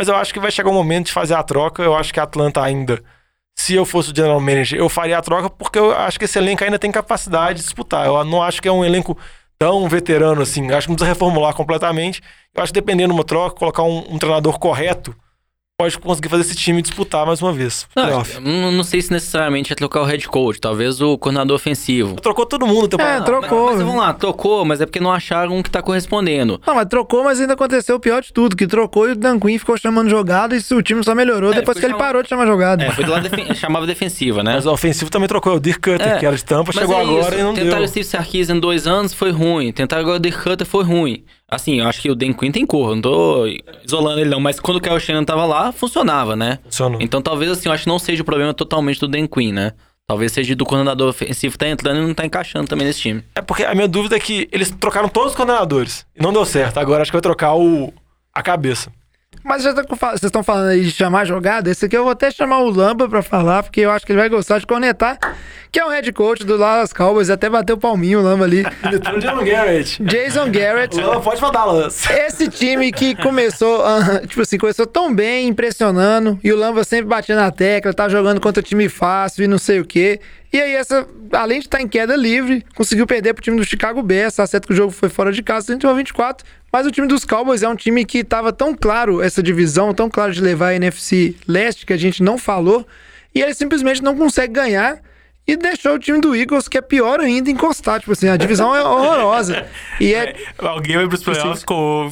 Mas 0.00 0.08
eu 0.08 0.16
acho 0.16 0.32
que 0.32 0.40
vai 0.40 0.50
chegar 0.50 0.70
o 0.70 0.72
momento 0.72 1.08
de 1.08 1.12
fazer 1.12 1.34
a 1.34 1.42
troca. 1.42 1.82
Eu 1.82 1.94
acho 1.94 2.10
que 2.10 2.18
a 2.18 2.22
Atlanta 2.22 2.62
ainda, 2.62 3.02
se 3.54 3.74
eu 3.74 3.84
fosse 3.84 4.10
o 4.10 4.16
general 4.16 4.40
manager, 4.40 4.78
eu 4.78 4.88
faria 4.88 5.18
a 5.18 5.20
troca 5.20 5.50
porque 5.50 5.78
eu 5.78 5.94
acho 5.94 6.18
que 6.18 6.24
esse 6.24 6.38
elenco 6.38 6.64
ainda 6.64 6.78
tem 6.78 6.90
capacidade 6.90 7.58
de 7.58 7.64
disputar. 7.66 8.06
Eu 8.06 8.24
não 8.24 8.42
acho 8.42 8.62
que 8.62 8.68
é 8.68 8.72
um 8.72 8.82
elenco 8.82 9.14
tão 9.58 9.86
veterano 9.90 10.40
assim. 10.40 10.72
Acho 10.72 10.86
que 10.86 10.88
não 10.88 10.96
precisa 10.96 11.12
reformular 11.12 11.52
completamente. 11.52 12.22
Eu 12.54 12.62
acho 12.62 12.72
que 12.72 12.80
dependendo 12.80 13.12
de 13.12 13.18
uma 13.18 13.24
troca, 13.24 13.54
colocar 13.54 13.82
um, 13.82 14.14
um 14.14 14.18
treinador 14.18 14.58
correto 14.58 15.14
pode 15.80 15.98
conseguir 15.98 16.28
fazer 16.28 16.42
esse 16.42 16.54
time 16.56 16.82
disputar 16.82 17.26
mais 17.26 17.40
uma 17.42 17.52
vez. 17.52 17.86
Não, 17.96 18.04
playoff. 18.04 18.40
não, 18.40 18.82
sei 18.84 19.00
se 19.02 19.10
necessariamente 19.12 19.72
é 19.72 19.76
trocar 19.76 20.02
o 20.02 20.04
head 20.04 20.26
coach, 20.28 20.60
talvez 20.60 21.00
o 21.00 21.16
coordenador 21.18 21.56
ofensivo. 21.56 22.16
Trocou 22.20 22.44
todo 22.46 22.66
mundo. 22.66 22.86
Então, 22.86 23.00
É, 23.00 23.20
trocou. 23.20 23.66
Mas, 23.66 23.76
mas 23.76 23.82
vamos 23.86 24.00
lá, 24.00 24.12
trocou, 24.12 24.64
mas 24.64 24.80
é 24.80 24.86
porque 24.86 25.00
não 25.00 25.12
acharam 25.12 25.56
um 25.56 25.62
que 25.62 25.70
tá 25.70 25.80
correspondendo. 25.82 26.60
Não, 26.66 26.74
mas 26.74 26.86
trocou, 26.86 27.24
mas 27.24 27.40
ainda 27.40 27.54
aconteceu 27.54 27.96
o 27.96 28.00
pior 28.00 28.22
de 28.22 28.32
tudo, 28.32 28.56
que 28.56 28.66
trocou 28.66 29.08
e 29.08 29.12
o 29.12 29.16
Dan 29.16 29.38
Quinn 29.38 29.58
ficou 29.58 29.76
chamando 29.78 30.08
jogada 30.10 30.54
e 30.56 30.74
o 30.74 30.82
time 30.82 31.02
só 31.02 31.14
melhorou 31.14 31.52
É, 31.52 31.56
depois 31.56 31.78
que 31.78 31.84
ele 31.84 31.94
parou 31.94 32.22
de 32.22 32.28
chamar 32.28 32.46
jogada. 32.46 32.84
É, 32.84 32.90
foi 32.92 33.04
do 33.04 33.10
lado 33.10 33.28
defen- 33.28 33.52
chamava 33.54 33.86
defensiva, 33.86 34.42
né? 34.42 34.54
Mas 34.54 34.66
o 34.66 34.72
ofensivo 34.72 35.10
também 35.10 35.28
trocou. 35.28 35.54
O 35.56 35.60
Dirk 35.60 35.80
Cutter, 35.80 36.08
É, 36.08 36.18
que 36.18 36.26
era 36.26 36.36
de 36.36 36.44
tampa, 36.44 36.72
chegou 36.72 36.96
é 36.96 37.00
agora 37.02 37.28
isso, 37.34 37.38
e 37.38 37.42
não 37.42 37.54
Tentaram 37.54 37.76
deu. 37.78 37.84
o 37.84 37.88
Steve 37.88 38.04
Sarkisian 38.04 38.56
em 38.56 38.60
dois 38.60 38.86
anos, 38.86 39.14
foi 39.14 39.30
ruim. 39.30 39.72
Tentaram 39.72 40.02
agora 40.02 40.16
o 40.16 40.20
Dirk 40.20 40.42
Cutter, 40.42 40.66
foi 40.66 40.84
ruim. 40.84 41.24
Assim, 41.50 41.80
eu 41.80 41.88
acho 41.88 42.00
que 42.00 42.10
o 42.10 42.14
Dan 42.14 42.32
Quinn 42.32 42.52
tem 42.52 42.64
cor, 42.64 42.94
não 42.94 43.02
tô 43.02 43.44
isolando 43.84 44.20
ele 44.20 44.30
não, 44.30 44.38
mas 44.38 44.60
quando 44.60 44.76
o 44.76 44.80
Kyle 44.80 45.00
Shannon 45.00 45.24
tava 45.24 45.44
lá, 45.44 45.72
funcionava, 45.72 46.36
né? 46.36 46.58
Funcionou. 46.64 47.00
Então 47.02 47.20
talvez 47.20 47.50
assim, 47.50 47.68
eu 47.68 47.72
acho 47.72 47.84
que 47.84 47.88
não 47.88 47.98
seja 47.98 48.22
o 48.22 48.24
problema 48.24 48.54
totalmente 48.54 49.00
do 49.00 49.08
Dan 49.08 49.26
Quinn, 49.26 49.52
né? 49.52 49.72
Talvez 50.06 50.32
seja 50.32 50.56
do 50.56 50.64
coordenador 50.64 51.08
ofensivo 51.08 51.56
tá 51.56 51.68
entrando 51.68 51.98
e 51.98 52.06
não 52.06 52.14
tá 52.14 52.26
encaixando 52.26 52.66
também 52.66 52.86
nesse 52.86 53.00
time. 53.00 53.22
É 53.34 53.40
porque 53.40 53.64
a 53.64 53.74
minha 53.74 53.86
dúvida 53.86 54.16
é 54.16 54.20
que 54.20 54.48
eles 54.50 54.70
trocaram 54.70 55.08
todos 55.08 55.30
os 55.30 55.36
coordenadores 55.36 56.04
e 56.16 56.22
não 56.22 56.32
deu 56.32 56.44
certo. 56.44 56.78
Agora 56.78 57.02
acho 57.02 57.10
que 57.10 57.16
vai 57.16 57.22
trocar 57.22 57.54
o 57.54 57.92
a 58.34 58.42
cabeça. 58.42 58.92
Mas 59.42 59.62
já 59.62 59.72
tá 59.72 59.82
vocês 59.82 60.24
estão 60.24 60.42
falando 60.42 60.68
aí 60.68 60.82
de 60.82 60.90
chamar 60.90 61.24
jogada, 61.24 61.70
esse 61.70 61.86
aqui 61.86 61.96
eu 61.96 62.02
vou 62.02 62.12
até 62.12 62.30
chamar 62.30 62.58
o 62.58 62.68
Lamba 62.68 63.08
pra 63.08 63.22
falar, 63.22 63.62
porque 63.62 63.80
eu 63.80 63.90
acho 63.90 64.04
que 64.04 64.12
ele 64.12 64.20
vai 64.20 64.28
gostar 64.28 64.58
de 64.58 64.66
cornetar, 64.66 65.18
que 65.72 65.80
é 65.80 65.84
o 65.84 65.88
head 65.88 66.12
coach 66.12 66.44
do 66.44 66.58
Dallas 66.58 66.92
Cowboys, 66.92 67.30
até 67.30 67.48
bateu 67.48 67.76
o 67.76 67.78
palminho 67.78 68.20
o 68.20 68.22
Lamba 68.22 68.44
ali. 68.44 68.64
John 69.20 69.44
Garrett. 69.44 70.02
Jason 70.02 70.50
Garrett. 70.50 71.00
Lama 71.00 71.20
pode 71.20 71.40
mandar 71.40 71.60
Dallas. 71.60 72.04
Esse 72.10 72.48
time 72.48 72.92
que 72.92 73.14
começou, 73.14 73.82
tipo 74.28 74.42
assim, 74.42 74.58
começou 74.58 74.86
tão 74.86 75.14
bem, 75.14 75.48
impressionando, 75.48 76.38
e 76.44 76.52
o 76.52 76.56
Lamba 76.56 76.84
sempre 76.84 77.06
batia 77.06 77.34
na 77.36 77.50
tecla, 77.50 77.94
tá 77.94 78.08
jogando 78.08 78.40
contra 78.40 78.62
time 78.62 78.88
fácil 78.88 79.44
e 79.44 79.48
não 79.48 79.58
sei 79.58 79.80
o 79.80 79.84
quê. 79.84 80.20
E 80.52 80.60
aí, 80.60 80.74
essa, 80.74 81.06
além 81.32 81.60
de 81.60 81.66
estar 81.66 81.80
em 81.80 81.86
queda 81.86 82.16
livre, 82.16 82.64
conseguiu 82.74 83.06
perder 83.06 83.34
pro 83.34 83.42
time 83.42 83.56
do 83.56 83.64
Chicago 83.64 84.02
Bears, 84.02 84.34
tá 84.34 84.46
certo 84.46 84.66
que 84.66 84.72
o 84.72 84.76
jogo 84.76 84.90
foi 84.90 85.08
fora 85.08 85.32
de 85.32 85.42
casa, 85.42 85.66
31 85.66 85.90
a 85.90 85.94
24, 85.94 86.46
mas 86.72 86.86
o 86.86 86.90
time 86.90 87.06
dos 87.06 87.24
Cowboys 87.24 87.62
é 87.62 87.68
um 87.68 87.76
time 87.76 88.04
que 88.04 88.24
tava 88.24 88.52
tão 88.52 88.74
claro 88.74 89.22
essa 89.22 89.42
divisão, 89.42 89.94
tão 89.94 90.10
claro 90.10 90.32
de 90.32 90.40
levar 90.40 90.68
a 90.68 90.74
NFC 90.74 91.36
Leste, 91.46 91.86
que 91.86 91.92
a 91.92 91.96
gente 91.96 92.22
não 92.22 92.36
falou, 92.36 92.86
e 93.32 93.40
ele 93.40 93.54
simplesmente 93.54 94.02
não 94.02 94.16
consegue 94.16 94.52
ganhar. 94.52 95.00
E 95.46 95.56
deixou 95.56 95.94
o 95.94 95.98
time 95.98 96.20
do 96.20 96.36
Eagles, 96.36 96.68
que 96.68 96.78
é 96.78 96.80
pior 96.80 97.18
ainda, 97.18 97.50
encostar. 97.50 97.98
Tipo 97.98 98.12
assim, 98.12 98.28
a 98.28 98.36
divisão 98.36 98.74
é 98.74 98.84
horrorosa. 98.84 99.66
E 99.98 100.14
é, 100.14 100.36
Alguém 100.58 100.96
vai 100.96 101.08
pros 101.08 101.24
playoffs 101.24 101.64
com 101.64 102.08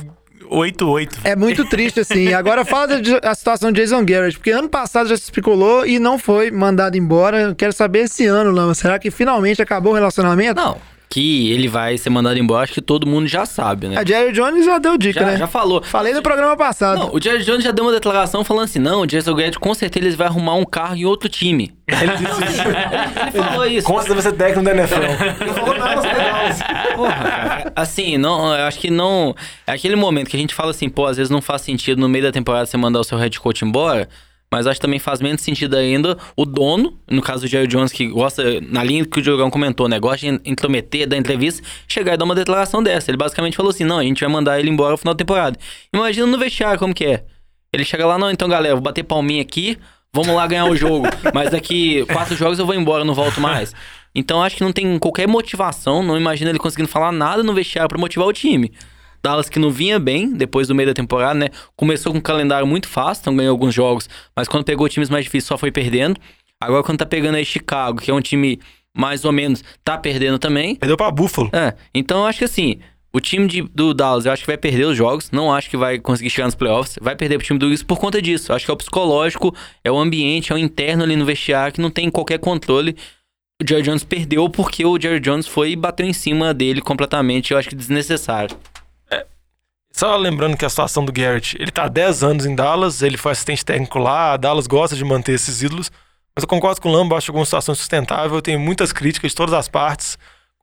8-8. 0.50 1.18
é 1.24 1.36
muito 1.36 1.64
triste, 1.64 2.00
assim. 2.00 2.32
Agora 2.32 2.64
fala 2.64 3.00
a 3.22 3.34
situação 3.34 3.72
de 3.72 3.80
Jason 3.80 4.04
Garrett, 4.04 4.38
porque 4.38 4.50
ano 4.50 4.68
passado 4.68 5.08
já 5.08 5.16
se 5.16 5.24
especulou 5.24 5.86
e 5.86 5.98
não 5.98 6.18
foi 6.18 6.50
mandado 6.50 6.96
embora. 6.96 7.40
Eu 7.40 7.54
quero 7.54 7.72
saber 7.72 8.00
esse 8.00 8.26
ano, 8.26 8.50
Lama. 8.50 8.74
Será 8.74 8.98
que 8.98 9.10
finalmente 9.10 9.62
acabou 9.62 9.92
o 9.92 9.94
relacionamento? 9.94 10.60
Não, 10.60 10.78
que 11.08 11.50
ele 11.50 11.68
vai 11.68 11.96
ser 11.96 12.10
mandado 12.10 12.38
embora, 12.38 12.64
acho 12.64 12.74
que 12.74 12.82
todo 12.82 13.06
mundo 13.06 13.26
já 13.26 13.46
sabe, 13.46 13.88
né? 13.88 13.96
A 13.96 14.04
Jerry 14.04 14.32
Jones 14.32 14.64
já 14.64 14.78
deu 14.78 14.98
dica, 14.98 15.20
Já, 15.20 15.26
né? 15.26 15.36
já 15.38 15.46
falou. 15.46 15.82
Falei 15.82 16.12
no 16.12 16.22
programa 16.22 16.56
passado. 16.56 16.98
Não, 16.98 17.14
o 17.14 17.20
Jerry 17.20 17.42
Jones 17.44 17.64
já 17.64 17.70
deu 17.70 17.84
uma 17.84 17.92
declaração 17.92 18.44
falando 18.44 18.64
assim: 18.64 18.78
não, 18.78 19.02
o 19.02 19.06
Jason 19.06 19.34
Garrett 19.34 19.58
com 19.58 19.72
certeza 19.74 20.06
ele 20.06 20.16
vai 20.16 20.26
arrumar 20.26 20.54
um 20.54 20.64
carro 20.64 20.96
em 20.96 21.04
outro 21.04 21.28
time. 21.28 21.72
Ele, 21.86 22.12
ele 23.34 23.42
falou 23.42 23.66
isso. 23.66 23.86
Como 23.86 24.02
você 24.02 24.22
ser 24.22 24.32
técnico 24.32 24.62
da 24.62 24.72
NFL? 24.72 24.96
Porra, 26.94 27.14
cara, 27.14 27.72
assim, 27.74 28.18
não, 28.18 28.54
eu 28.54 28.66
acho 28.66 28.78
que 28.78 28.90
não. 28.90 29.34
É 29.66 29.72
aquele 29.72 29.96
momento 29.96 30.28
que 30.28 30.36
a 30.36 30.40
gente 30.40 30.54
fala 30.54 30.70
assim, 30.70 30.88
pô, 30.88 31.06
às 31.06 31.16
vezes 31.16 31.30
não 31.30 31.40
faz 31.40 31.62
sentido 31.62 32.00
no 32.00 32.08
meio 32.08 32.24
da 32.24 32.32
temporada 32.32 32.66
você 32.66 32.76
mandar 32.76 33.00
o 33.00 33.04
seu 33.04 33.16
head 33.16 33.38
coach 33.40 33.64
embora. 33.64 34.08
Mas 34.50 34.66
acho 34.66 34.80
que 34.80 34.86
também 34.86 34.98
faz 34.98 35.20
menos 35.20 35.42
sentido 35.42 35.76
ainda 35.76 36.16
o 36.34 36.46
dono, 36.46 36.98
no 37.08 37.20
caso 37.20 37.42
do 37.42 37.48
Jerry 37.48 37.66
Jones, 37.66 37.92
que 37.92 38.06
gosta, 38.06 38.42
na 38.62 38.82
linha 38.82 39.04
que 39.04 39.18
o 39.18 39.22
Diogão 39.22 39.50
comentou, 39.50 39.88
né? 39.88 40.00
Gosta 40.00 40.26
de 40.26 40.40
intrometer, 40.44 41.06
dar 41.06 41.16
entrevista, 41.16 41.62
chegar 41.86 42.14
e 42.14 42.16
dar 42.16 42.24
uma 42.24 42.34
declaração 42.34 42.82
dessa. 42.82 43.10
Ele 43.10 43.18
basicamente 43.18 43.56
falou 43.56 43.70
assim: 43.70 43.84
não, 43.84 43.98
a 43.98 44.02
gente 44.02 44.20
vai 44.20 44.30
mandar 44.30 44.58
ele 44.58 44.70
embora 44.70 44.92
no 44.92 44.96
final 44.96 45.12
da 45.14 45.18
temporada. 45.18 45.58
Imagina 45.92 46.26
no 46.26 46.38
vestiário 46.38 46.78
como 46.78 46.94
que 46.94 47.04
é. 47.04 47.24
Ele 47.72 47.84
chega 47.84 48.06
lá, 48.06 48.18
não, 48.18 48.30
então 48.30 48.48
galera, 48.48 48.74
vou 48.74 48.82
bater 48.82 49.02
palminha 49.02 49.42
aqui, 49.42 49.76
vamos 50.12 50.34
lá 50.34 50.46
ganhar 50.46 50.64
o 50.64 50.74
jogo. 50.74 51.06
Mas 51.34 51.50
daqui 51.50 52.06
quatro 52.06 52.34
jogos 52.34 52.58
eu 52.58 52.64
vou 52.64 52.74
embora, 52.74 53.04
não 53.04 53.14
volto 53.14 53.40
mais. 53.40 53.74
Então 54.14 54.42
acho 54.42 54.56
que 54.56 54.64
não 54.64 54.72
tem 54.72 54.98
qualquer 54.98 55.28
motivação, 55.28 56.02
não 56.02 56.16
imagino 56.16 56.50
ele 56.50 56.58
conseguindo 56.58 56.88
falar 56.88 57.12
nada 57.12 57.42
no 57.42 57.52
vestiário 57.52 57.88
pra 57.88 57.98
motivar 57.98 58.26
o 58.26 58.32
time. 58.32 58.72
Dallas 59.22 59.48
que 59.48 59.58
não 59.58 59.70
vinha 59.70 59.98
bem 59.98 60.32
depois 60.32 60.68
do 60.68 60.74
meio 60.74 60.88
da 60.88 60.94
temporada, 60.94 61.34
né? 61.38 61.48
Começou 61.76 62.12
com 62.12 62.18
um 62.18 62.22
calendário 62.22 62.66
muito 62.66 62.88
fácil, 62.88 63.22
então 63.22 63.36
ganhou 63.36 63.52
alguns 63.52 63.74
jogos, 63.74 64.08
mas 64.36 64.46
quando 64.48 64.64
pegou 64.64 64.88
times 64.88 65.10
mais 65.10 65.24
difíceis 65.24 65.48
só 65.48 65.58
foi 65.58 65.70
perdendo. 65.70 66.18
Agora 66.60 66.82
quando 66.82 66.98
tá 66.98 67.06
pegando 67.06 67.36
aí 67.36 67.44
Chicago, 67.44 68.00
que 68.00 68.10
é 68.10 68.14
um 68.14 68.20
time 68.20 68.58
mais 68.96 69.24
ou 69.24 69.30
menos, 69.32 69.62
tá 69.84 69.96
perdendo 69.96 70.38
também. 70.38 70.74
Perdeu 70.74 70.96
pra 70.96 71.10
Buffalo. 71.10 71.50
É, 71.52 71.74
então 71.94 72.20
eu 72.20 72.26
acho 72.26 72.38
que 72.40 72.44
assim, 72.44 72.80
o 73.12 73.20
time 73.20 73.46
de- 73.46 73.62
do 73.62 73.94
Dallas 73.94 74.26
eu 74.26 74.32
acho 74.32 74.42
que 74.42 74.46
vai 74.48 74.56
perder 74.58 74.86
os 74.86 74.96
jogos, 74.96 75.30
não 75.30 75.52
acho 75.52 75.70
que 75.70 75.76
vai 75.76 75.98
conseguir 75.98 76.30
chegar 76.30 76.46
nos 76.46 76.54
playoffs, 76.54 76.98
vai 77.00 77.14
perder 77.14 77.38
pro 77.38 77.46
time 77.46 77.58
do 77.58 77.66
Eagles 77.66 77.82
por 77.82 77.98
conta 77.98 78.20
disso. 78.20 78.50
Eu 78.50 78.56
acho 78.56 78.64
que 78.64 78.70
é 78.70 78.74
o 78.74 78.76
psicológico, 78.76 79.54
é 79.84 79.90
o 79.90 79.96
ambiente, 79.98 80.52
é 80.52 80.54
o 80.54 80.58
interno 80.58 81.04
ali 81.04 81.14
no 81.16 81.24
vestiário 81.24 81.72
que 81.72 81.80
não 81.80 81.90
tem 81.90 82.10
qualquer 82.10 82.38
controle. 82.38 82.96
O 83.62 83.66
Jerry 83.68 83.82
Jones 83.82 84.04
perdeu 84.04 84.48
porque 84.48 84.84
o 84.84 85.00
Jerry 85.00 85.18
Jones 85.20 85.46
foi 85.46 85.72
e 85.72 85.76
bateu 85.76 86.06
em 86.06 86.12
cima 86.12 86.52
dele 86.54 86.80
completamente, 86.80 87.52
eu 87.52 87.58
acho 87.58 87.68
que 87.68 87.74
desnecessário. 87.74 88.56
Só 89.98 90.16
lembrando 90.16 90.56
que 90.56 90.64
a 90.64 90.68
situação 90.68 91.04
do 91.04 91.10
Garrett, 91.10 91.56
ele 91.60 91.72
tá 91.72 91.86
há 91.86 91.88
10 91.88 92.22
anos 92.22 92.46
em 92.46 92.54
Dallas, 92.54 93.02
ele 93.02 93.16
foi 93.16 93.32
assistente 93.32 93.64
técnico 93.64 93.98
lá, 93.98 94.34
a 94.34 94.36
Dallas 94.36 94.68
gosta 94.68 94.94
de 94.94 95.04
manter 95.04 95.32
esses 95.32 95.60
ídolos, 95.60 95.90
mas 96.36 96.44
eu 96.44 96.48
concordo 96.48 96.80
com 96.80 96.88
o 96.88 96.92
Lambo, 96.92 97.16
acho 97.16 97.32
que 97.32 97.36
é 97.36 97.40
uma 97.40 97.44
situação 97.44 97.74
sustentável, 97.74 98.40
tenho 98.40 98.60
muitas 98.60 98.92
críticas 98.92 99.32
de 99.32 99.36
todas 99.36 99.52
as 99.52 99.66
partes 99.66 100.16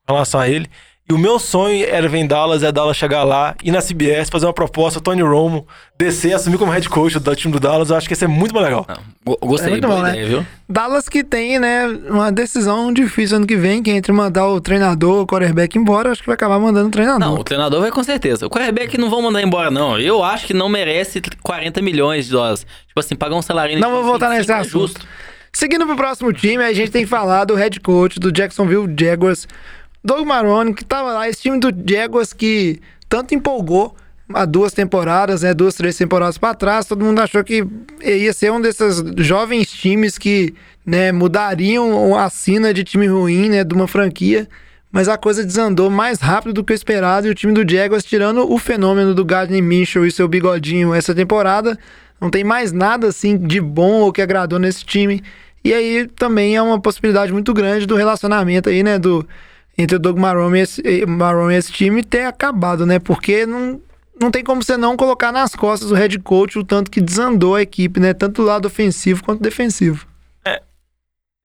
com 0.07 0.13
relação 0.13 0.39
a 0.39 0.47
ele. 0.47 0.69
E 1.07 1.13
o 1.13 1.19
meu 1.19 1.37
sonho 1.37 1.85
era 1.87 2.09
ver 2.09 2.17
em 2.17 2.25
Dallas, 2.25 2.63
é 2.63 2.71
Dallas 2.71 2.97
chegar 2.97 3.23
lá, 3.23 3.53
ir 3.63 3.69
na 3.71 3.79
CBS, 3.79 4.27
fazer 4.27 4.47
uma 4.47 4.53
proposta, 4.53 4.99
Tony 4.99 5.21
Romo, 5.21 5.67
descer, 5.95 6.33
assumir 6.33 6.57
como 6.57 6.71
head 6.71 6.89
coach 6.89 7.19
do 7.19 7.35
time 7.35 7.53
do 7.53 7.59
Dallas, 7.59 7.91
eu 7.91 7.95
acho 7.95 8.07
que 8.07 8.13
ia 8.13 8.17
ser 8.17 8.27
muito 8.27 8.55
mais 8.55 8.65
legal. 8.65 8.87
Go- 9.23 9.37
Gostei, 9.39 9.67
É 9.67 9.71
muito 9.73 9.87
boa 9.87 9.99
bom, 9.99 10.03
né? 10.03 10.09
ideia, 10.13 10.27
viu? 10.27 10.45
Dallas 10.67 11.07
que 11.07 11.23
tem, 11.23 11.59
né, 11.59 11.85
uma 12.09 12.31
decisão 12.31 12.91
difícil 12.91 13.37
ano 13.37 13.45
que 13.45 13.55
vem, 13.55 13.83
que 13.83 13.91
é 13.91 13.93
entre 13.95 14.11
mandar 14.11 14.47
o 14.47 14.59
treinador, 14.59 15.21
o 15.21 15.27
quarterback 15.27 15.77
embora, 15.77 16.11
acho 16.11 16.21
que 16.21 16.27
vai 16.27 16.33
acabar 16.33 16.57
mandando 16.57 16.87
o 16.87 16.91
treinador. 16.91 17.19
Não, 17.19 17.35
o 17.35 17.43
treinador 17.43 17.81
vai 17.81 17.91
com 17.91 18.03
certeza. 18.03 18.47
O 18.47 18.49
quarterback 18.49 18.97
não 18.97 19.07
vão 19.07 19.21
mandar 19.21 19.43
embora, 19.43 19.69
não. 19.69 19.99
Eu 19.99 20.23
acho 20.23 20.47
que 20.47 20.55
não 20.55 20.67
merece 20.67 21.21
40 21.43 21.83
milhões 21.83 22.25
de 22.25 22.31
dólares. 22.31 22.65
Tipo 22.87 22.99
assim, 22.99 23.15
pagar 23.15 23.35
um 23.35 23.43
salário... 23.43 23.79
Não 23.79 23.91
vou 23.91 24.03
voltar 24.03 24.29
nesse 24.31 24.51
é 24.51 24.55
assunto. 24.55 24.71
justo. 24.87 25.07
Seguindo 25.53 25.85
pro 25.85 25.95
próximo 25.95 26.33
time, 26.33 26.63
a 26.63 26.73
gente 26.73 26.89
tem 26.89 27.03
que 27.03 27.09
falar 27.09 27.45
do 27.45 27.53
head 27.53 27.79
coach 27.79 28.19
do 28.19 28.31
Jacksonville 28.31 28.91
Jaguars, 28.99 29.47
Doug 30.05 30.27
Marrone, 30.27 30.75
que 30.75 30.85
tava 30.85 31.11
lá, 31.13 31.27
esse 31.27 31.41
time 31.41 31.59
do 31.59 31.73
Jaguars 31.91 32.31
que 32.31 32.79
tanto 33.09 33.33
empolgou 33.33 33.95
há 34.31 34.45
duas 34.45 34.71
temporadas, 34.71 35.41
né, 35.41 35.51
duas, 35.51 35.73
três 35.73 35.97
temporadas 35.97 36.37
pra 36.37 36.53
trás, 36.53 36.85
todo 36.85 37.03
mundo 37.03 37.19
achou 37.19 37.43
que 37.43 37.65
ia 38.03 38.31
ser 38.31 38.51
um 38.51 38.61
desses 38.61 39.03
jovens 39.17 39.67
times 39.71 40.19
que, 40.19 40.53
né, 40.85 41.11
mudariam 41.11 42.15
a 42.15 42.29
sina 42.29 42.71
de 42.71 42.83
time 42.83 43.07
ruim, 43.07 43.49
né, 43.49 43.63
de 43.63 43.73
uma 43.73 43.87
franquia, 43.87 44.47
mas 44.91 45.09
a 45.09 45.17
coisa 45.17 45.43
desandou 45.43 45.89
mais 45.89 46.19
rápido 46.19 46.53
do 46.53 46.63
que 46.63 46.71
o 46.71 46.75
esperado 46.75 47.25
e 47.25 47.31
o 47.31 47.35
time 47.35 47.51
do 47.51 47.67
Jaguars, 47.67 48.05
tirando 48.05 48.47
o 48.47 48.59
fenômeno 48.59 49.15
do 49.15 49.25
Gardner 49.25 49.63
Minshew 49.63 50.05
e 50.05 50.11
seu 50.11 50.27
bigodinho 50.27 50.93
essa 50.93 51.15
temporada, 51.15 51.77
não 52.21 52.29
tem 52.29 52.43
mais 52.43 52.71
nada 52.71 53.07
assim 53.07 53.35
de 53.37 53.59
bom 53.59 54.01
ou 54.01 54.13
que 54.13 54.21
agradou 54.21 54.59
nesse 54.59 54.85
time. 54.85 55.23
E 55.63 55.73
aí 55.73 56.07
também 56.15 56.55
é 56.55 56.61
uma 56.61 56.79
possibilidade 56.79 57.33
muito 57.33 57.53
grande 57.55 57.87
do 57.87 57.95
relacionamento 57.95 58.69
aí, 58.69 58.83
né, 58.83 58.99
do 58.99 59.27
entre 59.77 59.95
o 59.97 59.99
Doug 59.99 60.17
Marrone 60.17 60.59
e 60.59 60.61
esse, 60.61 61.05
Marrone 61.05 61.53
e 61.53 61.57
esse 61.57 61.71
time 61.71 62.03
ter 62.03 62.25
acabado, 62.25 62.85
né? 62.85 62.99
Porque 62.99 63.45
não, 63.45 63.81
não 64.19 64.31
tem 64.31 64.43
como 64.43 64.63
você 64.63 64.77
não 64.77 64.95
colocar 64.95 65.31
nas 65.31 65.55
costas 65.55 65.89
do 65.89 65.95
head 65.95 66.17
coach 66.19 66.57
o 66.57 66.63
tanto 66.63 66.89
que 66.89 67.01
desandou 67.01 67.55
a 67.55 67.61
equipe, 67.61 67.99
né? 67.99 68.13
Tanto 68.13 68.41
do 68.41 68.47
lado 68.47 68.65
ofensivo 68.67 69.23
quanto 69.23 69.41
defensivo. 69.41 70.07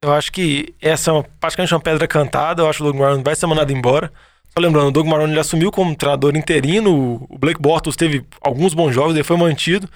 Eu 0.02 0.14
acho 0.14 0.32
que 0.32 0.74
essa 0.80 1.12
é 1.12 1.24
praticamente 1.38 1.74
uma 1.74 1.80
pedra 1.80 2.08
cantada. 2.08 2.62
Eu 2.62 2.68
acho 2.70 2.78
que 2.78 2.84
o 2.84 2.86
Doug 2.86 2.98
Marrone 2.98 3.22
vai 3.22 3.36
ser 3.36 3.46
mandado 3.46 3.70
embora. 3.70 4.10
Só 4.48 4.58
lembrando, 4.58 4.88
o 4.88 4.90
Doug 4.90 5.06
Marrone 5.06 5.32
ele 5.32 5.40
assumiu 5.40 5.70
como 5.70 5.94
treinador 5.94 6.34
interino. 6.36 7.26
O 7.28 7.38
Blake 7.38 7.60
Bortles 7.60 7.96
teve 7.96 8.24
alguns 8.40 8.72
bons 8.72 8.92
jogos, 8.92 9.14
ele 9.14 9.22
foi 9.22 9.36
mantido. 9.36 9.88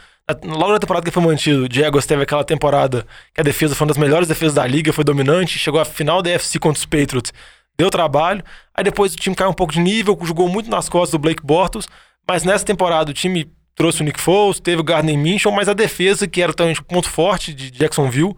Logo 0.45 0.73
na 0.73 0.79
temporada 0.79 1.05
que 1.07 1.11
foi 1.11 1.23
mantido, 1.23 1.65
o 1.65 1.69
Jaguars 1.71 2.07
teve 2.07 2.23
aquela 2.23 2.45
temporada 2.45 3.07
que 3.33 3.41
a 3.41 3.45
defesa 3.45 3.75
foi 3.75 3.87
uma 3.87 3.89
das 3.89 3.99
melhores 3.99 4.29
defesas 4.29 4.55
da 4.55 4.67
liga, 4.67 4.93
foi 4.93 5.05
dominante, 5.05 5.59
chegou 5.59 5.81
à 5.81 5.85
final 5.85 6.23
da 6.23 6.31
FC 6.31 6.59
contra 6.59 6.79
os 6.79 6.87
Patriots, 6.87 7.33
deu 7.77 7.91
trabalho. 7.91 8.43
Aí 8.75 8.85
depois 8.85 9.15
o 9.15 9.17
time 9.17 9.35
caiu 9.35 9.51
um 9.51 9.55
pouco 9.55 9.73
de 9.73 9.81
nível, 9.81 10.19
jogou 10.23 10.49
muito 10.49 10.71
nas 10.71 10.89
costas 10.89 11.13
do 11.13 11.19
Blake 11.19 11.45
Bortles, 11.45 11.89
mas 12.27 12.45
nessa 12.45 12.65
temporada 12.65 13.11
o 13.11 13.15
time 13.15 13.51
trouxe 13.75 14.03
o 14.03 14.05
Nick 14.05 14.21
Foles, 14.21 14.61
teve 14.61 14.81
o 14.81 14.85
Gardner 14.85 15.17
Minshew, 15.19 15.51
mas 15.51 15.69
a 15.69 15.73
defesa, 15.73 16.29
que 16.29 16.41
era 16.41 16.53
também 16.53 16.75
o 16.75 16.85
ponto 16.85 17.09
forte 17.09 17.53
de 17.53 17.71
Jacksonville, 17.71 18.37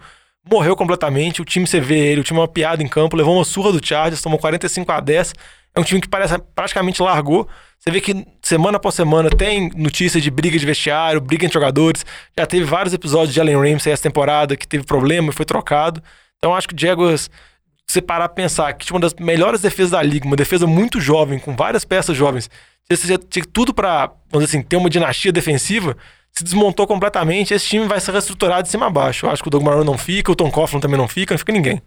morreu 0.50 0.74
completamente. 0.76 1.42
O 1.42 1.44
time, 1.44 1.66
você 1.66 1.80
vê 1.80 1.98
ele, 1.98 2.20
o 2.20 2.24
time 2.24 2.38
é 2.38 2.42
uma 2.42 2.48
piada 2.48 2.82
em 2.82 2.88
campo, 2.88 3.16
levou 3.16 3.34
uma 3.34 3.44
surra 3.44 3.72
do 3.72 3.84
Chargers, 3.84 4.22
tomou 4.22 4.38
45 4.38 4.90
a 4.90 5.00
10. 5.00 5.34
É 5.74 5.80
um 5.80 5.84
time 5.84 6.00
que 6.00 6.08
parece 6.08 6.38
praticamente 6.54 7.02
largou. 7.02 7.46
Você 7.78 7.90
vê 7.90 8.00
que 8.00 8.26
semana 8.40 8.78
após 8.78 8.94
semana 8.94 9.28
tem 9.28 9.70
notícia 9.76 10.18
de 10.20 10.30
briga 10.30 10.58
de 10.58 10.64
vestiário, 10.64 11.20
briga 11.20 11.44
entre 11.44 11.54
jogadores. 11.54 12.06
Já 12.36 12.46
teve 12.46 12.64
vários 12.64 12.94
episódios 12.94 13.34
de 13.34 13.40
Allen 13.40 13.56
Ramsey 13.56 13.92
essa 13.92 14.02
temporada 14.02 14.56
que 14.56 14.66
teve 14.66 14.84
problema 14.84 15.28
e 15.28 15.32
foi 15.32 15.44
trocado. 15.44 16.02
Então 16.38 16.54
acho 16.54 16.66
que 16.66 16.74
o 16.74 16.78
Jaguars, 16.78 17.28
você 17.86 18.02
parar 18.02 18.28
pra 18.28 18.34
pensar 18.34 18.72
que 18.72 18.84
tinha 18.84 18.94
uma 18.94 19.00
das 19.00 19.14
melhores 19.14 19.60
defesas 19.60 19.92
da 19.92 20.02
liga, 20.02 20.26
uma 20.26 20.36
defesa 20.36 20.66
muito 20.66 21.00
jovem, 21.00 21.38
com 21.38 21.54
várias 21.54 21.84
peças 21.84 22.16
jovens, 22.16 22.50
você 22.88 23.18
tinha 23.18 23.44
tudo 23.52 23.72
pra, 23.72 24.12
vamos 24.30 24.46
dizer 24.46 24.58
assim, 24.58 24.66
ter 24.66 24.76
uma 24.76 24.90
dinastia 24.90 25.32
defensiva, 25.32 25.96
se 26.32 26.44
desmontou 26.44 26.86
completamente, 26.86 27.54
esse 27.54 27.66
time 27.66 27.86
vai 27.86 27.98
ser 27.98 28.12
reestruturado 28.12 28.64
de 28.64 28.68
cima 28.68 28.86
a 28.86 28.90
baixo. 28.90 29.26
Eu 29.26 29.30
acho 29.30 29.42
que 29.42 29.48
o 29.48 29.50
Doug 29.50 29.62
Marrone 29.62 29.86
não 29.86 29.96
fica, 29.96 30.30
o 30.30 30.36
Tom 30.36 30.50
Coughlin 30.50 30.80
também 30.80 30.98
não 30.98 31.08
fica, 31.08 31.32
não 31.32 31.38
fica 31.38 31.52
ninguém. 31.52 31.80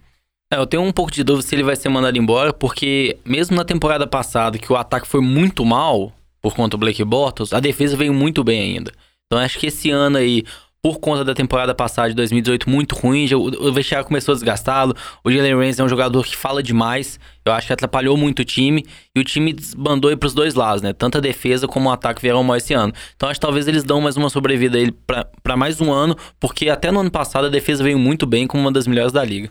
É, 0.51 0.57
eu 0.57 0.65
tenho 0.65 0.81
um 0.81 0.91
pouco 0.91 1.11
de 1.11 1.23
dúvida 1.23 1.47
se 1.47 1.53
ele 1.53 1.63
vai 1.63 1.75
ser 1.75 1.89
mandado 1.89 2.17
embora, 2.17 2.51
porque 2.51 3.17
mesmo 3.23 3.55
na 3.55 3.63
temporada 3.63 4.07
passada, 4.07 4.57
que 4.57 4.71
o 4.73 4.75
ataque 4.75 5.07
foi 5.07 5.21
muito 5.21 5.63
mal 5.63 6.11
por 6.41 6.55
conta 6.55 6.71
do 6.71 6.79
Blake 6.79 7.03
Bortles, 7.03 7.53
a 7.53 7.59
defesa 7.59 7.95
veio 7.95 8.13
muito 8.13 8.43
bem 8.43 8.61
ainda. 8.61 8.91
Então 9.27 9.37
acho 9.37 9.59
que 9.59 9.67
esse 9.67 9.91
ano 9.91 10.17
aí, 10.17 10.43
por 10.81 10.99
conta 10.99 11.25
da 11.25 11.33
temporada 11.33 11.75
passada 11.75 12.09
de 12.09 12.15
2018 12.15 12.69
muito 12.69 12.95
ruim, 12.95 13.27
já- 13.27 13.35
o, 13.37 13.47
o 13.67 13.73
vestiário 13.73 14.07
começou 14.07 14.31
a 14.31 14.35
desgastá-lo. 14.35 14.95
O 15.23 15.31
Jalen 15.31 15.55
Ramsey 15.55 15.81
é 15.81 15.85
um 15.85 15.89
jogador 15.89 16.25
que 16.25 16.35
fala 16.37 16.63
demais. 16.63 17.19
Eu 17.43 17.51
acho 17.51 17.67
que 17.67 17.73
atrapalhou 17.73 18.15
muito 18.15 18.39
o 18.39 18.45
time 18.45 18.85
e 19.15 19.19
o 19.19 19.23
time 19.23 19.51
desbandou 19.51 20.09
aí 20.09 20.15
pros 20.15 20.33
dois 20.33 20.53
lados, 20.53 20.81
né? 20.81 20.93
Tanto 20.93 21.17
a 21.17 21.21
defesa 21.21 21.67
como 21.67 21.89
o 21.89 21.91
ataque 21.91 22.21
vieram 22.21 22.43
mal 22.43 22.55
esse 22.55 22.73
ano. 22.73 22.93
Então 23.15 23.27
acho 23.27 23.39
que 23.39 23.45
talvez 23.45 23.67
eles 23.67 23.83
dão 23.83 23.99
mais 23.99 24.15
uma 24.15 24.29
sobrevida 24.29 24.77
a 24.77 24.81
ele 24.81 24.91
pra 24.91 25.25
pra 25.43 25.57
mais 25.57 25.81
um 25.81 25.91
ano, 25.91 26.15
porque 26.39 26.69
até 26.69 26.91
no 26.91 26.99
ano 27.01 27.11
passado 27.11 27.47
a 27.47 27.49
defesa 27.49 27.83
veio 27.83 27.99
muito 27.99 28.25
bem 28.25 28.47
como 28.47 28.63
uma 28.63 28.71
das 28.71 28.87
melhores 28.87 29.11
da 29.11 29.23
liga. 29.25 29.49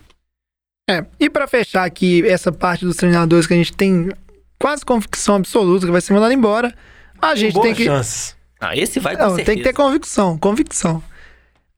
É, 0.89 1.05
e 1.21 1.29
pra 1.29 1.47
fechar 1.47 1.85
aqui 1.85 2.27
essa 2.27 2.51
parte 2.51 2.87
dos 2.87 2.97
treinadores 2.97 3.47
que 3.47 3.53
a 3.53 3.57
gente 3.57 3.75
tem 3.75 4.09
quase 4.59 4.83
convicção 4.85 5.35
absoluta 5.35 5.85
que 5.85 5.93
vai 5.93 6.01
ser 6.01 6.15
mandado 6.15 6.33
embora, 6.33 6.75
a 7.21 7.35
gente 7.35 7.61
tem 7.61 7.75
que. 7.75 7.85
chances. 7.85 8.35
Ah, 8.59 8.75
esse 8.77 8.99
vai 8.99 9.15
com 9.15 9.23
Não, 9.23 9.29
certeza. 9.37 9.47
tem 9.47 9.57
que 9.59 9.63
ter 9.65 9.73
convicção, 9.75 10.39
convicção. 10.39 11.03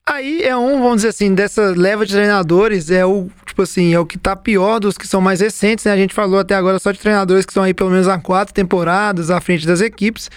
Aí 0.05 0.41
é 0.41 0.57
um, 0.57 0.81
vamos 0.81 0.97
dizer 0.97 1.09
assim, 1.09 1.33
dessa 1.33 1.73
leva 1.77 2.05
de 2.05 2.13
treinadores, 2.13 2.89
é 2.89 3.05
o, 3.05 3.29
tipo 3.45 3.61
assim, 3.61 3.93
é 3.93 3.99
o 3.99 4.05
que 4.05 4.17
tá 4.17 4.35
pior 4.35 4.79
dos 4.79 4.97
que 4.97 5.07
são 5.07 5.21
mais 5.21 5.41
recentes, 5.41 5.85
né? 5.85 5.91
A 5.91 5.97
gente 5.97 6.13
falou 6.13 6.39
até 6.39 6.55
agora 6.55 6.79
só 6.79 6.91
de 6.91 6.99
treinadores 6.99 7.45
que 7.45 7.51
estão 7.51 7.63
aí 7.63 7.73
pelo 7.73 7.91
menos 7.91 8.07
há 8.07 8.17
quatro 8.17 8.53
temporadas 8.53 9.29
à 9.29 9.39
frente 9.39 9.65
das 9.65 9.79
equipes. 9.79 10.29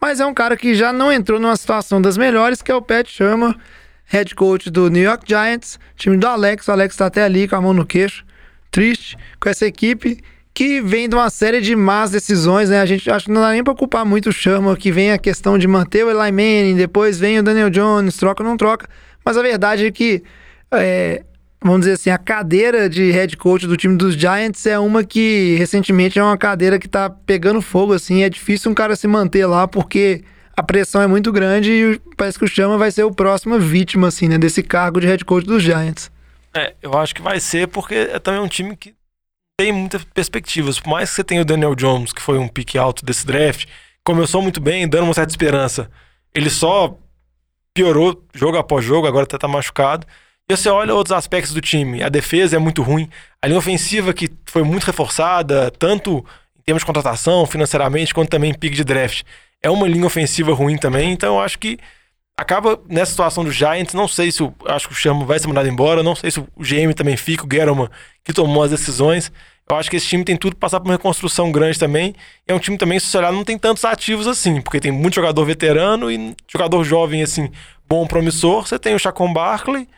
Mas 0.00 0.20
é 0.20 0.26
um 0.26 0.34
cara 0.34 0.56
que 0.56 0.74
já 0.74 0.92
não 0.92 1.10
entrou 1.10 1.40
numa 1.40 1.56
situação 1.56 2.00
das 2.00 2.18
melhores, 2.18 2.60
que 2.60 2.70
é 2.70 2.74
o 2.74 2.82
Pat 2.82 3.08
Shermer, 3.08 3.56
head 4.04 4.34
coach 4.34 4.70
do 4.70 4.90
New 4.90 5.02
York 5.02 5.24
Giants, 5.26 5.80
time 5.96 6.18
do 6.18 6.26
Alex. 6.26 6.68
O 6.68 6.72
Alex 6.72 6.94
tá 6.94 7.06
até 7.06 7.24
ali 7.24 7.48
com 7.48 7.56
a 7.56 7.60
mão 7.60 7.72
no 7.72 7.86
queixo, 7.86 8.24
triste 8.70 9.16
com 9.40 9.48
essa 9.48 9.66
equipe 9.66 10.22
que 10.56 10.80
vem 10.80 11.06
de 11.06 11.14
uma 11.14 11.28
série 11.28 11.60
de 11.60 11.76
más 11.76 12.10
decisões, 12.10 12.70
né? 12.70 12.80
A 12.80 12.86
gente 12.86 13.10
acho 13.10 13.26
que 13.26 13.30
não 13.30 13.42
dá 13.42 13.50
nem 13.50 13.62
pra 13.62 13.74
culpar 13.74 14.06
muito 14.06 14.30
o 14.30 14.32
Shermer, 14.32 14.74
que 14.74 14.90
vem 14.90 15.12
a 15.12 15.18
questão 15.18 15.58
de 15.58 15.68
manter 15.68 16.02
o 16.02 16.08
Eli 16.08 16.32
Manning, 16.32 16.76
depois 16.76 17.20
vem 17.20 17.38
o 17.38 17.42
Daniel 17.42 17.68
Jones, 17.68 18.16
troca 18.16 18.42
ou 18.42 18.48
não 18.48 18.56
troca. 18.56 18.88
Mas 19.22 19.36
a 19.36 19.42
verdade 19.42 19.84
é 19.84 19.90
que, 19.90 20.22
é, 20.72 21.22
vamos 21.62 21.80
dizer 21.80 21.92
assim, 21.92 22.08
a 22.08 22.16
cadeira 22.16 22.88
de 22.88 23.10
head 23.10 23.36
coach 23.36 23.66
do 23.66 23.76
time 23.76 23.98
dos 23.98 24.14
Giants 24.14 24.64
é 24.64 24.78
uma 24.78 25.04
que 25.04 25.56
recentemente 25.58 26.18
é 26.18 26.22
uma 26.22 26.38
cadeira 26.38 26.78
que 26.78 26.88
tá 26.88 27.10
pegando 27.10 27.60
fogo, 27.60 27.92
assim. 27.92 28.22
É 28.22 28.30
difícil 28.30 28.70
um 28.70 28.74
cara 28.74 28.96
se 28.96 29.06
manter 29.06 29.44
lá 29.44 29.68
porque 29.68 30.24
a 30.56 30.62
pressão 30.62 31.02
é 31.02 31.06
muito 31.06 31.30
grande 31.30 31.70
e 31.70 32.00
parece 32.16 32.38
que 32.38 32.46
o 32.46 32.48
Chama 32.48 32.78
vai 32.78 32.90
ser 32.90 33.04
o 33.04 33.12
próximo 33.12 33.58
vítima, 33.58 34.08
assim, 34.08 34.26
né? 34.26 34.38
Desse 34.38 34.62
cargo 34.62 35.02
de 35.02 35.06
head 35.06 35.22
coach 35.22 35.44
dos 35.44 35.62
Giants. 35.62 36.10
É, 36.54 36.72
eu 36.80 36.96
acho 36.96 37.14
que 37.14 37.20
vai 37.20 37.40
ser 37.40 37.68
porque 37.68 37.94
é 37.94 38.18
também 38.18 38.40
um 38.40 38.48
time 38.48 38.74
que 38.74 38.95
tem 39.56 39.72
muitas 39.72 40.04
perspectivas. 40.04 40.78
Por 40.78 40.90
mais 40.90 41.08
que 41.08 41.16
você 41.16 41.24
tenha 41.24 41.40
o 41.40 41.44
Daniel 41.44 41.74
Jones, 41.74 42.12
que 42.12 42.20
foi 42.20 42.38
um 42.38 42.46
pique 42.46 42.76
alto 42.76 43.04
desse 43.04 43.26
draft, 43.26 43.66
começou 44.04 44.42
muito 44.42 44.60
bem, 44.60 44.86
dando 44.86 45.04
uma 45.04 45.14
certa 45.14 45.32
esperança. 45.32 45.90
Ele 46.34 46.50
só 46.50 46.96
piorou 47.72 48.22
jogo 48.34 48.58
após 48.58 48.84
jogo, 48.84 49.06
agora 49.06 49.24
até 49.24 49.38
tá 49.38 49.48
machucado. 49.48 50.06
E 50.48 50.56
você 50.56 50.68
olha 50.68 50.94
outros 50.94 51.16
aspectos 51.16 51.52
do 51.52 51.60
time. 51.60 52.02
A 52.02 52.08
defesa 52.08 52.56
é 52.56 52.58
muito 52.58 52.82
ruim. 52.82 53.08
A 53.42 53.46
linha 53.46 53.58
ofensiva 53.58 54.12
que 54.12 54.30
foi 54.44 54.62
muito 54.62 54.84
reforçada, 54.84 55.70
tanto 55.72 56.24
em 56.58 56.62
termos 56.62 56.82
de 56.82 56.86
contratação, 56.86 57.46
financeiramente, 57.46 58.14
quanto 58.14 58.30
também 58.30 58.50
em 58.50 58.54
pique 58.54 58.76
de 58.76 58.84
draft. 58.84 59.22
É 59.62 59.70
uma 59.70 59.88
linha 59.88 60.06
ofensiva 60.06 60.52
ruim 60.52 60.76
também, 60.76 61.12
então 61.12 61.36
eu 61.36 61.40
acho 61.40 61.58
que 61.58 61.78
acaba 62.38 62.78
nessa 62.88 63.12
situação 63.12 63.42
do 63.44 63.50
Giants. 63.50 63.94
Não 63.94 64.06
sei 64.06 64.30
se 64.30 64.42
o, 64.42 64.54
acho 64.66 64.88
que 64.88 64.92
o 64.92 64.96
Chamo 64.96 65.24
vai 65.24 65.38
ser 65.38 65.48
mandado 65.48 65.68
embora. 65.68 66.02
Não 66.02 66.14
sei 66.14 66.30
se 66.30 66.40
o 66.40 66.46
GM 66.58 66.92
também 66.94 67.16
fica, 67.16 67.44
o 67.44 67.46
Guerrero 67.46 67.90
que 68.22 68.32
tomou 68.32 68.62
as 68.62 68.70
decisões. 68.70 69.32
Eu 69.68 69.76
acho 69.76 69.90
que 69.90 69.96
esse 69.96 70.06
time 70.06 70.22
tem 70.22 70.36
tudo 70.36 70.54
pra 70.54 70.66
passar 70.66 70.78
por 70.78 70.86
uma 70.86 70.94
reconstrução 70.94 71.50
grande 71.50 71.78
também. 71.78 72.14
É 72.46 72.54
um 72.54 72.58
time 72.58 72.78
também, 72.78 73.00
se 73.00 73.06
você 73.06 73.18
olhar, 73.18 73.32
não 73.32 73.42
tem 73.42 73.58
tantos 73.58 73.84
ativos 73.84 74.28
assim, 74.28 74.60
porque 74.60 74.78
tem 74.78 74.92
muito 74.92 75.14
jogador 75.14 75.44
veterano 75.44 76.08
e 76.08 76.36
jogador 76.46 76.84
jovem, 76.84 77.20
assim, 77.20 77.50
bom, 77.88 78.06
promissor. 78.06 78.64
Você 78.64 78.78
tem 78.78 78.94
o 78.94 78.98
Chacon 78.98 79.32
Barkley, 79.32 79.88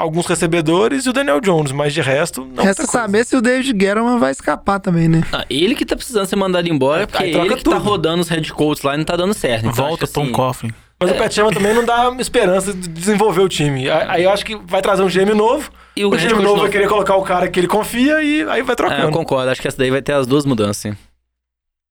alguns 0.00 0.26
recebedores 0.26 1.04
e 1.04 1.10
o 1.10 1.12
Daniel 1.12 1.38
Jones, 1.38 1.70
mas 1.70 1.92
de 1.92 2.00
resto, 2.00 2.46
não 2.46 2.64
Resta 2.64 2.86
coisa. 2.86 2.92
saber 2.92 3.26
se 3.26 3.36
o 3.36 3.42
David 3.42 3.74
Guerrero 3.74 4.18
vai 4.18 4.30
escapar 4.30 4.80
também, 4.80 5.06
né? 5.06 5.22
Ah, 5.30 5.44
ele 5.50 5.74
que 5.74 5.84
tá 5.84 5.94
precisando 5.94 6.24
ser 6.24 6.36
mandado 6.36 6.66
embora, 6.66 7.06
porque 7.06 7.22
aí 7.22 7.32
troca 7.32 7.46
ele 7.46 7.56
que 7.56 7.64
tá 7.64 7.76
rodando 7.76 8.22
os 8.22 8.28
head 8.30 8.50
coaches 8.54 8.82
lá 8.82 8.94
e 8.94 8.96
não 8.96 9.04
tá 9.04 9.16
dando 9.16 9.34
certo. 9.34 9.66
Então, 9.66 9.86
Volta 9.86 10.06
Tom 10.06 10.22
assim, 10.22 10.32
Coughlin. 10.32 10.72
Mas 11.02 11.10
o 11.10 11.14
Pat 11.14 11.32
Sherman 11.32 11.52
também 11.54 11.72
não 11.72 11.84
dá 11.84 12.14
esperança 12.18 12.74
de 12.74 12.86
desenvolver 12.88 13.40
o 13.40 13.48
time. 13.48 13.88
Aí 13.88 14.24
eu 14.24 14.30
acho 14.30 14.44
que 14.44 14.54
vai 14.66 14.82
trazer 14.82 15.02
um 15.02 15.08
GM 15.08 15.34
novo. 15.34 15.70
E 15.96 16.04
o 16.04 16.08
o 16.08 16.16
GM 16.16 16.42
novo 16.42 16.60
vai 16.60 16.70
querer 16.70 16.88
colocar 16.88 17.16
o 17.16 17.22
cara 17.22 17.48
que 17.48 17.58
ele 17.58 17.66
confia 17.66 18.22
e 18.22 18.42
aí 18.42 18.46
vai 18.46 18.58
É, 18.58 18.62
eu 18.72 18.76
trocando. 18.76 19.10
concordo, 19.10 19.50
acho 19.50 19.60
que 19.62 19.66
essa 19.68 19.78
daí 19.78 19.90
vai 19.90 20.02
ter 20.02 20.12
as 20.12 20.26
duas 20.26 20.44
mudanças, 20.44 20.76
sim. 20.76 20.96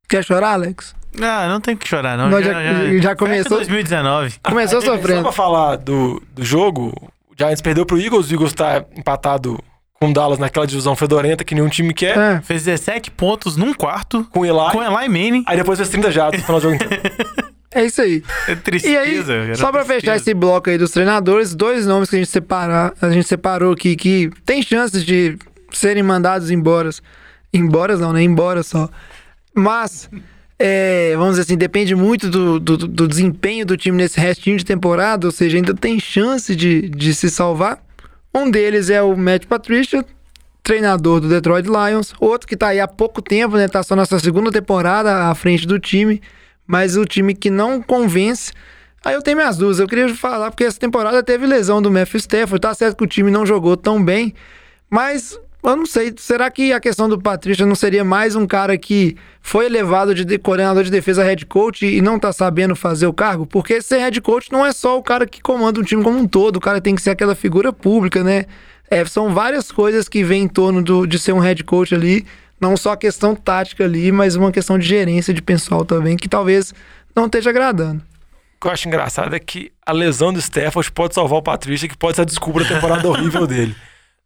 Quer 0.07 0.24
chorar, 0.24 0.53
Alex? 0.53 0.95
Ah, 1.20 1.47
não 1.47 1.60
tem 1.60 1.76
que 1.76 1.88
chorar, 1.88 2.16
não. 2.18 2.30
Nós 2.30 2.45
já- 2.45 2.53
já 3.01 3.16
começou- 3.16 3.57
Fecha 3.57 3.70
2019. 3.70 4.36
Começou 4.43 4.80
Só 4.82 4.95
sofrendo. 4.95 5.24
pra 5.24 5.32
falar 5.32 5.76
do, 5.78 6.22
do 6.34 6.45
jogo, 6.45 6.93
o 7.30 7.34
Giants 7.38 7.62
perdeu 7.62 7.86
pro 7.86 7.99
Eagles, 7.99 8.30
o 8.30 8.34
Eagles 8.34 8.53
tá 8.53 8.86
empatado 8.95 9.60
com 9.93 10.10
o 10.10 10.14
Dallas 10.14 10.38
naquela 10.39 10.66
divisão 10.68 10.95
fedorenta 10.95 11.43
que 11.43 11.53
nenhum 11.55 11.68
time 11.68 11.93
quer, 11.95 12.16
É. 12.18 12.41
Fez 12.41 12.64
17 12.64 13.10
pontos 13.12 13.57
num 13.57 13.74
quarto 13.74 14.24
com 14.32 14.41
o 14.41 14.45
Eli. 14.45 14.72
com 14.72 14.82
Eli 14.84 15.10
Manning. 15.10 15.43
Aí 15.47 15.57
depois 15.57 15.78
fez 15.80 15.89
30 15.89 16.12
jatos 16.12 16.39
no 16.39 16.45
final 16.45 16.62
do 16.62 16.64
jogo 16.70 16.76
inteiro. 16.76 17.01
É 17.72 17.86
isso 17.86 18.01
aí. 18.01 18.24
É 18.47 18.53
E 18.53 18.55
tristeza. 18.55 18.99
aí, 19.34 19.39
era 19.45 19.55
só 19.55 19.72
pra 19.72 19.82
tristeza. 19.84 19.99
fechar 19.99 20.15
esse 20.15 20.34
bloco 20.34 20.70
aí 20.70 20.78
dos 20.78 20.91
treinadores, 20.91 21.53
dois 21.53 21.86
nomes 21.86 22.09
que 22.09 22.15
a 22.15 22.20
gente, 22.20 22.30
separar, 22.32 22.93
a 22.99 23.09
gente 23.11 23.28
separou 23.28 23.74
aqui 23.74 23.95
que 23.95 24.32
tem 24.45 24.61
chances 24.61 25.05
de 25.05 25.38
serem 25.72 26.01
mandados 26.01 26.49
embora. 26.49 26.89
Embora 27.53 27.95
não, 27.97 28.11
né? 28.13 28.24
Embora 28.24 28.63
só. 28.63 28.89
Mas, 29.53 30.09
é, 30.57 31.13
vamos 31.15 31.32
dizer 31.32 31.41
assim, 31.43 31.57
depende 31.57 31.93
muito 31.95 32.30
do, 32.30 32.59
do, 32.59 32.78
do 32.78 33.07
desempenho 33.07 33.65
do 33.65 33.78
time 33.78 33.97
nesse 33.97 34.20
restinho 34.20 34.57
de 34.57 34.65
temporada, 34.65 35.28
ou 35.28 35.32
seja, 35.32 35.57
ainda 35.57 35.74
tem 35.74 35.99
chance 35.99 36.55
de, 36.55 36.89
de 36.89 37.13
se 37.13 37.30
salvar. 37.30 37.84
Um 38.34 38.49
deles 38.49 38.89
é 38.89 39.01
o 39.01 39.15
Matt 39.15 39.45
Patricia, 39.45 40.03
treinador 40.63 41.20
do 41.20 41.28
Detroit 41.30 41.65
Lions. 41.67 42.13
Outro 42.20 42.47
que 42.47 42.55
tá 42.57 42.67
aí 42.70 42.80
há 42.80 42.88
pouco 42.88 43.22
tempo, 43.22 43.57
né? 43.57 43.67
Tá 43.67 43.82
só 43.84 43.95
na 43.95 44.05
sua 44.05 44.20
segunda 44.20 44.51
temporada 44.51 45.30
à 45.30 45.36
frente 45.36 45.67
do 45.67 45.80
time. 45.80 46.22
Mas 46.72 46.95
o 46.95 47.03
time 47.03 47.34
que 47.34 47.49
não 47.49 47.82
convence. 47.82 48.53
Aí 49.03 49.15
eu 49.15 49.24
tenho 49.24 49.38
minhas 49.38 49.57
dúvidas. 49.57 49.80
Eu 49.80 49.88
queria 49.88 50.13
falar, 50.13 50.51
porque 50.51 50.65
essa 50.65 50.80
temporada 50.80 51.24
teve 51.24 51.47
lesão 51.47 51.82
do 51.82 51.89
Matthew 51.89 52.20
Stafford. 52.20 52.61
Tá 52.61 52.76
certo 52.76 52.95
que 52.95 53.03
o 53.03 53.07
time 53.07 53.32
não 53.32 53.43
jogou 53.43 53.76
tão 53.76 54.03
bem. 54.03 54.36
Mas 54.88 55.39
eu 55.63 55.76
não 55.76 55.88
sei. 55.88 56.13
Será 56.15 56.51
que 56.51 56.72
a 56.72 56.80
questão 56.80 57.09
do 57.09 57.20
Patrícia 57.20 57.65
não 57.65 57.74
seria 57.74 58.03
mais 58.03 58.36
um 58.36 58.45
cara 58.45 58.78
que 58.78 59.17
foi 59.41 59.65
elevado 59.65 60.13
de 60.13 60.24
de- 60.24 60.38
coordenador 60.38 60.84
de 60.84 60.91
defesa 60.91 61.24
head 61.24 61.43
coach 61.47 61.88
e 61.88 62.01
não 62.01 62.20
tá 62.20 62.32
sabendo 62.32 62.76
fazer 62.76 63.07
o 63.07 63.13
cargo? 63.13 63.47
Porque 63.47 63.82
ser 63.82 63.97
head 63.97 64.22
coach 64.22 64.51
não 64.51 64.63
é 64.63 64.72
só 64.72 64.95
o 64.95 65.01
cara 65.01 65.26
que 65.26 65.41
comanda 65.41 65.80
um 65.80 65.84
time 65.84 66.03
como 66.03 66.20
um 66.20 66.28
todo. 66.28 66.57
O 66.57 66.61
cara 66.61 66.80
tem 66.80 66.93
que 66.93 67.01
ser 67.01 67.09
aquela 67.09 67.34
figura 67.34 67.74
pública, 67.74 68.24
né? 68.24 68.45
É, 68.91 69.03
são 69.05 69.34
várias 69.34 69.72
coisas 69.72 70.07
que 70.07 70.24
vêm 70.24 70.43
em 70.43 70.47
torno 70.47 70.84
do- 70.84 71.07
de 71.07 71.17
ser 71.17 71.32
um 71.34 71.39
head 71.39 71.63
coach 71.63 71.95
ali. 71.95 72.26
Não 72.60 72.76
só 72.76 72.91
a 72.91 72.97
questão 72.97 73.36
tática 73.36 73.84
ali, 73.84 74.12
mas 74.12 74.36
uma 74.36 74.51
questão 74.51 74.78
de 74.78 74.88
gerência 74.88 75.34
de 75.34 75.41
pessoal 75.41 75.86
também, 75.86 76.18
que 76.18 76.28
talvez 76.28 76.74
não 77.16 77.26
esteja 77.26 77.49
agradando. 77.49 78.01
O 78.57 78.62
que 78.62 78.68
eu 78.68 78.72
acho 78.72 78.88
engraçado 78.88 79.34
é 79.36 79.39
que 79.39 79.72
a 79.86 79.93
lesão 79.93 80.34
do 80.34 80.39
Stafford 80.39 80.91
pode 80.91 81.16
salvar 81.16 81.39
o 81.39 81.43
Patrícia, 81.43 81.88
que 81.88 81.97
pode 81.97 82.16
ser 82.16 82.24
a 82.24 82.26
desculpa 82.26 82.62
da 82.62 82.68
temporada 82.68 83.07
horrível 83.07 83.47
dele. 83.47 83.76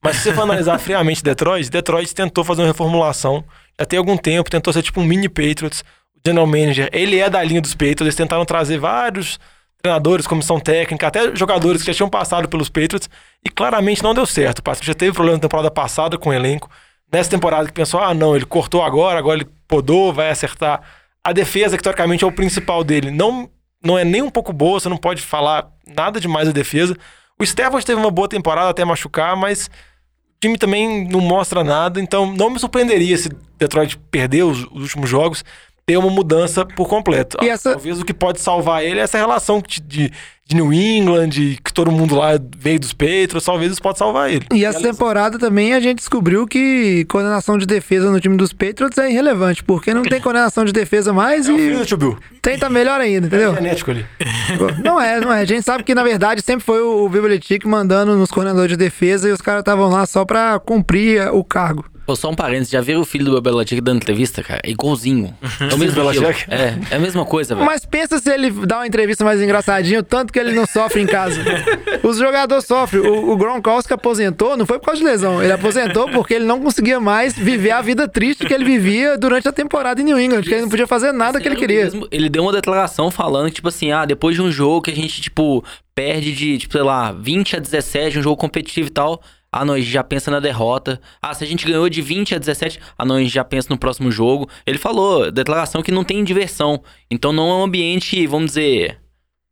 Mas 0.01 0.17
se 0.17 0.23
você 0.23 0.33
for 0.33 0.41
analisar 0.41 0.79
friamente 0.79 1.23
Detroit, 1.23 1.69
Detroit 1.69 2.13
tentou 2.13 2.43
fazer 2.43 2.61
uma 2.61 2.67
reformulação 2.67 3.45
já 3.79 3.85
tem 3.85 3.97
algum 3.97 4.15
tempo, 4.15 4.49
tentou 4.49 4.71
ser 4.71 4.81
tipo 4.81 5.01
um 5.01 5.03
mini 5.03 5.27
Patriots. 5.27 5.83
O 6.15 6.19
general 6.25 6.47
manager, 6.47 6.89
ele 6.93 7.19
é 7.19 7.29
da 7.29 7.43
linha 7.43 7.61
dos 7.61 7.73
Patriots, 7.73 8.01
eles 8.01 8.15
tentaram 8.15 8.45
trazer 8.45 8.77
vários 8.77 9.39
treinadores, 9.81 10.25
comissão 10.25 10.59
técnica, 10.59 11.07
até 11.07 11.35
jogadores 11.35 11.81
que 11.81 11.87
já 11.87 11.93
tinham 11.93 12.09
passado 12.09 12.47
pelos 12.47 12.69
Patriots 12.69 13.09
e 13.45 13.49
claramente 13.49 14.01
não 14.01 14.13
deu 14.13 14.25
certo. 14.25 14.59
O 14.59 14.63
Patrícia 14.63 14.93
já 14.93 14.97
teve 14.97 15.11
problema 15.11 15.37
na 15.37 15.41
temporada 15.41 15.69
passada 15.69 16.17
com 16.17 16.29
o 16.29 16.33
elenco. 16.33 16.69
Nessa 17.13 17.29
temporada 17.29 17.67
que 17.67 17.73
pensou, 17.73 17.99
ah 17.99 18.11
não, 18.11 18.35
ele 18.35 18.43
cortou 18.43 18.81
agora, 18.81 19.19
agora 19.19 19.37
ele 19.37 19.49
podou, 19.67 20.11
vai 20.11 20.31
acertar. 20.31 20.81
A 21.23 21.31
defesa, 21.31 21.77
que 21.77 21.83
teoricamente 21.83 22.23
é 22.23 22.27
o 22.27 22.31
principal 22.31 22.83
dele, 22.83 23.11
não, 23.11 23.47
não 23.83 23.99
é 23.99 24.03
nem 24.03 24.23
um 24.23 24.31
pouco 24.31 24.51
boa, 24.51 24.79
você 24.79 24.89
não 24.89 24.97
pode 24.97 25.21
falar 25.21 25.71
nada 25.85 26.19
demais 26.19 26.47
da 26.47 26.51
defesa. 26.51 26.97
O 27.39 27.45
Stevens 27.45 27.85
teve 27.85 28.01
uma 28.01 28.09
boa 28.09 28.27
temporada 28.27 28.71
até 28.71 28.83
machucar, 28.83 29.35
mas 29.35 29.67
o 29.67 30.39
time 30.41 30.57
também 30.57 31.07
não 31.07 31.21
mostra 31.21 31.63
nada, 31.63 32.01
então 32.01 32.33
não 32.33 32.49
me 32.49 32.57
surpreenderia 32.57 33.15
se 33.15 33.29
Detroit 33.59 33.95
perder 34.09 34.41
os, 34.41 34.65
os 34.71 34.81
últimos 34.81 35.07
jogos, 35.07 35.45
ter 35.85 35.97
uma 35.97 36.09
mudança 36.09 36.65
por 36.65 36.87
completo. 36.87 37.37
E 37.41 37.49
essa- 37.49 37.71
Talvez 37.71 37.99
o 37.99 38.05
que 38.05 38.13
pode 38.13 38.39
salvar 38.39 38.83
ele 38.83 38.99
é 38.99 39.03
essa 39.03 39.17
relação 39.17 39.61
de, 39.67 39.81
de, 39.81 40.11
New 40.55 40.71
England, 40.71 41.29
que 41.63 41.73
todo 41.73 41.91
mundo 41.91 42.15
lá 42.15 42.31
veio 42.57 42.79
dos 42.79 42.93
Patriots, 42.93 43.43
talvez 43.43 43.71
isso 43.71 43.81
pode 43.81 43.97
salvar 43.97 44.29
ele. 44.31 44.45
E 44.53 44.63
essa 44.63 44.79
temporada 44.79 45.39
também 45.39 45.73
a 45.73 45.79
gente 45.79 45.97
descobriu 45.97 46.45
que 46.45 47.05
coordenação 47.05 47.57
de 47.57 47.65
defesa 47.65 48.11
no 48.11 48.19
time 48.19 48.37
dos 48.37 48.53
Patriots 48.53 48.97
é 48.99 49.09
irrelevante, 49.09 49.63
porque 49.63 49.93
não 49.93 50.03
tem 50.03 50.21
coordenação 50.21 50.63
de 50.63 50.71
defesa 50.71 51.11
mais 51.11 51.47
Filho 51.47 51.77
do 51.77 51.83
e 51.83 51.85
Tio 51.85 51.97
Bill. 51.97 52.17
tem 52.41 52.57
tá 52.57 52.69
melhor 52.69 53.01
ainda, 53.01 53.25
entendeu? 53.25 53.55
Genético 53.55 53.89
ali. 53.91 54.05
Não 54.83 55.01
é, 55.01 55.19
não 55.19 55.31
é. 55.33 55.39
A 55.39 55.45
gente 55.45 55.63
sabe 55.63 55.83
que 55.83 55.95
na 55.95 56.03
verdade 56.03 56.41
sempre 56.41 56.63
foi 56.63 56.81
o 56.81 57.07
Bill 57.09 57.23
Belichick 57.23 57.67
mandando 57.67 58.15
nos 58.15 58.29
coordenadores 58.29 58.71
de 58.71 58.77
defesa 58.77 59.27
e 59.27 59.31
os 59.31 59.41
caras 59.41 59.61
estavam 59.61 59.89
lá 59.89 60.05
só 60.05 60.23
pra 60.23 60.59
cumprir 60.59 61.27
o 61.33 61.43
cargo. 61.43 61.85
Pô, 62.05 62.15
só 62.17 62.29
um 62.29 62.35
parênteses, 62.35 62.69
já 62.69 62.81
viram 62.81 62.99
o 62.99 63.05
filho 63.05 63.23
do 63.25 63.41
Belichick 63.41 63.79
dando 63.79 63.97
entrevista, 63.97 64.43
cara? 64.43 64.59
É 64.63 64.69
igualzinho. 64.69 65.33
É 65.59 65.73
o 65.73 65.77
mesmo? 65.77 66.01
É, 66.49 66.77
é 66.91 66.95
a 66.97 66.99
mesma 66.99 67.25
coisa, 67.25 67.55
velho. 67.55 67.65
Mas 67.65 67.85
pensa 67.85 68.19
se 68.19 68.29
ele 68.29 68.51
dá 68.51 68.79
uma 68.79 68.87
entrevista 68.87 69.23
mais 69.23 69.41
engraçadinha, 69.41 70.03
tanto 70.03 70.33
que 70.33 70.37
ele 70.37 70.51
não 70.51 70.65
sofre 70.65 71.01
em 71.01 71.07
casa. 71.07 71.39
Os 72.03 72.17
jogadores 72.17 72.65
sofrem. 72.65 73.01
O, 73.01 73.31
o 73.31 73.37
Gronkowski 73.37 73.93
aposentou, 73.93 74.57
não 74.57 74.65
foi 74.65 74.79
por 74.79 74.87
causa 74.87 74.99
de 74.99 75.05
lesão. 75.05 75.41
Ele 75.41 75.53
aposentou 75.53 76.09
porque 76.09 76.33
ele 76.33 76.45
não 76.45 76.59
conseguia 76.59 76.99
mais 76.99 77.33
viver 77.37 77.71
a 77.71 77.81
vida 77.81 78.05
triste 78.07 78.45
que 78.45 78.53
ele 78.53 78.65
vivia 78.65 79.17
durante 79.17 79.47
a 79.47 79.53
temporada 79.53 80.01
em 80.01 80.03
New 80.03 80.19
England, 80.19 80.41
que 80.41 80.53
ele 80.53 80.63
não 80.63 80.69
podia 80.69 80.87
fazer 80.87 81.13
nada 81.13 81.39
que 81.39 81.47
ele 81.47 81.55
Sério 81.55 81.67
queria. 81.67 81.83
mesmo, 81.85 82.07
ele 82.11 82.27
deu 82.27 82.43
uma 82.43 82.51
declaração 82.51 83.09
falando 83.09 83.47
que, 83.47 83.55
tipo 83.55 83.69
assim, 83.69 83.91
ah, 83.91 84.03
depois 84.05 84.35
de 84.35 84.41
um 84.41 84.51
jogo 84.51 84.81
que 84.81 84.91
a 84.91 84.95
gente, 84.95 85.21
tipo, 85.21 85.63
perde 85.95 86.33
de, 86.33 86.57
tipo, 86.57 86.73
sei 86.73 86.81
lá, 86.81 87.13
20 87.13 87.55
a 87.55 87.59
17, 87.59 88.19
um 88.19 88.21
jogo 88.21 88.35
competitivo 88.35 88.87
e 88.87 88.91
tal. 88.91 89.21
Ah, 89.53 89.63
não, 89.63 89.75
a 89.75 89.79
gente 89.79 89.91
já 89.91 90.03
pensa 90.03 90.31
na 90.31 90.39
derrota. 90.39 90.99
Ah, 91.21 91.31
se 91.31 91.43
a 91.43 91.47
gente 91.47 91.67
ganhou 91.67 91.87
de 91.87 92.01
20 92.01 92.33
a 92.33 92.39
17, 92.39 92.79
ah, 92.97 93.05
não, 93.05 93.17
a 93.17 93.19
gente 93.19 93.31
já 93.31 93.43
pensa 93.43 93.67
no 93.69 93.77
próximo 93.77 94.09
jogo. 94.09 94.49
Ele 94.65 94.79
falou, 94.79 95.31
declaração 95.31 95.83
que 95.83 95.91
não 95.91 96.03
tem 96.03 96.23
diversão. 96.23 96.81
Então 97.09 97.31
não 97.31 97.49
é 97.51 97.53
um 97.53 97.63
ambiente, 97.63 98.25
vamos 98.25 98.47
dizer. 98.47 99.02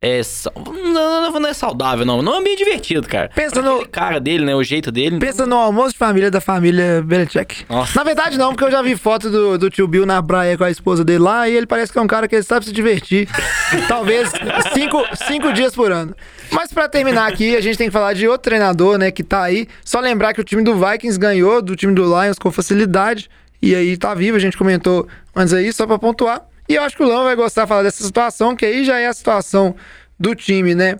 É. 0.02 0.20
Não, 0.66 1.30
não, 1.30 1.48
é 1.48 1.52
saudável, 1.54 2.04
não. 2.04 2.20
Não 2.20 2.32
é 2.32 2.36
um 2.36 2.38
ambiente 2.40 2.58
divertido, 2.64 3.06
cara. 3.06 3.30
Pensa 3.32 3.62
no- 3.62 3.86
cara 3.86 4.18
dele, 4.18 4.44
né? 4.44 4.52
O 4.52 4.64
jeito 4.64 4.90
dele. 4.90 5.20
Pensa 5.20 5.46
no 5.46 5.56
almoço 5.56 5.92
de 5.92 5.98
família 5.98 6.28
da 6.28 6.40
família 6.40 7.00
Belichick. 7.02 7.64
Nossa. 7.68 7.92
Na 7.94 8.02
verdade, 8.02 8.36
não, 8.36 8.50
porque 8.50 8.64
eu 8.64 8.70
já 8.72 8.82
vi 8.82 8.96
foto 8.96 9.30
do, 9.30 9.56
do 9.56 9.70
tio 9.70 9.86
Bill 9.86 10.04
na 10.04 10.20
praia 10.20 10.58
com 10.58 10.64
a 10.64 10.70
esposa 10.70 11.04
dele 11.04 11.20
lá 11.20 11.48
e 11.48 11.54
ele 11.56 11.66
parece 11.66 11.92
que 11.92 11.98
é 11.98 12.02
um 12.02 12.06
cara 12.08 12.26
que 12.26 12.34
ele 12.34 12.42
sabe 12.42 12.66
se 12.66 12.72
divertir. 12.72 13.28
Talvez 13.86 14.28
cinco, 14.74 15.04
cinco 15.26 15.52
dias 15.52 15.72
por 15.72 15.92
ano. 15.92 16.16
Mas 16.50 16.72
pra 16.72 16.88
terminar 16.88 17.28
aqui, 17.28 17.54
a 17.54 17.60
gente 17.60 17.78
tem 17.78 17.86
que 17.86 17.92
falar 17.92 18.12
de 18.12 18.26
outro 18.26 18.42
treinador, 18.42 18.98
né, 18.98 19.12
que 19.12 19.22
tá 19.22 19.42
aí. 19.44 19.68
Só 19.84 20.00
lembrar 20.00 20.34
que 20.34 20.40
o 20.40 20.44
time 20.44 20.64
do 20.64 20.74
Vikings 20.74 21.16
ganhou 21.18 21.62
do 21.62 21.76
time 21.76 21.94
do 21.94 22.02
Lions 22.04 22.38
com 22.40 22.50
facilidade. 22.50 23.30
E 23.62 23.72
aí 23.74 23.96
tá 23.96 24.12
vivo, 24.14 24.36
a 24.36 24.40
gente 24.40 24.58
comentou 24.58 25.06
antes 25.36 25.54
aí, 25.54 25.72
só 25.72 25.86
pra 25.86 25.96
pontuar. 25.96 26.42
E 26.72 26.76
eu 26.76 26.82
acho 26.82 26.96
que 26.96 27.02
o 27.02 27.06
Lão 27.06 27.24
vai 27.24 27.36
gostar 27.36 27.62
de 27.64 27.68
falar 27.68 27.82
dessa 27.82 28.02
situação, 28.02 28.56
que 28.56 28.64
aí 28.64 28.82
já 28.84 28.98
é 28.98 29.06
a 29.06 29.12
situação 29.12 29.74
do 30.18 30.34
time, 30.34 30.74
né? 30.74 30.96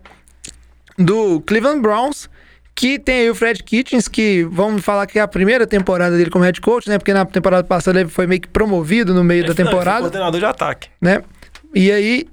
do 0.99 1.41
Cleveland 1.41 1.81
Browns, 1.81 2.29
que 2.75 2.99
tem 2.99 3.20
aí 3.20 3.31
o 3.31 3.35
Fred 3.35 3.62
Kitchens, 3.62 4.09
que 4.09 4.45
vamos 4.51 4.85
falar 4.85 5.07
que 5.07 5.18
é 5.18 5.23
a 5.23 5.27
primeira 5.29 5.66
temporada 5.66 6.16
dele 6.16 6.31
como 6.31 6.45
head 6.45 6.61
coach, 6.61 6.89
né? 6.89 6.99
Porque 6.99 7.12
na 7.14 7.25
temporada 7.25 7.64
passada 7.66 8.01
ele 8.01 8.11
foi 8.11 8.27
meio 8.27 8.41
que 8.43 8.49
promovido 8.49 9.14
no 9.14 9.25
meio 9.25 9.43
da 9.43 9.49
Não, 9.49 9.55
ele 9.55 9.64
temporada, 9.64 10.01
coordenador 10.01 10.39
de 10.39 10.47
ataque. 10.47 10.89
né? 11.01 11.23
E 11.75 11.91
aí 11.91 12.29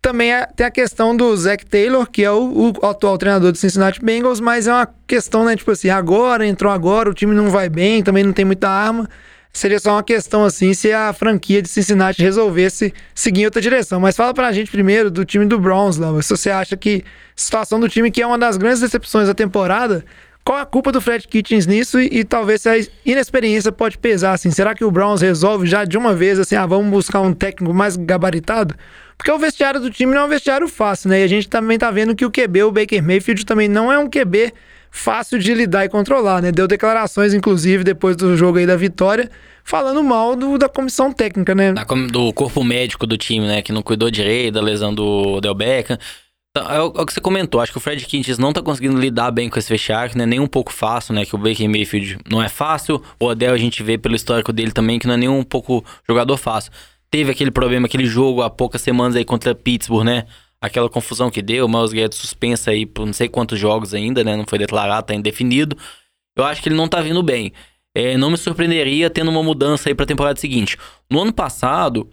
também 0.00 0.32
é- 0.32 0.46
tem 0.46 0.64
a 0.66 0.70
questão 0.70 1.16
do 1.16 1.36
Zach 1.36 1.66
Taylor, 1.66 2.08
que 2.08 2.22
é 2.22 2.30
o, 2.30 2.72
o 2.80 2.86
atual 2.86 3.18
treinador 3.18 3.50
do 3.50 3.58
Cincinnati 3.58 4.00
Bengals, 4.00 4.38
mas 4.40 4.68
é 4.68 4.72
uma 4.72 4.88
questão, 5.06 5.44
né? 5.44 5.56
Tipo 5.56 5.72
assim, 5.72 5.90
agora, 5.90 6.46
entrou 6.46 6.72
agora, 6.72 7.10
o 7.10 7.14
time 7.14 7.34
não 7.34 7.50
vai 7.50 7.68
bem, 7.68 8.02
também 8.04 8.22
não 8.22 8.32
tem 8.32 8.44
muita 8.44 8.68
arma. 8.68 9.08
Seria 9.56 9.80
só 9.80 9.92
uma 9.92 10.02
questão 10.02 10.44
assim 10.44 10.74
se 10.74 10.92
a 10.92 11.14
franquia 11.14 11.62
de 11.62 11.68
Cincinnati 11.70 12.20
resolvesse 12.20 12.92
seguir 13.14 13.40
em 13.40 13.44
outra 13.46 13.62
direção. 13.62 13.98
Mas 13.98 14.14
fala 14.14 14.34
pra 14.34 14.52
gente 14.52 14.70
primeiro 14.70 15.10
do 15.10 15.24
time 15.24 15.46
do 15.46 15.58
Browns, 15.58 15.96
Lama. 15.96 16.20
Se 16.20 16.28
você 16.28 16.50
acha 16.50 16.76
que 16.76 17.02
a 17.06 17.08
situação 17.34 17.80
do 17.80 17.88
time 17.88 18.10
que 18.10 18.20
é 18.20 18.26
uma 18.26 18.36
das 18.36 18.58
grandes 18.58 18.80
decepções 18.80 19.28
da 19.28 19.32
temporada, 19.32 20.04
qual 20.44 20.58
a 20.58 20.66
culpa 20.66 20.92
do 20.92 21.00
Fred 21.00 21.26
Kitchens 21.26 21.66
nisso 21.66 21.98
e, 21.98 22.18
e 22.18 22.22
talvez 22.22 22.60
se 22.60 22.68
a 22.68 22.74
inexperiência 23.02 23.72
pode 23.72 23.96
pesar 23.96 24.34
assim? 24.34 24.50
Será 24.50 24.74
que 24.74 24.84
o 24.84 24.90
Browns 24.90 25.22
resolve 25.22 25.66
já 25.66 25.86
de 25.86 25.96
uma 25.96 26.12
vez 26.12 26.38
assim, 26.38 26.54
ah, 26.54 26.66
vamos 26.66 26.90
buscar 26.90 27.22
um 27.22 27.32
técnico 27.32 27.72
mais 27.72 27.96
gabaritado? 27.96 28.74
Porque 29.16 29.32
o 29.32 29.38
vestiário 29.38 29.80
do 29.80 29.90
time 29.90 30.14
não 30.14 30.20
é 30.20 30.24
um 30.26 30.28
vestiário 30.28 30.68
fácil, 30.68 31.08
né? 31.08 31.20
E 31.20 31.24
a 31.24 31.26
gente 31.26 31.48
também 31.48 31.78
tá 31.78 31.90
vendo 31.90 32.14
que 32.14 32.26
o 32.26 32.30
QB, 32.30 32.64
o 32.64 32.70
Baker 32.70 33.02
Mayfield, 33.02 33.46
também 33.46 33.68
não 33.68 33.90
é 33.90 33.98
um 33.98 34.06
QB 34.06 34.52
fácil 34.96 35.38
de 35.38 35.52
lidar 35.54 35.84
e 35.84 35.88
controlar, 35.88 36.40
né? 36.42 36.50
Deu 36.50 36.66
declarações, 36.66 37.34
inclusive, 37.34 37.84
depois 37.84 38.16
do 38.16 38.36
jogo 38.36 38.58
aí 38.58 38.66
da 38.66 38.76
vitória, 38.76 39.30
falando 39.62 40.02
mal 40.02 40.34
do- 40.34 40.58
da 40.58 40.68
comissão 40.68 41.12
técnica, 41.12 41.54
né? 41.54 41.72
do 42.10 42.32
corpo 42.32 42.64
médico 42.64 43.06
do 43.06 43.16
time, 43.16 43.46
né? 43.46 43.62
Que 43.62 43.72
não 43.72 43.82
cuidou 43.82 44.10
direito 44.10 44.54
da 44.54 44.60
lesão 44.60 44.94
do 44.94 45.04
Odell 45.36 45.54
Beckham. 45.54 45.98
Então, 46.56 46.70
É 46.72 46.80
o, 46.80 46.86
é 46.96 47.02
o 47.02 47.06
que 47.06 47.12
você 47.12 47.20
comentou. 47.20 47.60
Acho 47.60 47.70
que 47.72 47.76
o 47.78 47.80
Fred 47.80 48.02
Kitchens 48.06 48.38
não 48.38 48.50
tá 48.52 48.62
conseguindo 48.62 48.98
lidar 48.98 49.30
bem 49.30 49.50
com 49.50 49.58
esse 49.58 49.68
vestiário, 49.68 50.10
que 50.12 50.16
não 50.16 50.24
é 50.24 50.26
nem 50.26 50.40
um 50.40 50.46
pouco 50.46 50.72
fácil, 50.72 51.12
né? 51.14 51.26
Que 51.26 51.34
o 51.34 51.38
Baker 51.38 51.68
Mayfield 51.68 52.18
não 52.30 52.42
é 52.42 52.48
fácil. 52.48 53.02
O 53.20 53.26
Odell 53.26 53.52
a 53.52 53.58
gente 53.58 53.82
vê 53.82 53.98
pelo 53.98 54.16
histórico 54.16 54.52
dele 54.54 54.72
também 54.72 54.98
que 54.98 55.06
não 55.06 55.14
é 55.14 55.18
nem 55.18 55.28
um 55.28 55.42
pouco 55.42 55.84
jogador 56.08 56.36
fácil. 56.38 56.72
Teve 57.10 57.30
aquele 57.30 57.50
problema, 57.50 57.86
aquele 57.86 58.06
jogo 58.06 58.42
há 58.42 58.48
poucas 58.48 58.80
semanas 58.80 59.14
aí 59.14 59.24
contra 59.24 59.54
Pittsburgh, 59.54 60.04
né? 60.04 60.24
Aquela 60.66 60.90
confusão 60.90 61.30
que 61.30 61.40
deu, 61.40 61.64
o 61.64 61.68
Miles 61.68 61.92
Garrett 61.92 62.16
suspensa 62.16 62.72
aí 62.72 62.84
por 62.84 63.06
não 63.06 63.12
sei 63.12 63.28
quantos 63.28 63.56
jogos 63.56 63.94
ainda, 63.94 64.24
né? 64.24 64.36
Não 64.36 64.44
foi 64.44 64.58
declarado, 64.58 65.06
tá 65.06 65.14
indefinido. 65.14 65.76
Eu 66.36 66.44
acho 66.44 66.60
que 66.60 66.68
ele 66.68 66.74
não 66.74 66.88
tá 66.88 67.00
vindo 67.00 67.22
bem. 67.22 67.52
É, 67.94 68.16
não 68.16 68.30
me 68.30 68.36
surpreenderia 68.36 69.08
tendo 69.08 69.30
uma 69.30 69.44
mudança 69.44 69.88
aí 69.88 69.94
pra 69.94 70.04
temporada 70.04 70.40
seguinte. 70.40 70.76
No 71.08 71.22
ano 71.22 71.32
passado, 71.32 72.10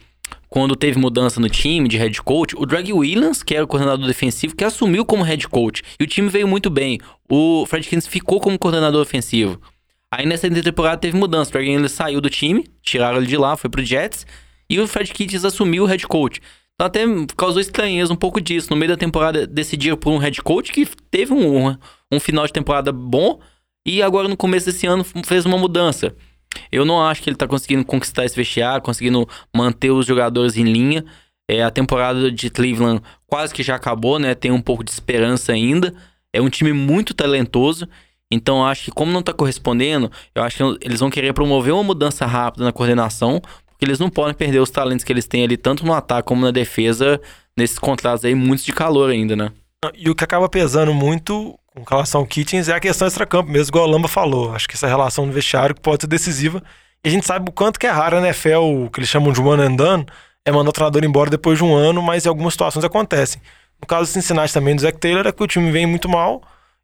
quando 0.48 0.76
teve 0.76 1.00
mudança 1.00 1.40
no 1.40 1.50
time 1.50 1.90
de 1.90 1.98
head 1.98 2.22
coach, 2.22 2.56
o 2.56 2.64
Drag 2.64 2.94
Williams, 2.94 3.42
que 3.42 3.56
era 3.56 3.64
o 3.64 3.68
coordenador 3.68 4.06
defensivo, 4.06 4.56
que 4.56 4.64
assumiu 4.64 5.04
como 5.04 5.24
head 5.24 5.48
coach. 5.48 5.82
E 6.00 6.04
o 6.04 6.08
time 6.08 6.30
veio 6.30 6.48
muito 6.48 6.70
bem. 6.70 7.00
O 7.28 7.66
Fred 7.66 7.84
Kitchens 7.84 8.06
ficou 8.06 8.40
como 8.40 8.60
coordenador 8.60 9.02
ofensivo. 9.02 9.60
Aí 10.12 10.28
nessa 10.28 10.48
temporada 10.48 10.98
teve 10.98 11.18
mudança. 11.18 11.50
O 11.50 11.54
Drag 11.54 11.68
Williams 11.68 11.92
saiu 11.92 12.22
do 12.22 12.30
time, 12.30 12.68
tiraram 12.84 13.18
ele 13.18 13.26
de 13.26 13.36
lá, 13.36 13.58
foi 13.58 13.68
pro 13.68 13.84
Jets. 13.84 14.28
E 14.70 14.80
o 14.80 14.88
Fred 14.88 15.12
Kitchens 15.12 15.44
assumiu 15.44 15.86
o 15.86 15.88
head 15.88 16.06
coach. 16.06 16.40
Então 16.76 16.88
até 16.88 17.04
causou 17.38 17.62
estranheza 17.62 18.12
um 18.12 18.16
pouco 18.18 18.42
disso. 18.42 18.70
No 18.70 18.76
meio 18.76 18.92
da 18.92 18.98
temporada 18.98 19.46
decidiram 19.46 19.98
por 19.98 20.12
um 20.12 20.18
head 20.18 20.42
coach 20.42 20.72
que 20.72 20.86
teve 21.10 21.34
um, 21.34 21.76
um 22.12 22.20
final 22.20 22.46
de 22.46 22.54
temporada 22.54 22.92
bom. 22.92 23.40
E 23.86 24.02
agora 24.02 24.28
no 24.28 24.38
começo 24.38 24.66
desse 24.66 24.88
ano 24.88 25.04
fez 25.04 25.46
uma 25.46 25.58
mudança. 25.58 26.16
Eu 26.72 26.86
não 26.86 27.06
acho 27.06 27.22
que 27.22 27.30
ele 27.30 27.36
tá 27.36 27.48
conseguindo 27.48 27.84
conquistar 27.84 28.26
esse 28.26 28.36
vestiário, 28.36 28.82
conseguindo 28.82 29.28
manter 29.54 29.92
os 29.92 30.06
jogadores 30.06 30.58
em 30.58 30.64
linha. 30.64 31.04
É, 31.50 31.62
a 31.62 31.70
temporada 31.70 32.32
de 32.32 32.50
Cleveland 32.50 33.02
quase 33.28 33.54
que 33.54 33.62
já 33.62 33.76
acabou, 33.76 34.18
né? 34.18 34.34
Tem 34.34 34.52
um 34.52 34.62
pouco 34.62 34.84
de 34.84 34.92
esperança 34.92 35.52
ainda. 35.52 35.94
É 36.32 36.42
um 36.42 36.50
time 36.50 36.72
muito 36.72 37.14
talentoso. 37.14 37.88
Então 38.32 38.66
acho 38.66 38.86
que 38.86 38.92
como 38.92 39.12
não 39.12 39.22
tá 39.22 39.32
correspondendo, 39.32 40.12
eu 40.34 40.42
acho 40.42 40.58
que 40.58 40.86
eles 40.86 41.00
vão 41.00 41.10
querer 41.10 41.34
promover 41.34 41.74
uma 41.74 41.84
mudança 41.84 42.26
rápida 42.26 42.64
na 42.64 42.72
coordenação, 42.72 43.40
porque 43.84 43.90
eles 43.90 44.00
não 44.00 44.10
podem 44.10 44.34
perder 44.34 44.60
os 44.60 44.70
talentos 44.70 45.04
que 45.04 45.12
eles 45.12 45.28
têm 45.28 45.44
ali, 45.44 45.58
tanto 45.58 45.86
no 45.86 45.94
ataque 45.94 46.28
como 46.28 46.42
na 46.42 46.52
defesa, 46.52 47.20
nesses 47.56 47.78
contratos 47.78 48.24
aí, 48.24 48.34
muitos 48.34 48.64
de 48.64 48.72
calor 48.72 49.10
ainda, 49.10 49.36
né? 49.36 49.52
E 49.94 50.10
o 50.10 50.16
que 50.16 50.24
acaba 50.24 50.48
pesando 50.48 50.94
muito 50.94 51.60
com 51.76 51.84
relação 51.84 52.22
ao 52.22 52.28
Kitchens 52.28 52.70
é 52.70 52.74
a 52.74 52.80
questão 52.80 53.06
extra-campo, 53.06 53.52
mesmo 53.52 53.72
igual 53.72 53.86
o 53.86 53.92
Lamba 53.92 54.08
falou. 54.08 54.56
Acho 54.56 54.70
que 54.70 54.76
essa 54.76 54.88
relação 54.88 55.26
no 55.26 55.34
vestiário 55.34 55.76
que 55.76 55.82
pode 55.82 56.04
ser 56.04 56.08
decisiva. 56.08 56.64
E 57.04 57.10
a 57.10 57.12
gente 57.12 57.26
sabe 57.26 57.50
o 57.50 57.52
quanto 57.52 57.78
que 57.78 57.86
é 57.86 57.90
raro 57.90 58.18
a 58.18 58.22
NFL, 58.22 58.86
o 58.86 58.90
que 58.90 59.02
eles 59.02 59.10
chamam 59.10 59.34
de 59.34 59.42
one 59.42 59.62
and 59.62 59.76
done, 59.76 60.06
é 60.46 60.52
mandar 60.52 60.70
o 60.70 60.74
treinador 60.74 61.04
embora 61.04 61.30
depois 61.30 61.58
de 61.58 61.66
um 61.66 61.76
ano, 61.76 62.02
mas 62.02 62.26
em 62.26 62.30
algumas 62.30 62.54
situações 62.54 62.86
acontecem. 62.86 63.42
No 63.82 63.86
caso 63.86 64.10
do 64.10 64.14
Cincinnati 64.14 64.54
também, 64.54 64.76
do 64.78 64.82
Zach 64.82 64.98
Taylor, 64.98 65.28
é 65.28 65.32
que 65.34 65.44
o 65.44 65.48
time 65.48 65.70
vem 65.72 65.86
muito 65.86 66.08
mal. 66.08 66.42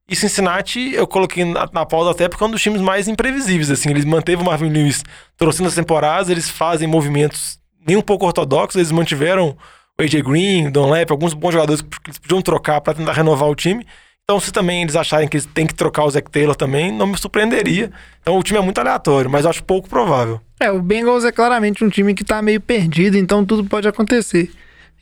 E 0.10 0.16
Cincinnati, 0.16 0.92
eu 0.94 1.06
coloquei 1.06 1.46
na, 1.46 1.70
na 1.72 1.86
pauta 1.86 2.12
até 2.12 2.28
porque 2.28 2.44
é 2.44 2.48
um 2.48 2.52
dos 2.52 2.62
times 2.62 2.82
mais 2.82 3.08
imprevisíveis. 3.08 3.70
Assim, 3.70 3.92
eles 3.92 4.06
manteve 4.06 4.42
o 4.42 4.46
Marvin 4.46 4.70
Lewis 4.70 5.04
trouxendo 5.38 5.70
as 5.70 5.76
temporadas, 5.76 6.30
eles 6.30 6.50
fazem 6.50 6.88
movimentos 6.88 7.60
nem 7.86 7.96
um 7.96 8.02
pouco 8.02 8.26
ortodoxos, 8.26 8.76
eles 8.76 8.92
mantiveram 8.92 9.56
o 10.00 10.02
AJ 10.02 10.22
Green, 10.22 10.68
o 10.68 10.72
Don 10.72 10.90
Lep, 10.90 11.12
alguns 11.12 11.34
bons 11.34 11.52
jogadores 11.52 11.82
que 11.82 12.10
eles 12.10 12.18
podiam 12.18 12.42
trocar 12.42 12.82
para 12.82 12.94
tentar 12.94 13.14
renovar 13.14 13.48
o 13.50 13.56
time. 13.56 13.86
Então, 14.24 14.40
se 14.40 14.52
também 14.52 14.84
eles 14.84 14.96
acharem 14.96 15.28
que 15.28 15.38
eles 15.38 15.48
têm 15.48 15.66
que 15.66 15.74
trocar 15.74 16.06
o 16.06 16.12
Zach 16.12 16.30
Taylor 16.30 16.56
também, 16.56 16.92
não 16.92 17.08
me 17.08 17.18
surpreenderia. 17.18 17.92
Então, 18.22 18.38
o 18.38 18.44
time 18.44 18.60
é 18.60 18.62
muito 18.62 18.78
aleatório, 18.80 19.30
mas 19.30 19.44
eu 19.44 19.50
acho 19.50 19.64
pouco 19.64 19.90
provável. 19.90 20.40
É, 20.60 20.72
o 20.72 20.82
Bengals 20.82 21.26
é 21.26 21.32
claramente 21.32 21.84
um 21.84 21.90
time 21.90 22.14
que 22.14 22.24
tá 22.24 22.42
meio 22.42 22.62
perdido, 22.62 23.18
então 23.18 23.44
tudo 23.44 23.66
pode 23.66 23.88
acontecer. 23.88 24.52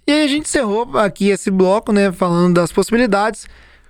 E 0.08 0.12
aí 0.12 0.24
a 0.24 0.28
gente 0.28 0.46
encerrou 0.46 0.98
aqui 0.98 1.30
esse 1.30 1.52
bloco, 1.52 1.92
né, 1.92 2.10
falando 2.12 2.54
das 2.54 2.72
possibilidades. 2.72 3.48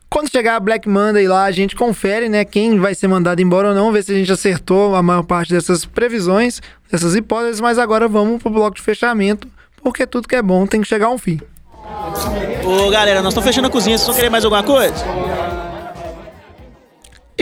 Quando 0.10 0.32
chegar 0.32 0.56
a 0.56 0.60
Black 0.60 0.88
Monday 0.88 1.28
lá, 1.28 1.44
a 1.44 1.52
gente 1.52 1.76
confere, 1.76 2.30
né, 2.30 2.46
quem 2.46 2.80
vai 2.80 2.96
ser 2.96 3.08
mandado 3.08 3.42
embora 3.42 3.70
ou 3.70 3.76
não, 3.76 3.92
ver 3.92 4.04
se 4.04 4.14
a 4.14 4.16
gente 4.16 4.32
acertou 4.32 4.96
a 4.96 5.04
maior 5.04 5.24
parte 5.24 5.54
dessas 5.54 5.86
previsões, 5.86 6.62
dessas 6.92 7.16
hipóteses, 7.16 7.60
mas 7.60 7.78
agora 7.78 8.08
vamos 8.08 8.42
pro 8.42 8.50
bloco 8.50 8.78
de 8.78 8.82
fechamento, 8.82 9.48
porque 9.84 10.08
tudo 10.08 10.28
que 10.28 10.36
é 10.36 10.42
bom 10.42 10.66
tem 10.66 10.82
que 10.82 10.88
chegar 10.88 11.08
a 11.08 11.12
um 11.12 11.18
fim. 11.18 11.40
Ô 12.64 12.90
galera, 12.90 13.22
nós 13.22 13.34
estamos 13.34 13.48
fechando 13.48 13.68
a 13.68 13.72
cozinha, 13.72 13.98
vocês 13.98 14.08
vão 14.08 14.16
querer 14.16 14.30
mais 14.30 14.44
alguma 14.46 14.64
coisa? 14.64 15.06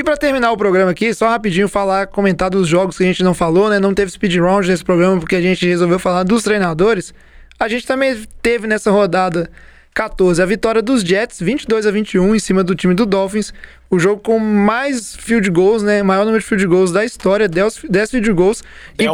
pra 0.06 0.16
terminar 0.16 0.52
o 0.52 0.58
programa 0.58 0.92
aqui, 0.92 1.14
só 1.14 1.28
rapidinho 1.28 1.68
falar, 1.68 2.08
comentar 2.08 2.50
dos 2.50 2.68
jogos 2.68 2.96
que 2.96 3.04
a 3.04 3.08
gente 3.08 3.24
não 3.24 3.34
falou, 3.34 3.70
né? 3.70 3.80
Não 3.80 3.94
teve 3.94 4.12
speed 4.12 4.38
round 4.38 4.70
nesse 4.70 4.84
programa 4.84 5.20
porque 5.20 5.36
a 5.36 5.42
gente 5.42 5.66
resolveu 5.66 5.98
falar 5.98 6.24
dos 6.24 6.44
treinadores. 6.44 7.14
A 7.60 7.68
gente 7.68 7.86
também 7.88 8.24
teve 8.42 8.68
nessa 8.68 8.92
rodada 8.92 9.50
14 9.96 10.42
a 10.42 10.46
vitória 10.46 10.82
dos 10.82 11.02
Jets, 11.04 11.40
22 11.40 11.88
a 11.88 11.92
21 11.92 12.36
em 12.36 12.40
cima 12.40 12.66
do 12.66 12.76
time 12.76 12.94
do 12.94 13.06
Dolphins. 13.06 13.54
O 13.90 13.98
jogo 13.98 14.22
com 14.22 14.38
mais 14.38 15.16
field 15.16 15.50
goals, 15.50 15.82
né? 15.84 16.04
Maior 16.04 16.26
número 16.26 16.42
de 16.44 16.46
field 16.46 16.68
goals 16.68 16.92
da 16.92 17.06
história, 17.06 17.48
10, 17.48 17.86
10 17.90 18.12
field 18.12 18.34
goals. 18.34 18.62
E- 19.00 19.06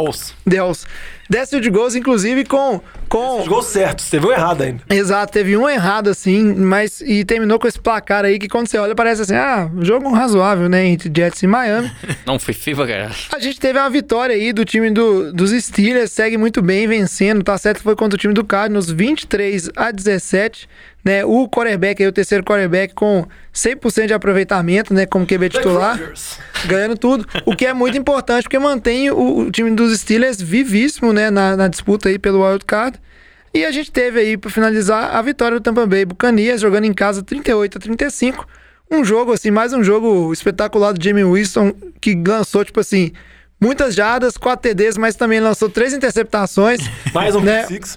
Deus. 0.44 0.84
10 1.32 1.48
field 1.48 1.70
goals, 1.70 1.94
inclusive 1.94 2.44
com. 2.44 2.78
com 3.08 3.40
Os 3.40 3.48
gols 3.48 3.64
certos, 3.66 4.10
teve 4.10 4.26
um 4.26 4.30
errado 4.32 4.60
ainda. 4.60 4.82
Exato, 4.90 5.32
teve 5.32 5.56
um 5.56 5.66
errado 5.66 6.10
assim, 6.10 6.42
mas 6.54 7.00
e 7.00 7.24
terminou 7.24 7.58
com 7.58 7.66
esse 7.66 7.80
placar 7.80 8.26
aí 8.26 8.38
que 8.38 8.48
quando 8.48 8.68
você 8.68 8.76
olha 8.76 8.94
parece 8.94 9.22
assim, 9.22 9.34
ah, 9.34 9.70
um 9.74 9.82
jogo 9.82 10.12
razoável, 10.12 10.68
né, 10.68 10.84
entre 10.84 11.10
Jets 11.14 11.42
e 11.42 11.46
Miami. 11.46 11.90
Não, 12.26 12.38
foi 12.38 12.52
FIFA, 12.52 12.86
cara. 12.86 13.10
A 13.34 13.38
gente 13.38 13.58
teve 13.58 13.78
uma 13.78 13.88
vitória 13.88 14.34
aí 14.36 14.52
do 14.52 14.62
time 14.62 14.90
do, 14.90 15.32
dos 15.32 15.52
Steelers, 15.52 16.12
segue 16.12 16.36
muito 16.36 16.60
bem, 16.60 16.86
vencendo, 16.86 17.42
tá 17.42 17.56
certo 17.56 17.78
que 17.78 17.84
foi 17.84 17.96
contra 17.96 18.16
o 18.16 18.20
time 18.20 18.34
do 18.34 18.44
Cardinals, 18.44 18.90
23 18.90 19.70
a 19.74 19.90
17, 19.90 20.68
né, 21.04 21.24
o 21.24 21.48
quarterback 21.48 22.02
aí, 22.02 22.08
o 22.08 22.12
terceiro 22.12 22.44
quarterback 22.44 22.94
com 22.94 23.26
100% 23.52 24.06
de 24.06 24.14
aproveitamento, 24.14 24.94
né, 24.94 25.06
como 25.06 25.26
QB 25.26 25.48
titular 25.48 25.98
ganhando 26.66 26.96
tudo, 26.96 27.26
o 27.44 27.56
que 27.56 27.66
é 27.66 27.72
muito 27.72 27.98
importante 27.98 28.44
porque 28.44 28.58
mantém 28.58 29.10
o, 29.10 29.38
o 29.38 29.50
time 29.50 29.70
dos 29.72 29.98
Steelers 29.98 30.40
vivíssimo, 30.40 31.12
né, 31.12 31.30
na, 31.30 31.56
na 31.56 31.68
disputa 31.68 32.08
aí 32.08 32.18
pelo 32.18 32.46
wild 32.46 32.64
card. 32.64 32.98
E 33.54 33.66
a 33.66 33.70
gente 33.70 33.92
teve 33.92 34.18
aí 34.18 34.36
para 34.38 34.50
finalizar 34.50 35.14
a 35.14 35.20
vitória 35.20 35.58
do 35.58 35.62
Tampa 35.62 35.86
Bay 35.86 36.06
Buccaneers 36.06 36.60
jogando 36.60 36.84
em 36.84 36.94
casa 36.94 37.22
38 37.22 37.76
a 37.76 37.80
35. 37.80 38.46
Um 38.90 39.04
jogo 39.04 39.32
assim, 39.32 39.50
mais 39.50 39.74
um 39.74 39.84
jogo 39.84 40.32
espetacular 40.32 40.92
do 40.92 41.02
Jamie 41.02 41.24
Winston 41.24 41.74
que 42.00 42.14
lançou 42.26 42.64
tipo 42.64 42.80
assim, 42.80 43.12
muitas 43.62 43.94
jardas, 43.94 44.36
4 44.36 44.70
TDs, 44.70 44.98
mas 44.98 45.14
também 45.14 45.38
lançou 45.40 45.70
três 45.70 45.92
interceptações. 45.94 46.80
Mais 47.14 47.34
um 47.36 47.40
né? 47.40 47.64
six. 47.66 47.94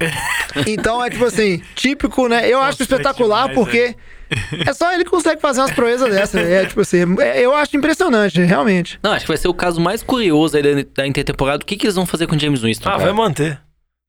Então 0.67 1.03
é 1.03 1.09
tipo 1.09 1.25
assim, 1.25 1.61
típico, 1.73 2.27
né? 2.27 2.47
Eu 2.47 2.59
acho 2.59 2.79
Nossa, 2.79 2.83
espetacular 2.83 3.49
demais, 3.49 3.55
porque 3.55 3.95
é 4.65 4.73
só 4.73 4.93
ele 4.93 5.03
que 5.03 5.09
consegue 5.09 5.41
fazer 5.41 5.61
umas 5.61 5.71
proezas 5.71 6.09
dessas. 6.09 6.41
É 6.47 6.65
tipo 6.65 6.81
assim, 6.81 6.99
é- 7.19 7.41
eu 7.41 7.55
acho 7.55 7.75
impressionante, 7.75 8.39
realmente. 8.41 8.99
Não, 9.01 9.11
acho 9.11 9.25
que 9.25 9.27
vai 9.29 9.37
ser 9.37 9.47
o 9.47 9.53
caso 9.53 9.81
mais 9.81 10.03
curioso 10.03 10.55
aí 10.55 10.63
da, 10.63 10.85
da 10.95 11.07
intertemporada. 11.07 11.63
O 11.63 11.65
que, 11.65 11.75
que 11.75 11.85
eles 11.85 11.95
vão 11.95 12.05
fazer 12.05 12.27
com 12.27 12.35
o 12.35 12.39
James 12.39 12.61
Winston? 12.61 12.87
Ah, 12.87 12.93
cara? 12.93 13.03
vai 13.05 13.13
manter. 13.13 13.59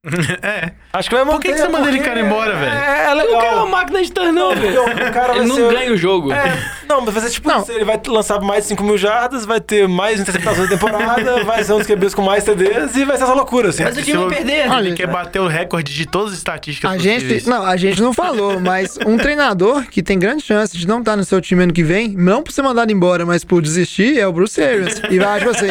É. 0.43 0.73
Acho 0.93 1.09
que 1.11 1.15
vai 1.15 1.25
manter. 1.25 1.37
Por 1.37 1.43
que 1.43 1.53
que 1.53 1.59
você 1.59 1.69
manda 1.69 1.89
ele 1.89 1.99
cara 2.01 2.21
embora, 2.21 2.55
velho? 2.55 2.73
É, 2.73 3.07
é 3.11 3.15
O 3.25 3.33
cara 3.41 3.47
é 3.47 3.55
uma 3.57 3.67
máquina 3.67 4.03
de 4.03 4.11
turnover. 4.13 4.73
Porque 4.73 5.03
o 5.05 5.13
cara 5.13 5.37
Ele 5.37 5.47
não 5.47 5.57
ser- 5.57 5.71
ganha 5.73 5.93
o 5.93 5.97
jogo. 5.97 6.33
É, 6.33 6.57
não, 6.89 7.01
mas 7.03 7.13
vai 7.15 7.23
ser 7.25 7.31
tipo 7.31 7.49
Não. 7.49 7.61
isso. 7.63 7.73
Ele 7.73 7.85
vai 7.85 8.01
lançar 8.07 8.41
mais 8.41 8.63
de 8.63 8.69
5 8.69 8.83
mil 8.85 8.97
jardas, 8.97 9.45
vai 9.45 9.61
ter 9.61 9.87
mais 9.89 10.21
interceptações 10.21 10.69
da 10.71 10.77
temporada, 10.77 11.43
vai 11.45 11.63
ser 11.65 11.73
um 11.75 11.79
dos 11.79 11.87
QBs 11.87 12.15
com 12.15 12.23
mais 12.23 12.45
TDs 12.45 12.97
e 12.97 13.05
vai 13.05 13.17
ser 13.17 13.25
essa 13.25 13.35
loucura, 13.35 13.69
assim. 13.71 13.83
Mas 13.85 13.97
o 13.99 14.03
time 14.03 14.17
vai 14.19 14.37
perder. 14.37 14.71
Olha, 14.71 14.89
Ele 14.89 14.97
quer 14.97 15.07
bater 15.09 15.41
o 15.41 15.47
recorde 15.49 15.93
de 15.93 16.07
todas 16.07 16.33
as 16.33 16.39
estatísticas 16.39 16.91
A 16.91 16.95
possíveis. 16.95 17.23
gente, 17.43 17.49
não, 17.49 17.65
a 17.67 17.77
gente 17.77 18.01
não 18.01 18.13
falou, 18.15 18.59
mas 18.61 18.99
um 19.07 19.17
treinador 19.19 19.85
que 19.87 20.03
tem 20.03 20.19
grande 20.19 20.43
chance 20.43 20.77
de 20.77 20.87
não 20.87 21.01
estar 21.01 21.17
no 21.17 21.25
seu 21.25 21.41
time 21.41 21.65
ano 21.65 21.73
que 21.73 21.83
vem, 21.83 22.09
não 22.17 22.43
por 22.43 22.53
ser 22.53 22.63
mandado 22.63 22.91
embora, 22.93 23.27
mas 23.27 23.45
por 23.45 23.61
desistir, 23.61 24.19
é 24.19 24.27
o 24.27 24.33
Bruce 24.33 24.63
Arians. 24.63 25.01
E 25.11 25.19
vai, 25.19 25.39
tipo 25.41 25.51
assim, 25.51 25.67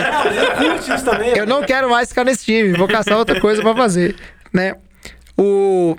curte 0.57 0.93
isso 0.93 1.05
também. 1.05 1.31
eu 1.35 1.45
não 1.47 1.63
quero 1.63 1.89
mais 1.89 2.09
ficar 2.09 2.23
nesse 2.23 2.45
time, 2.45 2.73
vou 2.77 2.87
caçar 2.87 3.17
outra 3.17 3.39
coisa 3.39 3.61
pra 3.61 3.73
fazer, 3.75 4.15
né? 4.55 4.75
O 5.37 5.97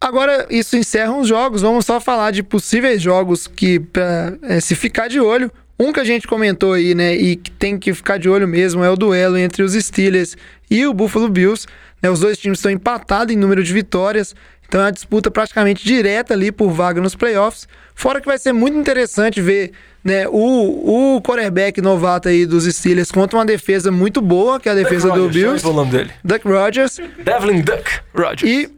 Agora, 0.00 0.46
isso 0.48 0.78
encerra 0.78 1.14
os 1.14 1.28
jogos. 1.28 1.60
Vamos 1.60 1.84
só 1.84 2.00
falar 2.00 2.30
de 2.30 2.42
possíveis 2.42 3.02
jogos 3.02 3.46
que, 3.46 3.78
pra 3.78 4.32
eh, 4.44 4.58
se 4.58 4.74
ficar 4.74 5.08
de 5.08 5.20
olho. 5.20 5.52
Um 5.78 5.92
que 5.92 6.00
a 6.00 6.04
gente 6.04 6.26
comentou 6.26 6.72
aí, 6.72 6.94
né, 6.94 7.14
e 7.14 7.36
que 7.36 7.50
tem 7.50 7.78
que 7.78 7.92
ficar 7.92 8.18
de 8.18 8.28
olho 8.28 8.48
mesmo, 8.48 8.82
é 8.82 8.90
o 8.90 8.96
duelo 8.96 9.36
entre 9.36 9.62
os 9.62 9.72
Steelers 9.72 10.36
e 10.70 10.86
o 10.86 10.94
Buffalo 10.94 11.28
Bills. 11.28 11.66
Né, 12.02 12.10
os 12.10 12.20
dois 12.20 12.38
times 12.38 12.58
estão 12.58 12.72
empatados 12.72 13.34
em 13.34 13.38
número 13.38 13.62
de 13.62 13.72
vitórias, 13.72 14.34
então 14.66 14.80
é 14.80 14.84
uma 14.84 14.92
disputa 14.92 15.30
praticamente 15.30 15.84
direta 15.84 16.32
ali 16.32 16.50
por 16.50 16.70
vaga 16.70 17.00
nos 17.00 17.14
playoffs. 17.14 17.68
Fora 17.94 18.20
que 18.20 18.26
vai 18.26 18.38
ser 18.38 18.52
muito 18.52 18.78
interessante 18.78 19.40
ver 19.40 19.72
né, 20.02 20.26
o, 20.28 21.16
o 21.16 21.22
quarterback 21.22 21.80
novato 21.80 22.28
aí 22.28 22.46
dos 22.46 22.64
Steelers 22.64 23.10
contra 23.10 23.38
uma 23.38 23.44
defesa 23.44 23.90
muito 23.90 24.20
boa, 24.20 24.58
que 24.58 24.68
é 24.68 24.72
a 24.72 24.74
defesa 24.74 25.08
do 25.08 25.24
Rodgers, 25.24 25.34
Bills, 25.34 25.62
ver 25.62 25.68
o 25.68 25.72
nome 25.72 25.90
dele. 25.90 26.10
Duck 26.24 26.48
Rodgers. 26.48 26.98
Devlin 27.22 27.60
Duck 27.60 28.00
Rodgers. 28.14 28.42
E, 28.42 28.70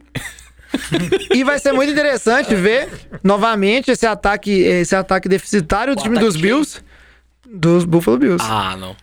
e 1.33 1.45
vai 1.45 1.59
ser 1.59 1.73
muito 1.73 1.93
interessante 1.93 2.55
ver 2.55 2.89
novamente 3.23 3.91
esse 3.91 4.07
ataque, 4.07 4.51
esse 4.51 4.97
ataque 4.97 5.29
deficitário 5.29 5.95
do 5.95 6.03
time 6.03 6.17
ataque 6.17 6.33
dos 6.33 6.41
Bills, 6.41 6.83
dos 7.49 7.85
Buffalo 7.85 8.19
Bills. 8.19 8.45
Ah, 8.49 8.77
não. 8.77 8.97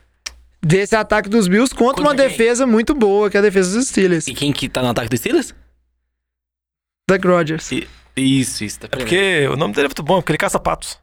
Desse 0.61 0.95
ataque 0.95 1.29
dos 1.29 1.47
Bills 1.47 1.73
contra 1.73 2.01
uma 2.01 2.13
quem? 2.13 2.27
defesa 2.27 2.67
muito 2.67 2.93
boa, 2.93 3.29
que 3.29 3.37
é 3.37 3.39
a 3.39 3.43
defesa 3.43 3.77
dos 3.77 3.87
Steelers. 3.87 4.27
E 4.27 4.33
quem 4.33 4.51
que 4.51 4.67
tá 4.67 4.81
no 4.81 4.89
ataque 4.89 5.07
dos 5.07 5.19
Steelers? 5.19 5.55
Duck 7.09 7.25
Rodgers. 7.25 7.69
Isso, 8.15 8.63
isso. 8.63 8.79
Tá 8.81 8.87
É 8.91 8.97
porque 8.97 9.47
o 9.47 9.55
nome 9.55 9.73
dele 9.73 9.85
é 9.85 9.89
muito 9.89 10.03
bom, 10.03 10.15
porque 10.17 10.31
ele 10.31 10.37
caça 10.37 10.59
patos. 10.59 10.97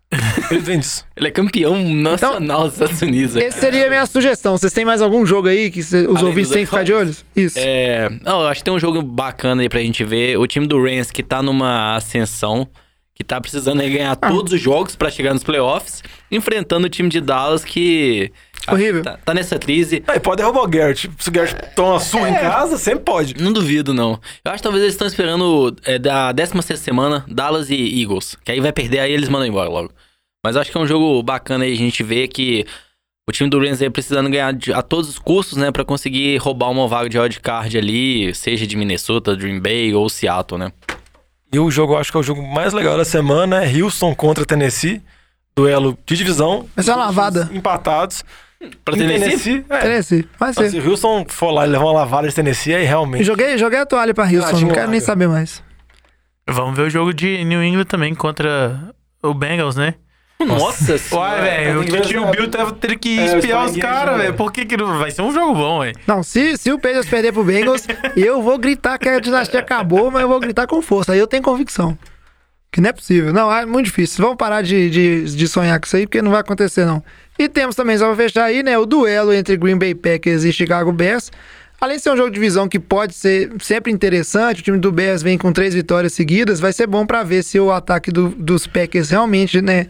Ele 0.50 0.60
vem 0.60 0.78
disso. 0.78 1.04
Ele 1.16 1.28
é 1.28 1.30
campeão 1.30 1.76
nacional 1.94 2.64
dos 2.64 2.74
Estados 2.74 3.00
Unidos. 3.02 3.36
Então, 3.36 3.48
Esse 3.48 3.58
seria 3.60 3.86
a 3.86 3.88
minha 3.88 4.06
sugestão. 4.06 4.56
Vocês 4.58 4.72
têm 4.72 4.84
mais 4.84 5.00
algum 5.00 5.24
jogo 5.24 5.48
aí 5.48 5.70
que 5.70 5.82
cê- 5.82 6.06
os 6.06 6.16
Além 6.16 6.24
ouvintes 6.26 6.50
têm 6.50 6.60
que 6.60 6.66
ficar 6.66 6.82
de 6.84 6.92
olho? 6.92 7.16
Isso. 7.34 7.58
É, 7.58 8.08
não, 8.22 8.42
eu 8.42 8.48
acho 8.48 8.60
que 8.60 8.64
tem 8.64 8.74
um 8.74 8.78
jogo 8.78 9.00
bacana 9.02 9.62
aí 9.62 9.68
pra 9.68 9.80
gente 9.80 10.04
ver. 10.04 10.38
O 10.38 10.46
time 10.46 10.66
do 10.66 10.82
Rams 10.82 11.10
que 11.10 11.22
tá 11.22 11.42
numa 11.42 11.96
ascensão, 11.96 12.68
que 13.14 13.24
tá 13.24 13.40
precisando 13.40 13.80
aí 13.80 13.90
ganhar 13.90 14.12
Ah. 14.12 14.16
todos 14.30 14.52
os 14.52 14.60
jogos 14.60 14.94
pra 14.94 15.10
chegar 15.10 15.32
nos 15.32 15.42
playoffs, 15.42 16.02
enfrentando 16.30 16.86
o 16.86 16.90
time 16.90 17.08
de 17.08 17.20
Dallas 17.20 17.64
que 17.64 18.30
Horrível. 18.72 19.02
tá, 19.02 19.18
tá 19.24 19.34
nessa 19.34 19.58
crise. 19.58 20.02
Aí 20.06 20.18
pode 20.20 20.38
derrubar 20.42 20.62
o 20.62 20.68
Garrett. 20.68 21.10
Se 21.18 21.28
o 21.28 21.32
Garrett 21.32 21.74
toma 21.74 21.90
uma 21.94 22.00
surra 22.00 22.30
em 22.30 22.34
casa, 22.34 22.76
sempre 22.78 23.04
pode. 23.04 23.34
Não 23.42 23.52
duvido, 23.52 23.92
não. 23.94 24.20
Eu 24.44 24.50
acho 24.52 24.56
que 24.58 24.62
talvez 24.62 24.82
eles 24.82 24.94
estão 24.94 25.06
esperando 25.06 25.74
é, 25.84 25.98
da 25.98 26.32
16 26.32 26.78
semana 26.80 27.24
Dallas 27.28 27.70
e 27.70 28.00
Eagles. 28.02 28.36
Que 28.44 28.52
aí 28.52 28.60
vai 28.60 28.72
perder, 28.72 29.00
aí 29.00 29.12
eles 29.12 29.28
mandam 29.28 29.46
embora 29.48 29.68
logo. 29.68 29.90
Mas 30.44 30.54
eu 30.54 30.62
acho 30.62 30.70
que 30.70 30.76
é 30.78 30.80
um 30.80 30.86
jogo 30.86 31.22
bacana 31.22 31.64
aí 31.64 31.72
a 31.72 31.76
gente 31.76 32.02
ver 32.02 32.28
que 32.28 32.64
o 33.28 33.32
time 33.32 33.50
do 33.50 33.58
Rams 33.58 33.82
aí 33.82 33.90
precisando 33.90 34.30
ganhar 34.30 34.52
de- 34.52 34.72
a 34.72 34.80
todos 34.82 35.08
os 35.08 35.18
custos, 35.18 35.58
né? 35.58 35.72
Pra 35.72 35.84
conseguir 35.84 36.36
roubar 36.38 36.70
uma 36.70 36.86
vaga 36.86 37.08
de 37.08 37.18
wildcard 37.18 37.76
ali, 37.76 38.32
seja 38.34 38.66
de 38.66 38.76
Minnesota, 38.76 39.34
Green 39.34 39.58
Bay 39.58 39.92
ou 39.94 40.08
Seattle, 40.08 40.58
né? 40.60 40.72
E 41.52 41.58
o 41.58 41.70
jogo, 41.70 41.94
eu 41.94 41.98
acho 41.98 42.10
que 42.10 42.16
é 42.16 42.20
o 42.20 42.24
jogo 42.24 42.42
mais 42.42 42.72
legal 42.72 42.96
da 42.96 43.04
semana, 43.04 43.64
é 43.64 43.82
Houston 43.82 44.14
contra 44.14 44.44
Tennessee. 44.44 45.00
Duelo 45.56 45.96
de 46.04 46.16
divisão. 46.16 46.68
Vai 46.76 46.84
ser 46.84 46.90
uma 46.90 47.06
lavada. 47.06 47.48
Empatados. 47.52 48.22
Pra 48.84 48.94
Em 48.94 48.98
Tennessee? 48.98 49.64
é. 49.68 49.78
Tennessee. 49.78 50.28
Vai 50.38 50.52
ser. 50.54 50.70
se 50.70 50.78
o 50.78 50.90
Houston 50.90 51.26
for 51.28 51.50
lá 51.50 51.66
e 51.66 51.70
levar 51.70 51.84
uma 51.84 51.92
lavada 51.92 52.26
de 52.28 52.34
Tennessee, 52.34 52.74
aí 52.74 52.84
realmente. 52.84 53.22
Joguei, 53.24 53.58
joguei 53.58 53.78
a 53.78 53.86
toalha 53.86 54.14
pra 54.14 54.24
Houston, 54.24 54.60
não 54.60 54.68
quero 54.70 54.90
nem 54.90 55.00
saber 55.00 55.28
mais. 55.28 55.62
Vamos 56.48 56.76
ver 56.76 56.84
o 56.84 56.90
jogo 56.90 57.12
de 57.12 57.44
New 57.44 57.62
England 57.62 57.84
também 57.84 58.14
contra 58.14 58.90
o 59.22 59.34
Bengals, 59.34 59.76
né? 59.76 59.94
Nossa 60.38 60.96
senhora. 60.98 61.32
Uai, 61.32 61.42
velho, 61.42 61.80
o 61.80 61.84
tio 61.84 62.22
essa- 62.22 62.30
Bill 62.30 62.48
teve 62.50 62.72
ter 62.74 62.98
que 62.98 63.18
É, 63.18 63.36
espiar 63.38 63.64
os 63.66 63.76
caras, 63.76 64.18
velho. 64.18 64.34
Por 64.34 64.52
que 64.52 64.64
que 64.66 64.76
não... 64.76 64.98
Vai 64.98 65.10
ser 65.10 65.22
um 65.22 65.32
jogo 65.32 65.54
bom, 65.54 65.80
velho. 65.80 65.96
Não, 66.06 66.22
se, 66.22 66.56
se 66.58 66.70
o 66.70 66.76
Patriots 66.78 67.08
perder 67.08 67.32
pro 67.32 67.42
Bengals, 67.42 67.86
eu 68.16 68.42
vou 68.42 68.58
gritar 68.58 68.98
que 68.98 69.08
a 69.08 69.18
dinastia 69.18 69.60
acabou, 69.60 70.10
mas 70.10 70.22
eu 70.22 70.28
vou 70.28 70.38
gritar 70.38 70.66
com 70.66 70.80
força. 70.82 71.12
Aí 71.12 71.18
eu 71.18 71.26
tenho 71.26 71.42
convicção. 71.42 71.98
Que 72.76 72.80
não 72.82 72.90
é 72.90 72.92
possível. 72.92 73.32
Não, 73.32 73.50
é 73.50 73.64
muito 73.64 73.86
difícil. 73.86 74.22
Vamos 74.22 74.36
parar 74.36 74.60
de, 74.60 74.90
de, 74.90 75.24
de 75.34 75.48
sonhar 75.48 75.80
com 75.80 75.86
isso 75.86 75.96
aí, 75.96 76.06
porque 76.06 76.20
não 76.20 76.30
vai 76.30 76.40
acontecer, 76.40 76.84
não. 76.84 77.02
E 77.38 77.48
temos 77.48 77.74
também, 77.74 77.96
só 77.96 78.06
pra 78.06 78.16
fechar 78.16 78.44
aí, 78.44 78.62
né, 78.62 78.76
o 78.76 78.84
duelo 78.84 79.32
entre 79.32 79.56
Green 79.56 79.78
Bay 79.78 79.94
Packers 79.94 80.44
e 80.44 80.52
Chicago 80.52 80.92
Bears. 80.92 81.32
Além 81.80 81.96
de 81.96 82.02
ser 82.02 82.10
um 82.10 82.16
jogo 82.18 82.28
de 82.28 82.34
divisão 82.34 82.68
que 82.68 82.78
pode 82.78 83.14
ser 83.14 83.50
sempre 83.62 83.90
interessante, 83.90 84.60
o 84.60 84.62
time 84.62 84.76
do 84.76 84.92
Bears 84.92 85.22
vem 85.22 85.38
com 85.38 85.54
três 85.54 85.72
vitórias 85.72 86.12
seguidas, 86.12 86.60
vai 86.60 86.70
ser 86.70 86.86
bom 86.86 87.06
pra 87.06 87.22
ver 87.22 87.42
se 87.42 87.58
o 87.58 87.72
ataque 87.72 88.10
do- 88.12 88.28
dos 88.28 88.66
Packers 88.66 89.08
realmente, 89.08 89.62
né, 89.62 89.86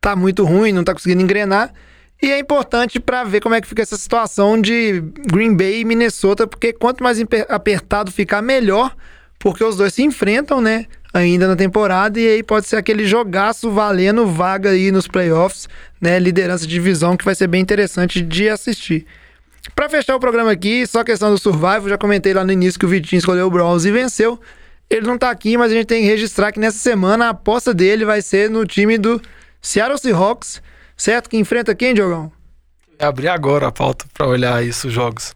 tá 0.00 0.16
muito 0.16 0.46
ruim, 0.46 0.72
não 0.72 0.82
tá 0.82 0.94
conseguindo 0.94 1.20
engrenar. 1.20 1.74
E 2.22 2.32
é 2.32 2.38
importante 2.38 2.98
pra 2.98 3.22
ver 3.22 3.42
como 3.42 3.54
é 3.54 3.60
que 3.60 3.68
fica 3.68 3.82
essa 3.82 3.98
situação 3.98 4.58
de 4.58 5.02
Green 5.30 5.54
Bay 5.54 5.80
e 5.80 5.84
Minnesota, 5.84 6.46
porque 6.46 6.72
quanto 6.72 7.04
mais 7.04 7.18
apertado 7.50 8.10
ficar, 8.10 8.40
melhor, 8.40 8.96
porque 9.38 9.62
os 9.62 9.76
dois 9.76 9.92
se 9.92 10.02
enfrentam, 10.02 10.58
né? 10.62 10.86
Ainda 11.14 11.46
na 11.46 11.54
temporada, 11.54 12.18
e 12.18 12.26
aí 12.26 12.42
pode 12.42 12.66
ser 12.66 12.74
aquele 12.74 13.06
jogaço 13.06 13.70
valendo 13.70 14.26
vaga 14.26 14.70
aí 14.70 14.90
nos 14.90 15.06
playoffs, 15.06 15.68
né? 16.00 16.18
Liderança 16.18 16.66
de 16.66 16.72
divisão, 16.72 17.16
que 17.16 17.24
vai 17.24 17.36
ser 17.36 17.46
bem 17.46 17.62
interessante 17.62 18.20
de 18.20 18.48
assistir. 18.48 19.06
Pra 19.76 19.88
fechar 19.88 20.16
o 20.16 20.20
programa 20.20 20.50
aqui, 20.50 20.84
só 20.88 21.04
questão 21.04 21.30
do 21.30 21.38
Survival, 21.38 21.88
já 21.88 21.96
comentei 21.96 22.34
lá 22.34 22.44
no 22.44 22.50
início 22.50 22.80
que 22.80 22.84
o 22.84 22.88
Vitinho 22.88 23.18
escolheu 23.18 23.46
o 23.46 23.50
Browns 23.50 23.84
e 23.84 23.92
venceu. 23.92 24.40
Ele 24.90 25.06
não 25.06 25.16
tá 25.16 25.30
aqui, 25.30 25.56
mas 25.56 25.70
a 25.70 25.74
gente 25.76 25.86
tem 25.86 26.02
que 26.02 26.08
registrar 26.08 26.50
que 26.50 26.58
nessa 26.58 26.78
semana 26.78 27.26
a 27.26 27.30
aposta 27.30 27.72
dele 27.72 28.04
vai 28.04 28.20
ser 28.20 28.50
no 28.50 28.66
time 28.66 28.98
do 28.98 29.22
Seattle 29.62 29.98
Seahawks, 29.98 30.60
certo? 30.96 31.30
Que 31.30 31.36
enfrenta 31.36 31.76
quem, 31.76 31.94
Diogão? 31.94 32.32
Abrir 32.98 33.28
agora 33.28 33.68
a 33.68 33.72
pauta 33.72 34.04
pra 34.12 34.26
olhar 34.26 34.64
isso, 34.64 34.88
os 34.88 34.92
jogos. 34.92 35.32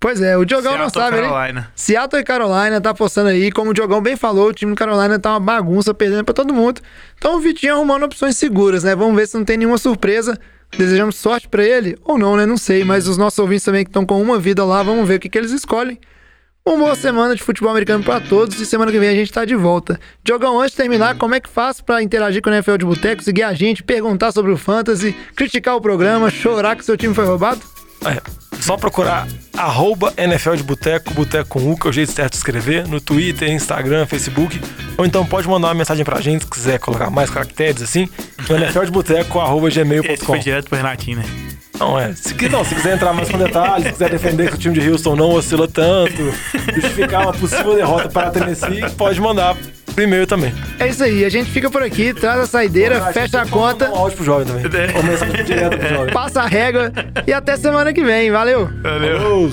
Pois 0.00 0.18
é, 0.22 0.34
o 0.34 0.46
Diogão 0.46 0.78
não 0.78 0.88
Seattle, 0.88 1.02
sabe, 1.02 1.16
né? 1.20 1.28
Carolina. 1.28 1.72
Seattle 1.74 2.22
e 2.22 2.24
Carolina 2.24 2.80
tá 2.80 2.90
apostando 2.90 3.28
aí, 3.28 3.52
como 3.52 3.70
o 3.70 3.74
Diogão 3.74 4.00
bem 4.00 4.16
falou, 4.16 4.48
o 4.48 4.52
time 4.54 4.72
do 4.72 4.76
Carolina 4.76 5.18
tá 5.18 5.32
uma 5.32 5.40
bagunça, 5.40 5.92
perdendo 5.92 6.24
pra 6.24 6.32
todo 6.32 6.54
mundo. 6.54 6.80
Então 7.18 7.36
o 7.36 7.40
Vitinho 7.40 7.74
arrumando 7.74 8.04
opções 8.04 8.38
seguras, 8.38 8.82
né? 8.82 8.96
Vamos 8.96 9.14
ver 9.14 9.28
se 9.28 9.36
não 9.36 9.44
tem 9.44 9.58
nenhuma 9.58 9.76
surpresa. 9.76 10.38
Desejamos 10.76 11.16
sorte 11.16 11.48
pra 11.48 11.62
ele, 11.62 11.98
ou 12.02 12.16
não, 12.16 12.34
né? 12.34 12.46
Não 12.46 12.56
sei, 12.56 12.82
mas 12.82 13.06
os 13.06 13.18
nossos 13.18 13.38
ouvintes 13.38 13.64
também 13.64 13.84
que 13.84 13.90
estão 13.90 14.06
com 14.06 14.22
uma 14.22 14.38
vida 14.38 14.64
lá, 14.64 14.82
vamos 14.82 15.06
ver 15.06 15.16
o 15.16 15.20
que, 15.20 15.28
que 15.28 15.36
eles 15.36 15.50
escolhem. 15.50 15.98
Uma 16.64 16.78
boa 16.78 16.94
semana 16.94 17.34
de 17.34 17.42
futebol 17.42 17.70
americano 17.70 18.02
pra 18.02 18.20
todos 18.20 18.58
e 18.58 18.64
semana 18.64 18.92
que 18.92 18.98
vem 18.98 19.08
a 19.08 19.14
gente 19.14 19.32
tá 19.32 19.44
de 19.44 19.56
volta. 19.56 20.00
Diogão, 20.22 20.60
antes 20.60 20.70
de 20.70 20.76
terminar, 20.78 21.16
como 21.18 21.34
é 21.34 21.40
que 21.40 21.48
faz 21.48 21.80
pra 21.82 22.02
interagir 22.02 22.40
com 22.40 22.48
o 22.48 22.52
NFL 22.52 22.76
de 22.76 22.84
Boteco, 22.86 23.22
seguir 23.22 23.42
a 23.42 23.52
gente, 23.52 23.82
perguntar 23.82 24.32
sobre 24.32 24.52
o 24.52 24.56
Fantasy, 24.56 25.14
criticar 25.36 25.76
o 25.76 25.80
programa, 25.80 26.30
chorar 26.30 26.76
que 26.76 26.84
seu 26.84 26.96
time 26.96 27.12
foi 27.12 27.26
roubado? 27.26 27.60
É, 28.06 28.20
só 28.60 28.76
procurar 28.76 29.26
arroba 29.56 30.12
NFL 30.16 30.54
de 30.54 30.62
Boteco, 30.62 31.12
Boteco 31.12 31.48
com 31.48 31.70
U, 31.70 31.76
que 31.76 31.86
é 31.86 31.90
o 31.90 31.92
jeito 31.92 32.12
certo 32.12 32.32
de 32.32 32.38
escrever, 32.38 32.86
no 32.88 33.00
Twitter, 33.00 33.50
Instagram, 33.50 34.06
Facebook. 34.06 34.60
Ou 34.96 35.04
então 35.04 35.24
pode 35.24 35.48
mandar 35.48 35.68
uma 35.68 35.74
mensagem 35.74 36.04
pra 36.04 36.20
gente 36.20 36.44
se 36.44 36.50
quiser 36.50 36.78
colocar 36.78 37.10
mais 37.10 37.30
caracteres 37.30 37.82
assim, 37.82 38.08
no 38.48 38.56
NFL 38.56 38.84
de 38.84 38.90
Boteco, 38.90 39.38
arroba 39.38 39.68
Esse 39.68 39.82
gmail.com. 39.82 40.24
foi 40.24 40.38
direto 40.38 40.68
pro 40.68 40.76
Renatinho, 40.76 41.18
né? 41.18 41.24
Não, 41.78 41.98
é. 41.98 42.14
Se, 42.14 42.34
não, 42.50 42.62
se 42.62 42.74
quiser 42.74 42.94
entrar 42.94 43.14
mais 43.14 43.30
com 43.30 43.38
detalhes, 43.38 43.86
se 43.86 43.92
quiser 43.92 44.10
defender 44.10 44.50
que 44.50 44.54
o 44.56 44.58
time 44.58 44.78
de 44.78 44.90
Houston 44.90 45.16
não 45.16 45.30
oscila 45.30 45.66
tanto, 45.66 46.30
justificar 46.74 47.22
uma 47.22 47.32
possível 47.32 47.74
derrota 47.74 48.08
para 48.10 48.28
a 48.28 48.30
Tennessee, 48.30 48.90
pode 48.98 49.18
mandar 49.18 49.56
Primeiro 49.94 50.26
também. 50.26 50.54
É 50.78 50.88
isso 50.88 51.02
aí, 51.02 51.24
a 51.24 51.28
gente 51.28 51.50
fica 51.50 51.70
por 51.70 51.82
aqui, 51.82 52.14
traz 52.14 52.40
a 52.40 52.46
saideira, 52.46 53.02
Olha, 53.02 53.12
fecha 53.12 53.32
tá 53.32 53.42
a 53.42 53.46
conta. 53.46 53.90
Um 53.90 53.96
áudio 53.96 54.16
pro 54.16 54.24
jovem 54.24 54.46
também. 54.46 54.82
É. 54.82 54.92
Começa 54.92 55.26
mensagem 55.26 55.44
direta 55.44 55.76
pro 55.76 55.88
jovem. 55.88 56.14
Passa 56.14 56.42
a 56.42 56.46
régua 56.46 56.92
e 57.26 57.32
até 57.32 57.56
semana 57.56 57.92
que 57.92 58.02
vem. 58.02 58.30
Valeu. 58.30 58.70
Valeu. 58.82 59.18
Falou. 59.20 59.50